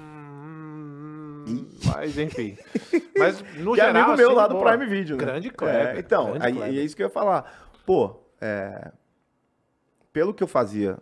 Hum, 1.48 1.70
mas 1.94 2.18
enfim. 2.18 2.56
Mas 3.18 3.42
no 3.58 3.74
Que 3.74 3.82
é 3.82 3.86
geral. 3.86 4.04
amigo 4.04 4.18
meu 4.18 4.28
assim, 4.30 4.36
lá 4.38 4.48
do 4.48 4.56
boa. 4.56 4.66
Prime 4.72 4.86
Video, 4.86 5.18
né? 5.18 5.24
Grande 5.26 5.50
Kleber. 5.50 5.96
É, 5.96 6.00
então, 6.00 6.26
grande 6.32 6.46
aí, 6.46 6.54
Kleber. 6.54 6.74
e 6.74 6.80
é 6.80 6.84
isso 6.84 6.96
que 6.96 7.04
eu 7.04 7.08
ia 7.08 7.12
falar. 7.14 7.70
Pô, 7.86 8.16
é, 8.42 8.92
pelo 10.12 10.34
que 10.34 10.44
eu 10.44 10.48
fazia 10.48 10.98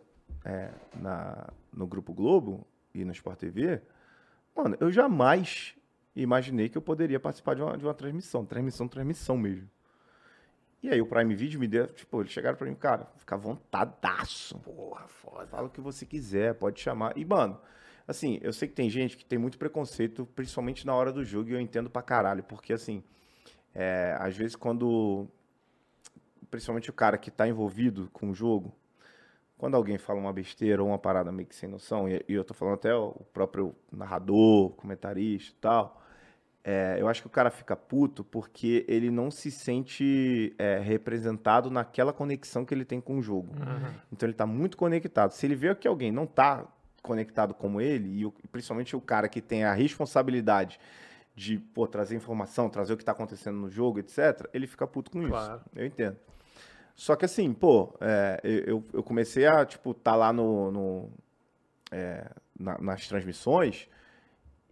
é, 0.45 0.69
na, 0.99 1.47
no 1.71 1.85
Grupo 1.87 2.13
Globo 2.13 2.65
e 2.93 3.05
no 3.05 3.11
Sport 3.11 3.39
TV, 3.39 3.81
mano, 4.55 4.77
eu 4.79 4.91
jamais 4.91 5.75
imaginei 6.15 6.69
que 6.69 6.77
eu 6.77 6.81
poderia 6.81 7.19
participar 7.19 7.55
de 7.55 7.61
uma, 7.61 7.77
de 7.77 7.85
uma 7.85 7.93
transmissão. 7.93 8.45
Transmissão, 8.45 8.87
transmissão 8.87 9.37
mesmo. 9.37 9.69
E 10.83 10.89
aí 10.89 10.99
o 10.99 11.05
Prime 11.05 11.35
Video 11.35 11.59
me 11.59 11.67
deu, 11.67 11.85
tipo, 11.87 12.21
eles 12.21 12.31
chegaram 12.31 12.57
pra 12.57 12.67
mim, 12.67 12.73
cara, 12.73 13.07
fica 13.17 13.37
vontadaço. 13.37 14.57
Porra, 14.59 15.07
foda. 15.07 15.45
Fala 15.47 15.67
o 15.67 15.69
que 15.69 15.79
você 15.79 16.05
quiser, 16.05 16.55
pode 16.55 16.79
chamar. 16.79 17.15
E, 17.15 17.23
mano, 17.23 17.59
assim, 18.07 18.39
eu 18.41 18.51
sei 18.51 18.67
que 18.67 18.73
tem 18.73 18.89
gente 18.89 19.15
que 19.15 19.23
tem 19.23 19.37
muito 19.37 19.59
preconceito, 19.59 20.25
principalmente 20.35 20.85
na 20.85 20.95
hora 20.95 21.11
do 21.11 21.23
jogo, 21.23 21.49
e 21.49 21.53
eu 21.53 21.61
entendo 21.61 21.89
pra 21.89 22.01
caralho, 22.01 22.41
porque, 22.43 22.73
assim, 22.73 23.03
é, 23.73 24.15
às 24.19 24.35
vezes 24.35 24.55
quando. 24.55 25.27
Principalmente 26.49 26.89
o 26.89 26.93
cara 26.93 27.17
que 27.17 27.31
tá 27.31 27.47
envolvido 27.47 28.09
com 28.11 28.29
o 28.29 28.33
jogo, 28.33 28.75
quando 29.61 29.75
alguém 29.75 29.99
fala 29.99 30.19
uma 30.19 30.33
besteira 30.33 30.81
ou 30.81 30.89
uma 30.89 30.97
parada 30.97 31.31
meio 31.31 31.47
que 31.47 31.55
sem 31.55 31.69
noção, 31.69 32.09
e, 32.09 32.19
e 32.27 32.33
eu 32.33 32.43
tô 32.43 32.51
falando 32.51 32.73
até 32.73 32.95
o 32.95 33.11
próprio 33.31 33.75
narrador, 33.91 34.71
comentarista 34.71 35.51
e 35.51 35.61
tal, 35.61 36.01
é, 36.63 36.97
eu 36.99 37.07
acho 37.07 37.21
que 37.21 37.27
o 37.27 37.29
cara 37.29 37.51
fica 37.51 37.75
puto 37.75 38.23
porque 38.23 38.83
ele 38.87 39.11
não 39.11 39.29
se 39.29 39.51
sente 39.51 40.51
é, 40.57 40.79
representado 40.79 41.69
naquela 41.69 42.11
conexão 42.11 42.65
que 42.65 42.73
ele 42.73 42.83
tem 42.83 42.99
com 42.99 43.19
o 43.19 43.21
jogo. 43.21 43.53
Então 44.11 44.27
ele 44.27 44.33
tá 44.33 44.47
muito 44.47 44.75
conectado. 44.75 45.31
Se 45.31 45.45
ele 45.45 45.55
vê 45.55 45.73
que 45.75 45.87
alguém 45.87 46.11
não 46.11 46.25
tá 46.25 46.65
conectado 47.03 47.53
como 47.53 47.79
ele, 47.79 48.09
e 48.19 48.25
o- 48.25 48.33
principalmente 48.51 48.95
o 48.95 49.01
cara 49.01 49.29
que 49.29 49.41
tem 49.41 49.63
a 49.63 49.73
responsabilidade 49.73 50.79
de 51.35 51.59
pô, 51.59 51.85
trazer 51.87 52.15
informação, 52.15 52.67
trazer 52.67 52.93
o 52.93 52.97
que 52.97 53.05
tá 53.05 53.11
acontecendo 53.11 53.57
no 53.57 53.69
jogo, 53.69 53.99
etc., 53.99 54.47
ele 54.53 54.65
fica 54.65 54.87
puto 54.87 55.11
com 55.11 55.21
Claro. 55.27 55.57
isso. 55.57 55.65
Eu 55.75 55.85
entendo. 55.85 56.17
Só 56.95 57.15
que 57.15 57.25
assim, 57.25 57.53
pô, 57.53 57.93
é, 57.99 58.39
eu, 58.43 58.83
eu 58.93 59.03
comecei 59.03 59.45
a, 59.45 59.65
tipo, 59.65 59.93
tá 59.93 60.15
lá 60.15 60.31
no, 60.31 60.71
no, 60.71 61.09
é, 61.91 62.29
na- 62.59 62.77
nas 62.79 63.07
transmissões 63.07 63.87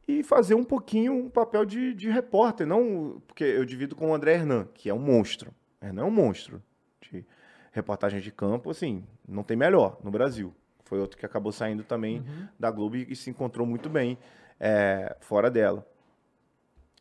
e 0.07 0.23
fazer 0.23 0.55
um 0.55 0.63
pouquinho 0.63 1.13
um 1.13 1.29
papel 1.29 1.65
de, 1.65 1.93
de 1.93 2.09
repórter, 2.09 2.67
não 2.67 3.21
porque 3.27 3.43
eu 3.43 3.65
divido 3.65 3.95
com 3.95 4.09
o 4.11 4.13
André 4.13 4.33
Hernan, 4.35 4.67
que 4.73 4.89
é 4.89 4.93
um 4.93 4.99
monstro. 4.99 5.53
Hernan 5.81 6.01
é 6.01 6.05
um 6.05 6.11
monstro 6.11 6.61
de 7.01 7.25
reportagem 7.71 8.19
de 8.19 8.31
campo, 8.31 8.69
assim, 8.69 9.03
não 9.27 9.43
tem 9.43 9.55
melhor 9.57 9.97
no 10.03 10.11
Brasil. 10.11 10.53
Foi 10.85 10.99
outro 10.99 11.17
que 11.17 11.25
acabou 11.25 11.51
saindo 11.51 11.83
também 11.83 12.23
da 12.59 12.71
Globo 12.71 12.95
e, 12.95 13.11
e 13.11 13.15
se 13.15 13.29
encontrou 13.29 13.65
muito 13.65 13.89
bem 13.89 14.17
é, 14.59 15.15
fora 15.21 15.49
dela. 15.49 15.87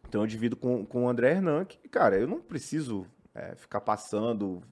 Então 0.07 0.21
eu 0.23 0.27
divido 0.27 0.57
com, 0.57 0.85
com 0.87 1.05
o 1.05 1.09
André 1.09 1.31
Hernan, 1.33 1.65
que, 1.65 1.89
cara, 1.89 2.17
eu 2.19 2.27
não 2.27 2.41
preciso 2.41 3.07
é, 3.35 3.55
ficar 3.57 3.81
passando, 3.81 4.63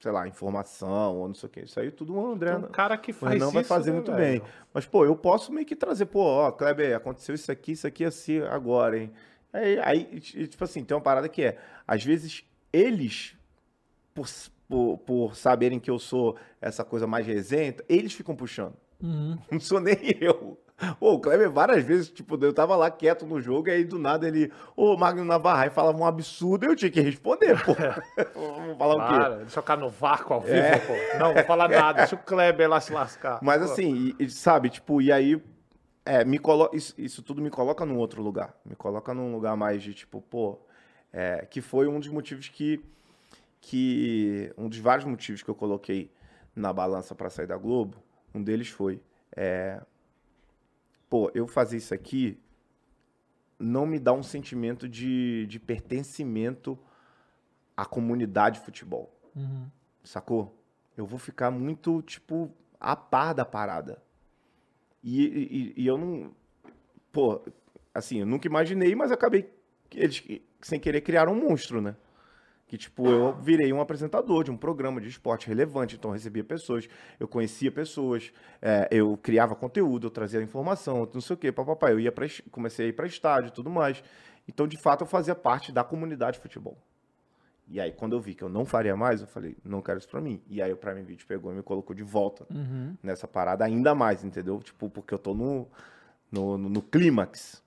sei 0.00 0.12
lá, 0.12 0.26
informação 0.28 1.16
ou 1.16 1.28
não 1.28 1.34
sei 1.34 1.48
o 1.48 1.50
que. 1.50 1.60
Isso 1.60 1.78
aí 1.80 1.90
tudo 1.90 2.14
o 2.14 2.32
André 2.32 2.50
Tem 2.54 2.64
um 2.64 2.68
cara 2.68 2.96
que 2.96 3.12
faz 3.12 3.40
isso. 3.40 3.50
vai 3.50 3.64
fazer 3.64 3.90
né, 3.90 3.96
muito 3.96 4.12
velho? 4.12 4.40
bem. 4.42 4.50
Mas, 4.72 4.86
pô, 4.86 5.04
eu 5.04 5.16
posso 5.16 5.52
meio 5.52 5.66
que 5.66 5.74
trazer, 5.74 6.06
pô, 6.06 6.20
ó, 6.20 6.52
Kleber, 6.52 6.96
aconteceu 6.96 7.34
isso 7.34 7.50
aqui, 7.50 7.72
isso 7.72 7.86
aqui, 7.86 8.04
assim, 8.04 8.40
agora, 8.40 8.98
hein? 8.98 9.12
Aí, 9.52 9.78
aí, 9.80 10.20
tipo 10.20 10.62
assim, 10.62 10.84
tem 10.84 10.96
uma 10.96 11.02
parada 11.02 11.28
que 11.28 11.42
é, 11.42 11.58
às 11.86 12.04
vezes, 12.04 12.44
eles, 12.72 13.36
por, 14.14 14.26
por, 14.68 14.98
por 14.98 15.36
saberem 15.36 15.80
que 15.80 15.90
eu 15.90 15.98
sou 15.98 16.36
essa 16.60 16.84
coisa 16.84 17.06
mais 17.06 17.26
resenta, 17.26 17.84
eles 17.88 18.12
ficam 18.12 18.36
puxando. 18.36 18.74
Uhum. 19.02 19.38
Não 19.50 19.60
sou 19.60 19.80
nem 19.80 19.96
eu. 20.20 20.60
O 21.00 21.18
Kleber 21.18 21.50
várias 21.50 21.82
vezes, 21.84 22.08
tipo, 22.08 22.36
eu 22.42 22.52
tava 22.52 22.76
lá 22.76 22.90
quieto 22.90 23.26
no 23.26 23.40
jogo, 23.40 23.68
e 23.68 23.72
aí 23.72 23.84
do 23.84 23.98
nada 23.98 24.28
ele, 24.28 24.52
ô, 24.76 24.96
Magno 24.96 25.24
Navarra, 25.24 25.66
e 25.66 25.70
falava 25.70 25.98
um 25.98 26.06
absurdo, 26.06 26.66
eu 26.66 26.76
tinha 26.76 26.90
que 26.90 27.00
responder, 27.00 27.56
pô. 27.64 27.74
Vamos 28.34 28.78
falar 28.78 28.94
o 28.94 29.08
quê? 29.08 29.14
Para, 29.18 29.36
deixa 29.38 29.58
eu 29.58 29.62
ficar 29.62 29.76
no 29.76 29.90
vácuo 29.90 30.34
ao 30.34 30.40
vivo, 30.40 30.54
É. 30.56 30.78
pô. 30.78 31.18
Não, 31.18 31.34
vou 31.34 31.44
falar 31.44 31.68
nada. 31.68 31.98
Deixa 31.98 32.14
o 32.14 32.18
Kleber 32.18 32.68
lá 32.68 32.80
se 32.80 32.92
lascar. 32.92 33.40
Mas 33.42 33.58
Pô. 33.64 33.72
assim, 33.72 34.14
e, 34.18 34.30
sabe, 34.30 34.70
tipo, 34.70 35.02
e 35.02 35.10
aí 35.10 35.42
é, 36.06 36.24
me 36.24 36.38
colo... 36.38 36.70
isso, 36.72 36.94
isso 36.96 37.22
tudo 37.22 37.42
me 37.42 37.50
coloca 37.50 37.84
num 37.84 37.96
outro 37.98 38.22
lugar. 38.22 38.54
Me 38.64 38.76
coloca 38.76 39.12
num 39.12 39.32
lugar 39.32 39.56
mais 39.56 39.82
de 39.82 39.92
tipo, 39.92 40.20
pô, 40.22 40.58
é, 41.12 41.44
que 41.50 41.60
foi 41.60 41.88
um 41.88 41.98
dos 41.98 42.08
motivos 42.08 42.48
que, 42.48 42.80
que. 43.60 44.52
Um 44.56 44.68
dos 44.68 44.78
vários 44.78 45.04
motivos 45.04 45.42
que 45.42 45.48
eu 45.50 45.54
coloquei 45.54 46.10
na 46.54 46.72
balança 46.72 47.14
para 47.14 47.28
sair 47.30 47.46
da 47.46 47.56
Globo. 47.56 47.96
Um 48.32 48.42
deles 48.42 48.68
foi. 48.68 49.02
é, 49.36 49.80
pô, 51.08 51.30
eu 51.34 51.46
fazer 51.46 51.76
isso 51.76 51.92
aqui 51.94 52.38
não 53.58 53.86
me 53.86 53.98
dá 53.98 54.12
um 54.12 54.22
sentimento 54.22 54.88
de, 54.88 55.46
de 55.46 55.58
pertencimento 55.58 56.78
à 57.76 57.84
comunidade 57.84 58.58
de 58.60 58.64
futebol 58.64 59.14
Uhum. 59.36 59.66
sacou? 60.02 60.54
Eu 60.96 61.06
vou 61.06 61.18
ficar 61.18 61.50
muito, 61.50 62.02
tipo, 62.02 62.52
a 62.80 62.96
par 62.96 63.32
da 63.32 63.44
parada. 63.44 64.02
E, 65.02 65.24
e- 65.24 65.74
e 65.82 65.86
eu 65.86 65.96
não. 65.96 66.34
Pô, 67.12 67.40
assim, 67.94 68.18
eu 68.18 68.26
nunca 68.26 68.48
imaginei, 68.48 68.94
mas 68.96 69.12
acabei. 69.12 69.48
Eles, 69.94 70.24
sem 70.60 70.80
querer, 70.80 71.02
criaram 71.02 71.32
um 71.34 71.48
monstro, 71.48 71.80
né? 71.80 71.94
Que, 72.68 72.76
tipo, 72.76 73.08
eu 73.08 73.34
virei 73.40 73.72
um 73.72 73.80
apresentador 73.80 74.44
de 74.44 74.50
um 74.50 74.56
programa 74.56 75.00
de 75.00 75.08
esporte 75.08 75.48
relevante, 75.48 75.96
então 75.96 76.10
eu 76.10 76.12
recebia 76.12 76.44
pessoas, 76.44 76.86
eu 77.18 77.26
conhecia 77.26 77.72
pessoas, 77.72 78.30
é, 78.60 78.86
eu 78.90 79.16
criava 79.16 79.56
conteúdo, 79.56 80.06
eu 80.06 80.10
trazia 80.10 80.40
informação, 80.42 81.08
não 81.14 81.20
sei 81.22 81.34
o 81.34 81.36
quê, 81.38 81.50
papapá. 81.50 81.90
Eu 81.90 81.98
ia 81.98 82.12
pra, 82.12 82.26
comecei 82.50 82.84
a 82.84 82.88
ir 82.90 82.92
para 82.92 83.06
estádio 83.06 83.48
e 83.48 83.52
tudo 83.52 83.70
mais. 83.70 84.02
Então, 84.46 84.66
de 84.68 84.76
fato, 84.76 85.00
eu 85.00 85.06
fazia 85.06 85.34
parte 85.34 85.72
da 85.72 85.82
comunidade 85.82 86.36
de 86.36 86.42
futebol. 86.42 86.76
E 87.70 87.80
aí, 87.80 87.90
quando 87.92 88.14
eu 88.14 88.20
vi 88.20 88.34
que 88.34 88.42
eu 88.44 88.48
não 88.50 88.64
faria 88.64 88.96
mais, 88.96 89.20
eu 89.22 89.26
falei, 89.26 89.56
não 89.64 89.80
quero 89.82 89.98
isso 89.98 90.08
pra 90.08 90.20
mim. 90.20 90.40
E 90.48 90.60
aí 90.62 90.72
o 90.72 90.76
Prime 90.76 91.02
Video 91.02 91.26
pegou 91.26 91.52
e 91.52 91.54
me 91.56 91.62
colocou 91.62 91.94
de 91.96 92.02
volta 92.02 92.46
Uhum. 92.50 92.96
nessa 93.02 93.26
parada 93.28 93.64
ainda 93.64 93.94
mais, 93.94 94.24
entendeu? 94.24 94.58
Tipo, 94.60 94.88
porque 94.88 95.12
eu 95.12 95.18
tô 95.18 95.34
no, 95.34 95.66
no, 96.32 96.56
no, 96.56 96.68
no 96.70 96.82
clímax, 96.82 97.62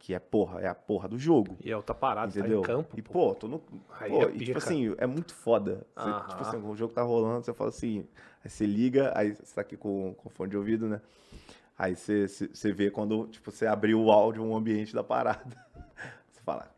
que 0.00 0.14
é 0.14 0.18
porra, 0.18 0.60
é 0.60 0.66
a 0.66 0.74
porra 0.74 1.06
do 1.06 1.18
jogo. 1.18 1.56
E 1.62 1.70
é 1.70 1.76
outra 1.76 1.94
parada, 1.94 2.30
Entendeu? 2.36 2.62
tá 2.62 2.72
em 2.72 2.76
campo. 2.76 2.98
e, 2.98 3.02
pô, 3.02 3.34
tô 3.34 3.46
no. 3.46 3.62
Aí 4.00 4.10
pô, 4.10 4.22
é 4.22 4.30
e, 4.32 4.44
tipo 4.46 4.58
assim, 4.58 4.94
é 4.96 5.06
muito 5.06 5.34
foda. 5.34 5.86
Você, 5.94 6.10
tipo 6.30 6.42
assim, 6.42 6.56
o 6.56 6.74
jogo 6.74 6.92
tá 6.94 7.02
rolando, 7.02 7.44
você 7.44 7.52
fala 7.52 7.68
assim, 7.68 8.06
aí 8.42 8.50
você 8.50 8.64
liga, 8.64 9.12
aí 9.14 9.34
você 9.34 9.54
tá 9.54 9.60
aqui 9.60 9.76
com, 9.76 10.14
com 10.14 10.30
fone 10.30 10.50
de 10.50 10.56
ouvido, 10.56 10.88
né? 10.88 11.02
Aí 11.78 11.94
você, 11.94 12.26
você, 12.26 12.72
vê 12.72 12.90
quando, 12.90 13.26
tipo, 13.28 13.50
você 13.50 13.66
abriu 13.66 14.00
o 14.02 14.10
áudio, 14.10 14.42
um 14.42 14.56
ambiente 14.56 14.94
da 14.94 15.04
parada. 15.04 15.40
Você 16.32 16.40
fala, 16.42 16.70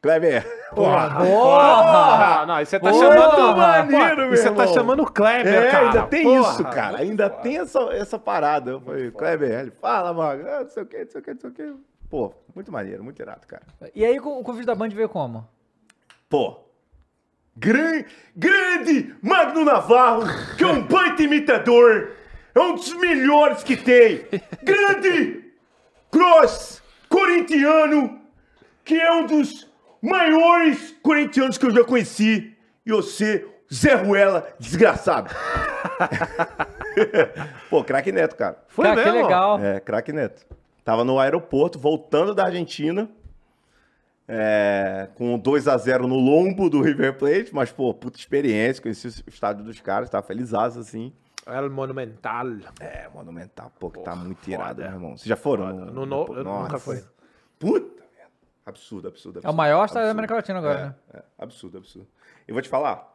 Kleber! 0.00 0.42
Porra, 0.74 1.10
Porra! 1.10 1.26
porra! 1.26 2.46
Não, 2.46 2.54
aí 2.54 2.66
você 2.66 2.80
tá 2.80 2.90
Porra, 2.90 3.14
chamando. 3.14 3.56
maneiro, 3.56 3.98
porra, 3.98 4.16
meu 4.16 4.36
você 4.36 4.50
tá 4.50 4.66
chamando 4.66 5.02
o 5.02 5.12
Kleber, 5.12 5.54
É, 5.54 5.70
cara. 5.70 5.86
ainda 5.86 6.02
tem 6.06 6.22
Porra, 6.24 6.50
isso, 6.50 6.64
cara. 6.64 6.98
Ainda 6.98 7.30
tem 7.30 7.58
essa, 7.58 7.78
essa 7.92 8.18
parada. 8.18 8.72
Eu 8.72 8.80
falei, 8.80 9.10
Kleber, 9.10 9.60
ele 9.60 9.70
fala, 9.70 10.12
mano, 10.12 10.44
ah, 10.48 10.60
não 10.62 10.68
sei 10.70 10.82
o 10.82 10.86
que, 10.86 11.04
não 11.04 11.10
sei 11.10 11.20
o 11.20 11.24
que, 11.24 11.32
não 11.34 11.40
sei 11.40 11.50
o 11.50 11.52
que. 11.52 11.74
Pô, 12.12 12.30
muito 12.54 12.70
maneiro, 12.70 13.02
muito 13.02 13.22
irado, 13.22 13.46
cara. 13.46 13.62
E 13.94 14.04
aí 14.04 14.20
o 14.20 14.42
convite 14.42 14.66
da 14.66 14.74
Band 14.74 14.90
veio 14.90 15.08
como? 15.08 15.48
Pô. 16.28 16.60
Gran, 17.56 18.04
grande 18.36 19.16
Magno 19.22 19.64
Navarro, 19.64 20.24
que 20.58 20.62
é 20.62 20.66
um 20.66 20.86
baita 20.86 21.22
imitador. 21.22 22.10
É 22.54 22.60
um 22.60 22.74
dos 22.74 22.92
melhores 22.98 23.64
que 23.64 23.78
tem. 23.78 24.26
Grande 24.62 25.54
Cross, 26.10 26.82
corintiano, 27.08 28.20
que 28.84 29.00
é 29.00 29.10
um 29.10 29.24
dos 29.24 29.66
maiores 30.02 30.94
corintianos 31.02 31.56
que 31.56 31.64
eu 31.64 31.70
já 31.70 31.82
conheci. 31.82 32.54
E 32.84 32.92
você, 32.92 33.48
Zé 33.72 33.94
Ruela, 33.94 34.46
desgraçado. 34.60 35.34
Pô, 37.70 37.82
craque 37.82 38.12
Neto, 38.12 38.36
cara. 38.36 38.62
Foi 38.68 38.84
Cara, 38.84 39.02
que 39.02 39.10
mesmo? 39.10 39.22
legal. 39.22 39.58
É, 39.58 39.80
craque 39.80 40.12
Neto. 40.12 40.44
Tava 40.84 41.04
no 41.04 41.18
aeroporto, 41.18 41.78
voltando 41.78 42.34
da 42.34 42.44
Argentina, 42.44 43.08
é, 44.26 45.08
com 45.14 45.38
2 45.38 45.68
a 45.68 45.76
0 45.76 46.06
no 46.06 46.16
lombo 46.16 46.68
do 46.70 46.80
River 46.80 47.16
Plate, 47.18 47.54
mas, 47.54 47.70
pô, 47.70 47.92
puta 47.92 48.18
experiência, 48.18 48.82
conheci 48.82 49.08
o 49.08 49.28
estádio 49.28 49.64
dos 49.64 49.80
caras, 49.80 50.08
tava 50.10 50.26
feliz 50.26 50.52
assim. 50.54 51.12
El 51.46 51.70
Monumental. 51.70 52.46
É, 52.78 53.08
monumental, 53.12 53.72
pô, 53.78 53.90
que 53.90 53.98
tá 54.00 54.14
muito 54.14 54.48
irado, 54.48 54.80
meu 54.80 54.90
irmão. 54.92 55.16
Vocês 55.16 55.26
já 55.26 55.36
foram? 55.36 55.70
Foda. 55.70 55.90
No- 55.90 56.06
no- 56.06 56.26
eu 56.36 56.44
nunca 56.44 56.78
fui. 56.78 57.02
Puta, 57.58 58.02
merda. 58.16 58.30
Absurdo, 58.64 59.08
absurdo, 59.08 59.38
absurdo. 59.38 59.46
É 59.46 59.50
o 59.50 59.52
maior 59.56 59.84
estádio 59.84 60.06
da. 60.06 60.12
América 60.12 60.34
Latina 60.36 60.58
agora, 60.60 60.86
né? 60.86 60.94
É, 61.14 61.22
absurdo, 61.38 61.78
absurdo. 61.78 62.06
Eu 62.46 62.54
vou 62.54 62.62
te 62.62 62.68
falar, 62.68 63.12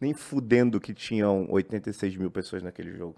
nem 0.00 0.14
fudendo 0.14 0.80
que 0.80 0.94
tinham 0.94 1.46
86 1.50 2.16
mil 2.16 2.30
pessoas 2.30 2.62
naquele 2.62 2.92
jogo. 2.96 3.16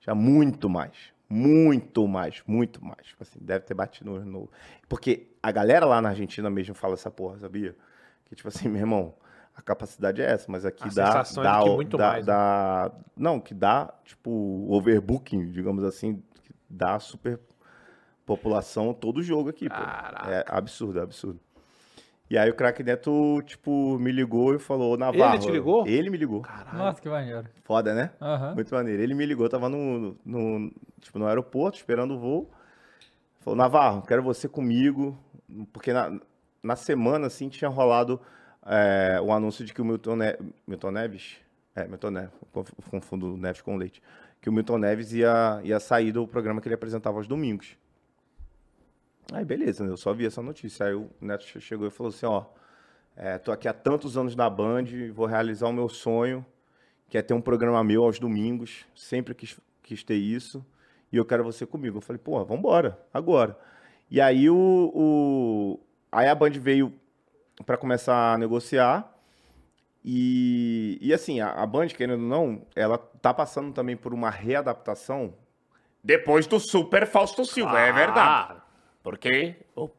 Tinha 0.00 0.14
muito 0.14 0.68
mais. 0.70 1.12
Muito 1.28 2.06
mais, 2.06 2.42
muito 2.46 2.84
mais. 2.84 3.06
Tipo 3.06 3.22
assim, 3.22 3.38
deve 3.40 3.64
ter 3.64 3.74
batido 3.74 4.10
no, 4.24 4.50
Porque 4.88 5.28
a 5.42 5.50
galera 5.50 5.86
lá 5.86 6.00
na 6.00 6.10
Argentina 6.10 6.48
mesmo 6.50 6.74
fala 6.74 6.94
essa 6.94 7.10
porra, 7.10 7.38
sabia? 7.38 7.74
Que 8.26 8.34
tipo 8.34 8.48
assim, 8.48 8.68
meu 8.68 8.80
irmão, 8.80 9.14
a 9.56 9.62
capacidade 9.62 10.20
é 10.20 10.26
essa, 10.30 10.50
mas 10.50 10.64
aqui 10.64 10.84
A 10.88 10.90
dá. 10.90 11.22
é 11.36 11.42
dá, 11.42 11.64
o- 11.64 11.74
muito 11.76 11.98
dá, 11.98 12.08
mais, 12.08 12.26
né? 12.26 12.32
dá- 12.32 12.92
Não, 13.16 13.40
que 13.40 13.54
dá, 13.54 13.92
tipo, 14.04 14.30
overbooking, 14.68 15.50
digamos 15.50 15.82
assim, 15.84 16.22
que 16.42 16.54
dá 16.68 16.98
super 16.98 17.40
população 18.26 18.92
todo 18.94 19.22
jogo 19.22 19.48
aqui, 19.50 19.68
pô. 19.68 19.74
Caraca. 19.74 20.30
É 20.30 20.44
absurdo, 20.48 20.98
é 20.98 21.02
absurdo. 21.02 21.40
E 22.30 22.38
aí 22.38 22.48
o 22.50 22.54
craque 22.54 22.82
Neto, 22.82 23.42
tipo, 23.42 23.98
me 23.98 24.10
ligou 24.10 24.54
e 24.54 24.58
falou, 24.58 24.96
Navarro. 24.96 25.38
te 25.38 25.50
ligou? 25.50 25.86
Ele 25.86 26.08
me 26.10 26.16
ligou. 26.16 26.42
Nossa, 26.72 27.00
que 27.00 27.08
maneiro. 27.08 27.44
Foda, 27.64 27.94
né? 27.94 28.10
Aham. 28.20 28.54
Muito 28.54 28.74
maneiro. 28.74 29.02
Ele 29.02 29.14
me 29.14 29.26
ligou, 29.26 29.48
tava 29.48 29.68
no, 29.68 30.16
no, 30.24 30.72
tipo, 31.00 31.18
no 31.18 31.26
aeroporto, 31.26 31.76
esperando 31.76 32.14
o 32.14 32.18
voo. 32.18 32.50
Falou, 33.40 33.56
Navarro, 33.56 34.02
quero 34.02 34.22
você 34.22 34.48
comigo. 34.48 35.16
Porque 35.72 35.92
na, 35.92 36.18
na 36.62 36.76
semana, 36.76 37.26
assim, 37.26 37.48
tinha 37.50 37.68
rolado 37.68 38.18
é, 38.66 39.20
o 39.20 39.30
anúncio 39.30 39.64
de 39.64 39.74
que 39.74 39.82
o 39.82 39.84
Milton, 39.84 40.16
ne 40.16 40.36
Milton 40.66 40.90
Neves... 40.92 41.36
É, 41.76 41.86
Milton 41.88 42.10
Neves, 42.10 42.30
conf- 42.52 42.72
confundo 42.88 43.36
Neves 43.36 43.60
com 43.60 43.76
Leite. 43.76 44.00
Que 44.40 44.48
o 44.48 44.52
Milton 44.52 44.78
Neves 44.78 45.12
ia, 45.12 45.60
ia 45.62 45.78
sair 45.80 46.10
do 46.12 46.26
programa 46.26 46.60
que 46.60 46.68
ele 46.68 46.74
apresentava 46.74 47.18
aos 47.18 47.26
domingos. 47.26 47.76
Aí, 49.32 49.44
beleza, 49.44 49.84
eu 49.84 49.96
só 49.96 50.12
vi 50.12 50.26
essa 50.26 50.42
notícia. 50.42 50.86
Aí 50.86 50.94
o 50.94 51.08
Neto 51.20 51.44
che- 51.44 51.60
chegou 51.60 51.86
e 51.86 51.90
falou 51.90 52.10
assim, 52.10 52.26
ó... 52.26 52.44
É, 53.16 53.38
tô 53.38 53.52
aqui 53.52 53.68
há 53.68 53.72
tantos 53.72 54.16
anos 54.16 54.34
na 54.34 54.50
Band, 54.50 54.86
vou 55.12 55.24
realizar 55.26 55.68
o 55.68 55.72
meu 55.72 55.88
sonho, 55.88 56.44
que 57.08 57.16
é 57.16 57.22
ter 57.22 57.32
um 57.32 57.40
programa 57.40 57.84
meu 57.84 58.02
aos 58.02 58.18
domingos, 58.18 58.84
sempre 58.92 59.32
quis, 59.36 59.56
quis 59.84 60.02
ter 60.02 60.16
isso, 60.16 60.66
e 61.12 61.16
eu 61.16 61.24
quero 61.24 61.44
você 61.44 61.64
comigo. 61.64 61.98
Eu 61.98 62.00
falei, 62.00 62.18
pô, 62.18 62.44
vambora, 62.44 62.98
agora. 63.14 63.56
E 64.10 64.20
aí 64.20 64.50
o, 64.50 64.90
o- 64.92 65.80
aí 66.10 66.26
a 66.28 66.34
Band 66.34 66.50
veio 66.58 66.92
para 67.64 67.76
começar 67.76 68.34
a 68.34 68.36
negociar, 68.38 69.08
e, 70.04 70.98
e 71.00 71.14
assim, 71.14 71.40
a, 71.40 71.50
a 71.52 71.66
Band, 71.66 71.86
querendo 71.88 72.22
ou 72.22 72.28
não, 72.28 72.62
ela 72.74 72.98
tá 72.98 73.32
passando 73.32 73.72
também 73.72 73.96
por 73.96 74.12
uma 74.12 74.28
readaptação 74.28 75.34
depois 76.02 76.48
do 76.48 76.58
Super 76.58 77.06
Fausto 77.06 77.44
Silva, 77.44 77.78
é 77.78 77.92
verdade. 77.92 78.60
Porque 79.04 79.54
o, 79.76 79.90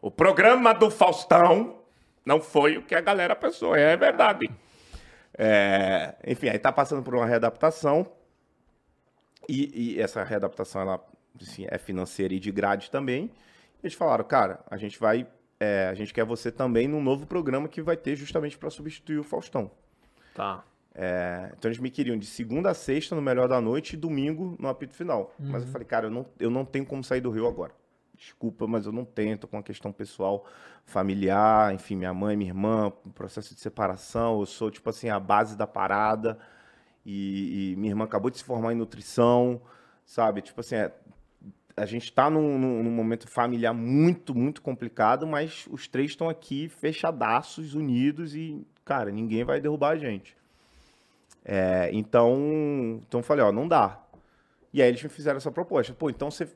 o 0.00 0.10
programa 0.10 0.72
do 0.72 0.90
Faustão 0.90 1.82
não 2.24 2.40
foi 2.40 2.78
o 2.78 2.82
que 2.82 2.94
a 2.94 3.00
galera 3.02 3.36
pensou, 3.36 3.76
é 3.76 3.94
verdade. 3.94 4.50
É, 5.36 6.14
enfim, 6.26 6.48
aí 6.48 6.58
tá 6.58 6.72
passando 6.72 7.02
por 7.02 7.14
uma 7.14 7.26
readaptação. 7.26 8.10
E, 9.46 9.92
e 9.96 10.00
essa 10.00 10.24
readaptação, 10.24 10.80
ela 10.80 11.06
assim, 11.40 11.66
é 11.68 11.76
financeira 11.76 12.32
e 12.32 12.40
de 12.40 12.50
grade 12.50 12.90
também. 12.90 13.30
Eles 13.82 13.92
falaram, 13.92 14.24
cara, 14.24 14.64
a 14.70 14.78
gente 14.78 14.98
vai. 14.98 15.26
é, 15.60 15.88
a 15.90 15.94
gente 15.94 16.14
quer 16.14 16.24
você 16.24 16.50
também 16.50 16.88
num 16.88 17.02
novo 17.02 17.26
programa 17.26 17.68
que 17.68 17.82
vai 17.82 17.98
ter 17.98 18.16
justamente 18.16 18.56
para 18.56 18.70
substituir 18.70 19.18
o 19.18 19.22
Faustão. 19.22 19.70
Tá. 20.34 20.64
É, 20.94 21.52
então 21.58 21.68
eles 21.68 21.78
me 21.78 21.90
queriam 21.90 22.16
de 22.16 22.24
segunda 22.24 22.70
a 22.70 22.74
sexta 22.74 23.14
no 23.14 23.20
melhor 23.20 23.46
da 23.46 23.60
noite 23.60 23.92
e 23.92 23.96
domingo 23.98 24.56
no 24.58 24.68
apito 24.68 24.94
final. 24.94 25.34
Mas 25.38 25.64
eu 25.64 25.68
falei, 25.68 25.86
cara, 25.86 26.06
eu 26.06 26.10
não, 26.10 26.26
eu 26.40 26.48
não 26.48 26.64
tenho 26.64 26.86
como 26.86 27.04
sair 27.04 27.20
do 27.20 27.30
Rio 27.30 27.46
agora. 27.46 27.74
Desculpa, 28.16 28.66
mas 28.66 28.86
eu 28.86 28.92
não 28.92 29.04
tenho, 29.04 29.36
tô 29.36 29.48
com 29.48 29.56
uma 29.56 29.62
questão 29.62 29.92
pessoal, 29.92 30.46
familiar, 30.84 31.74
enfim, 31.74 31.96
minha 31.96 32.14
mãe, 32.14 32.36
minha 32.36 32.50
irmã, 32.50 32.92
processo 33.14 33.54
de 33.54 33.60
separação, 33.60 34.40
eu 34.40 34.46
sou, 34.46 34.70
tipo 34.70 34.88
assim, 34.88 35.08
a 35.08 35.18
base 35.18 35.56
da 35.56 35.66
parada, 35.66 36.38
e, 37.04 37.72
e 37.72 37.76
minha 37.76 37.90
irmã 37.92 38.04
acabou 38.04 38.30
de 38.30 38.38
se 38.38 38.44
formar 38.44 38.72
em 38.72 38.76
nutrição, 38.76 39.60
sabe? 40.06 40.42
Tipo 40.42 40.60
assim, 40.60 40.76
é, 40.76 40.92
a 41.76 41.86
gente 41.86 42.12
tá 42.12 42.30
num, 42.30 42.58
num- 42.58 42.82
num 42.84 42.90
momento 42.90 43.28
familiar 43.28 43.74
muito, 43.74 44.34
muito 44.34 44.62
complicado, 44.62 45.26
mas 45.26 45.66
os 45.70 45.88
três 45.88 46.12
estão 46.12 46.28
aqui 46.28 46.68
fechadaços, 46.68 47.74
unidos, 47.74 48.34
e, 48.36 48.64
cara, 48.84 49.10
ninguém 49.10 49.44
vai 49.44 49.60
derrubar 49.60 49.90
a 49.90 49.96
gente. 49.98 50.36
É, 51.44 51.90
então, 51.92 53.00
então 53.06 53.22
falei, 53.22 53.44
ó, 53.44 53.52
não 53.52 53.68
dá. 53.68 54.00
E 54.72 54.82
aí 54.82 54.88
eles 54.88 55.02
me 55.02 55.08
fizeram 55.08 55.36
essa 55.36 55.52
proposta. 55.52 55.92
Pô, 55.94 56.10
então 56.10 56.30
você 56.30 56.48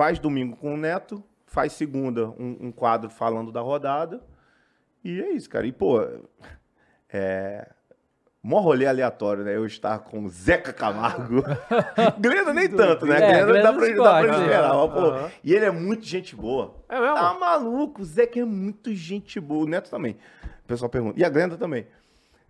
faz 0.00 0.18
domingo 0.18 0.56
com 0.56 0.72
o 0.72 0.76
Neto, 0.78 1.22
faz 1.44 1.74
segunda 1.74 2.30
um, 2.30 2.56
um 2.58 2.72
quadro 2.72 3.10
falando 3.10 3.52
da 3.52 3.60
rodada. 3.60 4.22
E 5.04 5.20
é 5.20 5.32
isso, 5.32 5.50
cara. 5.50 5.66
E, 5.66 5.72
pô, 5.72 6.00
é. 7.12 7.68
Mó 8.42 8.60
rolê 8.60 8.86
aleatório, 8.86 9.44
né? 9.44 9.54
Eu 9.54 9.66
estar 9.66 9.98
com 9.98 10.24
o 10.24 10.28
Zeca 10.30 10.72
Camargo. 10.72 11.42
Glenda 12.18 12.54
nem 12.54 12.66
tanto, 12.66 13.04
né? 13.04 13.16
É, 13.16 13.44
Glenda 13.44 13.62
dá 13.62 13.72
pra, 13.74 13.84
se 13.84 13.94
dá 13.94 14.02
pra 14.02 14.12
pode, 14.20 14.40
esperar. 14.40 14.62
né? 14.62 14.68
mas, 14.74 14.90
pô, 14.90 15.30
E 15.44 15.52
ele 15.52 15.64
é 15.66 15.70
muito 15.70 16.06
gente 16.06 16.34
boa. 16.34 16.82
É 16.88 16.98
mesmo? 16.98 17.14
Tá 17.16 17.36
maluco, 17.38 18.00
o 18.00 18.04
Zeca 18.06 18.40
é 18.40 18.44
muito 18.46 18.94
gente 18.94 19.38
boa. 19.38 19.66
O 19.66 19.68
Neto 19.68 19.90
também. 19.90 20.16
O 20.64 20.66
pessoal 20.66 20.88
pergunta. 20.88 21.20
E 21.20 21.24
a 21.26 21.28
Glenda 21.28 21.58
também. 21.58 21.86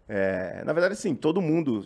É, 0.08 0.62
na 0.64 0.72
verdade, 0.72 0.94
sim, 0.94 1.16
todo 1.16 1.42
mundo 1.42 1.84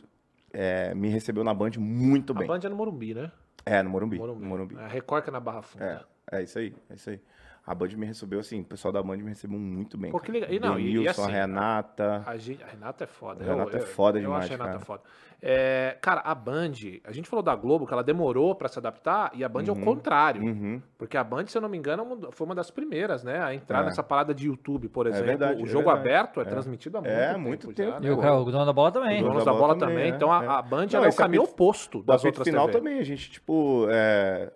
é, 0.52 0.94
me 0.94 1.08
recebeu 1.08 1.42
na 1.42 1.54
Band 1.54 1.72
muito 1.78 2.34
A 2.34 2.36
bem. 2.36 2.46
Band 2.46 2.60
é 2.64 2.68
no 2.68 2.76
Morumbi, 2.76 3.14
né? 3.14 3.32
É, 3.66 3.82
no 3.82 3.90
Morumbi. 3.90 4.18
Morumbi. 4.18 4.42
No 4.42 4.48
Morumbi. 4.48 4.76
É 4.76 4.86
na 5.30 5.40
Barra 5.40 5.62
Funda. 5.62 6.06
É, 6.30 6.38
é 6.38 6.42
isso 6.42 6.58
aí, 6.58 6.74
é 6.90 6.94
isso 6.94 7.10
aí. 7.10 7.20
A 7.66 7.74
Band 7.74 7.88
me 7.96 8.04
recebeu, 8.04 8.40
assim, 8.40 8.60
o 8.60 8.64
pessoal 8.64 8.92
da 8.92 9.02
Band 9.02 9.16
me 9.16 9.30
recebeu 9.30 9.58
muito 9.58 9.96
bem. 9.96 10.10
Pô, 10.12 10.20
que 10.20 10.30
legal. 10.30 10.50
E 10.52 10.60
não, 10.60 10.78
e- 10.78 10.82
e 10.82 10.92
Denilson, 10.94 11.22
assim, 11.22 11.30
a 11.30 11.34
Renata. 11.34 12.22
A, 12.26 12.36
gente, 12.36 12.62
a 12.62 12.66
Renata 12.66 13.04
é 13.04 13.06
foda. 13.06 13.42
A 13.42 13.46
Renata 13.46 13.76
é 13.78 13.80
foda 13.80 14.20
demais, 14.20 14.42
Eu 14.42 14.44
acho 14.44 14.52
a 14.52 14.56
Renata 14.56 14.72
cara. 14.72 14.84
foda. 14.84 15.02
É, 15.46 15.96
cara, 16.00 16.20
a 16.24 16.34
Band, 16.34 16.72
a 17.04 17.12
gente 17.12 17.28
falou 17.28 17.42
da 17.42 17.54
Globo 17.54 17.86
que 17.86 17.92
ela 17.92 18.02
demorou 18.04 18.54
pra 18.54 18.68
se 18.68 18.78
adaptar 18.78 19.30
e 19.34 19.42
a 19.44 19.48
Band 19.48 19.64
é 19.66 19.72
o 19.72 19.76
contrário. 19.76 20.42
Uhum. 20.42 20.80
Porque 20.98 21.16
a 21.18 21.24
Band, 21.24 21.46
se 21.46 21.56
eu 21.58 21.62
não 21.62 21.68
me 21.68 21.76
engano, 21.76 22.28
foi 22.32 22.46
uma 22.46 22.54
das 22.54 22.70
primeiras, 22.70 23.22
né? 23.24 23.42
A 23.42 23.54
entrar 23.54 23.82
É. 23.82 23.84
nessa 23.86 24.02
parada 24.02 24.34
de 24.34 24.46
YouTube, 24.46 24.88
por 24.88 25.06
exemplo. 25.06 25.26
verdade, 25.26 25.62
o 25.62 25.66
é 25.66 25.68
jogo 25.68 25.90
aberto 25.90 26.40
é, 26.40 26.42
É. 26.42 26.46
transmitido 26.46 26.98
há 26.98 27.00
muito 27.00 27.12
É, 27.12 27.28
tempo. 27.28 27.40
muito 27.40 27.68
já, 27.68 27.74
tempo. 27.74 28.00
né? 28.00 28.08
E 28.08 28.10
o, 28.10 28.18
o 28.18 28.50
dono 28.50 28.64
da 28.66 28.72
bola 28.72 28.92
também. 28.92 29.16
Os 29.22 29.26
Dono 29.28 29.38
da 29.38 29.44
da 29.44 29.52
bola 29.52 29.74
bola 29.74 29.78
também, 29.78 30.04
é, 30.04 30.08
Então 30.08 30.32
a, 30.32 30.44
é. 30.44 30.48
a 30.48 30.62
Band 30.62 30.86
Não, 30.92 31.04
é 31.04 31.08
o 31.08 31.14
caminho 31.14 31.42
apito- 31.42 31.54
oposto 31.54 31.98
Do 31.98 32.04
das 32.04 32.24
outras 32.24 32.46
final 32.46 32.68
também, 32.70 32.98
a 32.98 33.04
gente, 33.04 33.30
tipo, 33.30 33.86
é, 33.90 34.50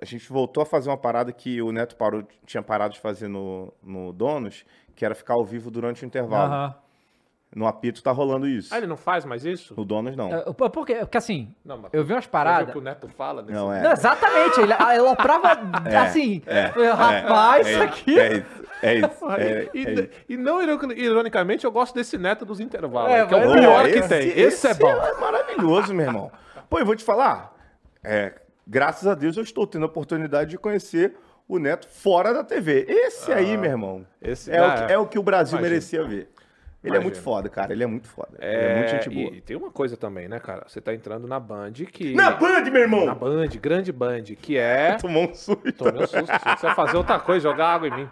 a 0.00 0.04
gente 0.04 0.28
voltou 0.32 0.62
a 0.62 0.66
fazer 0.66 0.88
uma 0.90 0.96
parada 0.96 1.32
que 1.32 1.60
o 1.60 1.72
Neto 1.72 1.96
parou, 1.96 2.22
tinha 2.46 2.62
parado 2.62 2.94
de 2.94 3.00
fazer 3.00 3.28
no, 3.28 3.72
no 3.82 4.12
Donos, 4.12 4.64
que 4.96 5.04
era 5.04 5.14
ficar 5.14 5.34
ao 5.34 5.44
vivo 5.44 5.70
durante 5.70 6.04
o 6.04 6.06
intervalo. 6.06 6.52
Aham. 6.52 6.74
No 7.52 7.66
apito 7.66 8.00
tá 8.00 8.12
rolando 8.12 8.46
isso. 8.46 8.72
Ah, 8.72 8.78
ele 8.78 8.86
não 8.86 8.96
faz 8.96 9.24
mais 9.24 9.44
isso? 9.44 9.74
No 9.76 9.84
Donos, 9.84 10.14
não. 10.14 10.32
É, 10.32 10.52
por- 10.52 10.70
Porque, 10.70 10.94
porque 10.94 11.18
assim, 11.18 11.52
Não, 11.64 11.78
mas 11.78 11.92
eu 11.92 12.04
vi 12.04 12.12
umas 12.12 12.22
Você 12.24 12.28
viu 12.28 12.28
o 12.28 12.30
paradas. 12.30 12.70
que 12.72 12.78
o 12.78 12.80
Neto 12.80 13.08
fala 13.08 13.42
nesse 13.42 13.54
Não, 13.54 13.72
é. 13.72 13.82
Não, 13.82 13.90
exatamente, 13.90 14.60
ele 14.60 14.72
aloprava 14.72 15.48
assim. 16.00 16.40
Rapaz, 16.96 17.66
é, 17.66 17.72
isso 17.72 17.82
aqui. 17.82 18.20
É 18.20 18.32
isso, 18.34 18.64
é 18.82 18.94
isso. 18.94 19.30
É, 19.32 19.68
e, 19.74 19.84
é 19.84 19.90
isso. 19.92 20.08
e 20.28 20.36
não 20.36 20.62
ironi- 20.62 20.94
ironicamente, 20.94 21.64
eu 21.64 21.72
gosto 21.72 21.92
desse 21.92 22.16
neto 22.16 22.44
dos 22.44 22.60
intervalos, 22.60 23.10
É, 23.10 23.26
que 23.26 23.34
é 23.34 23.36
o 23.36 23.40
mas- 23.50 23.60
pior 23.60 23.84
que 23.88 24.08
tem. 24.08 24.28
Esse, 24.38 24.68
é 24.68 24.74
bom. 24.74 24.88
é 24.88 25.14
maravilhoso, 25.20 25.92
meu 25.92 26.06
irmão. 26.06 26.30
Pô, 26.68 26.78
eu 26.78 26.86
vou 26.86 26.94
te 26.94 27.02
falar. 27.02 27.52
é, 28.04 28.32
graças 28.70 29.06
a 29.08 29.14
Deus 29.14 29.36
eu 29.36 29.42
estou 29.42 29.66
tendo 29.66 29.82
a 29.82 29.86
oportunidade 29.86 30.50
de 30.50 30.58
conhecer 30.58 31.16
o 31.48 31.58
Neto 31.58 31.88
fora 31.88 32.32
da 32.32 32.44
TV. 32.44 32.86
Esse 32.88 33.32
aí, 33.32 33.56
meu 33.56 33.70
irmão, 33.72 34.06
esse- 34.22 34.52
é, 34.52 34.62
o 34.62 34.64
ah, 34.64 34.74
que, 34.86 34.92
é 34.92 34.98
o 34.98 35.06
que 35.06 35.18
o 35.18 35.22
Brasil 35.22 35.58
imagino. 35.58 35.70
merecia 35.70 36.04
ver. 36.04 36.30
Ele 36.82 36.94
é 36.94 36.96
Imagino. 36.96 37.02
muito 37.02 37.20
foda, 37.20 37.48
cara. 37.50 37.74
Ele 37.74 37.84
é 37.84 37.86
muito 37.86 38.08
foda. 38.08 38.38
ele 38.40 38.56
é 38.56 38.76
muito 38.76 38.90
gente 38.90 39.10
boa. 39.10 39.34
E, 39.34 39.36
e 39.36 39.40
tem 39.42 39.54
uma 39.54 39.70
coisa 39.70 39.98
também, 39.98 40.28
né, 40.28 40.40
cara? 40.40 40.64
Você 40.66 40.80
tá 40.80 40.94
entrando 40.94 41.26
na 41.28 41.38
Band 41.38 41.72
que. 41.72 42.14
Na 42.14 42.30
Band, 42.30 42.62
meu 42.70 42.80
irmão! 42.80 43.04
Na 43.04 43.14
Band, 43.14 43.48
grande 43.60 43.92
Band, 43.92 44.22
que 44.40 44.56
é. 44.56 44.96
Tomou 45.02 45.24
um 45.28 45.34
susto. 45.34 45.72
Tomei 45.72 46.04
um 46.04 46.06
susto. 46.06 46.26
Você 46.26 46.66
vai 46.66 46.74
fazer 46.74 46.96
outra 46.96 47.18
coisa, 47.20 47.50
jogar 47.50 47.74
água 47.74 47.88
em 47.88 47.90
mim. 47.94 48.08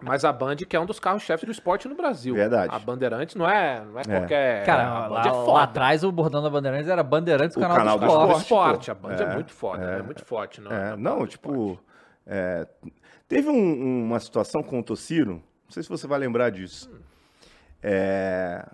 Mas 0.00 0.24
a 0.24 0.32
Band, 0.32 0.56
que 0.56 0.76
é 0.76 0.80
um 0.80 0.86
dos 0.86 1.00
carros-chefes 1.00 1.44
do 1.46 1.50
esporte 1.52 1.88
no 1.88 1.94
Brasil. 1.96 2.34
Verdade. 2.34 2.72
A 2.74 2.78
Bandeirantes 2.78 3.34
não 3.34 3.48
é, 3.48 3.84
não 3.84 3.98
é, 3.98 4.04
qualquer. 4.04 4.64
Cara, 4.64 4.82
a 5.04 5.08
Band 5.08 5.14
lá, 5.14 5.26
é 5.26 5.30
lá 5.32 5.62
atrás 5.64 6.04
o 6.04 6.12
bordão 6.12 6.42
da 6.42 6.48
Bandeirantes 6.50 6.88
era 6.88 7.02
Bandeirantes, 7.02 7.56
o 7.56 7.58
O 7.58 7.62
canal, 7.62 7.76
canal 7.76 7.98
do 7.98 8.06
do 8.06 8.06
esporte. 8.38 8.42
Esporte, 8.42 8.90
a 8.90 8.94
Band 8.94 9.12
é, 9.14 9.34
muito 9.34 9.52
foda, 9.52 9.84
é, 9.84 10.02
muito 10.02 10.24
forte. 10.24 10.60
Não, 10.60 10.70
É, 10.72 10.96
não, 10.96 11.26
tipo. 11.26 11.78
é, 12.26 12.66
teve 13.28 13.48
um- 13.48 14.04
uma 14.06 14.20
situação 14.20 14.62
com 14.62 14.78
o 14.78 14.82
Tociro, 14.82 15.34
não 15.64 15.70
sei 15.70 15.82
se 15.82 15.88
você 15.88 16.06
vai 16.06 16.18
lembrar 16.18 16.50
disso. 16.50 16.88
É, 17.82 18.64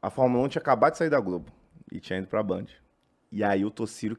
a 0.00 0.10
Fórmula 0.10 0.44
1 0.44 0.48
tinha 0.48 0.62
acabado 0.62 0.92
de 0.92 0.98
sair 0.98 1.10
da 1.10 1.20
Globo 1.20 1.50
e 1.90 2.00
tinha 2.00 2.18
ido 2.18 2.28
pra 2.28 2.42
Band. 2.42 2.66
E 3.30 3.42
aí 3.42 3.64
o 3.64 3.70
Tociro 3.70 4.16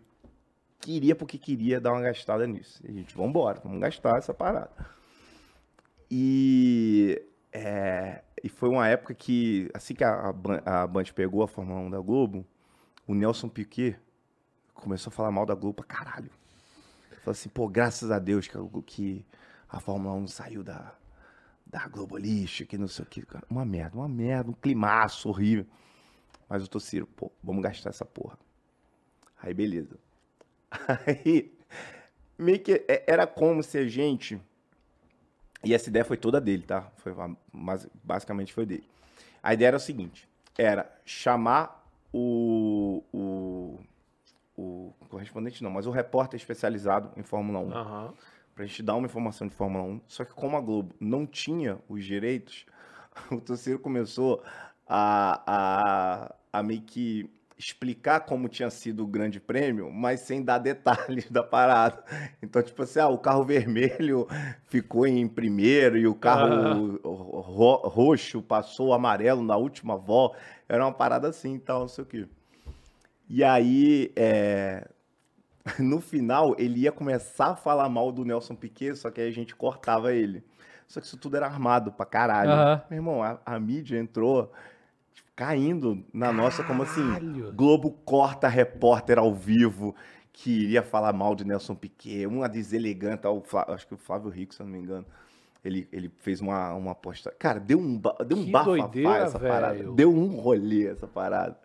queria 0.82 1.16
porque 1.16 1.38
queria 1.38 1.80
dar 1.80 1.94
uma 1.94 2.02
gastada 2.02 2.46
nisso. 2.46 2.82
E 2.86 2.92
a 2.92 2.94
gente, 2.94 3.16
vambora, 3.16 3.60
vamos 3.64 3.80
gastar 3.80 4.18
essa 4.18 4.34
parada. 4.34 4.70
E, 6.10 7.22
é, 7.52 8.24
e 8.44 8.50
foi 8.50 8.70
uma 8.70 8.88
época 8.88 9.14
que, 9.14 9.70
assim 9.74 9.94
que 9.96 10.04
a, 10.04 10.30
a, 10.30 10.34
Ban- 10.34 10.62
a 10.66 10.86
Band 10.88 11.06
pegou 11.16 11.44
a 11.44 11.48
Fórmula 11.48 11.80
1 11.82 11.90
da 11.90 12.00
Globo, 12.00 12.46
o 13.08 13.14
Nelson 13.16 13.50
Piquet 13.50 13.98
começou 14.74 15.12
a 15.12 15.14
falar 15.14 15.32
mal 15.32 15.46
da 15.46 15.56
Globo 15.56 15.76
pra 15.84 15.86
caralho. 15.86 16.30
Falou 17.22 17.32
assim, 17.34 17.50
pô, 17.50 17.68
graças 17.68 18.12
a 18.12 18.20
Deus 18.20 18.48
que, 18.48 18.58
a- 18.58 18.62
que 18.86 19.26
a 19.70 19.80
Fórmula 19.80 20.16
1 20.16 20.28
saiu 20.28 20.64
da, 20.64 20.94
da 21.66 21.88
Globalista, 21.88 22.66
que 22.66 22.78
não 22.78 22.88
sei 22.88 23.04
o 23.06 23.08
que. 23.08 23.24
Uma 23.50 23.66
merda, 23.66 23.98
uma 23.98 24.10
merda, 24.10 24.52
um 24.52 24.56
climaço 24.56 25.30
horrível. 25.30 25.66
Mas 26.50 26.64
o 26.64 26.70
Tociro, 26.70 27.08
pô, 27.08 27.32
vamos 27.44 27.64
gastar 27.64 27.90
essa 27.92 28.06
porra. 28.06 28.38
Aí, 29.42 29.54
beleza. 29.54 29.98
Aí, 31.08 31.54
meio 32.38 32.60
que 32.62 32.86
é- 32.88 33.04
era 33.08 33.28
como 33.28 33.64
se 33.64 33.78
a 33.78 33.88
gente. 33.88 34.42
E 35.64 35.74
essa 35.74 35.90
ideia 35.90 36.06
foi 36.06 36.18
toda 36.18 36.40
dele, 36.40 36.64
tá? 36.64 36.92
Foi, 36.98 37.14
mas 37.52 37.88
basicamente 38.04 38.54
foi 38.54 38.66
dele. 38.66 38.88
A 39.42 39.54
ideia 39.54 39.70
era 39.70 39.78
o 39.78 39.80
seguinte: 39.80 40.28
era 40.58 40.92
chamar 41.06 41.88
o, 42.14 43.04
o, 43.14 43.80
o 44.58 44.94
correspondente, 45.10 45.64
não, 45.64 45.72
mas 45.72 45.86
o 45.86 45.92
repórter 45.92 46.40
especializado 46.40 47.12
em 47.18 47.24
Fórmula 47.24 47.60
1 47.60 47.72
Aham. 47.74 48.14
pra 48.54 48.66
gente 48.66 48.82
dar 48.82 48.96
uma 48.96 49.06
informação 49.06 49.48
de 49.48 49.54
Fórmula 49.56 49.84
1. 49.84 50.02
Só 50.08 50.26
que 50.26 50.34
como 50.34 50.56
a 50.56 50.62
Globo 50.62 50.96
não 51.00 51.26
tinha 51.26 51.78
os 51.90 52.06
direitos, 52.06 52.66
o 53.32 53.42
torcedor 53.42 53.80
começou 53.80 54.44
a, 54.88 55.42
a, 55.46 56.36
a 56.54 56.64
meio 56.64 56.82
que 56.82 57.30
explicar 57.58 58.22
como 58.22 58.50
tinha 58.50 58.70
sido 58.70 59.04
o 59.04 59.08
grande 59.08 59.40
prêmio, 59.40 59.92
mas 59.92 60.22
sem 60.22 60.44
dar 60.44 60.58
detalhes 60.60 61.30
da 61.30 61.44
parada. 61.44 62.04
Então, 62.42 62.62
tipo 62.62 62.82
assim, 62.84 63.00
ah, 63.00 63.08
o 63.08 63.18
carro 63.18 63.44
vermelho 63.44 64.28
ficou 64.66 65.08
em 65.08 65.28
primeiro 65.28 65.98
e 65.98 66.08
o 66.08 66.16
carro 66.16 67.00
ro- 67.04 67.88
roxo 67.88 68.42
passou 68.42 68.90
o 68.90 68.94
amarelo 68.94 69.44
na 69.44 69.56
última 69.56 69.96
volta. 69.98 70.38
Era 70.68 70.84
uma 70.86 70.92
parada 70.94 71.30
assim 71.30 71.56
e 71.56 71.60
tal, 71.60 71.82
não 71.82 71.88
sei 71.88 72.04
o 72.04 72.08
quê. 72.08 72.28
E 73.30 73.44
aí, 73.44 74.12
é, 74.16 74.88
no 75.80 76.00
final, 76.00 76.56
ele 76.60 76.82
ia 76.82 76.92
começar 76.92 77.52
a 77.52 77.56
falar 77.56 77.90
mal 77.90 78.12
do 78.12 78.24
Nelson 78.26 78.56
Piquet, 78.56 78.96
só 78.96 79.10
que 79.10 79.22
aí 79.22 79.28
a 79.28 79.34
gente 79.34 79.56
cortava 79.56 80.14
ele. 80.14 80.44
Só 80.88 81.00
que 81.00 81.08
isso 81.08 81.18
tudo 81.18 81.36
era 81.36 81.48
armado 81.48 81.92
pra 81.92 82.06
caralho. 82.06 82.52
Meu 82.90 82.98
irmão, 83.00 83.24
a, 83.24 83.40
a 83.44 83.60
mídia 83.60 83.98
entrou 83.98 84.52
caindo 85.36 86.04
na 86.14 86.32
nossa, 86.32 86.64
como 86.64 86.84
assim, 86.84 87.04
Globo 87.54 87.92
corta 88.06 88.48
repórter 88.48 89.18
ao 89.20 89.34
vivo 89.34 89.96
que 90.32 90.52
iria 90.64 90.84
falar 90.84 91.14
mal 91.14 91.34
de 91.36 91.46
Nelson 91.46 91.76
Piquet, 91.76 92.26
uma 92.26 92.48
deselegante, 92.50 93.26
ao 93.26 93.42
Flá- 93.42 93.66
acho 93.70 93.88
que 93.88 93.94
o 93.94 93.98
Flávio 93.98 94.30
Rico, 94.30 94.54
se 94.54 94.62
eu 94.62 94.66
não 94.66 94.74
me 94.74 94.80
engano. 94.80 95.06
Ele, 95.64 95.88
ele 95.92 96.12
fez 96.20 96.42
uma, 96.42 96.74
uma 96.74 96.92
aposta. 96.92 97.34
Cara, 97.40 97.60
deu 97.60 97.80
um, 97.80 97.98
deu 98.28 98.38
um 98.38 98.44
Que 98.46 98.52
bafafá 98.52 98.72
doideira, 98.84 99.18
essa 99.18 99.40
parada. 99.40 99.74
velho. 99.74 99.94
Deu 99.94 100.14
um 100.14 100.28
rolê 100.40 100.88
essa 100.88 101.08
parada. 101.08 101.58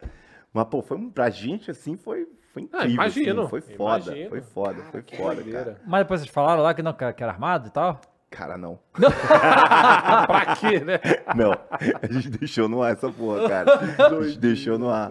Mas, 0.54 0.64
pô, 0.68 0.80
foi, 0.82 0.96
um- 0.96 1.10
pra 1.10 1.28
gente, 1.28 1.70
assim, 1.70 1.96
foi, 1.96 2.26
foi 2.52 2.62
Ah, 2.72 2.78
incrível. 2.78 2.90
imagino, 2.94 3.40
assim, 3.42 3.50
foi 3.50 3.60
foda. 3.60 4.04
imagino. 4.06 4.28
Foi 4.30 4.40
foda, 4.40 4.82
foi 4.84 5.02
Que 5.02 5.16
foda, 5.16 5.42
cara. 5.44 5.80
Mas 5.86 6.00
depois 6.02 6.20
vocês 6.20 6.32
falaram 6.32 6.62
lá 6.62 6.72
que 6.72 6.80
não, 6.82 6.94
que 6.94 7.04
era 7.04 7.30
armado 7.32 7.68
e 7.68 7.70
tal? 7.70 8.00
Cara, 8.30 8.56
não. 8.56 8.78
pra 8.94 10.56
quê, 10.56 10.80
né? 10.80 11.00
Não. 11.36 11.52
A 12.00 12.06
gente 12.12 12.30
deixou 12.30 12.68
no 12.68 12.82
ar 12.82 12.92
essa 12.92 13.10
porra, 13.10 13.48
cara. 13.48 14.06
A 14.06 14.22
gente 14.22 14.38
deixou 14.38 14.78
no 14.78 14.88
ar. 14.88 15.10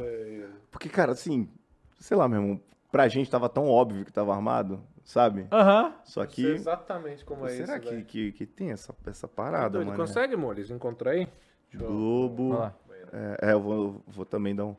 Porque, 0.71 0.87
cara, 0.89 1.11
assim, 1.11 1.49
sei 1.99 2.15
lá, 2.15 2.27
meu 2.29 2.41
irmão, 2.41 2.61
pra 2.91 3.07
gente 3.07 3.29
tava 3.29 3.49
tão 3.49 3.67
óbvio 3.67 4.05
que 4.05 4.13
tava 4.13 4.33
armado, 4.33 4.81
sabe? 5.03 5.47
Aham. 5.51 5.93
Só 6.05 6.21
Sei 6.21 6.29
que. 6.29 6.47
exatamente 6.47 7.25
como 7.25 7.45
é 7.45 7.49
será 7.49 7.73
isso, 7.77 7.81
que, 7.81 7.89
velho. 7.91 8.05
que, 8.05 8.31
que 8.31 8.45
tem 8.45 8.71
essa, 8.71 8.95
essa 9.05 9.27
Tá 9.27 9.33
parada, 9.35 9.69
doido. 9.71 9.87
mano? 9.87 9.97
Consegue, 9.99 10.35
Moles? 10.35 10.69
Encontrou 10.69 11.11
aí? 11.11 11.27
Eu- 11.73 11.79
Globo. 11.87 12.71
É, 13.11 13.49
é, 13.49 13.53
eu 13.53 13.59
vou, 13.61 14.01
vou 14.07 14.25
também 14.25 14.55
dar 14.55 14.65
um. 14.65 14.75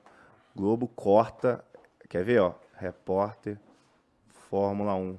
Globo 0.57 0.89
corta. 0.89 1.62
Quer 2.09 2.25
ver, 2.25 2.41
ó? 2.41 2.55
Repórter 2.75 3.59
Fórmula 4.49 4.95
1. 4.95 5.19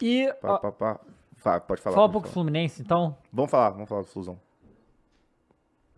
E 0.00 0.32
Pá, 0.40 0.58
pá, 0.58 0.72
pá. 0.72 1.00
Vai, 1.42 1.60
pode 1.60 1.80
falar. 1.80 1.94
fala 1.94 2.08
um 2.08 2.12
pouco 2.12 2.26
do 2.28 2.32
falar. 2.32 2.44
Fluminense, 2.44 2.82
então. 2.82 3.16
Vamos 3.32 3.50
falar, 3.50 3.70
vamos 3.70 3.88
falar 3.88 4.02
do 4.02 4.06
Flusão. 4.08 4.40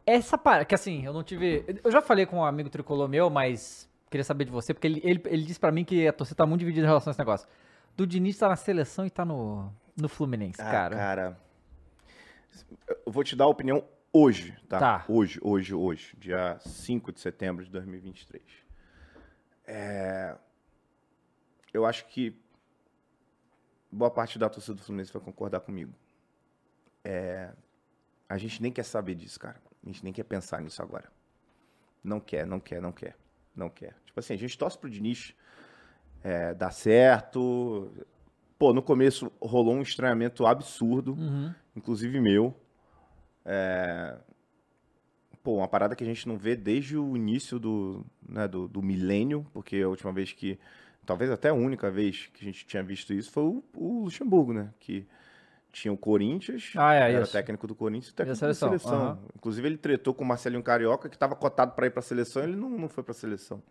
Essa 0.07 0.37
parada, 0.37 0.65
que 0.65 0.75
assim, 0.75 1.05
eu 1.05 1.13
não 1.13 1.23
tive. 1.23 1.65
Eu 1.85 1.91
já 1.91 2.01
falei 2.03 2.27
com 2.27 2.37
um 2.39 2.45
amigo 2.45 2.69
tricolor 2.69 3.09
meu, 3.09 3.31
mas 3.31 3.89
queria 4.11 4.25
saber 4.25 4.45
de 4.45 4.51
você, 4.51 4.75
porque 4.75 4.87
ele, 4.87 5.01
ele, 5.05 5.23
ele 5.27 5.43
disse 5.45 5.61
pra 5.61 5.71
mim 5.71 5.85
que 5.85 6.07
a 6.07 6.13
torcida 6.13 6.37
tá 6.39 6.47
muito 6.47 6.61
dividida 6.61 6.85
em 6.85 6.89
relação 6.89 7.11
a 7.11 7.13
esse 7.13 7.19
negócio. 7.19 7.49
Do 7.97 8.07
Diniz 8.07 8.37
tá 8.39 8.49
na 8.49 8.57
seleção 8.57 9.07
e 9.07 9.11
tá 9.11 9.25
no, 9.25 9.71
no 9.97 10.09
Fluminense, 10.09 10.61
Ah, 10.61 10.71
cara. 10.71 10.97
cara. 10.97 11.41
Eu 13.07 13.13
vou 13.13 13.23
te 13.23 13.37
dar 13.37 13.45
a 13.45 13.49
opinião 13.49 13.85
hoje, 14.13 14.57
tá? 14.69 14.79
Tá. 14.79 15.05
Hoje, 15.09 15.39
hoje, 15.43 15.75
hoje. 15.75 16.17
Dia 16.19 16.59
5 16.61 17.13
de 17.13 17.21
setembro 17.21 17.65
de 17.65 17.71
2023. 17.71 18.43
É... 19.67 20.35
Eu 21.73 21.87
acho 21.87 22.05
que 22.07 22.37
boa 23.91 24.11
parte 24.11 24.39
da 24.39 24.49
torcida 24.49 24.75
do 24.75 24.83
Fluminense 24.83 25.13
vai 25.13 25.23
concordar 25.23 25.61
comigo. 25.61 25.93
É... 27.05 27.53
A 28.29 28.37
gente 28.39 28.63
nem 28.63 28.71
quer 28.73 28.85
saber 28.85 29.15
disso, 29.15 29.39
cara. 29.41 29.61
A 29.83 29.87
gente 29.87 30.05
nem 30.05 30.13
quer 30.13 30.25
pensar 30.25 30.61
nisso 30.61 30.83
agora. 30.83 31.11
Não 32.03 32.21
quer, 32.21 32.47
não 32.47 32.61
quer, 32.61 32.81
não 32.81 32.93
quer. 32.93 33.17
Não 33.55 33.69
quer. 33.69 33.95
Tipo 34.05 34.21
assim, 34.21 34.35
a 34.35 34.39
gente 34.39 34.57
torce 34.57 34.79
pro 34.79 34.89
Diniz 34.89 35.35
é, 36.23 36.55
dar 36.55 36.71
certo. 36.71 37.91
Pô, 38.59 38.73
no 38.73 38.83
começo 38.83 39.33
rolou 39.41 39.75
um 39.75 39.83
estranhamento 39.83 40.47
absurdo, 40.47 41.15
Uhum. 41.15 41.53
inclusive 41.75 42.21
meu. 42.21 42.55
É, 43.45 44.19
Pô, 45.43 45.57
uma 45.57 45.69
parada 45.69 45.97
que 45.97 46.05
a 46.05 46.07
gente 46.07 46.29
não 46.29 46.37
vê 46.37 46.55
desde 46.55 46.99
o 46.99 47.17
início 47.17 47.59
do, 47.59 48.05
né, 48.29 48.47
do, 48.47 48.69
do 48.69 48.83
milênio, 48.83 49.47
porque 49.53 49.77
a 49.79 49.89
última 49.89 50.13
vez 50.13 50.33
que. 50.33 50.59
Talvez 51.07 51.31
até 51.31 51.49
a 51.49 51.55
única 51.55 51.91
vez 51.91 52.29
que 52.33 52.43
a 52.43 52.45
gente 52.45 52.65
tinha 52.67 52.83
visto 52.83 53.13
isso 53.13 53.31
foi 53.31 53.43
o, 53.43 53.65
o 53.75 54.05
Luxemburgo, 54.05 54.53
né? 54.53 54.71
Que 54.79 55.07
tinha 55.73 55.93
o 55.93 55.97
Corinthians, 55.97 56.73
Ah, 56.77 56.95
é, 56.95 57.13
era 57.13 57.23
isso. 57.23 57.33
técnico 57.33 57.67
do 57.67 57.75
Corinthians 57.75 58.13
e 58.13 58.15
técnico 58.15 58.39
seleção, 58.39 58.71
da 58.71 58.79
seleção. 58.79 59.01
aham. 59.09 59.19
Inclusive, 59.37 59.69
ele 59.69 59.77
tretou 59.77 60.13
com 60.13 60.25
o 60.25 60.27
Marcelinho 60.27 60.63
Carioca, 60.63 61.09
que 61.09 61.17
estava 61.17 61.35
cotado 61.37 61.73
para 61.73 61.87
ir 61.87 61.91
para 61.91 62.01
a 62.01 62.03
seleção, 62.03 62.43
ele 62.43 62.57
não, 62.57 62.71
não 62.71 62.89
foi 62.89 63.03
para 63.05 63.13
a 63.13 63.15
seleção. 63.15 63.63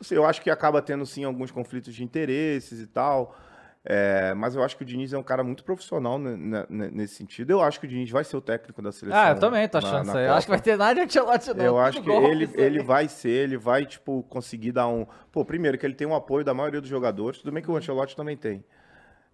Sei, 0.00 0.16
eu 0.16 0.24
acho 0.24 0.40
que 0.40 0.50
acaba 0.50 0.80
tendo, 0.80 1.04
sim, 1.04 1.24
alguns 1.24 1.50
conflitos 1.50 1.94
de 1.94 2.02
interesses 2.02 2.80
e 2.80 2.86
tal. 2.86 3.36
É, 3.84 4.34
mas 4.34 4.54
eu 4.54 4.62
acho 4.62 4.76
que 4.76 4.82
o 4.82 4.86
Diniz 4.86 5.12
é 5.12 5.18
um 5.18 5.22
cara 5.22 5.42
muito 5.42 5.64
profissional 5.64 6.18
ne- 6.18 6.36
ne- 6.36 6.66
ne- 6.68 6.90
nesse 6.90 7.14
sentido. 7.14 7.50
Eu 7.50 7.62
acho 7.62 7.80
que 7.80 7.86
o 7.86 7.88
Diniz 7.88 8.10
vai 8.10 8.22
ser 8.24 8.36
o 8.36 8.40
técnico 8.40 8.82
da 8.82 8.92
seleção. 8.92 9.18
Ah, 9.22 9.30
eu 9.30 9.38
também 9.38 9.66
tô 9.68 9.78
achando 9.78 9.94
na 9.94 10.02
isso 10.02 10.18
aí. 10.18 10.26
Eu 10.26 10.34
acho 10.34 10.46
que 10.46 10.50
vai 10.50 10.60
ter 10.60 10.76
nada 10.76 10.94
de 10.94 11.00
Ancelotti, 11.18 11.54
não. 11.54 11.64
Eu 11.64 11.78
acho 11.78 12.02
que 12.02 12.10
ele, 12.10 12.50
ele 12.54 12.82
vai 12.82 13.08
ser, 13.08 13.30
ele 13.30 13.56
vai, 13.56 13.86
tipo, 13.86 14.22
conseguir 14.24 14.72
dar 14.72 14.86
um. 14.86 15.06
Pô, 15.32 15.44
primeiro, 15.44 15.78
que 15.78 15.86
ele 15.86 15.94
tem 15.94 16.06
o 16.06 16.14
apoio 16.14 16.44
da 16.44 16.52
maioria 16.52 16.80
dos 16.80 16.90
jogadores, 16.90 17.38
tudo 17.38 17.52
bem 17.52 17.62
que 17.62 17.70
o 17.70 17.76
Ancelotti 17.76 18.14
também 18.14 18.36
tem. 18.36 18.62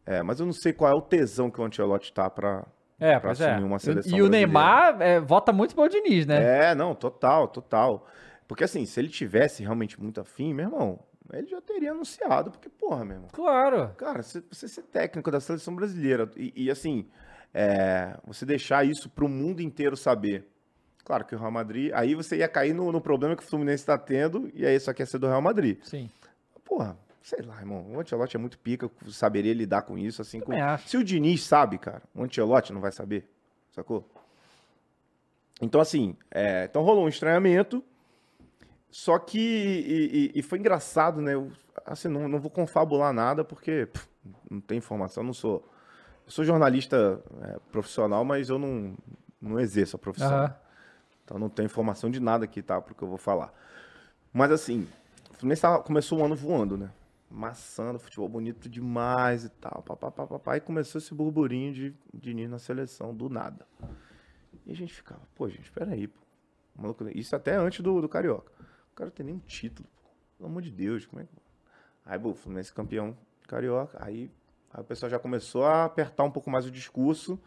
É, 0.04 0.22
mas 0.22 0.38
eu 0.38 0.46
não 0.46 0.52
sei 0.52 0.72
qual 0.72 0.92
é 0.92 0.94
o 0.94 1.02
tesão 1.02 1.50
que 1.50 1.60
o 1.60 1.64
Ancelotti 1.64 2.12
tá 2.12 2.30
pra, 2.30 2.64
É, 3.00 3.18
pra 3.18 3.30
é. 3.30 3.32
assumir 3.32 3.64
uma 3.64 3.80
seleção 3.80 4.16
E 4.16 4.22
o. 4.22 4.28
Neymar 4.28 5.02
é, 5.02 5.18
vota 5.18 5.52
muito 5.52 5.74
pelo 5.74 5.88
Diniz, 5.88 6.24
né? 6.24 6.68
É, 6.70 6.74
não, 6.76 6.94
total, 6.94 7.48
total. 7.48 8.06
Porque 8.46 8.62
assim, 8.62 8.86
se 8.86 9.00
ele 9.00 9.08
tivesse 9.08 9.64
realmente 9.64 10.00
muito 10.00 10.20
afim, 10.20 10.54
meu 10.54 10.66
irmão, 10.66 11.00
ele 11.32 11.46
já 11.46 11.60
teria 11.60 11.92
anunciado, 11.92 12.50
porque, 12.50 12.68
porra, 12.68 13.04
meu 13.04 13.16
irmão. 13.16 13.28
Claro. 13.32 13.90
Cara, 13.96 14.22
você, 14.22 14.42
você 14.50 14.68
ser 14.68 14.82
técnico 14.82 15.30
da 15.30 15.40
seleção 15.40 15.74
brasileira 15.74 16.30
e, 16.36 16.52
e, 16.64 16.70
assim, 16.70 17.06
é, 17.52 18.16
você 18.26 18.44
deixar 18.44 18.84
isso 18.86 19.08
pro 19.08 19.28
mundo 19.28 19.60
inteiro 19.60 19.96
saber. 19.96 20.48
Claro 21.04 21.24
que 21.24 21.34
o 21.34 21.38
Real 21.38 21.50
Madrid, 21.50 21.92
aí 21.94 22.14
você 22.14 22.38
ia 22.38 22.48
cair 22.48 22.74
no, 22.74 22.90
no 22.90 23.00
problema 23.00 23.36
que 23.36 23.42
o 23.42 23.46
Fluminense 23.46 23.86
tá 23.86 23.96
tendo, 23.96 24.50
e 24.54 24.66
aí 24.66 24.78
só 24.80 24.92
quer 24.92 25.06
ser 25.06 25.18
do 25.18 25.28
Real 25.28 25.40
Madrid. 25.40 25.78
Sim. 25.84 26.10
Porra, 26.64 26.98
sei 27.22 27.42
lá, 27.42 27.58
irmão. 27.58 27.86
O 27.92 28.00
Ancelotti 28.00 28.36
é 28.36 28.38
muito 28.38 28.58
pica, 28.58 28.90
saberia 29.08 29.54
lidar 29.54 29.82
com 29.82 29.96
isso, 29.96 30.20
assim. 30.20 30.40
Com... 30.40 30.52
Se 30.84 30.96
o 30.96 31.04
Diniz 31.04 31.44
sabe, 31.44 31.78
cara, 31.78 32.02
o 32.14 32.22
Ancelotti 32.22 32.72
não 32.72 32.80
vai 32.80 32.92
saber, 32.92 33.28
sacou? 33.72 34.08
Então, 35.60 35.80
assim, 35.80 36.16
é, 36.30 36.64
então 36.64 36.82
rolou 36.82 37.04
um 37.04 37.08
estranhamento, 37.08 37.82
só 38.98 39.18
que, 39.18 39.38
e, 39.38 40.32
e- 40.36 40.38
e 40.38 40.42
foi 40.42 40.58
engraçado, 40.58 41.20
né? 41.20 41.34
Eu, 41.34 41.52
assim, 41.84 42.08
não, 42.08 42.26
não 42.26 42.40
vou 42.40 42.50
confabular 42.50 43.12
nada, 43.12 43.44
porque 43.44 43.84
pff, 43.92 44.08
não 44.50 44.58
tem 44.58 44.78
informação, 44.78 45.22
eu 45.22 45.26
não 45.26 45.34
sou... 45.34 45.70
Eu 46.24 46.30
sou 46.32 46.44
jornalista 46.46 47.22
é, 47.42 47.58
profissional, 47.70 48.24
mas 48.24 48.48
eu 48.48 48.58
não, 48.58 48.96
não 49.38 49.60
exerço 49.60 49.96
a 49.96 49.98
profissão. 49.98 50.32
Aham. 50.32 50.54
Então 51.22 51.38
não 51.38 51.50
tenho 51.50 51.66
informação 51.66 52.10
de 52.10 52.18
nada 52.20 52.46
aqui, 52.46 52.62
tá? 52.62 52.80
Porque 52.80 53.04
eu 53.04 53.08
vou 53.08 53.18
falar. 53.18 53.52
Mas 54.32 54.50
assim, 54.50 54.88
o 55.30 55.82
começou 55.82 56.18
o 56.18 56.24
ano 56.24 56.34
voando, 56.34 56.78
né? 56.78 56.90
Maçando, 57.30 57.98
futebol 57.98 58.30
bonito 58.30 58.66
demais 58.66 59.44
e 59.44 59.50
tal. 59.50 59.82
Papá, 59.82 60.10
papá, 60.10 60.56
e 60.56 60.60
começou 60.60 60.98
esse 60.98 61.14
burburinho 61.14 61.72
de 61.74 61.94
Diniz 62.14 62.48
na 62.48 62.58
seleção, 62.58 63.14
do 63.14 63.28
nada. 63.28 63.66
E 64.64 64.72
a 64.72 64.74
gente 64.74 64.94
ficava, 64.94 65.20
pô, 65.34 65.48
gente, 65.50 65.70
peraí, 65.70 66.08
pô. 66.08 66.18
Maluco- 66.74 67.08
isso 67.14 67.36
até 67.36 67.54
antes 67.56 67.80
do, 67.80 68.00
do 68.00 68.08
Carioca. 68.08 68.50
O 68.96 68.98
cara 68.98 69.10
não 69.10 69.14
tem 69.14 69.26
nenhum 69.26 69.38
título, 69.40 69.86
pô. 70.02 70.08
Pelo 70.38 70.48
amor 70.48 70.62
de 70.62 70.70
Deus, 70.70 71.04
como 71.04 71.20
é 71.20 71.26
que. 71.26 71.30
Aí, 72.04 72.18
pô, 72.18 72.30
o 72.30 72.34
Fluminense 72.34 72.72
campeão 72.72 73.14
carioca. 73.46 73.98
Aí, 74.02 74.30
aí 74.72 74.80
o 74.80 74.84
pessoal 74.84 75.10
já 75.10 75.18
começou 75.18 75.64
a 75.66 75.84
apertar 75.84 76.24
um 76.24 76.30
pouco 76.30 76.50
mais 76.50 76.64
o 76.64 76.70
discurso, 76.70 77.38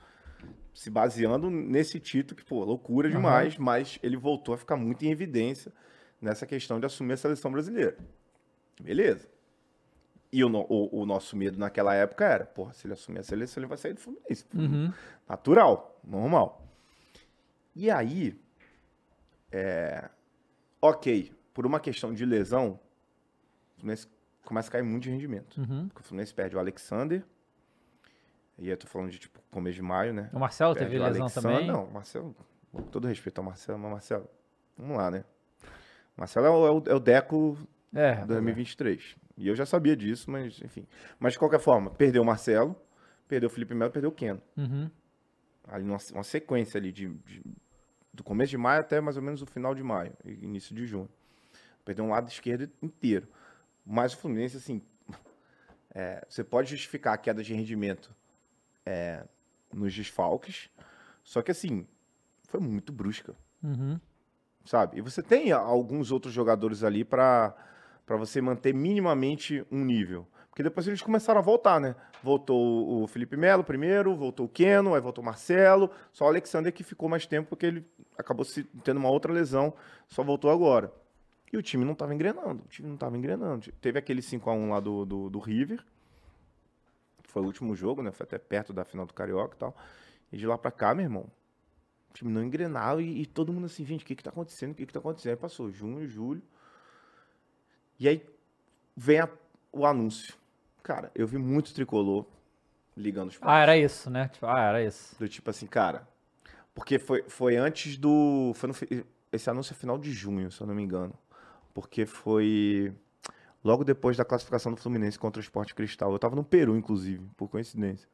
se 0.76 0.92
baseando 0.92 1.50
nesse 1.50 2.00
título, 2.00 2.38
que, 2.40 2.46
pô, 2.46 2.64
loucura 2.64 3.10
demais, 3.10 3.58
mas 3.58 3.98
ele 4.04 4.16
voltou 4.16 4.54
a 4.54 4.58
ficar 4.60 4.76
muito 4.78 5.04
em 5.04 5.10
evidência 5.12 5.74
nessa 6.22 6.46
questão 6.46 6.80
de 6.80 6.86
assumir 6.86 7.14
a 7.14 7.18
seleção 7.18 7.52
brasileira. 7.52 7.98
Beleza. 8.80 9.28
E 10.32 10.44
o, 10.44 10.48
o- 10.56 11.02
o 11.02 11.06
nosso 11.08 11.36
medo 11.36 11.58
naquela 11.58 11.96
época 11.96 12.24
era, 12.26 12.46
porra, 12.46 12.74
se 12.74 12.86
ele 12.86 12.94
assumir 12.94 13.20
a 13.20 13.24
seleção, 13.24 13.60
ele 13.62 13.68
vai 13.68 13.78
sair 13.80 13.94
do 13.94 14.00
Fluminense. 14.00 14.46
pô. 14.46 14.60
Natural, 15.28 16.00
normal. 16.04 16.64
E 17.76 17.90
aí, 17.90 18.40
é, 19.52 20.10
ok, 20.82 21.32
por 21.60 21.66
uma 21.66 21.78
questão 21.82 22.14
de 22.14 22.26
lesão, 22.26 22.80
o 23.76 23.80
Fluminense 23.82 24.08
começa 24.46 24.70
a 24.70 24.72
cair 24.72 24.82
muito 24.82 25.04
de 25.04 25.10
rendimento. 25.10 25.60
Porque 25.90 26.00
o 26.00 26.04
Fluminense 26.06 26.34
perde 26.34 26.56
o 26.56 26.60
Alexander, 26.60 27.22
e 28.58 28.64
aí 28.64 28.70
eu 28.70 28.78
tô 28.78 28.88
falando 28.88 29.10
de 29.12 29.20
tipo 29.20 29.42
começo 29.52 29.76
de 29.76 29.82
maio, 29.82 30.14
né? 30.14 30.30
O 30.32 30.40
Marcelo 30.40 30.74
Perde 30.74 30.90
teve 30.92 31.04
o 31.04 31.06
lesão 31.06 31.24
Alexander- 31.24 31.52
também. 31.52 31.68
Não, 31.68 31.88
Marcelo, 31.92 32.34
com 32.72 32.82
todo 32.84 33.10
respeito 33.10 33.40
ao 33.40 33.44
Marcelo, 33.44 33.78
mas 33.78 33.92
Marcelo, 33.92 34.30
vamos 34.78 34.96
lá, 34.96 35.12
né? 35.12 35.26
Marcelo 36.16 36.46
é 36.46 36.50
o, 36.50 36.66
é 36.68 36.72
o- 36.72 36.84
é 36.92 36.96
o 36.96 37.00
Deco 37.02 37.58
É, 37.94 38.24
2023. 38.26 39.18
E 39.36 39.46
eu 39.50 39.54
já 39.56 39.66
sabia 39.66 39.98
disso, 39.98 40.32
mas 40.32 40.62
enfim. 40.62 40.88
Mas 41.20 41.34
de 41.34 41.40
qualquer 41.40 41.60
forma, 41.60 41.90
perdeu 41.92 42.22
o 42.22 42.26
Marcelo, 42.26 42.74
perdeu 43.28 43.48
o 43.48 43.52
Felipe 43.52 43.74
Melo, 43.76 43.92
perdeu 43.92 44.12
o 44.12 44.14
Keno. 44.14 44.42
Uhum. 44.56 44.90
Ali 45.68 45.84
numa, 45.84 45.98
uma 46.14 46.24
sequência 46.24 46.78
ali 46.78 46.94
de, 46.94 47.10
de- 47.10 47.44
do 48.14 48.24
começo 48.24 48.50
de 48.50 48.58
maio 48.58 48.80
até 48.80 49.02
mais 49.02 49.18
ou 49.18 49.24
menos 49.24 49.42
o 49.42 49.46
final 49.46 49.76
de 49.76 49.84
maio, 49.84 50.14
início 50.24 50.74
de 50.74 50.86
junho. 50.86 51.10
Perdeu 51.90 52.06
um 52.06 52.10
lado 52.10 52.28
esquerdo 52.30 52.70
inteiro. 52.84 53.28
Mas 53.84 54.14
o 54.14 54.18
Fluminense, 54.18 54.58
assim, 54.58 54.80
é, 55.90 56.24
você 56.30 56.44
pode 56.44 56.70
justificar 56.70 57.16
a 57.16 57.18
queda 57.18 57.42
de 57.42 57.52
rendimento 57.52 58.16
é, 58.86 59.24
nos 59.74 59.92
desfalques, 59.96 60.70
só 61.24 61.42
que 61.42 61.50
assim, 61.50 61.88
foi 62.44 62.60
muito 62.60 62.94
brusca 62.94 63.34
Uhum. 63.64 64.00
sabe? 64.66 65.00
E 65.00 65.02
você 65.02 65.24
tem 65.24 65.52
alguns 65.52 66.12
outros 66.12 66.32
jogadores 66.32 66.84
ali 66.84 67.04
para 67.04 67.56
para 68.06 68.16
você 68.18 68.40
manter 68.40 68.72
minimamente 68.74 69.66
um 69.72 69.84
nível. 69.84 70.28
Porque 70.50 70.62
depois 70.64 70.88
eles 70.88 71.02
começaram 71.02 71.40
a 71.40 71.44
voltar, 71.44 71.80
né? 71.80 71.96
Voltou 72.24 72.60
o- 72.60 73.04
o 73.04 73.08
Felipe 73.08 73.36
Melo 73.38 73.64
primeiro, 73.64 74.16
voltou 74.16 74.46
o 74.46 74.50
Keno, 74.50 74.94
aí 74.96 75.02
voltou 75.02 75.22
o 75.24 75.26
Marcelo, 75.26 75.90
só 76.12 76.26
o 76.26 76.28
Alexander 76.28 76.72
que 76.74 76.84
ficou 76.84 77.08
mais 77.10 77.26
tempo 77.26 77.50
porque 77.50 77.66
ele 77.68 77.86
acabou 78.18 78.44
se 78.46 78.64
tendo 78.84 78.98
uma 78.98 79.10
outra 79.10 79.32
lesão, 79.34 79.74
só 80.08 80.24
voltou 80.24 80.50
agora. 80.52 80.92
E 81.52 81.58
o 81.58 81.62
time 81.64 81.84
não 81.84 81.94
estava 81.94 82.14
engrenando, 82.14 82.64
o 82.64 82.68
time 82.68 82.88
não 82.88 82.96
estava 82.96 83.18
engrenando. 83.18 83.72
Teve 83.82 83.98
aquele 83.98 84.22
5 84.22 84.50
a 84.50 84.54
1 84.54 84.70
lá 84.70 84.80
do, 84.80 85.06
do, 85.06 85.30
do 85.30 85.40
River, 85.40 85.84
foi 87.24 87.42
o 87.42 87.46
último 87.46 87.76
jogo, 87.76 88.02
né? 88.02 88.12
Foi 88.12 88.24
até 88.24 88.38
perto 88.38 88.72
da 88.74 88.84
final 88.84 89.06
do 89.06 89.14
Carioca 89.14 89.56
e 89.56 89.60
tal. 89.60 89.76
E 90.32 90.38
de 90.38 90.46
lá 90.46 90.58
pra 90.58 90.72
cá, 90.72 90.94
meu 90.94 91.04
irmão, 91.06 91.26
o 92.10 92.14
time 92.14 92.32
não 92.32 92.44
engrenava 92.44 93.02
e, 93.02 93.22
e 93.22 93.26
todo 93.26 93.52
mundo 93.54 93.66
assim, 93.66 93.86
gente, 93.86 94.04
o 94.04 94.08
que 94.08 94.16
que 94.16 94.24
tá 94.24 94.30
acontecendo? 94.30 94.72
O 94.72 94.76
que 94.76 94.86
que 94.86 94.94
tá 94.94 95.00
acontecendo? 95.00 95.32
Aí 95.32 95.38
passou 95.38 95.72
junho, 95.72 96.08
julho. 96.08 96.42
E 98.00 98.08
aí 98.08 98.26
vem 98.96 99.20
a- 99.20 99.30
o 99.72 99.86
anúncio. 99.86 100.34
Cara, 100.84 101.12
eu 101.14 101.28
vi 101.28 101.38
muito 101.38 101.74
tricolor 101.74 102.26
ligando 102.96 103.30
os 103.30 103.38
pontos. 103.38 103.54
Ah, 103.54 103.60
era 103.60 103.78
isso, 103.78 104.10
né? 104.10 104.28
Tipo, 104.30 104.46
ah, 104.46 104.60
era 104.62 104.84
isso. 104.84 105.16
Do 105.20 105.28
tipo 105.28 105.50
assim, 105.50 105.68
cara. 105.68 106.08
Porque 106.74 106.98
foi, 106.98 107.24
foi 107.28 107.58
antes 107.58 107.98
do. 107.98 108.54
Foi 108.56 108.70
no 108.70 108.76
esse 109.32 109.48
anúncio 109.50 109.74
é 109.74 109.76
final 109.76 109.98
de 109.98 110.12
junho, 110.12 110.52
se 110.52 110.60
eu 110.62 110.66
não 110.66 110.74
me 110.74 110.82
engano. 110.82 111.14
Porque 111.74 112.06
foi 112.06 112.94
logo 113.64 113.84
depois 113.84 114.18
da 114.18 114.26
classificação 114.26 114.74
do 114.74 114.80
Fluminense 114.80 115.20
contra 115.20 115.40
o 115.40 115.44
Sport 115.44 115.74
Cristal. 115.74 116.12
Eu 116.12 116.20
tava 116.20 116.36
no 116.36 116.44
Peru, 116.44 116.76
inclusive, 116.76 117.26
por 117.38 117.48
coincidência. 117.48 118.08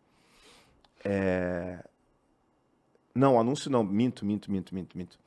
É... 1.04 1.84
Não, 3.14 3.40
anúncio 3.40 3.72
não. 3.72 3.84
Minto, 3.84 4.26
minto, 4.26 4.52
minto, 4.52 4.74
minto, 4.76 4.98
minto. 4.98 5.20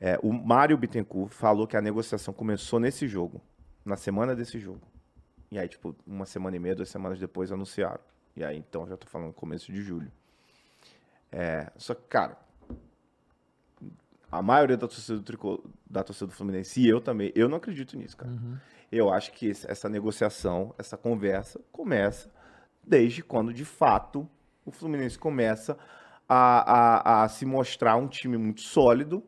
É, 0.00 0.18
o 0.22 0.32
Mário 0.32 0.78
Bittencourt 0.78 1.32
falou 1.32 1.66
que 1.66 1.76
a 1.76 1.80
negociação 1.80 2.32
começou 2.32 2.78
nesse 2.78 3.08
jogo, 3.08 3.40
na 3.84 3.96
semana 3.96 4.34
desse 4.34 4.58
jogo. 4.58 4.80
E 5.50 5.58
aí, 5.58 5.68
tipo, 5.68 5.94
uma 6.06 6.24
semana 6.24 6.56
e 6.56 6.60
meia, 6.60 6.74
duas 6.74 6.88
semanas 6.88 7.18
depois 7.18 7.50
anunciaram. 7.50 8.00
E 8.36 8.44
aí, 8.44 8.56
então, 8.56 8.86
já 8.86 8.96
tô 8.96 9.06
falando 9.06 9.32
começo 9.32 9.72
de 9.72 9.82
julho. 9.82 10.10
É, 11.32 11.70
só 11.76 11.94
que, 11.94 12.02
cara, 12.08 12.38
a 14.30 14.42
maioria 14.42 14.76
da 14.76 14.86
torcida 14.86 15.18
do, 15.18 15.24
tricô, 15.24 15.62
da 15.88 16.02
torcida 16.02 16.26
do 16.26 16.32
Fluminense, 16.32 16.80
e 16.80 16.88
eu 16.88 17.00
também, 17.00 17.32
eu 17.34 17.48
não 17.48 17.56
acredito 17.56 17.96
nisso, 17.96 18.16
cara. 18.16 18.32
Eu 18.90 19.12
acho 19.12 19.32
que 19.32 19.50
essa 19.50 19.88
negociação, 19.88 20.74
essa 20.78 20.96
conversa, 20.96 21.60
começa 21.72 22.30
desde 22.82 23.22
quando, 23.22 23.52
de 23.52 23.64
fato, 23.64 24.28
o 24.64 24.70
Fluminense 24.70 25.18
começa 25.18 25.78
a, 26.28 27.20
a, 27.20 27.24
a 27.24 27.28
se 27.28 27.44
mostrar 27.46 27.96
um 27.96 28.08
time 28.08 28.36
muito 28.36 28.60
sólido 28.60 29.22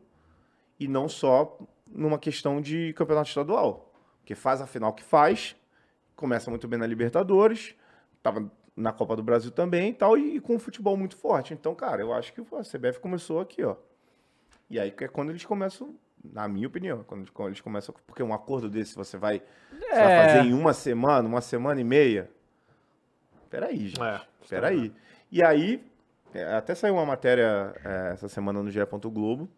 e 0.79 0.87
não 0.87 1.07
só 1.07 1.57
numa 1.87 2.17
questão 2.17 2.61
de 2.61 2.93
campeonato 2.93 3.29
estadual. 3.29 3.93
Porque 4.19 4.35
faz 4.35 4.61
a 4.61 4.67
final 4.67 4.93
que 4.93 5.03
faz, 5.03 5.55
começa 6.15 6.49
muito 6.49 6.67
bem 6.67 6.79
na 6.79 6.87
Libertadores, 6.87 7.75
tava 8.21 8.51
na 8.75 8.93
Copa 8.93 9.15
do 9.15 9.23
Brasil 9.23 9.51
também 9.51 9.89
e 9.89 9.93
tal, 9.93 10.17
e, 10.17 10.37
e 10.37 10.39
com 10.39 10.55
um 10.55 10.59
futebol 10.59 10.95
muito 10.95 11.17
forte. 11.17 11.53
Então, 11.53 11.75
cara, 11.75 12.01
eu 12.01 12.13
acho 12.13 12.33
que 12.33 12.41
a 12.41 12.61
CBF 12.61 12.99
começou 12.99 13.39
aqui, 13.39 13.63
ó. 13.63 13.75
E 14.71 14.79
aí 14.79 14.89
que 14.89 15.03
é 15.03 15.07
quando 15.07 15.29
eles 15.29 15.45
começam, 15.45 15.93
na 16.23 16.47
minha 16.47 16.67
opinião, 16.67 17.03
quando, 17.03 17.31
quando 17.31 17.49
eles 17.49 17.61
começam, 17.61 17.93
porque 18.07 18.23
um 18.23 18.33
acordo 18.33 18.69
desse 18.69 18.95
você 18.95 19.17
vai, 19.17 19.41
você 19.69 19.89
vai 19.95 20.11
É. 20.13 20.27
fazer 20.27 20.47
em 20.47 20.53
uma 20.53 20.73
semana, 20.73 21.27
uma 21.27 21.41
semana 21.41 21.79
e 21.79 21.83
meia. 21.83 22.29
Peraí, 23.49 23.87
gente. 23.89 24.01
É, 24.01 24.21
Peraí. 24.49 24.93
E 25.29 25.43
aí, 25.43 25.83
é, 26.33 26.55
até 26.55 26.73
saiu 26.73 26.93
uma 26.95 27.05
matéria 27.05 27.73
é, 27.83 28.11
essa 28.13 28.29
semana 28.29 28.63
no 28.63 28.71
GE. 28.71 28.79
Globo 29.11 29.49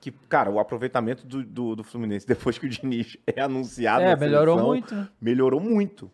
que, 0.00 0.12
cara, 0.12 0.50
o 0.50 0.60
aproveitamento 0.60 1.26
do, 1.26 1.42
do, 1.42 1.76
do 1.76 1.82
Fluminense 1.84 2.26
depois 2.28 2.58
que 2.58 2.66
o 2.66 2.68
Diniz 2.68 3.16
é 3.26 3.40
anunciado 3.40 4.02
É, 4.04 4.14
melhorou 4.14 4.54
seleção, 4.56 4.66
muito, 4.68 4.94
né? 4.94 5.08
melhorou 5.20 5.60
muito. 5.60 6.10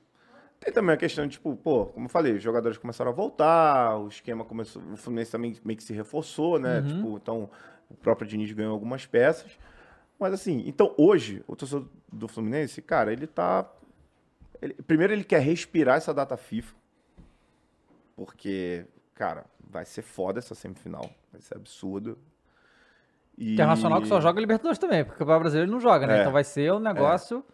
Tem 0.64 0.72
também 0.72 0.94
a 0.94 0.96
questão 0.96 1.26
de, 1.26 1.32
tipo, 1.34 1.54
pô, 1.56 1.86
como 1.86 2.06
eu 2.06 2.10
falei, 2.10 2.32
os 2.32 2.42
jogadores 2.42 2.78
começaram 2.78 3.10
a 3.10 3.14
voltar, 3.14 3.98
o 3.98 4.08
esquema 4.08 4.44
começou. 4.44 4.80
O 4.92 4.96
Fluminense 4.96 5.30
também 5.30 5.54
meio 5.64 5.76
que 5.76 5.82
se 5.84 5.92
reforçou, 5.92 6.58
né? 6.58 6.80
Uhum. 6.80 6.86
Tipo, 6.86 7.16
então 7.16 7.50
o 7.90 7.94
próprio 7.94 8.26
Diniz 8.26 8.50
ganhou 8.52 8.72
algumas 8.72 9.04
peças. 9.04 9.58
Mas 10.18 10.32
assim, 10.32 10.62
então 10.66 10.94
hoje, 10.96 11.44
o 11.46 11.54
torcedor 11.54 11.86
do 12.10 12.26
Fluminense, 12.26 12.80
cara, 12.80 13.12
ele 13.12 13.26
tá. 13.26 13.70
ele- 14.62 14.74
primeiro 14.74 15.12
ele 15.12 15.24
quer 15.24 15.40
respirar 15.40 15.96
essa 15.98 16.14
data 16.14 16.36
FIFA. 16.36 16.74
Porque, 18.16 18.86
cara, 19.14 19.44
vai 19.68 19.84
ser 19.84 20.02
foda 20.02 20.38
essa 20.38 20.54
semifinal. 20.54 21.10
Vai 21.32 21.40
ser 21.40 21.56
absurdo. 21.56 22.16
E- 23.36 23.54
Internacional 23.54 24.00
que 24.00 24.06
só 24.08 24.20
joga 24.20 24.40
Libertadores 24.40 24.78
também, 24.78 25.04
porque 25.04 25.22
o 25.22 25.26
Brasileiro 25.26 25.70
não 25.70 25.80
joga, 25.80 26.06
né? 26.06 26.18
É. 26.18 26.20
Então 26.20 26.32
vai 26.32 26.44
ser 26.44 26.72
um 26.72 26.78
negócio. 26.78 27.44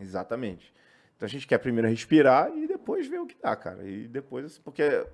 Exatamente. 0.00 0.72
Então 1.18 1.26
a 1.26 1.28
gente 1.28 1.48
quer 1.48 1.58
primeiro 1.58 1.88
respirar 1.88 2.48
e 2.56 2.68
depois 2.68 3.08
ver 3.08 3.18
o 3.18 3.26
que 3.26 3.36
dá, 3.42 3.56
cara. 3.56 3.84
E 3.84 4.06
depois, 4.06 4.44
assim, 4.44 4.60
porque 4.62 5.04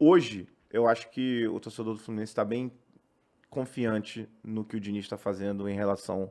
hoje 0.00 0.48
eu 0.68 0.88
acho 0.88 1.08
que 1.10 1.46
o 1.46 1.60
torcedor 1.60 1.94
do 1.94 2.00
Fluminense 2.00 2.32
está 2.32 2.44
bem 2.44 2.72
confiante 3.48 4.28
no 4.42 4.64
que 4.64 4.74
o 4.74 4.80
Diniz 4.80 5.04
está 5.04 5.16
fazendo 5.16 5.68
em 5.68 5.76
relação 5.76 6.28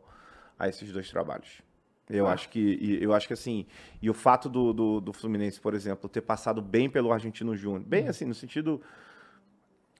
a 0.59 0.67
esses 0.67 0.91
dois 0.91 1.09
trabalhos. 1.09 1.61
Eu 2.09 2.27
acho 2.27 2.49
que, 2.49 2.99
eu 3.01 3.13
acho 3.13 3.25
que 3.25 3.33
assim, 3.33 3.65
e 4.01 4.09
o 4.09 4.13
fato 4.13 4.49
do, 4.49 4.73
do, 4.73 4.99
do 4.99 5.13
Fluminense, 5.13 5.57
por 5.57 5.73
exemplo, 5.73 6.09
ter 6.09 6.19
passado 6.19 6.61
bem 6.61 6.89
pelo 6.89 7.13
Argentino 7.13 7.55
Júnior, 7.55 7.81
bem 7.81 8.09
assim, 8.09 8.25
no 8.25 8.33
sentido, 8.33 8.81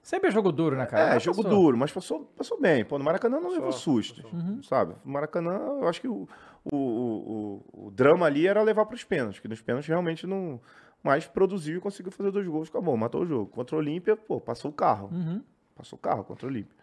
Sempre 0.04 0.28
é 0.28 0.30
jogo 0.30 0.52
duro, 0.52 0.76
né, 0.76 0.84
cara? 0.84 1.12
é, 1.12 1.14
Mas 1.14 1.22
jogo 1.22 1.42
passou. 1.42 1.58
duro, 1.58 1.78
mas 1.78 1.90
passou, 1.90 2.26
passou 2.36 2.60
bem. 2.60 2.84
Pô, 2.84 2.98
no 2.98 3.04
Maracanã 3.04 3.40
não 3.40 3.48
levou 3.48 3.68
Passou, 3.68 4.02
susto, 4.02 4.22
sabe? 4.62 4.94
No 5.02 5.10
Maracanã, 5.10 5.54
eu 5.80 5.88
acho 5.88 5.98
que 5.98 6.06
o, 6.06 6.28
o, 6.62 6.76
o, 6.76 7.62
o, 7.72 7.86
o 7.86 7.90
drama 7.90 8.26
ali 8.26 8.46
era 8.46 8.62
levar 8.62 8.84
para 8.84 8.96
os 8.96 9.02
pênaltis, 9.02 9.40
que 9.40 9.48
nos 9.48 9.62
pênaltis 9.62 9.88
realmente 9.88 10.26
não... 10.26 10.60
Mas 11.02 11.26
produziu 11.26 11.78
e 11.78 11.80
conseguiu 11.80 12.12
fazer 12.12 12.30
dois 12.30 12.46
gols, 12.46 12.68
acabou, 12.68 12.94
matou 12.98 13.22
o 13.22 13.26
jogo. 13.26 13.46
Contra 13.46 13.76
o 13.76 13.78
Olímpia, 13.78 14.14
pô, 14.14 14.38
passou 14.38 14.70
o 14.70 14.74
carro. 14.74 15.08
Uhum. 15.10 15.42
Passou 15.74 15.98
o 15.98 16.00
carro 16.02 16.22
contra 16.22 16.46
o 16.46 16.50
Olímpia. 16.50 16.76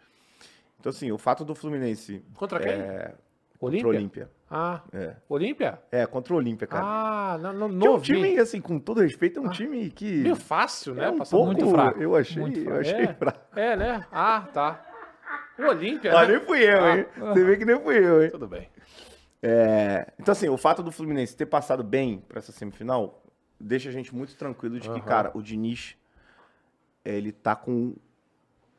Então, 0.80 0.90
assim, 0.90 1.12
o 1.12 1.18
fato 1.20 1.46
do 1.46 1.54
Fluminense... 1.54 2.26
Contra 2.34 2.60
quem? 2.60 2.72
É, 2.72 3.14
contra 3.62 3.88
o 3.88 3.90
Olímpia? 3.90 4.24
Olímpia. 4.24 4.30
Ah, 4.50 4.82
É. 4.92 5.16
Olímpia? 5.30 5.80
é, 5.92 6.06
contra 6.06 6.34
o 6.34 6.38
Olímpia, 6.38 6.68
cara. 6.68 6.84
Ah, 6.86 7.38
não, 7.38 7.54
não, 7.54 7.68
não 7.70 7.88
é 7.88 7.90
um 7.92 8.02
time, 8.02 8.38
assim, 8.38 8.60
com 8.60 8.78
todo 8.80 9.00
respeito, 9.02 9.40
é 9.40 9.42
um 9.42 9.50
time 9.50 9.90
que... 9.92 10.24
Meio 10.24 10.36
fácil, 10.36 10.94
né? 10.96 11.06
é 11.06 11.10
um 11.10 11.18
Passar 11.20 11.32
pouco, 11.38 11.46
muito 11.54 11.70
fraco, 11.70 12.02
eu 12.02 12.16
achei, 12.16 12.42
muito 12.42 12.60
eu 12.60 12.66
fraco. 12.66 12.80
achei 12.82 13.02
É. 13.06 13.14
fraco. 13.14 13.40
É, 13.60 13.76
né? 13.78 14.06
Ah, 14.12 14.48
tá. 14.54 14.86
O 15.58 15.64
Olímpia, 15.70 16.12
Ah, 16.18 16.26
né? 16.28 16.34
nem 16.38 16.46
fui 16.46 16.64
eu, 16.64 16.98
hein? 16.98 17.06
Você 17.18 17.44
vê 17.46 17.56
que 17.58 17.64
nem 17.66 17.80
fui 17.80 17.98
eu, 17.98 18.24
hein? 18.24 18.30
Tudo 18.32 18.48
bem. 18.48 18.68
É, 19.44 20.12
então, 20.20 20.32
assim, 20.34 20.50
o 20.50 20.58
fato 20.58 20.84
do 20.84 20.92
Fluminense 20.92 21.36
ter 21.36 21.46
passado 21.46 21.84
bem 21.84 22.20
para 22.28 22.40
essa 22.40 22.52
semifinal 22.52 23.24
deixa 23.60 23.90
a 23.90 23.92
gente 23.92 24.14
muito 24.14 24.36
tranquilo 24.36 24.80
de 24.80 24.90
que, 24.90 25.00
Aham. 25.00 25.06
cara, 25.08 25.32
o 25.34 25.42
Diniz, 25.42 25.96
ele 27.06 27.32
tá 27.32 27.56
com 27.56 27.96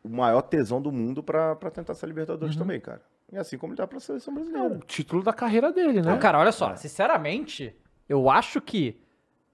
o 0.05 0.09
maior 0.09 0.43
tesão 0.43 0.83
do 0.83 0.91
mundo 0.93 1.23
para 1.23 1.55
tentar 1.73 1.93
essa 1.93 2.07
Libertadores 2.07 2.57
também, 2.57 2.81
cara. 2.81 3.01
E 3.33 3.39
assim 3.39 3.57
como 3.57 3.73
ele 3.73 3.79
tá 3.79 3.87
pra 3.87 3.99
seleção 3.99 4.33
É 4.33 4.37
brasileira. 4.37 4.75
o 4.75 4.79
título 4.81 5.23
da 5.23 5.33
carreira 5.33 5.73
dele, 5.73 6.03
né? 6.03 6.11
Não, 6.11 6.19
cara, 6.19 6.39
olha 6.39 6.53
só, 6.53 6.77
sinceramente, 6.77 7.75
eu 8.09 8.29
acho 8.31 8.61
que 8.61 9.01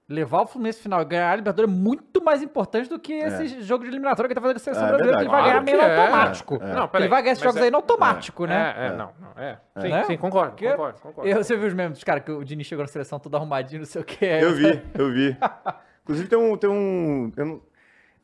levar 0.07 0.41
o 0.41 0.47
Fluminense 0.47 0.81
final 0.81 1.01
e 1.01 1.05
ganhar 1.05 1.31
a 1.31 1.35
Libertadores 1.35 1.71
é 1.71 1.73
muito 1.77 2.21
mais 2.23 2.41
importante 2.41 2.89
do 2.89 2.97
que 2.99 3.13
esse 3.13 3.61
jogo 3.61 3.83
de 3.83 3.91
eliminatória 3.91 4.27
que 4.27 4.33
ele 4.33 4.35
tá 4.35 4.41
fazendo 4.41 4.55
com 4.55 4.59
a 4.59 4.63
seleção 4.63 4.85
É 4.85 4.87
brasileira, 4.89 5.17
que 5.17 5.23
ele 5.23 5.29
vai 5.29 5.43
verdade. 5.43 5.65
ganhar 5.65 5.77
meio 5.77 5.77
Claro 5.77 5.93
é. 6.01 6.03
automático. 6.17 6.59
Não, 6.59 6.87
peraí, 6.87 7.03
ele 7.03 7.09
vai 7.09 7.21
ganhar 7.21 7.31
esses 7.33 7.43
jogos 7.43 7.61
é- 7.61 7.63
aí 7.65 7.71
no 7.71 7.77
automático, 7.77 8.45
né? 8.47 8.73
É, 8.75 8.85
é, 8.87 8.89
não, 8.97 9.11
não, 9.19 9.41
é. 9.43 9.59
Sim, 9.79 9.89
Né? 9.89 10.03
sim, 10.05 10.17
concordo, 10.17 10.49
Porque 10.51 10.69
concordo, 10.71 10.99
concordo. 10.99 11.29
Eu, 11.29 11.37
você 11.43 11.55
viu 11.55 11.67
os 11.67 11.73
memes, 11.75 12.03
cara, 12.03 12.19
que 12.19 12.31
o 12.31 12.43
Dini 12.43 12.63
chegou 12.63 12.83
na 12.83 12.87
seleção 12.89 13.19
todo 13.19 13.35
arrumadinho, 13.37 13.79
não 13.81 13.85
sei 13.85 14.01
o 14.01 14.03
que. 14.03 14.25
Eu 14.25 14.55
vi, 14.55 14.81
eu 14.95 15.11
vi. 15.13 15.37
Inclusive 16.03 16.27
tem 16.27 16.39
um. 16.39 16.57
Tem 16.57 16.69
um 16.69 17.31
eu 17.37 17.45
não, 17.45 17.61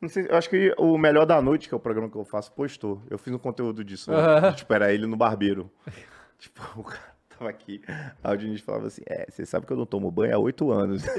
não 0.06 0.12
sei, 0.12 0.26
eu 0.28 0.36
acho 0.36 0.48
que 0.48 0.72
o 0.78 0.96
Melhor 0.96 1.26
da 1.26 1.40
Noite, 1.42 1.68
que 1.68 1.74
é 1.74 1.76
o 1.76 1.80
programa 1.80 2.08
que 2.08 2.16
eu 2.16 2.24
faço, 2.24 2.52
postou. 2.52 3.02
Eu 3.10 3.18
fiz 3.18 3.32
um 3.34 3.38
conteúdo 3.38 3.84
disso. 3.84 4.12
Aham. 4.12 4.52
Tipo, 4.52 4.72
era 4.72 4.92
ele 4.92 5.06
no 5.06 5.16
barbeiro. 5.16 5.70
tipo, 6.38 6.62
o 6.76 6.84
cara 6.84 7.02
tava 7.38 7.50
aqui. 7.50 7.82
Aí 8.22 8.34
o 8.34 8.38
Diniz 8.38 8.60
falava 8.60 8.86
assim: 8.86 9.02
É, 9.06 9.26
você 9.28 9.44
sabe 9.44 9.66
que 9.66 9.72
eu 9.72 9.76
não 9.76 9.86
tomo 9.86 10.10
banho 10.10 10.34
há 10.34 10.38
oito 10.38 10.70
anos. 10.70 11.02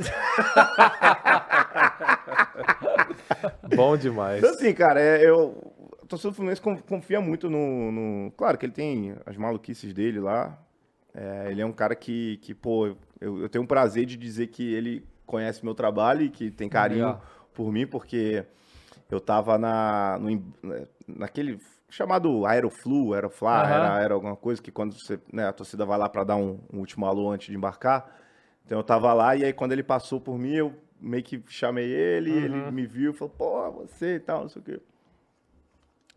Bom 3.75 3.97
demais. 3.97 4.39
Então, 4.39 4.51
assim, 4.51 4.73
cara, 4.73 5.01
é, 5.01 5.27
eu. 5.27 5.73
O 6.01 6.05
torcedor 6.07 6.31
do 6.31 6.35
Fluminense 6.35 6.61
con- 6.61 6.77
confia 6.77 7.19
muito 7.19 7.49
no, 7.49 7.91
no- 7.91 8.31
Claro 8.31 8.57
que 8.57 8.65
ele 8.65 8.71
tem 8.73 9.13
as 9.25 9.35
maluquices 9.35 9.93
dele 9.93 10.19
lá. 10.21 10.57
É, 11.13 11.47
ele 11.51 11.61
é 11.61 11.65
um 11.65 11.73
cara 11.73 11.95
que, 11.95 12.37
que 12.37 12.53
pô, 12.53 12.95
eu, 13.19 13.41
eu 13.41 13.49
tenho 13.49 13.63
um 13.63 13.67
prazer 13.67 14.05
de 14.05 14.15
dizer 14.15 14.47
que 14.47 14.73
ele 14.73 15.05
conhece 15.25 15.65
meu 15.65 15.75
trabalho 15.75 16.21
e 16.21 16.29
que 16.29 16.49
tem 16.49 16.69
carinho 16.69 17.07
Legal. 17.07 17.21
por 17.53 17.71
mim, 17.73 17.85
porque 17.85 18.45
eu 19.09 19.19
tava 19.19 19.57
na, 19.57 20.17
no, 20.19 20.29
em- 20.29 20.43
naquele 21.07 21.59
chamado 21.89 22.45
Aeroflu, 22.45 23.13
Aeroflá, 23.13 23.61
Aham. 23.63 23.73
era, 23.73 24.01
era 24.03 24.13
alguma 24.13 24.35
coisa 24.35 24.61
que 24.61 24.71
quando 24.71 24.93
você, 24.93 25.19
né, 25.31 25.47
a 25.47 25.53
torcida 25.53 25.85
vai 25.85 25.97
lá 25.97 26.09
para 26.09 26.23
dar 26.23 26.35
um, 26.35 26.59
um 26.71 26.79
último 26.79 27.05
alô 27.05 27.31
antes 27.31 27.47
de 27.47 27.55
embarcar. 27.55 28.13
Então 28.65 28.77
eu 28.77 28.83
tava 28.83 29.13
lá 29.13 29.35
e 29.35 29.45
aí 29.45 29.53
quando 29.53 29.71
ele 29.71 29.83
passou 29.83 30.19
por 30.19 30.37
mim, 30.37 30.53
eu 30.53 30.73
meio 30.99 31.23
que 31.23 31.41
chamei 31.47 31.89
ele, 31.89 32.31
ele 32.31 32.71
me 32.71 32.85
viu 32.85 33.11
e 33.11 33.13
falou, 33.13 33.33
pô, 33.37 33.71
você 33.71 34.15
e 34.15 34.19
tal, 34.19 34.41
não 34.41 34.49
sei 34.49 34.61
o 34.61 34.65
quê. 34.65 34.81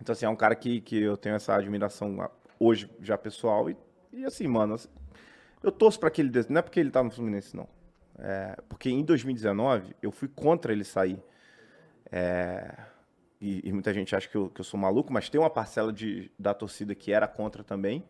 Então, 0.01 0.12
assim, 0.15 0.25
é 0.25 0.29
um 0.29 0.37
cara 0.37 0.55
que, 0.55 0.81
que 0.81 1.01
eu 1.01 1.17
tenho 1.17 1.37
essa 1.37 1.55
admiração 1.55 2.29
hoje 2.59 2.91
já 3.01 3.19
pessoal. 3.19 3.69
E, 3.69 3.77
e 4.12 4.25
assim, 4.25 4.47
mano, 4.47 4.75
assim, 4.75 4.89
eu 5.62 5.71
torço 5.71 6.01
pra 6.01 6.11
que 6.11 6.23
ele. 6.23 6.31
Não 6.49 6.59
é 6.59 6.62
porque 6.62 6.81
ele 6.81 6.91
tá 6.91 7.03
no 7.03 7.11
Fluminense, 7.11 7.55
não. 7.55 7.69
É, 8.19 8.57
porque 8.69 8.91
em 8.91 9.05
2019 9.05 9.95
eu 10.03 10.11
fui 10.11 10.29
contra 10.29 10.73
ele 10.73 10.85
sair. 10.85 11.23
É, 12.12 12.74
e, 13.41 13.69
e 13.69 13.73
muita 13.73 13.93
gente 13.95 14.15
acha 14.15 14.28
que 14.28 14.37
eu, 14.37 14.49
que 14.51 14.61
eu 14.61 14.65
sou 14.65 14.78
maluco, 14.78 15.12
mas 15.12 15.28
tem 15.31 15.41
uma 15.41 15.51
parcela 15.51 15.93
de, 15.93 16.31
da 16.39 16.53
torcida 16.53 16.95
que 16.95 17.12
era 17.12 17.27
contra 17.27 17.65
também. 17.65 18.05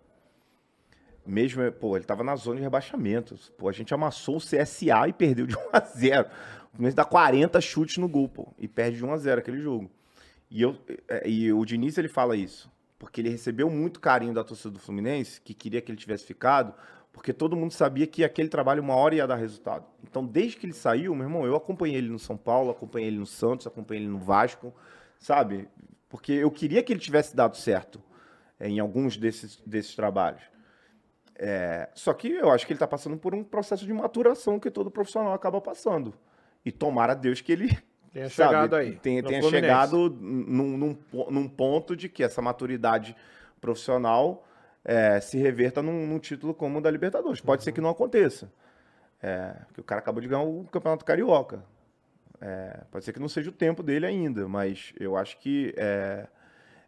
Mesmo, 1.25 1.71
pô, 1.73 1.97
ele 1.97 2.05
tava 2.05 2.25
na 2.25 2.35
zona 2.35 2.57
de 2.57 2.63
rebaixamento. 2.63 3.37
Pô, 3.57 3.69
a 3.69 3.73
gente 3.73 3.93
amassou 3.95 4.37
o 4.37 4.41
CSA 4.41 5.09
e 5.09 5.13
perdeu 5.13 5.47
de 5.47 5.57
1 5.57 5.59
a 5.73 5.81
0 5.81 6.29
O 6.29 6.71
Fluminense 6.73 6.97
dá 6.97 7.05
40 7.05 7.61
chutes 7.61 7.99
no 7.99 8.09
gol, 8.09 8.29
pô, 8.29 8.53
e 8.59 8.67
perde 8.67 8.97
de 8.97 9.05
1 9.05 9.13
a 9.13 9.17
0 9.17 9.41
aquele 9.41 9.61
jogo. 9.61 9.91
E, 10.51 10.63
eu, 10.63 10.77
é, 11.09 11.29
e 11.29 11.53
o 11.53 11.65
Diniz, 11.65 11.97
ele 11.97 12.09
fala 12.09 12.37
isso, 12.37 12.71
porque 12.99 13.21
ele 13.21 13.29
recebeu 13.29 13.71
muito 13.71 14.01
carinho 14.01 14.35
da 14.35 14.43
torcida 14.43 14.71
do 14.71 14.81
Fluminense, 14.81 15.41
que 15.41 15.55
queria 15.55 15.81
que 15.81 15.93
ele 15.93 15.99
tivesse 15.99 16.25
ficado, 16.25 16.75
porque 17.13 17.33
todo 17.33 17.57
mundo 17.57 17.73
sabia 17.73 18.07
que 18.07 18.25
aquele 18.25 18.49
trabalho 18.49 18.83
uma 18.83 18.95
hora 18.95 19.15
ia 19.15 19.27
dar 19.27 19.37
resultado. 19.37 19.85
Então, 20.03 20.25
desde 20.25 20.57
que 20.57 20.67
ele 20.67 20.73
saiu, 20.73 21.15
meu 21.15 21.27
irmão, 21.27 21.45
eu 21.45 21.57
acompanhei 21.57 21.97
ele 21.97 22.09
no 22.09 22.19
São 22.19 22.37
Paulo, 22.37 22.71
acompanhei 22.71 23.09
ele 23.09 23.19
no 23.19 23.27
Santos, 23.27 23.67
acompanhei 23.67 24.05
ele 24.05 24.11
no 24.11 24.19
Vasco, 24.19 24.73
sabe? 25.19 25.69
Porque 26.09 26.33
eu 26.33 26.51
queria 26.51 26.83
que 26.83 26.93
ele 26.93 27.01
tivesse 27.01 27.35
dado 27.35 27.57
certo 27.57 28.03
é, 28.59 28.69
em 28.69 28.79
alguns 28.79 29.17
desses, 29.17 29.61
desses 29.67 29.95
trabalhos. 29.95 30.43
É, 31.37 31.89
só 31.95 32.13
que 32.13 32.29
eu 32.29 32.51
acho 32.51 32.67
que 32.67 32.73
ele 32.73 32.77
está 32.77 32.87
passando 32.87 33.17
por 33.17 33.35
um 33.35 33.43
processo 33.43 33.87
de 33.87 33.93
maturação 33.93 34.61
que 34.61 34.71
todo 34.71 34.91
profissional 34.91 35.33
acaba 35.33 35.61
passando. 35.61 36.15
E 36.65 36.71
tomara 36.71 37.15
Deus 37.15 37.41
que 37.41 37.53
ele 37.53 37.79
Tenha 38.13 38.29
sabe, 38.29 38.49
chegado 38.49 38.77
aí, 38.77 38.97
tenha, 38.97 39.23
tenha 39.23 39.41
chegado 39.43 40.11
num, 40.11 40.77
num, 40.77 40.99
num 41.31 41.49
ponto 41.49 41.95
de 41.95 42.09
que 42.09 42.25
essa 42.25 42.43
maturidade 42.43 43.15
profissional 43.61 44.45
é, 44.85 45.21
se 45.21 45.39
reverta 45.39 45.83
num, 45.83 46.07
num 46.07 46.19
título 46.19 46.55
como 46.55 46.79
o 46.79 46.81
da 46.81 46.91
Libertadores. 46.91 47.41
Pode 47.41 47.63
ser 47.63 47.73
que 47.73 47.81
não 47.81 47.91
aconteça. 47.91 48.51
É, 49.23 49.55
porque 49.67 49.81
o 49.81 49.85
cara 49.85 50.01
acabou 50.01 50.21
de 50.21 50.29
ganhar 50.29 50.43
o 50.43 50.65
Campeonato 50.65 51.05
Carioca. 51.05 51.63
É, 52.41 52.85
pode 52.91 53.05
ser 53.05 53.13
que 53.13 53.21
não 53.21 53.29
seja 53.29 53.51
o 53.51 53.53
tempo 53.53 53.83
dele 53.83 54.07
ainda, 54.07 54.49
mas 54.49 54.95
eu 54.99 55.15
acho 55.15 55.39
que 55.39 55.75
é, 55.77 56.27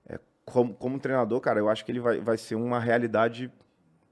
é, 0.08 0.18
como, 0.46 0.72
como 0.72 0.98
treinador, 0.98 1.40
cara, 1.40 1.60
eu 1.60 1.68
acho 1.68 1.84
que 1.84 1.92
ele 1.92 2.00
vai, 2.00 2.20
vai 2.20 2.38
ser 2.38 2.54
uma 2.54 2.80
realidade 2.80 3.52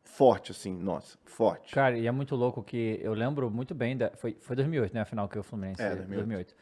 forte, 0.05 0.53
assim, 0.53 0.77
nossa, 0.77 1.17
forte. 1.25 1.73
Cara, 1.75 1.97
e 1.97 2.07
é 2.07 2.11
muito 2.11 2.37
louco 2.37 2.63
que 2.63 3.01
eu 3.03 3.15
lembro 3.15 3.51
muito 3.51 3.75
bem, 3.75 3.97
da, 3.97 4.11
foi, 4.11 4.37
foi 4.39 4.55
2008, 4.55 4.93
né, 4.93 5.01
a 5.01 5.05
final 5.07 5.27
que 5.29 5.39
o 5.39 5.43
Fluminense, 5.43 5.81
É, 5.81 5.95
2008. 5.95 6.17
2008. 6.17 6.55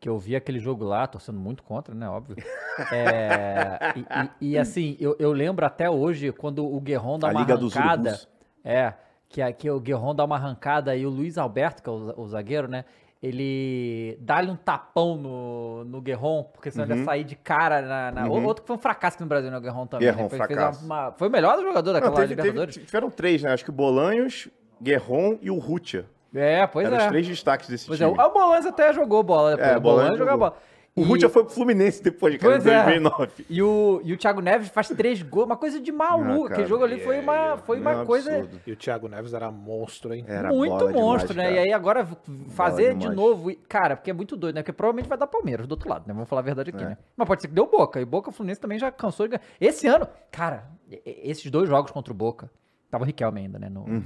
Que 0.00 0.08
eu 0.08 0.18
vi 0.18 0.34
aquele 0.34 0.58
jogo 0.58 0.82
lá, 0.82 1.06
torcendo 1.06 1.38
muito 1.38 1.62
contra, 1.62 1.94
né, 1.94 2.08
óbvio. 2.08 2.36
É, 2.92 3.78
e, 3.94 4.00
e- 4.00 4.52
e, 4.52 4.58
assim, 4.58 4.96
eu, 4.98 5.14
eu 5.18 5.32
lembro 5.32 5.66
até 5.66 5.90
hoje, 5.90 6.32
quando 6.32 6.64
o 6.64 6.80
Guerron 6.80 7.18
dá 7.18 7.28
A 7.28 7.30
uma 7.30 7.40
Liga 7.40 7.54
arrancada, 7.54 8.18
é, 8.64 8.94
que, 9.28 9.42
a- 9.42 9.52
que 9.52 9.70
o 9.70 9.78
Guerron 9.78 10.14
dá 10.14 10.24
uma 10.24 10.36
arrancada 10.36 10.96
e 10.96 11.04
o 11.04 11.10
Luiz 11.10 11.36
Alberto, 11.36 11.82
que 11.82 11.88
é 11.90 11.92
o, 11.92 12.14
o 12.18 12.26
zagueiro, 12.26 12.66
né, 12.68 12.86
ele 13.22 14.16
dá-lhe 14.22 14.50
um 14.50 14.56
tapão 14.56 15.14
no, 15.16 15.84
no 15.84 16.00
Guerron, 16.00 16.44
porque 16.44 16.70
senão 16.70 16.86
ele 16.86 17.00
ia 17.00 17.04
sair 17.04 17.24
de 17.24 17.36
cara 17.36 17.82
na... 17.82 18.10
na- 18.12 18.26
Uhum. 18.30 18.46
Outro 18.46 18.62
que 18.62 18.66
foi 18.68 18.76
um 18.76 18.80
fracasso 18.80 19.16
aqui 19.16 19.22
no 19.24 19.28
Brasil, 19.28 19.50
né, 19.50 19.58
o 19.58 19.60
Guerron 19.60 19.86
também. 19.86 20.08
Guerron, 20.08 20.22
né, 20.22 20.28
foi, 20.30 20.38
fez 20.38 20.46
fracasso. 20.50 20.86
uma- 20.86 21.12
foi 21.12 21.28
o 21.28 21.30
melhor 21.30 21.58
jogador 21.60 21.92
Não, 21.92 22.00
daquela 22.00 22.16
teve, 22.16 22.28
teve, 22.34 22.48
Libertadores. 22.48 22.76
tiveram 22.86 23.10
três, 23.10 23.42
né? 23.42 23.52
Acho 23.52 23.64
que 23.64 23.70
o 23.70 23.74
Bolanhos, 23.74 24.48
Guerron 24.82 25.36
e 25.42 25.50
o 25.50 25.58
Rutia. 25.58 26.06
É, 26.34 26.66
pois 26.66 26.86
Eram 26.86 26.96
é. 26.96 27.00
os 27.00 27.06
três 27.08 27.26
destaques 27.26 27.68
desse 27.68 27.86
Pois 27.86 28.00
é, 28.00 28.06
time. 28.06 28.18
o 28.18 28.22
o 28.26 28.30
Bolanz 28.32 28.64
até 28.66 28.92
jogou 28.92 29.22
bola 29.22 29.50
depois. 29.56 29.68
É, 29.70 29.76
o 29.76 29.80
Bolanz 29.80 30.18
jogou. 30.18 30.38
bola. 30.38 30.56
O 30.96 31.02
E- 31.02 31.04
Rutia 31.04 31.28
foi 31.28 31.44
pro 31.44 31.52
Fluminense 31.54 32.02
depois, 32.02 32.36
cara, 32.36 32.54
em 32.56 32.56
Pois 32.60 32.66
é. 32.66 32.82
2009. 32.82 33.46
E 33.48 33.62
o, 33.62 34.00
e 34.02 34.12
o 34.12 34.16
Thiago 34.16 34.40
Neves 34.40 34.68
faz 34.70 34.88
três 34.88 35.22
gols, 35.22 35.46
uma 35.46 35.56
coisa 35.56 35.78
de 35.80 35.92
maluco. 35.92 36.48
Ah, 36.48 36.52
Aquele 36.52 36.66
jogo 36.66 36.82
ali 36.82 36.98
foi 36.98 37.20
uma, 37.20 37.56
foi 37.58 37.76
É 37.78 37.80
uma 37.80 38.02
um 38.02 38.06
coisa 38.06 38.38
absurdo. 38.38 38.60
E 38.66 38.72
o 38.72 38.76
Thiago 38.76 39.06
Neves 39.08 39.32
era 39.32 39.52
monstro, 39.52 40.12
hein? 40.12 40.24
Era 40.26 40.48
muito 40.52 40.70
bola 40.70 40.86
demais, 40.92 41.04
monstro, 41.06 41.36
né? 41.36 41.44
cara. 41.44 41.54
E 41.54 41.58
aí 41.60 41.72
agora 41.72 42.06
fazer 42.48 42.96
de 42.96 43.08
novo, 43.08 43.52
cara, 43.68 43.96
porque 43.96 44.10
é 44.10 44.12
muito 44.12 44.36
doido, 44.36 44.56
né? 44.56 44.62
Porque 44.62 44.72
provavelmente 44.72 45.08
vai 45.08 45.16
dar 45.16 45.28
Palmeiras 45.28 45.66
do 45.68 45.72
outro 45.72 45.88
lado, 45.88 46.04
né? 46.08 46.12
Vamos 46.12 46.28
falar 46.28 46.40
a 46.40 46.44
verdade 46.44 46.70
É. 46.70 46.74
aqui, 46.74 46.84
né? 46.84 46.98
Mas 47.16 47.26
pode 47.28 47.40
ser 47.42 47.48
que 47.48 47.54
deu 47.54 47.66
Boca. 47.66 48.00
E 48.00 48.04
Boca 48.04 48.32
Fluminense 48.32 48.60
também 48.60 48.78
já 48.78 48.90
cansou 48.90 49.26
de 49.28 49.30
ganhar. 49.36 49.42
Esse 49.60 49.86
ano, 49.86 50.08
cara, 50.30 50.64
esses 51.06 51.48
dois 51.52 51.68
jogos 51.68 51.92
contra 51.92 52.12
o 52.12 52.16
Boca, 52.16 52.50
tava 52.90 53.04
o 53.04 53.06
Riquelme 53.06 53.40
ainda, 53.42 53.60
né? 53.60 53.68
No, 53.68 53.86
no, 53.86 54.00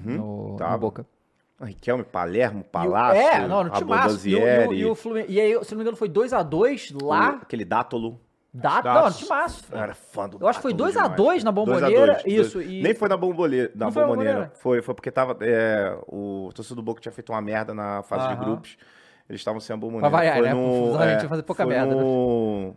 no 0.51 0.57
tava. 0.59 0.77
Boca. 0.77 1.07
Riquelme, 1.61 2.03
Palermo, 2.05 2.61
E 2.61 2.63
o- 2.63 2.65
Palácio, 2.65 3.21
é, 3.23 3.47
não, 3.47 3.65
no 3.65 3.71
timaço. 3.71 4.29
E, 4.29 4.35
o- 4.35 4.39
e, 4.39 4.41
o- 4.41 4.45
Abondanzieri, 4.63 4.81
e, 4.81 4.85
o 4.85 5.31
e 5.31 5.41
aí, 5.41 5.65
se 5.65 5.71
não 5.73 5.79
me 5.79 5.83
engano, 5.85 5.97
foi 5.97 6.09
2x2 6.09 6.93
lá. 7.01 7.33
o- 7.33 7.43
aquele 7.43 7.65
Dátolo. 7.65 8.21
Dá, 8.57 8.81
Dados. 8.81 9.03
não, 9.03 9.09
no 9.11 9.17
timaço. 9.17 9.65
Eu 9.73 9.79
era 9.79 9.95
fã 9.95 10.29
do 10.29 10.39
Eu 10.41 10.47
acho 10.47 10.59
que 10.61 10.63
foi 10.63 10.73
Dátolo 10.73 10.85
2 10.93 10.97
a 10.97 11.03
demais, 11.03 11.17
2 11.17 11.45
na 11.45 11.53
cara. 11.53 11.67
Bombonera, 11.67 11.87
2 11.91 12.09
a 12.11 12.13
2, 12.23 12.25
isso, 12.47 12.55
dois. 12.59 12.71
e- 12.71 12.83
Nem 12.83 12.95
foi 12.95 13.09
na 13.09 13.17
bomboneira, 13.17 13.73
na 13.75 13.91
foi 13.91 14.03
bomboneira. 14.03 14.33
Bombonera? 14.33 14.53
Foi, 14.61 14.83
foi 14.83 14.95
porque 14.95 15.11
tava, 15.11 15.37
é, 15.41 15.97
o 16.07 16.51
torcedor 16.55 16.77
do 16.77 16.83
Boca 16.85 17.01
tinha 17.01 17.11
feito 17.13 17.33
uma 17.33 17.41
merda 17.41 17.75
na 17.75 18.03
fase 18.05 18.29
de 18.29 18.35
Aham. 18.35 18.45
grupos. 18.45 18.77
Eles 19.29 19.41
estavam 19.41 19.59
sem 19.59 19.75
a 19.75 19.77
bomboneira. 19.77 20.09
Pra 20.09 20.19
variar, 20.19 20.37
foi 20.39 20.47
né? 20.47 20.55
No, 20.55 20.61
Confusão, 20.61 21.01
a 21.01 21.09
gente 21.13 21.23
ia 21.23 21.29
fazer 21.29 21.43
pouca 21.43 21.65
foi 21.65 21.73
merda, 21.75 21.95
né? 21.97 22.01
No, 22.03 22.77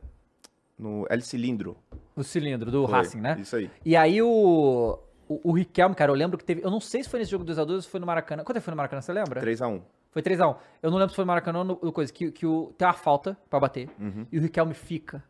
no 0.80 1.06
El 1.10 1.22
Cilindro. 1.22 1.78
O 2.16 2.24
cilindro 2.24 2.72
do 2.72 2.86
Foi, 2.88 2.95
Racing, 2.95 3.22
né? 3.22 3.38
Isso 3.40 3.56
aí. 3.56 3.70
E 3.86 3.95
aí 3.95 4.20
o, 4.22 4.98
o, 5.30 5.49
o 5.49 5.52
Riquelme, 5.54 5.94
cara, 5.95 6.12
eu 6.12 6.16
lembro 6.16 6.38
que 6.38 6.44
teve. 6.44 6.64
Eu 6.64 6.72
não 6.72 6.80
sei 6.80 7.04
se 7.04 7.10
foi 7.10 7.20
nesse 7.20 7.32
jogo 7.32 7.44
2x2 7.45 7.70
ou 7.72 7.82
se 7.82 7.88
foi 7.90 7.99
no 7.99 8.06
Maracanã. 8.06 8.44
Quanto 8.44 8.58
é 8.58 8.60
que 8.60 8.66
foi 8.66 8.72
no 8.72 8.78
Maracanã, 8.78 9.02
você 9.02 9.12
lembra? 9.14 9.41
3x1. 9.41 9.82
Foi 10.12 10.22
3x1. 10.22 10.56
Eu 10.82 10.90
não 10.91 10.98
lembro 10.98 11.10
se 11.12 11.16
foi 11.16 11.24
no 11.26 11.28
Maracanã 11.28 11.60
ou 11.60 11.66
no, 11.66 11.80
no 11.82 11.91
coisa. 11.91 12.12
Que, 12.12 12.32
que 12.32 12.45
o, 12.45 12.74
tem 12.78 12.88
uma 12.88 12.94
falta 12.94 13.38
pra 13.49 13.60
bater. 13.60 13.90
Uhum. 13.99 14.26
E 14.32 14.38
o 14.40 14.41
Riquelme 14.41 14.74
fica 14.74 15.24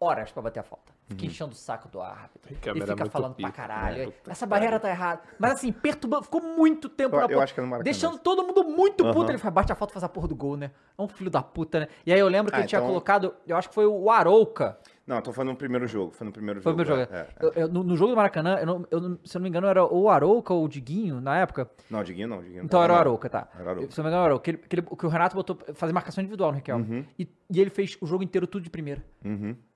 horas 0.00 0.32
pra 0.32 0.42
bater 0.42 0.60
a 0.60 0.62
falta. 0.62 0.92
Fica 1.08 1.26
enchendo 1.26 1.52
o 1.52 1.54
saco 1.54 1.88
do 1.88 2.00
árbitro. 2.00 2.48
Riquelme 2.48 2.80
e 2.80 2.82
era 2.82 2.96
fica 2.96 3.10
falando 3.10 3.34
pica, 3.34 3.48
pra 3.52 3.56
caralho. 3.56 3.96
né? 3.98 4.02
Aí, 4.04 4.10
Puta 4.12 4.30
Essa 4.30 4.46
barreira 4.46 4.80
tá 4.80 4.88
errada. 4.88 5.20
Mas 5.38 5.52
assim, 5.52 5.70
perturbando. 5.70 6.22
Ficou 6.24 6.40
muito 6.40 6.88
tempo 6.88 7.16
Eu- 7.16 7.18
na 7.20 7.24
eu 7.26 7.28
porra, 7.30 7.44
acho 7.44 7.52
que 7.54 7.60
é 7.60 7.62
no 7.62 7.68
Maracanã 7.68 7.84
Deixando 7.84 8.18
todo 8.18 8.42
mundo 8.42 8.64
muito 8.64 9.04
puto. 9.04 9.18
Aham. 9.20 9.28
Ele 9.30 9.38
faz, 9.38 9.52
bate 9.52 9.72
a 9.72 9.74
falta 9.74 9.92
e 9.92 9.94
faz 9.94 10.04
a 10.04 10.08
porra 10.08 10.28
do 10.28 10.34
gol, 10.34 10.56
né? 10.56 10.70
É 10.96 11.02
um 11.02 11.08
filho 11.08 11.30
da 11.30 11.42
puta, 11.42 11.80
né? 11.80 11.88
E 12.06 12.12
aí 12.12 12.18
eu 12.18 12.28
lembro 12.28 12.50
que 12.50 12.56
Ah, 12.56 12.60
ele 12.60 12.68
tinha 12.68 12.78
então- 12.78 12.88
colocado. 12.88 13.34
Eu 13.46 13.56
acho 13.56 13.68
que 13.68 13.74
foi 13.74 13.84
o 13.84 14.10
Arouca. 14.10 14.78
Não, 15.06 15.16
eu 15.16 15.22
tô 15.22 15.32
falando 15.32 15.50
no 15.50 15.56
primeiro 15.56 15.86
jogo. 15.86 16.12
Foi 16.12 16.24
no 16.24 16.32
primeiro 16.32 16.62
Foi 16.62 16.72
o 16.72 16.76
jogo. 16.76 16.86
meu 16.86 16.98
jogo. 17.00 17.12
é, 17.12 17.18
é. 17.20 17.26
Eu- 17.40 17.52
eu- 17.54 17.68
no, 17.68 17.82
no 17.82 17.96
jogo 17.96 18.12
do 18.12 18.16
Maracanã, 18.16 18.56
eu 18.60 18.66
não- 18.66 18.86
eu 18.90 19.00
não- 19.00 19.18
se 19.24 19.36
eu 19.36 19.40
não 19.40 19.42
me 19.44 19.48
engano, 19.48 19.66
era 19.66 19.84
o 19.84 20.08
Arouca 20.08 20.54
ou 20.54 20.64
o 20.64 20.68
Diguinho 20.68 21.20
na 21.20 21.38
época. 21.38 21.68
Não, 21.90 22.04
Diguinho 22.04 22.28
não, 22.28 22.38
Diguinho 22.40 22.58
não 22.58 22.64
Então 22.66 22.78
tava, 22.80 22.84
era 22.84 22.92
o 22.92 22.94
não. 22.96 23.00
Arouca, 23.00 23.28
tá. 23.28 23.48
Era 23.54 23.64
o 23.64 23.70
Arouca. 23.70 23.90
Se 23.92 23.98
eu 24.00 24.04
não 24.04 24.10
me 24.10 24.14
engano, 24.14 24.24
era 24.24 24.32
o 24.34 24.36
Arouca. 24.36 24.52
Que, 24.68 24.82
que, 24.96 25.06
o 25.06 25.08
Renato 25.08 25.34
botou 25.34 25.56
pra 25.56 25.74
fazer 25.74 25.92
marcação 25.92 26.22
individual 26.22 26.52
no 26.52 26.56
Riquelme. 26.56 26.84
Uhum. 26.98 27.04
E, 27.18 27.28
e 27.50 27.60
ele 27.60 27.70
fez 27.70 27.98
o 28.00 28.06
jogo 28.06 28.22
inteiro 28.22 28.46
tudo 28.46 28.62
de 28.62 28.70
primeira. 28.70 29.04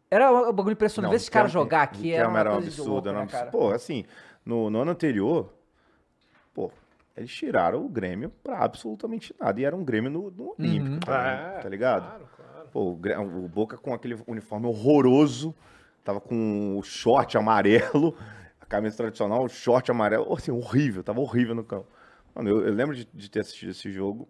Era 0.09 0.31
um 0.31 0.53
bagulho 0.53 0.75
impressionante. 0.75 1.11
Ver 1.11 1.17
esses 1.17 1.29
caras 1.29 1.51
Riquelme- 1.51 1.65
jogar 1.67 1.83
aqui 1.83 2.13
era 2.13 2.29
Riquelme 2.29 2.33
uma 2.33 2.39
era 2.41 2.53
um 2.53 2.59
absurdo, 2.59 2.91
louco, 2.93 3.09
era 3.09 3.19
um 3.19 3.21
né, 3.23 3.27
cara? 3.27 3.45
absurdo. 3.47 3.67
Pô, 3.69 3.75
assim, 3.75 4.05
no, 4.45 4.71
no 4.71 4.81
ano 4.83 4.93
anterior, 4.93 5.53
pô, 6.55 6.71
eles 7.17 7.33
tiraram 7.33 7.85
o 7.85 7.89
Grêmio 7.89 8.31
pra 8.45 8.59
absolutamente 8.63 9.35
nada. 9.41 9.61
E 9.61 9.65
era 9.65 9.75
um 9.75 9.85
Grêmio 9.85 10.09
no, 10.11 10.31
no 10.31 10.55
Olímpico, 10.57 10.95
Uhum. 10.95 11.01
tá, 11.01 11.27
É, 11.29 11.59
tá 11.61 11.69
ligado? 11.69 12.07
Claro. 12.07 12.29
Pô, 12.77 12.91
o, 12.91 13.49
Boca 13.49 13.79
com 13.79 13.95
aquele 13.95 14.19
uniforme 14.27 14.67
horroroso, 14.67 15.55
tava 16.05 16.21
com 16.21 16.77
o 16.77 16.83
short 16.83 17.39
amarelo, 17.39 18.15
a 18.61 18.67
camisa 18.67 18.99
tradicional, 18.99 19.45
o 19.45 19.49
short 19.49 19.91
amarelo, 19.91 20.31
assim, 20.35 20.51
horrível, 20.51 21.03
tava 21.03 21.19
horrível 21.21 21.55
no 21.55 21.65
campo. 21.65 21.87
Mano, 22.35 22.51
eu, 22.51 22.67
eu 22.67 22.75
lembro 22.75 22.95
de, 22.95 23.09
de 23.15 23.31
ter 23.31 23.41
assistido 23.41 23.71
esse 23.71 23.91
jogo. 23.91 24.29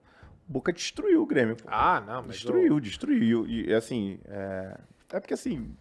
O 0.49 0.53
Boca 0.53 0.73
destruiu 0.73 1.23
o 1.23 1.27
Grêmio. 1.27 1.57
pô. 1.57 1.65
Ah, 1.67 2.01
não, 2.07 2.23
mas. 2.23 2.37
destruiu, 2.37 2.79
destruiu. 2.79 3.49
E 3.49 3.75
assim, 3.75 4.21
é, 4.27 4.79
é 5.15 5.19
porque 5.19 5.35
assim, 5.35 5.77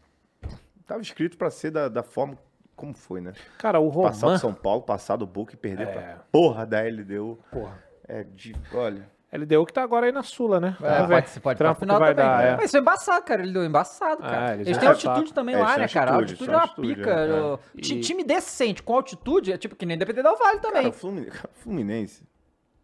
tava 0.88 1.04
escrito 1.04 1.38
pra 1.38 1.52
ser 1.52 1.70
da, 1.70 1.88
da 1.88 2.02
forma 2.02 2.36
como 2.76 2.96
foi, 2.96 3.22
né? 3.22 3.34
Cara, 3.60 3.80
o 3.80 3.92
Passar 3.92 4.26
Roman. 4.26 4.38
o 4.38 4.40
São 4.40 4.54
Paulo, 4.56 4.82
passar 4.82 5.18
do 5.18 5.28
Boca 5.28 5.54
e 5.54 5.58
perder 5.58 5.88
É. 5.88 5.92
pra 5.92 6.16
porra 6.32 6.66
da 6.66 6.82
LDU. 6.82 7.38
Porra. 7.52 7.84
É 8.08 8.24
de. 8.24 8.56
Olha. 8.74 9.08
LDU 9.38 9.66
que 9.66 9.74
tá 9.74 9.84
agora 9.84 10.06
aí 10.06 10.12
na 10.12 10.24
Sula, 10.24 10.60
né? 10.60 10.78
É, 10.82 11.02
ver. 11.06 11.08
pode, 11.24 11.40
pode 11.40 11.58
Trampo 11.58 11.80
final 11.80 12.00
vai 12.00 12.16
também. 12.16 12.30
dar, 12.32 12.44
é. 12.44 12.56
Mas 12.56 12.66
isso 12.66 12.78
é 12.78 12.80
embaçado, 12.80 13.26
cara. 13.26 13.42
Ele 13.44 13.52
deu 13.54 13.64
embaçado, 13.66 14.22
cara. 14.22 14.52
É, 14.52 14.54
eles 14.56 14.68
eles 14.68 14.78
têm 14.78 14.88
passar. 14.90 15.10
altitude 15.12 15.34
também 15.34 15.56
É, 15.56 15.60
lá, 15.60 15.78
né, 15.78 15.88
cara? 15.88 16.12
A 16.12 16.16
altitude, 16.16 16.50
altitude 16.50 16.50
é 16.50 16.54
uma 16.56 16.62
altitude, 16.62 16.96
pica. 16.96 17.10
é. 17.12 17.42
o- 17.42 17.60
E- 17.76 17.82
ti- 17.82 18.00
Time 18.02 18.24
decente 18.24 18.84
com 18.84 18.94
altitude 18.94 19.52
é 19.54 19.58
tipo 19.58 19.76
que 19.76 19.86
nem 19.86 19.96
Independente 19.96 20.24
do 20.24 20.36
Vale 20.38 20.60
também. 20.60 20.84
Cara, 20.84 20.90
o 20.90 20.94
Fluminense, 20.94 21.38
o 21.46 21.50
Fluminense, 21.54 22.24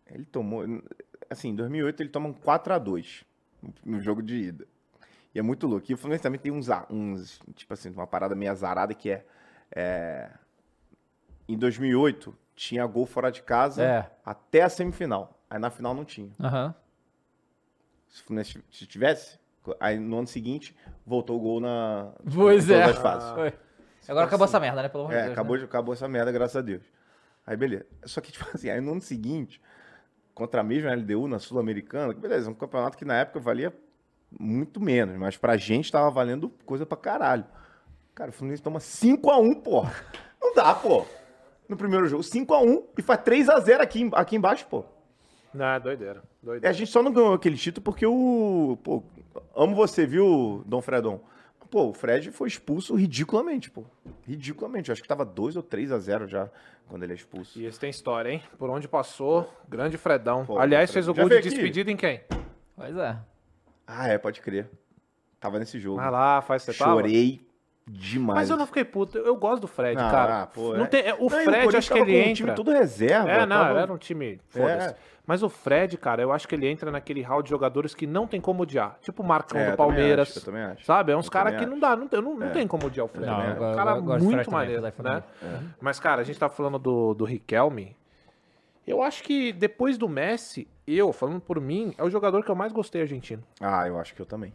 ele 0.10 0.26
tomou. 0.26 0.64
Assim, 1.30 1.50
em 1.50 1.56
2008 1.56 2.02
ele 2.04 2.10
toma 2.10 2.28
um 2.30 2.34
4x2 2.34 3.24
no- 3.62 3.74
no 3.86 4.02
jogo 4.02 4.22
de 4.22 4.36
ida. 4.36 4.68
E 5.34 5.40
é 5.40 5.42
muito 5.42 5.66
louco. 5.66 5.86
E 5.90 5.94
o 5.94 5.98
Fluminense 5.98 6.24
também 6.24 6.40
tem 6.40 6.52
uns, 6.52 6.68
uns 6.90 7.40
tipo 7.56 7.74
assim, 7.74 7.90
uma 7.90 8.06
parada 8.06 8.36
meio 8.36 8.52
azarada 8.52 8.94
que 8.94 9.10
é, 9.12 9.26
é, 9.74 10.30
Em 11.48 11.58
2008 11.58 12.36
tinha 12.56 12.86
gol 12.86 13.06
fora 13.06 13.32
de 13.32 13.42
casa 13.42 13.84
É. 13.84 14.12
até 14.26 14.62
a 14.62 14.70
semifinal. 14.70 15.38
Aí 15.52 15.60
na 15.60 15.70
final 15.70 15.94
não 15.94 16.06
tinha. 16.06 16.32
Aham. 16.40 16.74
Se 18.08 18.24
Fluminense 18.24 18.64
se 18.72 18.86
tivesse, 18.86 19.38
aí 19.82 20.00
no 20.00 20.18
ano 20.20 20.28
seguinte 20.28 20.74
voltou 21.06 21.36
o 21.38 21.40
gol 21.42 21.60
na. 21.60 22.14
Pois 22.34 22.66
todas 22.68 22.98
é. 22.98 23.36
Foi. 23.36 23.54
Agora 24.08 24.26
acabou 24.28 24.46
essa 24.46 24.60
merda, 24.62 24.82
né? 24.82 24.88
Pelo 24.90 25.04
amor 25.04 25.14
de 25.14 25.20
É, 25.20 25.24
Deus. 25.24 25.34
acabou, 25.34 25.56
né? 25.56 25.60
de- 25.60 25.66
acabou 25.66 25.94
essa 25.94 26.08
merda, 26.08 26.32
graças 26.32 26.56
a 26.56 26.62
Deus. 26.62 26.82
Aí, 27.46 27.58
beleza. 27.58 27.86
Só 28.06 28.22
que, 28.22 28.32
tipo 28.34 28.48
assim, 28.54 28.70
aí 28.70 28.80
no 28.80 28.94
ano 28.94 29.02
seguinte, 29.02 29.62
contra 30.34 30.62
a 30.62 30.64
mesma 30.64 30.94
LDU 30.96 31.28
na 31.28 31.38
Sul-Americana, 31.38 32.14
beleza, 32.14 32.50
um 32.50 32.54
campeonato 32.54 32.98
que 32.98 33.04
na 33.06 33.16
época 33.18 33.40
valia 33.42 33.74
muito 34.40 34.80
menos, 34.80 35.18
mas 35.18 35.36
pra 35.36 35.58
gente 35.58 35.92
tava 35.92 36.10
valendo 36.10 36.50
coisa 36.66 36.86
pra 36.86 36.98
caralho. 36.98 37.44
Cara, 38.16 38.30
o 38.30 38.34
Fluminense 38.34 38.64
toma 38.64 38.80
5x1, 38.80 39.62
porra. 39.62 39.94
Não 40.42 40.54
dá, 40.56 40.74
pô. 40.74 41.06
No 41.68 41.76
primeiro 41.78 42.08
jogo, 42.08 42.24
5x1 42.24 42.84
e 42.98 43.02
faz 43.02 43.22
3x0 43.22 43.80
aqui, 43.82 44.10
aqui 44.14 44.36
embaixo, 44.36 44.66
pô. 44.68 44.84
Não, 45.54 45.66
é 45.66 45.80
doideira. 45.80 46.24
E 46.42 46.46
doideira. 46.46 46.70
a 46.70 46.74
gente 46.74 46.90
só 46.92 47.02
não 47.04 47.12
ganhou 47.12 47.34
aquele 47.34 47.58
título 47.58 47.84
porque 47.84 48.06
o. 48.06 48.78
Pô, 48.84 49.04
amo 49.56 49.76
você, 49.76 50.06
viu, 50.06 50.64
Dom 50.66 50.82
Fredon? 50.82 51.20
Pô, 51.70 51.86
o 51.88 51.94
Fred 51.94 52.32
foi 52.32 52.50
expulso 52.50 52.94
ridiculamente, 52.96 53.72
pô. 53.72 53.86
Ridiculamente. 54.28 54.90
Eu 54.90 54.94
acho 54.94 55.02
que 55.02 55.08
tava 55.08 55.24
2 55.24 55.56
ou 55.56 55.64
3 55.64 55.94
a 55.94 56.00
0 56.00 56.28
já 56.28 56.50
quando 56.90 57.04
ele 57.04 57.14
é 57.14 57.16
expulso. 57.16 57.58
E 57.58 57.66
esse 57.66 57.80
tem 57.80 57.90
história, 57.90 58.30
hein? 58.30 58.44
Por 58.58 58.70
onde 58.70 58.90
passou, 58.90 59.50
grande 59.70 59.98
Fredão. 59.98 60.46
Pô, 60.46 60.60
Aliás, 60.60 60.92
Fred- 60.92 61.06
fez 61.06 61.08
o 61.08 61.16
Já 61.16 61.22
gol 61.22 61.30
de 61.30 61.38
aqui? 61.38 61.50
despedida 61.50 61.90
em 61.90 61.96
quem? 61.96 62.20
Pois 62.76 62.98
é. 62.98 63.18
Ah, 63.88 64.10
é, 64.10 64.18
pode 64.18 64.42
crer. 64.42 64.70
Tava 65.40 65.60
nesse 65.60 65.80
jogo. 65.80 65.96
Vai 65.96 66.12
lá, 66.12 66.42
faz 66.42 66.64
você 66.64 66.74
tava? 66.74 66.92
Chorei 66.92 67.40
demais. 67.88 68.40
Mas 68.42 68.50
eu 68.50 68.58
não 68.58 68.68
fiquei 68.68 68.84
puto. 68.84 69.18
Eu 69.18 69.38
gosto 69.38 69.62
do 69.62 69.68
Fred, 69.70 69.96
Não, 69.96 70.12
cara. 70.12 70.42
ah, 70.44 70.48
pô, 70.48 70.74
não 70.76 70.84
é. 70.84 70.88
tem, 70.88 71.02
é, 71.08 71.14
o 71.14 71.22
Não, 71.22 71.30
Fred, 71.30 71.46
Corinthians 71.46 71.76
acho 71.76 71.88
que 71.88 71.98
tava 72.00 72.10
ele 72.12 72.12
com 72.12 72.18
um 72.28 72.32
entra. 72.32 72.36
time 72.36 72.56
todo 72.56 72.72
reserva. 72.72 73.32
É, 73.32 73.46
não, 73.46 73.56
tava- 73.64 73.80
era 73.80 73.94
um 73.94 73.98
time. 73.98 74.42
Foda-se. 74.50 74.90
É. 74.90 74.96
Mas 75.32 75.44
o 75.44 75.48
Fred, 75.48 75.98
cara, 75.98 76.22
eu 76.22 76.30
acho 76.34 76.46
que 76.46 76.54
ele 76.54 76.68
entra 76.68 76.92
naquele 76.92 77.22
hall 77.22 77.42
de 77.42 77.50
jogadores 77.50 77.96
que 77.96 78.06
não 78.06 78.28
tem 78.28 78.42
como 78.42 78.64
odiar. 78.64 78.98
Tipo 79.00 79.24
o 79.24 79.26
Marcão 79.26 79.62
É, 79.62 79.64
do 79.64 79.72
eu 79.72 79.78
também 79.78 79.88
Palmeiras. 79.96 80.28
acho, 80.30 80.40
eu 80.40 80.44
também 80.44 80.62
acho. 80.62 80.84
Sabe? 80.86 81.14
É 81.14 81.16
uns 81.16 81.28
Eu 81.28 81.32
caras 81.32 81.56
que 81.56 81.66
não 81.66 81.80
dá, 81.80 81.96
não 81.96 82.06
tem, 82.06 82.22
não, 82.22 82.36
não 82.36 82.50
tem 82.50 82.68
como 82.68 82.88
odiar 82.88 83.06
o 83.06 83.08
Fred. 83.08 83.28
Não, 83.28 83.38
né? 83.38 83.56
eu 83.58 83.64
É 83.64 83.68
um 83.68 83.72
eu 83.72 83.78
cara 83.78 83.96
Fred 83.96 84.26
muito 84.26 84.52
maneiro, 84.52 84.82
de 84.82 84.88
né? 84.88 84.92
família. 84.92 85.24
Mas, 85.80 86.02
cara, 86.02 86.20
a 86.20 86.26
gente 86.26 86.38
tá 86.38 86.50
falando 86.50 86.78
do, 86.78 87.14
do 87.14 87.24
Riquelme. 87.24 87.96
Eu 88.86 89.02
acho 89.02 89.24
que 89.24 89.54
depois 89.54 89.98
do 89.98 90.10
Messi, 90.10 90.68
eu, 90.86 91.14
falando 91.14 91.40
por 91.40 91.62
mim, 91.62 91.94
é 91.98 92.04
o 92.04 92.10
jogador 92.10 92.44
que 92.44 92.52
eu 92.52 92.56
mais 92.56 92.74
gostei 92.74 93.02
argentino. 93.04 93.42
Ah, 93.62 93.88
eu 93.88 93.98
acho 93.98 94.14
que 94.14 94.22
eu 94.22 94.26
também. 94.26 94.52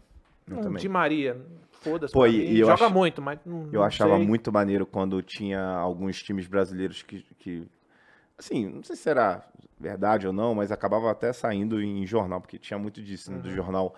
Eu 0.47 0.59
Um 0.59 0.61
também. 0.61 0.83
Di 0.83 0.91
Maria, 0.91 1.41
foda-se. 1.81 2.13
Pô, 2.13 2.27
e- 2.27 2.59
eu 2.61 2.67
Joga 2.67 2.85
ach- 2.85 2.93
muito, 2.93 3.23
mas 3.23 3.39
não, 3.47 3.63
Eu 3.73 3.73
não 3.81 3.83
achava 3.85 4.19
sei. 4.19 4.27
muito 4.27 4.53
maneiro 4.53 4.85
quando 4.85 5.23
tinha 5.23 5.59
alguns 5.65 6.23
times 6.23 6.47
brasileiros 6.47 7.03
que, 7.03 7.25
que. 7.39 7.67
Assim, 8.39 8.69
não 8.69 8.83
sei 8.83 8.97
se 8.97 9.09
era 9.09 9.43
verdade 9.79 10.27
ou 10.27 10.33
não, 10.33 10.55
mas 10.55 10.71
acabava 10.73 11.11
até 11.11 11.33
saindo 11.33 11.81
em 11.83 12.07
jornal, 12.07 12.41
porque 12.41 12.59
tinha 12.59 12.79
muito 12.79 13.03
disso, 13.03 13.31
Uhum. 13.31 13.37
né, 13.39 13.43
do 13.43 13.51
jornal 13.51 13.95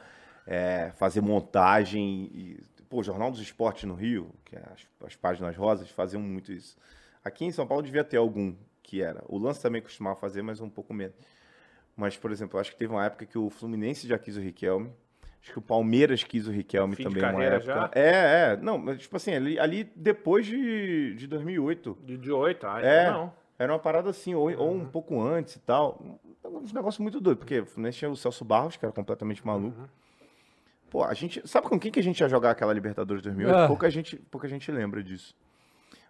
é, 0.47 0.93
fazer 0.97 1.21
montagem. 1.21 2.31
E, 2.33 2.61
pô, 2.89 2.99
o 3.01 3.03
Jornal 3.05 3.31
dos 3.31 3.41
Esportes 3.41 3.85
no 3.85 3.95
Rio, 3.95 4.31
que 4.45 4.57
é 4.57 4.63
as, 4.73 4.87
as 5.07 5.17
páginas 5.17 5.57
rosas, 5.57 5.91
faziam 5.91 6.23
muito 6.23 6.53
isso. 6.53 6.77
Aqui 7.25 7.45
em 7.45 7.51
São 7.51 7.67
Paulo 7.67 7.83
devia 7.83 8.05
ter 8.05 8.17
algum 8.17 8.55
que 8.83 9.03
era. 9.03 9.23
O 9.29 9.39
Lance 9.39 9.61
também 9.61 9.83
costumava 9.83 10.17
fazer, 10.17 10.41
mas 10.43 10.61
um 10.61 10.71
pouco 10.71 10.95
menos. 10.95 11.15
Mas, 11.97 12.17
por 12.17 12.31
exemplo, 12.31 12.59
acho 12.59 12.71
que 12.71 12.79
teve 12.79 12.93
uma 12.93 13.05
época 13.05 13.27
que 13.27 13.37
o 13.37 13.51
Fluminense 13.51 14.07
já 14.07 14.19
quis 14.19 14.37
o 14.37 14.41
Riquelme. 14.41 14.91
Acho 15.43 15.53
que 15.53 15.59
o 15.59 15.63
Palmeiras 15.63 16.23
quis 16.25 16.47
o 16.47 16.51
Riquelme 16.51 16.95
Fim 16.97 17.05
também 17.05 17.23
uma 17.23 17.45
época. 17.45 17.65
já? 17.65 17.91
É, 17.95 18.53
é. 18.53 18.57
Não, 18.57 18.79
mas 18.79 18.99
tipo 19.01 19.17
assim, 19.17 19.35
ali, 19.35 19.59
ali 19.59 19.85
depois 19.95 20.47
de, 20.47 21.15
de 21.15 21.27
2008. 21.27 21.99
De, 22.05 22.17
de 22.17 22.31
8, 22.33 22.67
ah, 22.67 22.81
É, 22.83 23.03
então 23.09 23.21
não. 23.25 23.33
Era 23.59 23.73
uma 23.73 23.79
parada 23.79 24.11
assim, 24.11 24.35
ou, 24.35 24.55
ou 24.57 24.73
um 24.73 24.87
pouco 24.87 25.21
antes 25.21 25.57
e 25.57 25.61
tal. 25.61 26.01
Um 26.45 26.61
negócio 26.73 27.03
muito 27.03 27.21
doido, 27.21 27.39
porque 27.39 27.61
o 27.61 27.67
Fluminense 27.67 27.99
tinha 27.99 28.11
o 28.11 28.17
Celso 28.17 28.45
Barros, 28.45 28.77
que 28.77 28.85
era 28.85 28.93
completamente 28.93 29.45
maluco. 29.45 29.89
Pô, 30.89 31.05
a 31.05 31.13
gente. 31.13 31.47
Sabe 31.47 31.69
com 31.69 31.79
quem 31.79 31.91
que 31.91 32.01
a 32.01 32.03
gente 32.03 32.21
ia 32.21 32.29
jogar 32.29 32.53
aquela 32.53 32.73
Libertadores 32.73 33.23
2008? 33.23 33.57
Ah. 33.57 33.67
Pouca, 33.67 33.91
gente, 33.91 34.17
pouca 34.17 34.49
gente 34.49 34.71
lembra 34.71 35.03
disso. 35.03 35.35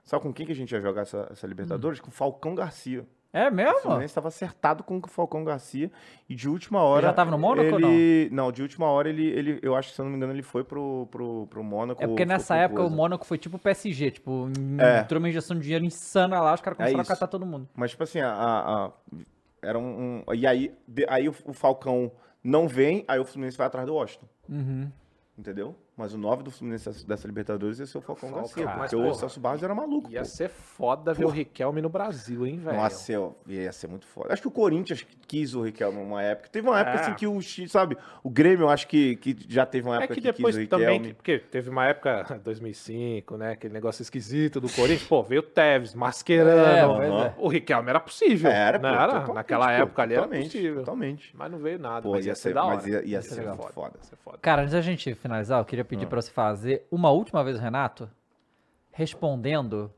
Sabe 0.04 0.22
com 0.22 0.32
quem 0.32 0.46
que 0.46 0.52
a 0.52 0.54
gente 0.54 0.70
ia 0.72 0.80
jogar 0.80 1.02
essa, 1.02 1.28
essa 1.30 1.46
Libertadores? 1.46 2.00
Com 2.00 2.08
o 2.08 2.12
Falcão 2.12 2.54
Garcia. 2.54 3.06
É 3.32 3.48
O 3.48 3.52
mesmo? 3.52 3.80
Fluminense 3.80 4.06
estava 4.06 4.28
acertado 4.28 4.82
com 4.82 4.96
o 4.96 5.06
Falcão 5.06 5.44
Garcia 5.44 5.90
e 6.28 6.34
de 6.34 6.48
última 6.48 6.82
hora. 6.82 7.08
já 7.08 7.12
tava 7.12 7.30
no 7.30 7.38
Mônaco 7.38 7.72
ou 7.74 7.78
ele... 7.80 8.30
não? 8.32 8.50
de 8.50 8.62
última 8.62 8.86
hora 8.86 9.08
ele, 9.10 9.26
ele. 9.26 9.58
Eu 9.62 9.76
acho 9.76 9.90
que, 9.90 9.94
se 9.94 10.00
eu 10.00 10.04
não 10.04 10.10
me 10.10 10.16
engano, 10.16 10.32
ele 10.32 10.42
foi 10.42 10.64
pro, 10.64 11.06
pro, 11.10 11.46
pro 11.48 11.62
Mônaco. 11.62 12.02
É 12.02 12.06
porque 12.06 12.24
nessa 12.24 12.56
época 12.56 12.82
o. 12.82 12.90
Mônaco 12.90 13.26
foi 13.26 13.36
tipo 13.36 13.56
o 13.56 13.60
PSG, 13.60 14.12
tipo, 14.12 14.48
É. 14.80 15.00
entrou 15.00 15.18
uma 15.18 15.28
injeção 15.28 15.56
de 15.56 15.62
dinheiro 15.64 15.84
insana 15.84 16.40
lá, 16.40 16.54
os 16.54 16.60
caras 16.62 16.76
começaram 16.78 17.00
a 17.00 17.02
isso. 17.02 17.10
catar 17.12 17.26
todo 17.26 17.44
mundo. 17.44 17.68
Mas, 17.76 17.90
tipo 17.90 18.02
assim, 18.02 18.20
a, 18.20 18.32
a- 18.32 18.86
a- 18.86 18.92
era 19.60 19.78
um, 19.78 20.22
um- 20.26 20.34
E 20.34 20.46
aí, 20.46 20.74
de- 20.86 21.06
aí 21.08 21.28
o, 21.28 21.34
o 21.44 21.52
Falcão 21.52 22.10
não 22.42 22.66
vem, 22.66 23.04
aí 23.06 23.18
o 23.20 23.24
Fluminense 23.26 23.58
vai 23.58 23.66
atrás 23.66 23.86
do 23.86 23.94
Washington. 23.94 24.26
Uhum. 24.48 24.90
Entendeu? 25.36 25.76
Mas 25.98 26.14
o 26.14 26.18
9 26.18 26.44
do 26.44 26.50
Fluminense 26.52 27.04
dessa, 27.04 27.26
Libertadores 27.26 27.80
ia 27.80 27.86
ser 27.86 27.98
o 27.98 28.00
Falcão 28.00 28.28
Falcão, 28.30 28.44
Garcia. 28.46 28.64
mas, 28.66 28.76
Porque 28.90 28.96
o 28.96 29.02
porra, 29.02 29.14
Celso 29.14 29.40
Barros 29.40 29.62
era 29.64 29.74
maluco. 29.74 30.08
Ia 30.12 30.20
pô. 30.20 30.24
ser 30.26 30.48
foda 30.48 31.12
ver 31.12 31.24
o 31.24 31.28
Riquelme 31.28 31.82
no 31.82 31.88
Brasil, 31.88 32.46
hein, 32.46 32.58
velho? 32.58 32.76
Nossa, 32.76 33.12
eu- 33.12 33.36
ia 33.48 33.72
ser 33.72 33.88
muito 33.88 34.06
foda. 34.06 34.32
Acho 34.32 34.40
que 34.42 34.46
o 34.46 34.50
Corinthians 34.52 35.04
quis 35.26 35.54
o 35.56 35.62
Riquelme 35.62 35.98
numa 35.98 36.22
época. 36.22 36.48
Teve 36.50 36.68
uma 36.68 36.78
época 36.78 36.96
É. 36.98 37.00
assim 37.00 37.14
que 37.14 37.26
o 37.26 37.42
X, 37.42 37.72
sabe? 37.72 37.98
O 38.22 38.30
Grêmio, 38.30 38.64
eu 38.66 38.68
acho 38.68 38.86
que, 38.86 39.16
que 39.16 39.36
já 39.48 39.66
teve 39.66 39.88
uma 39.88 39.96
É 39.96 39.98
época 40.04 40.14
que 40.14 40.20
que, 40.20 40.32
depois 40.32 40.56
quis 40.56 40.66
o 40.66 40.68
também, 40.68 40.86
Riquelme. 40.86 41.08
que- 41.08 41.14
porque 41.14 41.38
teve 41.40 41.68
uma 41.68 41.84
época, 41.86 42.22
2005, 42.44 43.36
né, 43.36 43.52
aquele 43.52 43.74
negócio 43.74 44.00
esquisito 44.02 44.60
do 44.60 44.68
Corinthians, 44.68 45.02
pô, 45.08 45.22
veio 45.24 45.40
o 45.40 45.44
Tevez, 45.44 45.94
masquerando, 45.94 47.02
É, 47.02 47.26
é. 47.26 47.34
o 47.38 47.48
Riquelme 47.48 47.90
era 47.90 47.98
possível, 48.00 48.50
Era, 48.50 48.78
não 48.78 48.88
pô, 48.88 48.94
era? 49.26 49.32
Naquela 49.34 49.66
pô, 49.66 49.72
época 49.72 50.02
ali 50.02 50.14
era 50.14 50.22
totalmente, 50.22 50.44
possível, 50.52 50.76
Totalmente. 50.76 51.30
mas 51.36 51.50
não 51.50 51.58
veio 51.58 51.78
nada, 51.78 52.02
Pô, 52.02 52.12
mas 52.12 52.24
ia 52.24 52.30
ia 52.30 52.34
ser 52.36 52.42
ser- 52.42 52.54
da 52.54 52.64
hora. 52.64 52.76
mas 52.76 52.86
ia- 52.86 53.02
ia 53.04 53.18
Ia 53.18 53.22
ser 53.22 53.42
foda. 53.72 53.92
ia 53.98 54.02
ser 54.04 54.16
foda. 54.16 54.38
Cara, 54.40 54.62
antes 54.62 54.72
da 54.72 54.80
gente 54.80 55.12
finalizar, 55.14 55.58
eu 55.60 55.64
queria 55.64 55.84
pedir 55.88 56.04
Ah. 56.04 56.08
pra 56.08 56.22
você 56.22 56.30
fazer 56.30 56.86
uma 56.90 57.10
última 57.10 57.42
vez 57.42 57.56
o 57.56 57.60
Renato, 57.60 58.08
respondendo 58.92 59.92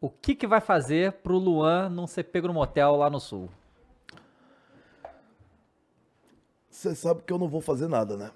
o 0.00 0.08
que 0.10 0.34
que 0.34 0.46
vai 0.46 0.60
fazer 0.60 1.12
pro 1.12 1.38
Luan 1.38 1.88
não 1.88 2.06
ser 2.06 2.24
pego 2.24 2.46
no 2.48 2.54
motel 2.54 2.94
lá 2.96 3.08
no 3.08 3.18
sul. 3.20 3.48
Você 6.68 6.94
sabe 6.94 7.22
que 7.22 7.32
eu 7.32 7.38
não 7.38 7.48
vou 7.48 7.60
fazer 7.60 7.88
nada, 7.88 8.16
né? 8.16 8.30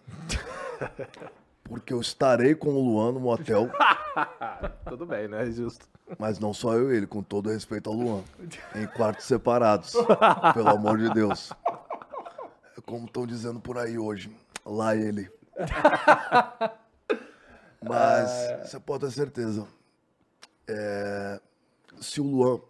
Porque 1.64 1.92
eu 1.92 2.00
estarei 2.00 2.54
com 2.54 2.70
o 2.70 2.80
Luan 2.82 3.12
no 3.12 3.20
motel, 3.20 3.68
Tudo 4.88 5.04
bem, 5.04 5.28
né, 5.28 5.44
justo. 5.50 5.86
mas 6.18 6.38
não 6.38 6.54
só 6.54 6.72
eu 6.74 6.90
e 6.92 6.96
ele, 6.96 7.06
com 7.06 7.22
todo 7.22 7.50
respeito 7.50 7.90
ao 7.90 7.96
Luan. 7.96 8.22
Em 8.74 8.86
quartos 8.86 9.26
separados. 9.26 9.92
Pelo 10.54 10.68
amor 10.70 10.96
de 10.98 11.10
Deus. 11.12 11.52
É 12.76 12.80
como 12.86 13.04
estão 13.04 13.26
dizendo 13.26 13.60
por 13.60 13.76
aí 13.76 13.98
hoje. 13.98 14.34
Lá 14.64 14.96
ele. 14.96 15.30
Mas 17.82 18.68
você 18.68 18.80
pode 18.80 19.06
ter 19.06 19.12
certeza. 19.12 19.66
é, 20.68 21.40
se 22.00 22.20
o 22.20 22.24
Luan 22.24 22.60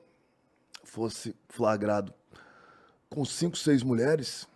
fosse 0.85 1.35
flagrado 1.49 2.15
com 3.11 3.25
cinco, 3.25 3.57
seis 3.57 3.83
mulheres, 3.83 4.47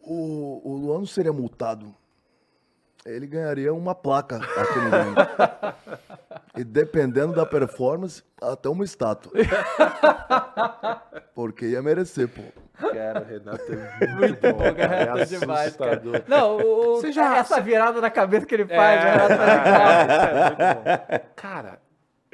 o, 0.00 0.60
o 0.64 0.76
Luan 0.76 0.98
não 0.98 1.06
seria 1.06 1.32
multado. 1.32 1.94
Ele 3.04 3.26
ganharia 3.26 3.74
uma 3.74 3.94
placa 3.94 4.36
aqui 4.36 4.78
no. 4.78 5.14
E 6.56 6.62
dependendo 6.64 7.32
da 7.32 7.46
performance, 7.46 8.22
até 8.40 8.68
uma 8.68 8.84
estátua. 8.84 9.32
Porque 11.34 11.66
ia 11.66 11.82
merecer, 11.82 12.28
pô. 12.28 12.42
Cara, 12.92 13.20
o 13.20 13.24
Renato 13.24 13.62
é 13.72 14.06
muito 14.08 14.40
bom, 14.52 14.58
Renato 14.58 14.76
cara, 14.76 15.22
é 15.22 15.24
demais, 15.24 15.76
cara. 15.76 15.92
assustador. 15.92 16.22
Não, 16.28 16.56
o, 16.58 16.60
o- 16.60 16.96
Você 17.00 17.10
já- 17.12 17.36
essa 17.38 17.60
virada 17.60 18.00
na 18.00 18.10
cabeça 18.10 18.44
que 18.44 18.54
ele 18.54 18.66
É, 18.68 18.76
faz, 18.76 19.04
né, 19.04 19.10
Renato, 19.16 20.22
é 20.22 20.44
muito 20.44 20.58
bom. 20.74 20.84
Cara, 21.36 21.80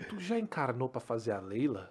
Tu 0.09 0.19
já 0.21 0.39
encarnou 0.39 0.89
pra 0.89 1.01
fazer 1.01 1.33
a 1.33 1.41
Leila? 1.41 1.91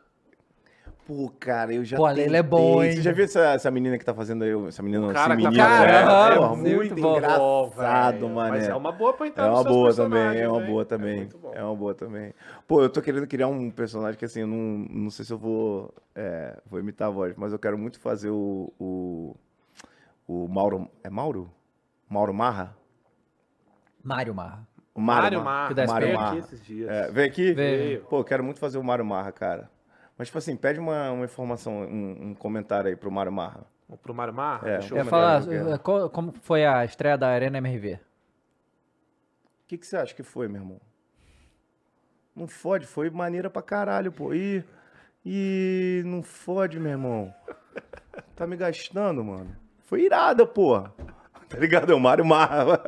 Pô, 1.08 1.32
cara, 1.40 1.74
eu 1.74 1.86
já 1.86 1.96
Pô, 1.96 2.06
a 2.06 2.12
Leila 2.12 2.36
é 2.36 2.44
bom, 2.44 2.84
hein? 2.84 2.92
Você 2.92 3.02
já 3.02 3.14
viu 3.14 3.24
essa, 3.24 3.40
essa 3.54 3.72
menina 3.72 3.98
que 3.98 4.04
tá 4.04 4.14
fazendo 4.14 4.44
aí? 4.44 4.52
Essa 4.68 4.84
menina, 4.84 5.08
não, 5.08 5.14
cara 5.14 5.36
esse 5.36 5.44
tá 5.44 5.50
menino, 5.50 5.64
fazendo, 5.64 5.90
é, 5.90 6.34
é, 6.34 6.36
porra, 6.36 6.56
muito 6.58 7.00
engraçado, 7.00 8.30
mano. 8.30 8.50
Mas 8.50 8.68
é 8.68 8.76
uma 8.76 8.92
boa 8.92 9.14
pra 9.14 9.28
entrar 9.28 9.46
É 9.46 9.50
uma 9.50 9.64
boa 9.64 9.94
também, 9.94 10.38
é 10.38 10.50
uma 10.50 10.60
boa 10.60 10.82
É 10.82 10.86
também. 10.86 11.30
bom. 11.42 11.52
É 11.56 11.64
uma 11.64 11.76
boa 11.78 11.94
também. 11.96 12.34
Pô, 12.68 12.82
eu 12.82 12.90
tô 12.90 13.02
querendo 13.02 13.26
criar 13.26 13.48
um 13.48 13.72
personagem 13.72 14.20
que 14.20 14.26
assim, 14.26 14.42
eu 14.42 14.48
não, 14.48 14.58
não 14.90 15.10
sei 15.10 15.24
se 15.24 15.32
eu 15.32 15.38
vou, 15.38 15.94
é, 16.14 16.58
vou 16.70 16.78
imitar 16.78 17.08
a 17.08 17.12
voz, 17.12 17.34
mas 17.38 17.54
eu 17.54 17.60
quero 17.60 17.78
muito 17.78 18.02
fazer 18.02 18.30
o, 18.30 18.74
o, 18.78 19.34
o 20.28 20.46
Mauro. 20.50 20.90
É 21.06 21.10
Mauro? 21.10 21.50
Mauro 22.10 22.34
Marra? 22.34 22.76
Mário 24.04 24.36
Marra. 24.36 24.68
O 24.94 25.00
Mário 25.00 25.42
Marra. 25.42 25.68
Que 25.70 25.74
dá 25.74 25.88
Mário 25.88 26.08
SP. 26.08 26.12
aqui 26.12 26.22
Marra. 26.22 26.38
esses 26.40 26.62
dias. 26.66 26.90
É, 26.90 27.12
vem 27.12 27.24
aqui? 27.26 27.54
Veio. 27.54 28.02
Pô, 28.10 28.20
eu 28.20 28.24
quero 28.26 28.44
muito 28.44 28.60
fazer 28.60 28.78
o 28.78 28.84
Mário 28.84 29.06
Marra, 29.06 29.32
cara. 29.32 29.70
Mas, 30.18 30.27
tipo 30.30 30.38
assim, 30.38 30.56
pede 30.56 30.80
uma, 30.80 31.11
uma 31.11 31.26
informação, 31.26 31.81
um, 31.84 32.30
um 32.30 32.34
comentário 32.34 32.89
aí 32.89 32.95
pro 32.95 33.11
Mário 33.11 33.31
Marra. 33.31 33.65
Pro 34.02 34.14
Mário 34.14 34.34
Marra? 34.34 34.68
É. 34.69 34.77
Deixa 34.80 34.94
Eu 34.95 34.99
eu 34.99 35.06
falar 35.06 35.41
eh, 35.52 35.77
qual- 35.77 36.10
como 36.10 36.34
foi 36.41 36.65
a 36.65 36.84
estreia 36.84 37.18
da 37.18 37.27
Arena 37.27 37.57
MRV. 37.60 37.94
O 37.95 39.68
que, 39.68 39.77
que 39.77 39.85
você 39.85 39.95
acha 39.98 40.14
que 40.15 40.23
foi, 40.23 40.48
meu 40.48 40.61
irmão? 40.61 40.81
Não 42.35 42.48
fode, 42.48 42.85
foi 42.85 43.10
maneira 43.10 43.49
pra 43.49 43.61
caralho, 43.61 44.11
pô. 44.11 44.34
E. 44.34 44.64
E. 45.26 46.02
Não 46.06 46.22
fode, 46.23 46.80
meu 46.80 46.91
irmão. 46.91 47.34
Tá 48.35 48.48
me 48.48 48.56
gastando, 48.56 49.23
mano. 49.23 49.56
Foi 49.85 50.02
irada, 50.03 50.45
pô. 50.45 50.81
Tá 51.49 51.57
ligado? 51.57 51.91
É 51.91 51.95
o 51.95 51.99
Mário 51.99 52.26
Marra. 52.26 52.81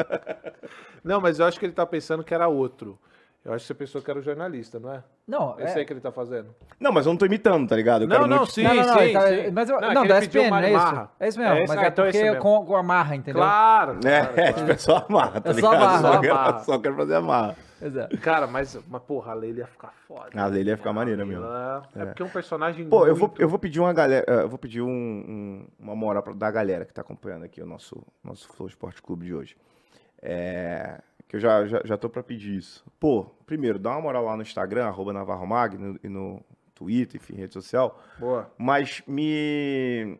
Não, 1.03 1.21
mas 1.21 1.39
eu 1.39 1.45
acho 1.45 1.59
que 1.59 1.65
ele 1.65 1.73
tá 1.73 1.85
pensando 1.85 2.23
que 2.23 2.33
era 2.33 2.47
outro. 2.47 2.99
Eu 3.43 3.53
acho 3.53 3.63
que 3.63 3.67
você 3.67 3.73
pensou 3.73 4.01
que 4.01 4.11
era 4.11 4.19
o 4.19 4.21
jornalista, 4.21 4.79
não 4.79 4.91
é? 4.93 5.01
Não, 5.25 5.57
Esse 5.59 5.77
aí 5.77 5.81
é... 5.83 5.85
que 5.85 5.93
ele 5.93 6.01
tá 6.01 6.11
fazendo. 6.11 6.53
Não, 6.77 6.91
mas 6.91 7.05
eu 7.05 7.13
não 7.13 7.17
tô 7.17 7.25
imitando, 7.25 7.69
tá 7.69 7.75
ligado? 7.75 8.01
Eu 8.03 8.07
Não, 8.07 8.15
quero 8.17 8.27
não, 8.27 8.37
muito- 8.39 8.51
sim, 8.51 8.63
não, 8.63 8.75
não, 8.75 8.85
não, 8.85 8.99
sim, 8.99 9.13
tá- 9.13 9.27
sim. 9.27 9.51
mas 9.51 9.69
eu, 9.69 9.79
Não, 9.81 9.93
não, 9.93 10.01
é 10.01 10.03
que 10.03 10.09
da 10.09 10.19
SPN, 10.19 10.55
é 10.65 10.67
isso. 10.73 10.77
Marra. 10.77 11.11
É 11.19 11.27
isso 11.29 11.39
mesmo, 11.39 11.53
É 11.53 11.63
esse- 11.63 11.67
mas 11.73 11.77
ah, 11.77 11.85
é 11.85 11.87
então 11.87 12.05
é 12.05 12.11
porque 12.11 12.23
mesmo. 12.23 12.41
com, 12.41 12.65
com 12.65 12.75
a 12.75 12.83
Marra, 12.83 13.15
entendeu? 13.15 13.41
Claro, 13.41 13.91
É, 14.05 14.25
claro, 14.25 14.39
é, 14.41 14.53
tipo, 14.53 14.71
é 14.71 14.77
só 14.77 15.05
amarra, 15.07 15.39
tá 15.41 15.49
É 15.51 15.53
só 15.53 15.71
ligado? 15.71 15.75
amarra. 15.75 15.99
Só, 16.01 16.11
Só 16.13 16.19
quero, 16.19 16.33
amarra. 16.33 16.59
só 16.59 16.79
quero 16.79 16.95
fazer 16.95 17.15
amarra. 17.15 17.55
Exato. 17.81 18.17
Cara, 18.17 18.45
mas, 18.45 18.77
mas 18.89 19.01
porra, 19.03 19.31
a 19.31 19.35
Leila 19.35 19.59
ia 19.59 19.67
ficar 19.67 19.93
foda. 20.05 20.29
A 20.35 20.45
Leila 20.47 20.71
ia 20.71 20.77
ficar 20.77 20.91
maneira 20.91 21.23
Leila- 21.23 21.83
É 21.95 22.05
porque 22.07 22.21
é 22.21 22.25
um 22.25 22.29
personagem 22.29 22.89
Pô, 22.89 23.07
eu 23.07 23.15
vou, 23.15 23.29
muito- 23.29 23.41
eu 23.41 23.47
vou 23.47 23.57
pedir 23.57 23.79
uma 23.79 23.93
galera, 23.93 24.25
eh, 24.27 24.41
eu 24.43 24.49
vou 24.49 24.59
pedir 24.59 24.81
um, 24.81 24.89
um- 24.89 25.67
uma 25.79 25.95
moral 25.95 26.21
pra- 26.21 26.33
da 26.33 26.51
galera 26.51 26.83
que 26.83 26.93
tá 26.93 26.99
acompanhando 27.01 27.45
aqui 27.45 27.61
o 27.61 27.65
nosso, 27.65 28.05
nosso 28.21 28.49
Flow 28.49 28.67
Esporte 28.67 29.01
Clube 29.01 29.25
de 29.27 29.33
hoje. 29.33 29.55
É, 30.21 30.99
que 31.29 31.35
eu 31.35 31.39
já, 31.39 31.65
já, 31.67 31.81
já 31.85 31.95
tô 31.95 32.09
pra 32.09 32.21
pedir 32.23 32.57
isso. 32.57 32.83
Pô, 32.99 33.23
primeiro, 33.45 33.79
dá 33.79 33.91
uma 33.91 34.01
moral 34.01 34.25
lá 34.25 34.35
no 34.35 34.41
Instagram, 34.41 34.85
arroba 34.87 35.13
Navarro 35.13 35.45
Mag, 35.47 35.77
no- 35.77 35.97
e 36.03 36.09
no 36.09 36.43
Twitter, 36.75 37.21
enfim, 37.21 37.35
rede 37.35 37.53
social. 37.53 38.01
Boa. 38.19 38.51
Mas 38.57 39.01
me, 39.07 40.17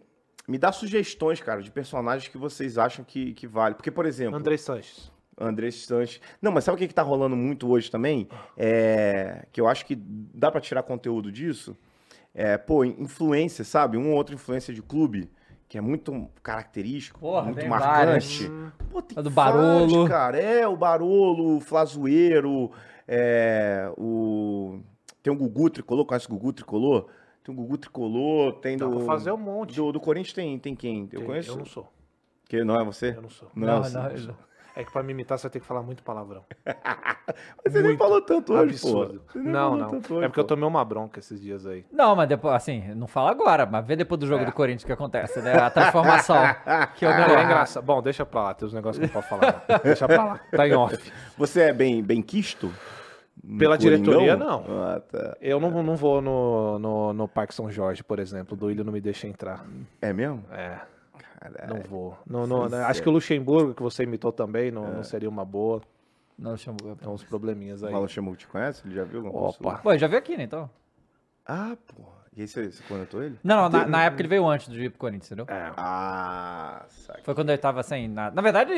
me 0.48 0.57
dá 0.57 0.72
sugestões, 0.72 1.41
cara, 1.41 1.61
de 1.61 1.72
personagens 1.72 2.30
que 2.31 2.38
vocês 2.38 2.77
acham 2.77 3.03
que, 3.03 3.34
que 3.34 3.48
vale. 3.48 3.76
Porque, 3.76 3.90
por 3.91 4.06
exemplo, 4.06 4.38
André 4.38 4.56
Sanches. 4.57 5.11
André 5.41 5.72
Sanches. 5.72 6.22
Não, 6.41 6.52
mas 6.52 6.64
sabe 6.65 6.76
o 6.76 6.77
que, 6.77 6.88
que 6.88 6.94
tá 6.94 7.02
rolando 7.02 7.36
muito 7.36 7.68
hoje 7.69 7.90
também? 7.90 8.27
É, 8.56 9.45
que 9.52 9.60
eu 9.60 9.68
acho 9.68 9.86
que 9.86 9.95
dá 9.95 10.52
pra 10.52 10.61
tirar 10.61 10.84
conteúdo 10.84 11.31
disso. 11.31 11.76
É, 12.36 12.57
pô, 12.57 12.84
influência, 12.86 13.64
sabe? 13.64 13.98
Um 13.98 14.11
ou 14.11 14.15
outro 14.15 14.36
influência 14.36 14.72
de 14.73 14.81
clube, 14.84 15.30
que 15.70 15.78
é 15.78 15.82
muito 15.82 16.28
característico, 16.41 17.20
Porra, 17.20 17.44
muito 17.44 17.66
marcante. 17.68 18.50
Pô, 18.91 19.02
tem 19.04 19.18
A 19.18 19.22
do 19.22 19.30
vários, 19.30 19.62
Barolo. 19.64 20.10
cara. 20.10 20.38
É, 20.38 20.68
o 20.68 20.76
Barolo, 20.76 21.58
o 21.58 21.60
Flazoeiro, 21.62 22.72
é, 23.08 23.90
o... 23.98 24.80
Tem 25.22 25.32
o 25.32 25.36
Gugu 25.38 25.70
Tricolor, 25.70 26.06
conhece 26.06 26.26
o 26.26 26.30
Gugu 26.30 26.54
Tricolor? 26.54 27.08
Tem 27.44 27.54
o 27.54 27.58
Gugu 27.58 27.78
Tricolor, 27.78 28.54
tem 28.54 28.78
Dá 28.78 28.88
do... 28.88 29.02
fazer 29.02 29.32
um 29.32 29.38
monte. 29.38 29.76
Do, 29.76 29.91
do 29.91 30.00
Corinthians 30.00 30.34
tem, 30.34 30.58
tem 30.58 30.76
quem? 30.76 31.02
Eu 31.12 31.20
Tem- 31.20 31.26
conheço. 31.28 31.52
Eu 31.52 31.58
não 31.58 31.66
sou. 31.66 31.88
Que 32.48 32.64
não 32.64 32.76
é 32.82 32.84
você? 32.84 33.14
Eu 33.16 33.22
não 33.22 33.30
sou. 33.30 33.48
Não, 33.56 33.68
Não, 33.68 33.90
não, 33.90 34.04
não 34.04 34.10
não. 34.28 34.36
É 34.80 34.84
que 34.86 34.94
pra 34.94 35.04
me 35.04 35.12
imitar 35.12 35.38
você 35.38 35.44
vai 35.48 35.52
ter 35.52 35.60
que 35.60 35.66
falar 35.66 35.84
muito 35.84 36.02
palavrão. 36.04 36.42
Mas 36.66 37.74
você 37.74 37.80
nem 37.80 37.84
Muito 37.90 37.98
falou 37.98 38.22
tanto 38.22 38.54
hoje, 38.54 38.72
Absurdo. 38.76 39.22
pô. 39.34 39.38
Nem 39.40 39.52
Não, 39.52 39.76
não. 39.76 39.88
hoje, 39.90 39.98
É 40.24 40.28
porque 40.28 40.40
eu 40.40 40.44
pô. 40.46 40.48
tomei 40.48 40.66
uma 40.66 40.86
bronca 40.86 41.20
esses 41.20 41.42
dias 41.42 41.66
aí. 41.66 41.86
Não, 41.92 42.16
mas 42.16 42.30
depois, 42.30 42.56
assim, 42.56 42.94
não 42.96 43.06
fala 43.06 43.30
agora, 43.32 43.66
mas 43.66 43.86
vê 43.86 43.96
depois 43.98 44.18
do 44.20 44.26
É. 44.26 44.30
jogo 44.30 44.46
do 44.46 44.52
Corinthians 44.54 44.84
o 44.84 44.86
que 44.86 44.94
acontece, 44.94 45.42
né? 45.42 45.54
A 45.54 45.70
transformação. 45.70 46.38
que 46.96 47.06
eu 47.06 47.10
Não, 47.10 47.18
é 47.38 47.44
engraçado. 47.44 47.84
Bom, 47.84 48.02
deixa 48.02 48.26
pra 48.26 48.44
lá. 48.44 48.54
Tem 48.54 48.68
uns 48.68 48.74
negócios 48.74 49.06
que 49.06 49.14
não 49.14 49.22
pode 49.22 49.28
falar. 49.28 49.64
não. 49.68 49.78
Deixa 49.84 50.08
pra 50.08 50.24
lá. 50.24 50.40
Tá 50.50 50.66
em 50.68 50.74
off. 50.74 51.12
Você 51.38 51.62
é 51.64 51.74
bem, 51.74 52.02
bem 52.02 52.22
quisto? 52.22 52.72
Pela 53.58 53.78
Coringão? 53.78 54.02
diretoria, 54.02 54.36
não. 54.38 54.64
Ah, 54.82 55.02
tá. 55.02 55.38
Eu 55.42 55.60
não, 55.60 55.84
não 55.84 55.96
vou 55.96 56.22
no, 56.22 56.80
no, 56.80 57.14
no 57.14 57.28
Parque 57.28 57.54
São 57.54 57.70
Jorge, 57.70 58.02
por 58.04 58.18
exemplo. 58.20 58.54
O 58.56 58.58
Duílio 58.58 58.84
não 58.86 58.94
me 58.94 59.02
deixa 59.02 59.28
entrar. 59.28 59.66
É 60.02 60.12
mesmo? 60.14 60.44
É, 60.52 60.78
Caralho. 61.40 61.74
não 61.74 61.82
vou. 61.84 62.18
Não, 62.28 62.45
não, 62.48 62.68
né, 62.70 62.80
é. 62.82 62.84
Acho 62.84 63.02
que 63.02 63.07
o 63.10 63.11
Luxemburgo, 63.11 63.74
que 63.74 63.82
você 63.82 64.03
imitou 64.03 64.32
também, 64.32 64.72
não, 64.72 64.91
não 64.94 65.03
seria 65.03 65.30
uma 65.30 65.45
boa. 65.45 65.82
Não. 66.38 66.53
É 66.53 66.57
Tem 66.57 67.10
uns 67.10 67.24
probleminhas 67.24 67.84
aí. 67.84 67.94
O 67.94 67.99
Luxemburgo 67.99 68.38
te 68.38 68.48
conhece? 68.48 68.82
Ele 68.86 68.95
já 68.95 69.03
viu 69.03 69.26
Opa. 69.28 69.80
Pô, 69.80 69.98
já 69.98 70.07
veio 70.07 70.20
aqui, 70.20 70.38
né, 70.38 70.44
então? 70.44 70.70
Ah, 71.45 71.76
porra. 71.95 72.20
E 72.36 72.41
aí 72.41 72.48
você, 72.48 72.72
você 72.72 72.84
comentou 72.88 73.24
ele? 73.24 73.38
Não, 73.44 73.64
não, 73.64 73.70
na, 73.70 73.86
na 73.88 74.03
época 74.06 74.22
ele 74.22 74.30
veio 74.30 74.48
antes 74.48 74.68
do 74.70 74.76
ir 74.80 74.90
pro 74.90 74.99
Corinthians, 74.99 75.32
entendeu? 75.32 75.45
É. 75.53 75.72
Ah, 75.76 76.86
saca. 76.88 77.20
Foi 77.24 77.34
quando 77.36 77.49
ele 77.49 77.57
tava 77.57 77.80
assim, 77.80 78.07
na, 78.07 78.32
na 78.32 78.41
verdade, 78.41 78.72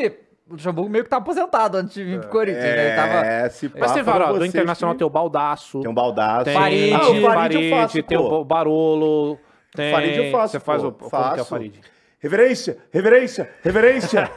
o 0.47 0.53
Luxemburgo 0.53 0.89
meio 0.89 1.03
que 1.03 1.09
tava 1.09 1.21
aposentado 1.21 1.77
antes 1.77 1.93
de 1.93 2.03
vir 2.03 2.19
pro 2.21 2.29
Corinthians, 2.29 2.63
né? 2.63 2.87
Ele 2.87 2.95
tava... 2.95 3.25
É, 3.25 3.49
se 3.49 3.69
pá, 3.69 3.79
Mas 3.81 3.91
tem 3.91 4.03
vários. 4.03 4.39
Do 4.39 4.45
Internacional 4.45 4.95
que- 4.95 4.99
tem 4.99 5.05
o 5.07 5.09
Baldaço. 5.09 5.81
Tem 5.81 5.91
um 5.91 5.93
baldaço. 5.93 6.45
Tem 6.45 6.53
Farid. 6.55 6.93
Ah, 6.93 7.09
o 7.09 7.17
o 7.17 7.21
Farid 7.21 7.61
eu 7.63 7.77
faço, 7.77 8.03
tem 8.03 8.17
pô. 8.17 8.39
o 8.39 8.45
Barolo. 8.45 9.39
Tem... 9.75 9.91
Farid 9.93 10.17
eu 10.17 10.31
faço, 10.31 10.51
Você 10.53 10.59
faz 10.59 10.81
pô. 10.81 10.87
o... 10.87 10.91
Como 10.93 11.09
que 11.09 11.15
é 11.15 11.19
o 11.19 11.21
Faço. 11.35 11.45
Farid? 11.49 11.81
Reverência, 12.21 12.77
reverência, 12.91 13.49
reverência. 13.63 14.29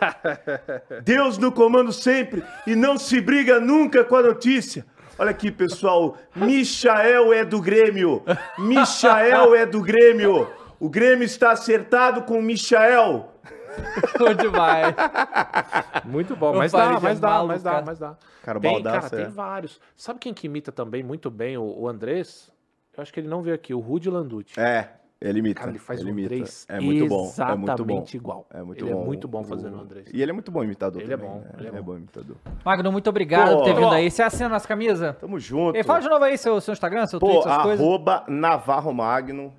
Deus 1.04 1.36
no 1.36 1.52
comando 1.52 1.92
sempre 1.92 2.42
e 2.66 2.74
não 2.74 2.96
se 2.96 3.20
briga 3.20 3.60
nunca 3.60 4.02
com 4.02 4.16
a 4.16 4.22
notícia. 4.22 4.86
Olha 5.18 5.30
aqui, 5.30 5.50
pessoal. 5.50 6.16
Michael 6.34 7.32
é 7.34 7.44
do 7.44 7.60
Grêmio. 7.60 8.22
Michael 8.58 9.54
é 9.54 9.66
do 9.66 9.82
Grêmio. 9.82 10.50
O 10.80 10.88
Grêmio 10.88 11.26
está 11.26 11.50
acertado 11.50 12.22
com 12.22 12.38
o 12.38 12.42
Michael. 12.42 13.30
Bom 14.18 14.34
demais. 14.34 14.94
Muito 16.06 16.34
bom, 16.34 16.54
mas 16.56 16.72
dá, 16.72 16.84
é 16.84 17.00
mas 17.00 17.20
dá, 17.20 17.44
mas 17.44 17.62
dá, 17.62 17.70
cara. 17.70 17.84
mas 17.84 17.98
dá. 17.98 18.16
Cara, 18.42 18.58
o 18.58 18.60
tem, 18.62 18.82
cara, 18.82 19.06
é- 19.06 19.10
tem 19.10 19.28
vários. 19.28 19.80
Sabe 19.94 20.20
quem 20.20 20.32
que 20.32 20.46
imita 20.46 20.72
também 20.72 21.02
muito 21.02 21.30
bem 21.30 21.58
o, 21.58 21.64
o 21.80 21.86
Andrés? 21.88 22.50
Eu 22.96 23.02
acho 23.02 23.12
que 23.12 23.20
ele 23.20 23.28
não 23.28 23.42
veio 23.42 23.54
aqui, 23.54 23.74
o 23.74 23.80
Rudy 23.80 24.08
Landucci. 24.08 24.58
É, 24.58 24.88
ele 25.28 25.38
imita. 25.40 25.60
Cara, 25.60 25.70
ele 25.70 25.78
faz 25.78 26.02
o 26.04 26.08
imita. 26.08 26.34
Andrés 26.34 26.66
É 26.68 26.80
muito 26.80 27.06
bom. 27.06 27.14
É 27.16 27.54
muito 27.56 27.64
bom. 27.64 27.64
exatamente 27.64 28.16
igual. 28.16 28.46
É 28.52 28.62
muito 28.62 28.84
Ele 28.84 28.90
é 28.90 28.94
bom. 28.94 29.04
muito 29.04 29.26
bom 29.28 29.40
O- 29.40 29.44
fazendo 29.44 29.76
o 29.76 29.80
Andrés. 29.80 30.06
E 30.12 30.20
ele 30.22 30.30
é 30.30 30.34
muito 30.34 30.50
bom 30.52 30.62
imitador 30.62 31.00
Ele 31.02 31.12
é 31.12 31.16
também, 31.16 31.30
bom, 31.32 31.38
né? 31.40 31.50
ele 31.58 31.66
é 31.66 31.68
Ele 31.70 31.76
é 31.76 31.80
bom. 31.80 31.92
bom 31.92 31.96
imitador. 31.98 32.36
Magno, 32.64 32.92
muito 32.92 33.08
obrigado 33.10 33.50
Pô. 33.50 33.56
por 33.58 33.64
ter 33.64 33.74
vindo 33.74 33.88
aí. 33.90 34.10
Você 34.10 34.22
assina 34.22 34.48
nossa 34.48 34.68
camisa? 34.68 35.14
Tamo 35.20 35.38
junto. 35.38 35.76
E 35.78 35.82
fala 35.82 36.00
de 36.00 36.08
novo 36.08 36.24
aí 36.24 36.36
seu, 36.36 36.60
seu 36.60 36.72
Instagram, 36.72 37.06
seu 37.06 37.18
Pô, 37.18 37.26
Twitter, 37.26 37.50
essas 37.52 37.62
coisas. 37.62 37.80
arroba 37.86 38.24
Navarro 38.28 38.92
Magno. 38.92 39.52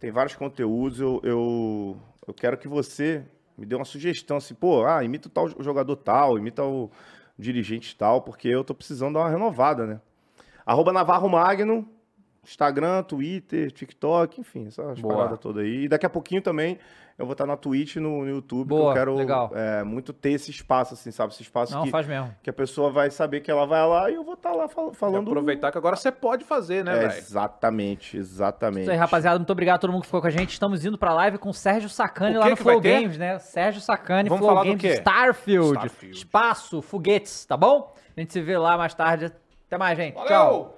Tem 0.00 0.10
vários 0.10 0.34
conteúdos. 0.34 1.00
Eu, 1.00 1.20
eu, 1.22 1.96
eu 2.26 2.34
quero 2.34 2.56
que 2.58 2.68
você 2.68 3.24
me 3.56 3.64
dê 3.64 3.74
uma 3.74 3.84
sugestão. 3.84 4.36
Assim, 4.36 4.54
pô, 4.54 4.84
ah, 4.84 5.02
imita 5.04 5.28
o 5.28 5.30
tal 5.30 5.48
jogador 5.62 5.96
tal, 5.96 6.36
imita 6.38 6.62
o 6.64 6.90
dirigente 7.38 7.94
tal, 7.96 8.22
porque 8.22 8.48
eu 8.48 8.64
tô 8.64 8.74
precisando 8.74 9.14
dar 9.14 9.20
uma 9.20 9.30
renovada, 9.30 9.86
né? 9.86 10.00
Arroba 10.64 10.92
Navarro 10.92 11.28
Magno. 11.28 11.88
Instagram, 12.46 13.02
Twitter, 13.02 13.70
TikTok, 13.72 14.40
enfim, 14.40 14.66
essas 14.68 14.98
Boa. 15.00 15.14
paradas 15.14 15.38
todas 15.38 15.64
aí. 15.64 15.84
E 15.84 15.88
daqui 15.88 16.06
a 16.06 16.10
pouquinho 16.10 16.40
também 16.40 16.78
eu 17.18 17.24
vou 17.24 17.32
estar 17.32 17.46
na 17.46 17.56
Twitch 17.56 17.96
e 17.96 18.00
no, 18.00 18.24
no 18.24 18.28
YouTube, 18.28 18.68
Boa, 18.68 18.82
que 18.82 18.88
eu 18.90 18.94
quero 18.94 19.14
legal. 19.16 19.50
é, 19.54 19.82
muito 19.82 20.12
ter 20.12 20.32
esse 20.32 20.50
espaço, 20.50 20.92
assim, 20.94 21.10
sabe? 21.10 21.32
Esse 21.32 21.42
espaço 21.42 21.72
Não, 21.74 21.84
que, 21.84 21.90
faz 21.90 22.06
mesmo. 22.06 22.30
que 22.42 22.50
a 22.50 22.52
pessoa 22.52 22.90
vai 22.90 23.10
saber 23.10 23.40
que 23.40 23.50
ela 23.50 23.66
vai 23.66 23.86
lá 23.86 24.10
e 24.10 24.14
eu 24.14 24.22
vou 24.22 24.34
estar 24.34 24.52
lá 24.52 24.68
fal- 24.68 24.92
falando. 24.92 25.28
Aproveitar 25.30 25.72
que 25.72 25.78
agora 25.78 25.96
você 25.96 26.12
pode 26.12 26.44
fazer, 26.44 26.84
né, 26.84 26.92
É, 26.94 27.08
velho? 27.08 27.18
exatamente, 27.18 28.16
exatamente. 28.18 28.82
Isso 28.82 28.90
aí, 28.90 28.96
rapaziada. 28.98 29.38
Muito 29.38 29.50
obrigado 29.50 29.76
a 29.76 29.78
todo 29.78 29.92
mundo 29.92 30.02
que 30.02 30.06
ficou 30.08 30.20
com 30.20 30.26
a 30.26 30.30
gente. 30.30 30.50
Estamos 30.52 30.84
indo 30.84 30.98
pra 30.98 31.14
live 31.14 31.38
com 31.38 31.48
o 31.48 31.54
Sérgio 31.54 31.88
Sacani 31.88 32.36
O 32.36 32.40
lá 32.40 32.50
no 32.50 32.56
Flow 32.56 32.80
ter? 32.80 33.00
Games, 33.00 33.16
né? 33.16 33.38
Sérgio 33.38 33.80
Sacani, 33.80 34.28
Vamos 34.28 34.40
Flow 34.44 34.50
falar 34.50 34.62
do 34.64 34.66
Games, 34.68 34.82
quê? 34.82 34.88
Starfield, 34.98 35.68
Starfield. 35.72 36.16
Espaço, 36.18 36.82
Foguetes, 36.82 37.46
tá 37.46 37.56
bom? 37.56 37.94
A 38.14 38.20
gente 38.20 38.32
se 38.32 38.40
vê 38.42 38.58
lá 38.58 38.76
mais 38.76 38.92
tarde. 38.94 39.32
Até 39.66 39.78
mais, 39.78 39.96
gente. 39.96 40.14
Valeu! 40.14 40.28
Tchau. 40.28 40.76